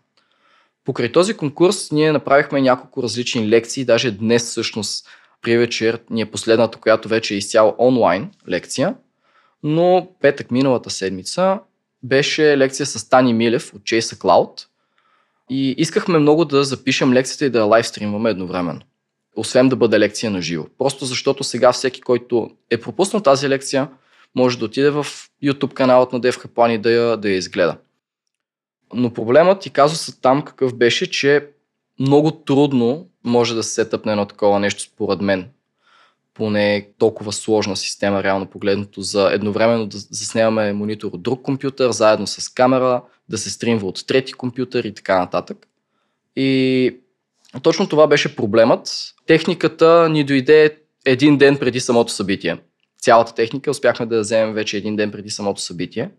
Покрай 0.84 1.12
този 1.12 1.34
конкурс 1.34 1.92
ние 1.92 2.12
направихме 2.12 2.60
няколко 2.60 3.02
различни 3.02 3.48
лекции, 3.48 3.84
даже 3.84 4.10
днес 4.10 4.44
всъщност 4.44 5.08
при 5.42 5.58
вечер 5.58 6.00
ни 6.10 6.20
е 6.20 6.30
последната, 6.30 6.78
която 6.78 7.08
вече 7.08 7.34
е 7.34 7.36
изцяло 7.36 7.74
онлайн 7.78 8.30
лекция, 8.48 8.94
но 9.62 10.08
петък 10.20 10.50
миналата 10.50 10.90
седмица 10.90 11.58
беше 12.04 12.58
лекция 12.58 12.86
с 12.86 13.08
Тани 13.08 13.34
Милев 13.34 13.74
от 13.74 13.82
Chase 13.82 14.14
Cloud 14.14 14.66
и 15.50 15.74
искахме 15.78 16.18
много 16.18 16.44
да 16.44 16.64
запишем 16.64 17.12
лекцията 17.12 17.44
и 17.44 17.50
да 17.50 17.58
я 17.58 17.64
лайвстримваме 17.64 18.30
едновременно. 18.30 18.80
Освен 19.36 19.68
да 19.68 19.76
бъде 19.76 19.98
лекция 19.98 20.30
на 20.30 20.42
живо. 20.42 20.66
Просто 20.78 21.04
защото 21.04 21.44
сега 21.44 21.72
всеки, 21.72 22.00
който 22.00 22.50
е 22.70 22.80
пропуснал 22.80 23.22
тази 23.22 23.48
лекция, 23.48 23.88
може 24.34 24.58
да 24.58 24.64
отиде 24.64 24.90
в 24.90 25.06
YouTube 25.44 25.72
каналът 25.72 26.12
на 26.12 26.20
DevHaplan 26.20 26.70
и 26.70 26.78
да 26.78 26.90
я, 26.90 27.16
да 27.16 27.30
я 27.30 27.36
изгледа. 27.36 27.76
Но 28.94 29.14
проблемът 29.14 29.66
и 29.66 29.70
казусът 29.70 30.18
там 30.22 30.42
какъв 30.42 30.76
беше, 30.76 31.10
че 31.10 31.48
много 32.00 32.30
трудно 32.30 33.08
може 33.24 33.54
да 33.54 33.62
се 33.62 33.74
сетъпне 33.74 34.12
едно 34.12 34.26
такова 34.26 34.60
нещо 34.60 34.82
според 34.82 35.20
мен. 35.20 35.48
Поне 36.34 36.88
толкова 36.98 37.32
сложна 37.32 37.76
система, 37.76 38.22
реално 38.22 38.46
погледнато, 38.46 39.02
за 39.02 39.30
едновременно 39.32 39.86
да 39.86 39.98
заснемаме 39.98 40.72
монитор 40.72 41.10
от 41.12 41.22
друг 41.22 41.42
компютър, 41.42 41.90
заедно 41.90 42.26
с 42.26 42.48
камера, 42.48 43.02
да 43.28 43.38
се 43.38 43.50
стримва 43.50 43.88
от 43.88 44.06
трети 44.06 44.32
компютър 44.32 44.84
и 44.84 44.94
така 44.94 45.18
нататък. 45.18 45.66
И 46.36 46.96
точно 47.62 47.88
това 47.88 48.06
беше 48.06 48.36
проблемът. 48.36 49.14
Техниката 49.26 50.08
ни 50.08 50.24
дойде 50.24 50.76
един 51.04 51.38
ден 51.38 51.58
преди 51.58 51.80
самото 51.80 52.12
събитие. 52.12 52.58
Цялата 52.98 53.34
техника 53.34 53.70
успяхме 53.70 54.06
да 54.06 54.14
я 54.14 54.20
вземем 54.20 54.54
вече 54.54 54.76
един 54.76 54.96
ден 54.96 55.10
преди 55.10 55.30
самото 55.30 55.60
събитие. 55.60 56.10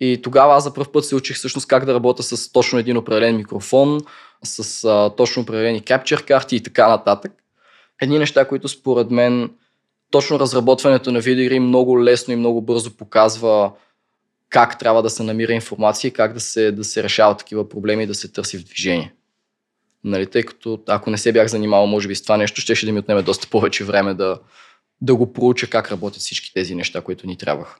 И 0.00 0.22
тогава 0.22 0.54
аз 0.54 0.64
за 0.64 0.74
първ 0.74 0.92
път 0.92 1.04
се 1.04 1.14
учих 1.14 1.36
всъщност 1.36 1.66
как 1.66 1.84
да 1.84 1.94
работя 1.94 2.22
с 2.22 2.52
точно 2.52 2.78
един 2.78 2.96
определен 2.96 3.36
микрофон, 3.36 4.00
с 4.44 4.84
а, 4.84 5.10
точно 5.16 5.42
определени 5.42 5.80
капчер 5.80 6.24
карти 6.24 6.56
и 6.56 6.62
така 6.62 6.88
нататък. 6.88 7.32
Едни 8.00 8.18
неща, 8.18 8.48
които 8.48 8.68
според 8.68 9.10
мен 9.10 9.50
точно 10.10 10.40
разработването 10.40 11.12
на 11.12 11.20
видеоигри 11.20 11.60
много 11.60 12.04
лесно 12.04 12.34
и 12.34 12.36
много 12.36 12.62
бързо 12.62 12.96
показва 12.96 13.72
как 14.48 14.78
трябва 14.78 15.02
да 15.02 15.10
се 15.10 15.22
намира 15.22 15.52
информация 15.52 16.08
и 16.08 16.12
как 16.12 16.32
да 16.32 16.40
се, 16.40 16.72
да 16.72 16.84
се 16.84 17.02
решават 17.02 17.38
такива 17.38 17.68
проблеми 17.68 18.02
и 18.02 18.06
да 18.06 18.14
се 18.14 18.32
търси 18.32 18.58
в 18.58 18.64
движение. 18.64 19.14
Нали, 20.04 20.26
тъй 20.26 20.42
като 20.42 20.82
ако 20.88 21.10
не 21.10 21.18
се 21.18 21.32
бях 21.32 21.48
занимавал, 21.48 21.86
може 21.86 22.08
би 22.08 22.14
с 22.14 22.22
това 22.22 22.36
нещо, 22.36 22.60
ще, 22.60 22.74
ще 22.74 22.86
да 22.86 22.92
ми 22.92 22.98
отнеме 22.98 23.22
доста 23.22 23.48
повече 23.48 23.84
време 23.84 24.14
да, 24.14 24.38
да 25.00 25.14
го 25.14 25.32
проуча 25.32 25.70
как 25.70 25.90
работят 25.90 26.20
всички 26.20 26.52
тези 26.54 26.74
неща, 26.74 27.00
които 27.00 27.26
ни 27.26 27.38
трябваха. 27.38 27.78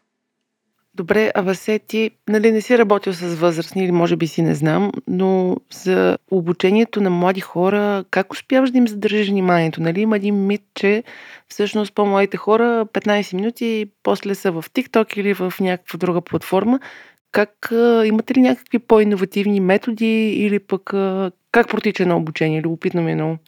Добре, 0.95 1.33
а 1.35 1.43
Васе, 1.43 1.79
ти 1.79 2.11
нали, 2.29 2.53
не 2.53 2.61
си 2.61 2.79
работил 2.79 3.13
с 3.13 3.35
възрастни 3.35 3.85
или 3.85 3.93
може 3.93 4.17
би 4.17 4.27
си 4.27 4.43
не 4.43 4.55
знам, 4.55 4.93
но 5.09 5.57
за 5.73 6.19
обучението 6.31 7.01
на 7.01 7.11
млади 7.11 7.41
хора, 7.41 8.05
как 8.11 8.33
успяваш 8.33 8.71
да 8.71 8.79
им 8.79 8.89
задържиш 8.89 9.29
вниманието? 9.29 9.83
Нали, 9.83 10.01
има 10.01 10.17
един 10.17 10.47
мит, 10.47 10.63
че 10.75 11.05
всъщност 11.49 11.95
по-младите 11.95 12.37
хора 12.37 12.87
15 12.93 13.35
минути 13.35 13.91
после 14.03 14.35
са 14.35 14.53
в 14.53 14.65
TikTok 14.75 15.19
или 15.19 15.35
в 15.35 15.55
някаква 15.61 15.97
друга 15.97 16.21
платформа. 16.21 16.81
Как, 17.31 17.69
имате 18.05 18.35
ли 18.35 18.41
някакви 18.41 18.79
по-инновативни 18.79 19.61
методи 19.61 20.29
или 20.29 20.59
пък 20.59 20.83
как 21.53 21.69
протича 21.69 22.07
на 22.07 22.17
обучение? 22.17 22.63
Любопитно 22.63 23.03
ми 23.03 23.13
е 23.13 23.15
много. 23.15 23.39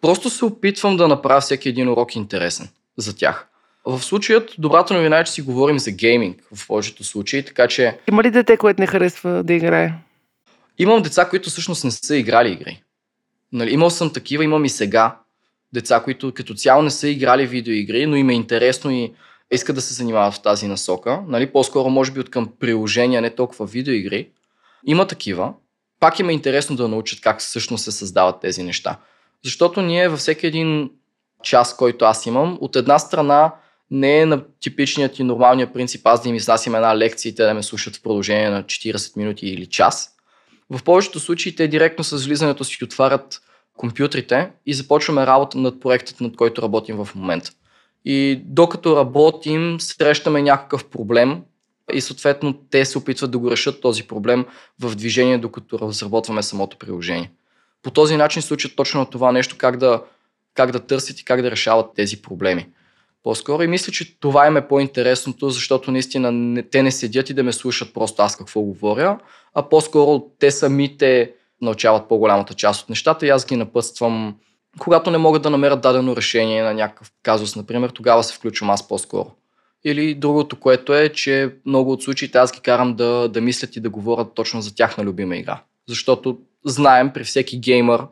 Просто 0.00 0.30
се 0.30 0.44
опитвам 0.44 0.96
да 0.96 1.08
направя 1.08 1.40
всеки 1.40 1.68
един 1.68 1.88
урок 1.88 2.16
интересен 2.16 2.68
за 2.96 3.16
тях. 3.16 3.48
В 3.86 4.02
случаят, 4.02 4.54
добрата 4.58 4.94
новина 4.94 5.18
е, 5.18 5.24
че 5.24 5.32
си 5.32 5.42
говорим 5.42 5.78
за 5.78 5.90
гейминг 5.90 6.42
в 6.54 6.66
повечето 6.66 7.04
случаи, 7.04 7.44
така 7.44 7.68
че 7.68 7.98
Има 8.08 8.22
ли 8.22 8.30
дете, 8.30 8.56
което 8.56 8.80
не 8.80 8.86
харесва 8.86 9.42
да 9.42 9.52
играе? 9.52 9.92
имам 10.78 11.02
деца, 11.02 11.28
които 11.28 11.50
всъщност 11.50 11.84
не 11.84 11.90
са 11.90 12.16
играли 12.16 12.52
игри. 12.52 12.82
Нали, 13.52 13.72
имал 13.72 13.90
съм 13.90 14.12
такива, 14.12 14.44
имам 14.44 14.64
и 14.64 14.68
сега 14.68 15.18
деца, 15.72 16.00
които 16.04 16.32
като 16.34 16.54
цяло 16.54 16.82
не 16.82 16.90
са 16.90 17.08
играли 17.08 17.46
видеоигри, 17.46 18.06
но 18.06 18.16
им 18.16 18.30
е 18.30 18.34
интересно 18.34 18.90
и 18.90 19.14
искат 19.50 19.76
да 19.76 19.82
се 19.82 19.94
занимават 19.94 20.34
в 20.34 20.42
тази 20.42 20.68
насока. 20.68 21.22
Нали, 21.28 21.52
по-скоро 21.52 21.90
може 21.90 22.12
би 22.12 22.20
от 22.20 22.30
към 22.30 22.48
приложения, 22.60 23.22
не 23.22 23.34
толкова 23.34 23.66
видеоигри. 23.66 24.28
Има 24.86 25.06
такива. 25.06 25.52
Пак 26.00 26.18
им 26.18 26.28
е 26.28 26.32
интересно 26.32 26.76
да 26.76 26.88
научат 26.88 27.20
как 27.20 27.40
всъщност 27.40 27.84
се 27.84 27.92
създават 27.92 28.40
тези 28.40 28.62
неща. 28.62 28.98
Защото 29.44 29.82
ние 29.82 30.08
във 30.08 30.18
всеки 30.18 30.46
един 30.46 30.90
час, 31.42 31.76
който 31.76 32.04
аз 32.04 32.26
имам, 32.26 32.58
от 32.60 32.76
една 32.76 32.98
страна 32.98 33.52
не 33.90 34.18
е 34.18 34.26
на 34.26 34.44
типичният 34.60 35.18
и 35.18 35.24
нормалния 35.24 35.72
принцип 35.72 36.00
аз 36.04 36.22
да 36.22 36.28
им 36.28 36.34
изнасям 36.34 36.74
една 36.74 36.96
лекция 36.96 37.30
и 37.30 37.34
те 37.34 37.44
да 37.44 37.54
ме 37.54 37.62
слушат 37.62 37.96
в 37.96 38.02
продължение 38.02 38.50
на 38.50 38.62
40 38.62 39.16
минути 39.16 39.46
или 39.46 39.66
час. 39.66 40.10
В 40.70 40.82
повечето 40.84 41.20
случаи 41.20 41.56
те 41.56 41.68
директно 41.68 42.04
с 42.04 42.26
влизането 42.26 42.64
си 42.64 42.84
отварят 42.84 43.40
компютрите 43.76 44.50
и 44.66 44.74
започваме 44.74 45.26
работа 45.26 45.58
над 45.58 45.80
проектът, 45.80 46.20
над 46.20 46.36
който 46.36 46.62
работим 46.62 46.96
в 46.96 47.08
момента. 47.14 47.50
И 48.04 48.42
докато 48.44 48.96
работим, 48.96 49.80
срещаме 49.80 50.42
някакъв 50.42 50.84
проблем 50.84 51.42
и 51.92 52.00
съответно 52.00 52.54
те 52.70 52.84
се 52.84 52.98
опитват 52.98 53.30
да 53.30 53.38
го 53.38 53.50
решат 53.50 53.80
този 53.80 54.02
проблем 54.02 54.46
в 54.80 54.94
движение, 54.94 55.38
докато 55.38 55.78
разработваме 55.78 56.42
самото 56.42 56.78
приложение. 56.78 57.30
По 57.82 57.90
този 57.90 58.16
начин 58.16 58.42
се 58.42 58.54
учат 58.54 58.76
точно 58.76 59.00
на 59.00 59.10
това 59.10 59.32
нещо, 59.32 59.56
как 59.58 59.76
да, 59.76 60.02
как 60.54 60.70
да 60.70 60.80
търсят 60.80 61.20
и 61.20 61.24
как 61.24 61.42
да 61.42 61.50
решават 61.50 61.94
тези 61.94 62.22
проблеми. 62.22 62.66
По-скоро 63.24 63.62
и 63.62 63.66
мисля, 63.66 63.92
че 63.92 64.18
това 64.20 64.46
им 64.46 64.56
е 64.56 64.68
по-интересното, 64.68 65.50
защото 65.50 65.90
наистина 65.90 66.32
не, 66.32 66.62
те 66.62 66.82
не 66.82 66.90
седят 66.90 67.30
и 67.30 67.34
да 67.34 67.42
ме 67.42 67.52
слушат 67.52 67.94
просто 67.94 68.22
аз 68.22 68.36
какво 68.36 68.60
говоря, 68.60 69.18
а 69.54 69.68
по-скоро 69.68 70.24
те 70.38 70.50
самите 70.50 71.32
научават 71.60 72.08
по-голямата 72.08 72.54
част 72.54 72.82
от 72.82 72.88
нещата 72.88 73.26
и 73.26 73.30
аз 73.30 73.46
ги 73.46 73.56
напътствам. 73.56 74.36
Когато 74.78 75.10
не 75.10 75.18
могат 75.18 75.42
да 75.42 75.50
намерят 75.50 75.80
дадено 75.80 76.16
решение 76.16 76.62
на 76.62 76.74
някакъв 76.74 77.12
казус, 77.22 77.56
например, 77.56 77.90
тогава 77.90 78.24
се 78.24 78.34
включвам 78.34 78.70
аз 78.70 78.88
по-скоро. 78.88 79.30
Или 79.84 80.14
другото, 80.14 80.60
което 80.60 80.94
е, 80.94 81.08
че 81.08 81.54
много 81.66 81.92
от 81.92 82.02
случаите 82.02 82.38
аз 82.38 82.52
ги 82.52 82.60
карам 82.60 82.94
да, 82.94 83.28
да 83.28 83.40
мислят 83.40 83.76
и 83.76 83.80
да 83.80 83.90
говорят 83.90 84.34
точно 84.34 84.60
за 84.60 84.74
тяхна 84.74 85.04
любима 85.04 85.36
игра. 85.36 85.62
Защото 85.88 86.38
знаем 86.64 87.10
при 87.14 87.24
всеки 87.24 87.58
геймър, 87.58 88.02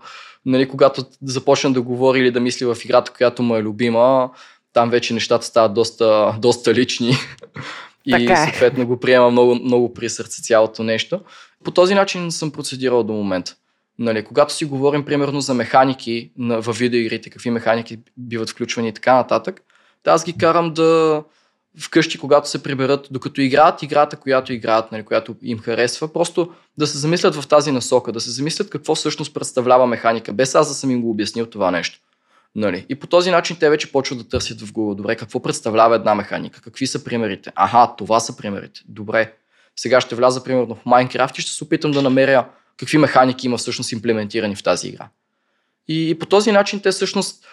нали, 0.46 0.68
когато 0.68 1.04
започне 1.22 1.70
да 1.70 1.82
говори 1.82 2.20
или 2.20 2.30
да 2.30 2.40
мисли 2.40 2.66
в 2.66 2.76
играта, 2.84 3.12
която 3.12 3.42
му 3.42 3.56
е 3.56 3.62
любима, 3.62 4.30
там 4.72 4.90
вече 4.90 5.14
нещата 5.14 5.46
стават 5.46 5.74
доста, 5.74 6.36
доста 6.38 6.74
лични 6.74 7.14
И 8.06 8.32
е. 8.32 8.36
съответно 8.36 8.86
го 8.86 9.00
приема 9.00 9.30
много, 9.30 9.54
много 9.54 9.94
при 9.94 10.08
сърце 10.08 10.42
цялото 10.42 10.82
нещо. 10.82 11.20
По 11.64 11.70
този 11.70 11.94
начин 11.94 12.30
съм 12.30 12.50
процедирал 12.50 13.02
до 13.02 13.12
момента. 13.12 13.54
Нали, 13.98 14.24
когато 14.24 14.52
си 14.52 14.64
говорим 14.64 15.04
примерно 15.04 15.40
за 15.40 15.54
механики 15.54 16.30
на, 16.38 16.60
във 16.60 16.78
видеоигрите, 16.78 17.30
какви 17.30 17.50
механики 17.50 17.98
биват 18.16 18.50
включвани 18.50 18.88
и 18.88 18.92
така 18.92 19.14
нататък, 19.14 19.60
да 20.04 20.10
аз 20.10 20.24
ги 20.24 20.36
карам 20.38 20.74
да 20.74 21.22
вкъщи, 21.80 22.18
когато 22.18 22.48
се 22.48 22.62
приберат, 22.62 23.08
докато 23.10 23.40
играят 23.40 23.82
играта, 23.82 24.16
която 24.16 24.52
играят, 24.52 24.92
нали, 24.92 25.02
която 25.02 25.36
им 25.42 25.58
харесва, 25.58 26.12
просто 26.12 26.52
да 26.78 26.86
се 26.86 26.98
замислят 26.98 27.34
в 27.34 27.48
тази 27.48 27.72
насока, 27.72 28.12
да 28.12 28.20
се 28.20 28.30
замислят 28.30 28.70
какво 28.70 28.94
всъщност 28.94 29.34
представлява 29.34 29.86
механика, 29.86 30.32
без 30.32 30.54
аз 30.54 30.68
да 30.68 30.74
съм 30.74 30.90
им 30.90 31.02
го 31.02 31.10
обяснил 31.10 31.46
това 31.46 31.70
нещо. 31.70 31.98
Нали? 32.54 32.86
И 32.88 32.94
по 32.94 33.06
този 33.06 33.30
начин 33.30 33.56
те 33.60 33.70
вече 33.70 33.92
почват 33.92 34.18
да 34.18 34.28
търсят 34.28 34.60
в 34.60 34.72
Google. 34.72 34.94
Добре, 34.94 35.16
какво 35.16 35.42
представлява 35.42 35.96
една 35.96 36.14
механика? 36.14 36.60
Какви 36.60 36.86
са 36.86 37.04
примерите? 37.04 37.52
Аха, 37.54 37.94
това 37.98 38.20
са 38.20 38.36
примерите. 38.36 38.80
Добре. 38.88 39.32
Сега 39.76 40.00
ще 40.00 40.14
вляза 40.14 40.44
примерно 40.44 40.74
в 40.74 40.84
Minecraft 40.84 41.38
и 41.38 41.42
ще 41.42 41.52
се 41.52 41.64
опитам 41.64 41.90
да 41.90 42.02
намеря 42.02 42.48
какви 42.76 42.98
механики 42.98 43.46
има 43.46 43.56
всъщност 43.56 43.92
имплементирани 43.92 44.56
в 44.56 44.62
тази 44.62 44.88
игра. 44.88 45.08
И, 45.88 46.10
и 46.10 46.18
по 46.18 46.26
този 46.26 46.52
начин 46.52 46.80
те 46.80 46.90
всъщност 46.90 47.44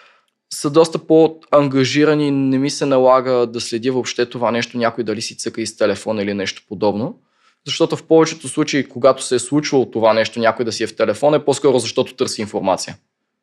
са 0.54 0.70
доста 0.70 1.08
по-ангажирани, 1.08 2.32
не 2.32 2.58
ми 2.58 2.70
се 2.70 2.86
налага 2.86 3.48
да 3.48 3.62
следя 3.62 3.92
въобще 3.92 4.26
това 4.26 4.52
нещо, 4.52 4.78
някой 4.78 5.04
дали 5.04 5.22
си 5.22 5.38
цъка 5.38 5.62
из 5.62 5.78
телефон 5.78 6.20
или 6.20 6.34
нещо 6.34 6.64
подобно. 6.68 7.20
Защото 7.66 7.96
в 7.96 8.04
повечето 8.04 8.48
случаи, 8.48 8.90
когато 8.90 9.24
се 9.24 9.36
е 9.36 9.40
случвало 9.40 9.92
това 9.92 10.14
нещо, 10.14 10.40
някой 10.40 10.66
да 10.66 10.72
си 10.72 10.84
е 10.84 10.88
в 10.88 10.96
телефон, 10.96 11.34
е 11.34 11.46
по-скоро 11.46 11.80
защото 11.80 12.16
търси 12.16 12.42
информация. 12.42 12.98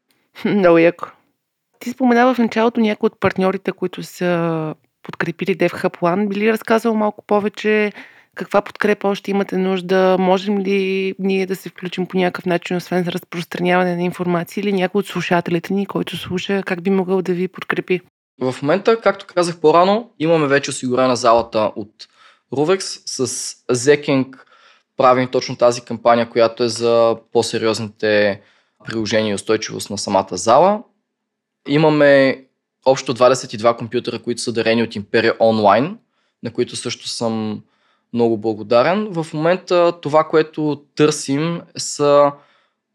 Много 0.44 0.78
яко. 0.78 1.08
Ти 1.80 1.90
споменава 1.90 2.34
в 2.34 2.38
началото 2.38 2.80
някои 2.80 3.06
от 3.06 3.20
партньорите, 3.20 3.72
които 3.72 4.02
са 4.02 4.74
подкрепили 5.02 5.58
DevHub 5.58 5.98
One. 5.98 6.28
Би 6.28 6.36
ли 6.36 6.52
разказал 6.52 6.94
малко 6.94 7.24
повече 7.26 7.92
каква 8.34 8.62
подкрепа 8.62 9.08
още 9.08 9.30
имате 9.30 9.56
нужда? 9.56 10.16
Можем 10.18 10.58
ли 10.58 11.14
ние 11.18 11.46
да 11.46 11.56
се 11.56 11.68
включим 11.68 12.06
по 12.06 12.18
някакъв 12.18 12.46
начин, 12.46 12.76
освен 12.76 13.04
за 13.04 13.12
разпространяване 13.12 13.96
на 13.96 14.02
информация 14.02 14.62
или 14.62 14.72
някой 14.72 14.98
от 14.98 15.06
слушателите 15.06 15.74
ни, 15.74 15.86
който 15.86 16.16
слуша, 16.16 16.62
как 16.66 16.82
би 16.82 16.90
могъл 16.90 17.22
да 17.22 17.32
ви 17.32 17.48
подкрепи? 17.48 18.00
В 18.40 18.54
момента, 18.62 19.00
както 19.00 19.26
казах 19.34 19.60
по-рано, 19.60 20.10
имаме 20.18 20.46
вече 20.46 20.70
осигурена 20.70 21.16
залата 21.16 21.72
от 21.76 21.92
Ruvex 22.52 22.80
с 23.06 23.26
Zeking. 23.72 24.38
Правим 24.96 25.28
точно 25.28 25.56
тази 25.56 25.80
кампания, 25.80 26.30
която 26.30 26.62
е 26.62 26.68
за 26.68 27.16
по-сериозните 27.32 28.40
приложения 28.86 29.30
и 29.30 29.34
устойчивост 29.34 29.90
на 29.90 29.98
самата 29.98 30.36
зала. 30.36 30.82
Имаме 31.66 32.44
общо 32.86 33.14
22 33.14 33.76
компютъра, 33.76 34.18
които 34.18 34.40
са 34.40 34.52
дарени 34.52 34.82
от 34.82 34.96
Империя 34.96 35.34
онлайн, 35.40 35.98
на 36.42 36.52
които 36.52 36.76
също 36.76 37.08
съм 37.08 37.62
много 38.12 38.38
благодарен. 38.38 39.08
В 39.12 39.26
момента 39.34 39.92
това, 40.02 40.24
което 40.24 40.82
търсим 40.94 41.60
са 41.76 42.32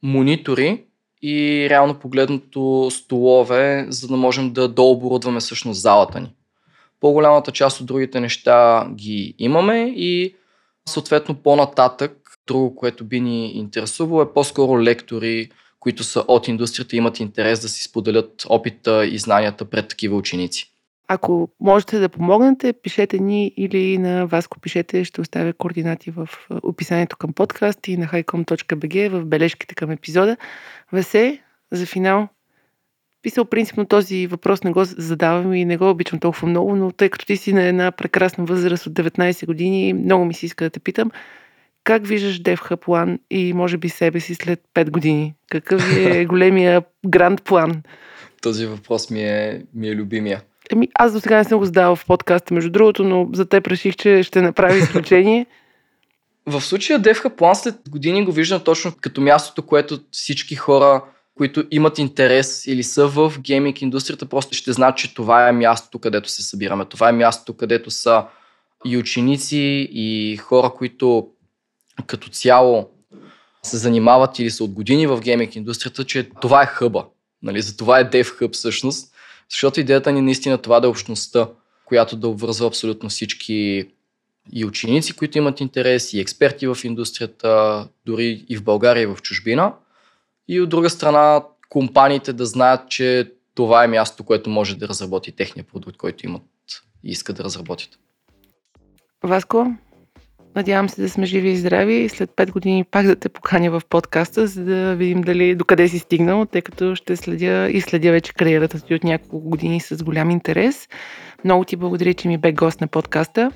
монитори 0.03 0.83
и 1.21 1.67
реално 1.69 1.99
погледнато 1.99 2.87
столове, 2.91 3.85
за 3.89 4.07
да 4.07 4.17
можем 4.17 4.53
да 4.53 4.67
дооборудваме 4.67 5.39
всъщност 5.39 5.81
залата 5.81 6.19
ни. 6.19 6.33
По-голямата 6.99 7.51
част 7.51 7.81
от 7.81 7.87
другите 7.87 8.19
неща 8.19 8.87
ги 8.95 9.35
имаме 9.37 9.93
и 9.95 10.35
съответно 10.89 11.35
по-нататък, 11.35 12.17
друго, 12.47 12.75
което 12.75 13.05
би 13.05 13.19
ни 13.19 13.51
интересувало 13.51 14.21
е 14.21 14.33
по-скоро 14.33 14.81
лектори, 14.83 15.49
които 15.81 16.03
са 16.03 16.23
от 16.27 16.47
индустрията 16.47 16.95
имат 16.95 17.19
интерес 17.19 17.59
да 17.59 17.69
си 17.69 17.83
споделят 17.83 18.45
опита 18.49 19.05
и 19.05 19.17
знанията 19.17 19.65
пред 19.65 19.87
такива 19.87 20.17
ученици. 20.17 20.71
Ако 21.07 21.49
можете 21.59 21.99
да 21.99 22.09
помогнете, 22.09 22.73
пишете 22.73 23.19
ни 23.19 23.53
или 23.57 23.97
на 23.97 24.27
Васко 24.27 24.59
пишете, 24.59 25.03
ще 25.03 25.21
оставя 25.21 25.53
координати 25.53 26.11
в 26.11 26.29
описанието 26.63 27.17
към 27.17 27.33
подкаст 27.33 27.87
и 27.87 27.97
на 27.97 28.07
highcom.bg 28.07 29.09
в 29.09 29.25
бележките 29.25 29.75
към 29.75 29.91
епизода. 29.91 30.37
Весе, 30.93 31.39
за 31.71 31.85
финал, 31.85 32.27
писал 33.21 33.45
принципно 33.45 33.85
този 33.85 34.27
въпрос 34.27 34.63
не 34.63 34.71
го 34.71 34.83
задавам 34.85 35.53
и 35.53 35.65
не 35.65 35.77
го 35.77 35.89
обичам 35.89 36.19
толкова 36.19 36.47
много, 36.47 36.75
но 36.75 36.91
тъй 36.91 37.09
като 37.09 37.25
ти 37.25 37.37
си 37.37 37.53
на 37.53 37.63
една 37.63 37.91
прекрасна 37.91 38.45
възраст 38.45 38.85
от 38.85 38.93
19 38.93 39.45
години, 39.45 39.93
много 39.93 40.25
ми 40.25 40.33
се 40.33 40.45
иска 40.45 40.65
да 40.65 40.69
те 40.69 40.79
питам, 40.79 41.11
как 41.83 42.07
виждаш 42.07 42.41
DevHub 42.41 42.75
план 42.75 43.19
и 43.29 43.53
може 43.53 43.77
би 43.77 43.89
себе 43.89 44.19
си 44.19 44.35
след 44.35 44.61
5 44.75 44.89
години? 44.89 45.33
Какъв 45.49 45.97
е 45.97 46.25
големия 46.29 46.83
гранд 47.07 47.43
план? 47.43 47.83
Този 48.41 48.65
въпрос 48.65 49.09
ми 49.09 49.23
е, 49.23 49.63
ми 49.73 49.89
е 49.89 49.95
любимия. 49.95 50.41
Еми, 50.71 50.89
аз 50.93 51.13
до 51.13 51.19
сега 51.19 51.37
не 51.37 51.43
съм 51.43 51.59
го 51.59 51.65
задавал 51.65 51.95
в 51.95 52.05
подкаста, 52.05 52.53
между 52.53 52.69
другото, 52.69 53.03
но 53.03 53.29
за 53.33 53.45
теб 53.45 53.67
реших, 53.67 53.95
че 53.95 54.23
ще 54.23 54.41
направи 54.41 54.79
изключение. 54.79 55.45
В 56.45 56.61
случая 56.61 56.99
Девха 56.99 57.29
План 57.29 57.55
след 57.55 57.75
години 57.89 58.25
го 58.25 58.31
виждам 58.31 58.61
точно 58.63 58.93
като 59.01 59.21
мястото, 59.21 59.61
което 59.61 59.99
всички 60.11 60.55
хора, 60.55 61.03
които 61.37 61.63
имат 61.71 61.97
интерес 61.97 62.67
или 62.67 62.83
са 62.83 63.07
в 63.07 63.33
гейминг 63.39 63.81
индустрията, 63.81 64.25
просто 64.25 64.55
ще 64.55 64.73
знаят, 64.73 64.97
че 64.97 65.13
това 65.13 65.49
е 65.49 65.51
мястото, 65.51 65.99
където 65.99 66.29
се 66.29 66.43
събираме. 66.43 66.85
Това 66.85 67.09
е 67.09 67.11
мястото, 67.11 67.57
където 67.57 67.91
са 67.91 68.25
и 68.85 68.97
ученици, 68.97 69.89
и 69.91 70.37
хора, 70.37 70.69
които 70.69 71.27
като 72.01 72.29
цяло 72.29 72.89
се 73.63 73.77
занимават 73.77 74.39
или 74.39 74.51
са 74.51 74.63
от 74.63 74.71
години 74.71 75.07
в 75.07 75.19
гейминг 75.19 75.55
индустрията, 75.55 76.03
че 76.03 76.29
това 76.41 76.63
е 76.63 76.65
хъба. 76.65 77.05
Нали? 77.43 77.61
За 77.61 77.77
това 77.77 77.99
е 77.99 78.09
Dev 78.09 78.23
Hub 78.23 78.53
всъщност. 78.53 79.13
Защото 79.49 79.79
идеята 79.79 80.11
ни 80.11 80.21
наистина 80.21 80.57
това 80.57 80.79
да 80.79 80.87
е 80.87 80.89
общността, 80.89 81.49
която 81.85 82.15
да 82.15 82.27
обвързва 82.27 82.67
абсолютно 82.67 83.09
всички 83.09 83.87
и 84.51 84.65
ученици, 84.65 85.13
които 85.13 85.37
имат 85.37 85.59
интерес, 85.59 86.13
и 86.13 86.19
експерти 86.19 86.67
в 86.67 86.77
индустрията, 86.83 87.87
дори 88.05 88.45
и 88.49 88.57
в 88.57 88.63
България, 88.63 89.03
и 89.03 89.05
в 89.05 89.17
чужбина. 89.21 89.73
И 90.47 90.61
от 90.61 90.69
друга 90.69 90.89
страна, 90.89 91.43
компаниите 91.69 92.33
да 92.33 92.45
знаят, 92.45 92.89
че 92.89 93.31
това 93.55 93.83
е 93.83 93.87
място, 93.87 94.23
което 94.23 94.49
може 94.49 94.77
да 94.77 94.87
разработи 94.87 95.31
техния 95.31 95.63
продукт, 95.63 95.97
който 95.97 96.25
имат 96.25 96.41
и 97.03 97.11
искат 97.11 97.37
да 97.37 97.43
разработят. 97.43 97.99
Васко, 99.23 99.75
надявам 100.55 100.89
се 100.89 101.01
да 101.01 101.09
сме 101.09 101.25
живи 101.25 101.49
и 101.49 101.57
здрави 101.57 101.93
и 101.93 102.09
след 102.09 102.29
5 102.29 102.51
години 102.51 102.83
пак 102.83 103.05
да 103.05 103.15
те 103.15 103.29
поканя 103.29 103.71
в 103.71 103.81
подкаста, 103.89 104.47
за 104.47 104.63
да 104.63 104.95
видим 104.95 105.21
дали 105.21 105.55
докъде 105.55 105.87
си 105.87 105.99
стигнал, 105.99 106.45
тъй 106.45 106.61
като 106.61 106.95
ще 106.95 107.15
следя 107.15 107.69
и 107.71 107.81
следя 107.81 108.11
вече 108.11 108.33
кариерата 108.33 108.81
ти 108.81 108.95
от 108.95 109.03
няколко 109.03 109.49
години 109.49 109.79
с 109.79 110.03
голям 110.03 110.29
интерес. 110.29 110.87
Много 111.43 111.65
ти 111.65 111.75
благодаря, 111.75 112.13
че 112.13 112.27
ми 112.27 112.37
бе 112.37 112.51
гост 112.51 112.81
на 112.81 112.87
подкаста. 112.87 113.51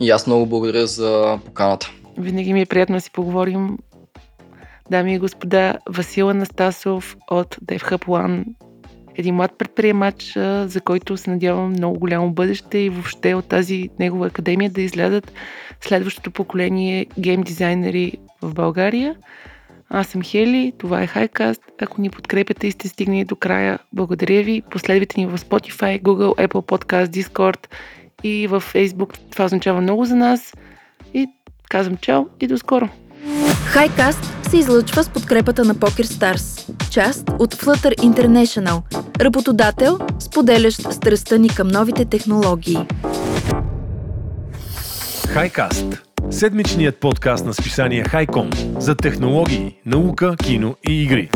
И 0.00 0.10
аз 0.10 0.26
много 0.26 0.46
благодаря 0.46 0.86
за 0.86 1.38
поканата. 1.44 1.90
Винаги 2.18 2.52
ми 2.52 2.60
е 2.60 2.66
приятно 2.66 2.96
да 2.96 3.00
си 3.00 3.10
поговорим. 3.10 3.78
Дами 4.90 5.14
и 5.14 5.18
господа, 5.18 5.78
Васил 5.88 6.30
Анастасов 6.30 7.16
от 7.30 7.56
DevHub 7.56 8.04
One, 8.04 8.44
един 9.18 9.34
млад 9.34 9.58
предприемач, 9.58 10.32
за 10.66 10.80
който 10.84 11.16
се 11.16 11.30
надявам 11.30 11.70
много 11.70 11.98
голямо 11.98 12.30
бъдеще 12.30 12.78
и 12.78 12.90
въобще 12.90 13.34
от 13.34 13.48
тази 13.48 13.88
негова 13.98 14.26
академия 14.26 14.70
да 14.70 14.82
излязат 14.82 15.32
следващото 15.80 16.30
поколение 16.30 17.06
гейм 17.18 17.42
дизайнери 17.42 18.12
в 18.42 18.54
България. 18.54 19.16
Аз 19.90 20.06
съм 20.06 20.22
Хели, 20.22 20.72
това 20.78 21.02
е 21.02 21.06
Хайкаст. 21.06 21.62
Ако 21.82 22.00
ни 22.00 22.10
подкрепяте 22.10 22.66
и 22.66 22.72
сте 22.72 22.88
стигнали 22.88 23.24
до 23.24 23.36
края, 23.36 23.78
благодаря 23.92 24.42
ви. 24.42 24.62
Последвайте 24.70 25.20
ни 25.20 25.26
в 25.26 25.38
Spotify, 25.38 26.02
Google, 26.02 26.46
Apple 26.46 26.48
Podcast, 26.48 27.06
Discord 27.06 27.66
и 28.24 28.46
в 28.46 28.60
Facebook. 28.60 29.18
Това 29.30 29.44
означава 29.44 29.80
много 29.80 30.04
за 30.04 30.16
нас. 30.16 30.54
И 31.14 31.26
казвам 31.68 31.96
чао 31.96 32.26
и 32.40 32.46
до 32.46 32.58
скоро! 32.58 32.88
Хайкаст 33.64 34.48
се 34.50 34.56
излъчва 34.56 35.04
с 35.04 35.08
подкрепата 35.08 35.64
на 35.64 35.74
Poker 35.74 36.04
Stars, 36.04 36.70
част 36.90 37.30
от 37.38 37.54
Flutter 37.54 37.96
International, 37.96 38.82
работодател, 39.20 39.98
споделящ 40.18 40.92
страстта 40.92 41.38
ни 41.38 41.48
към 41.48 41.68
новите 41.68 42.04
технологии. 42.04 42.78
Хайкаст. 45.28 45.86
Седмичният 46.30 47.00
подкаст 47.00 47.46
на 47.46 47.54
списание 47.54 48.04
Хайком 48.04 48.50
за 48.78 48.94
технологии, 48.94 49.80
наука, 49.86 50.36
кино 50.36 50.74
и 50.88 51.02
игри. 51.02 51.30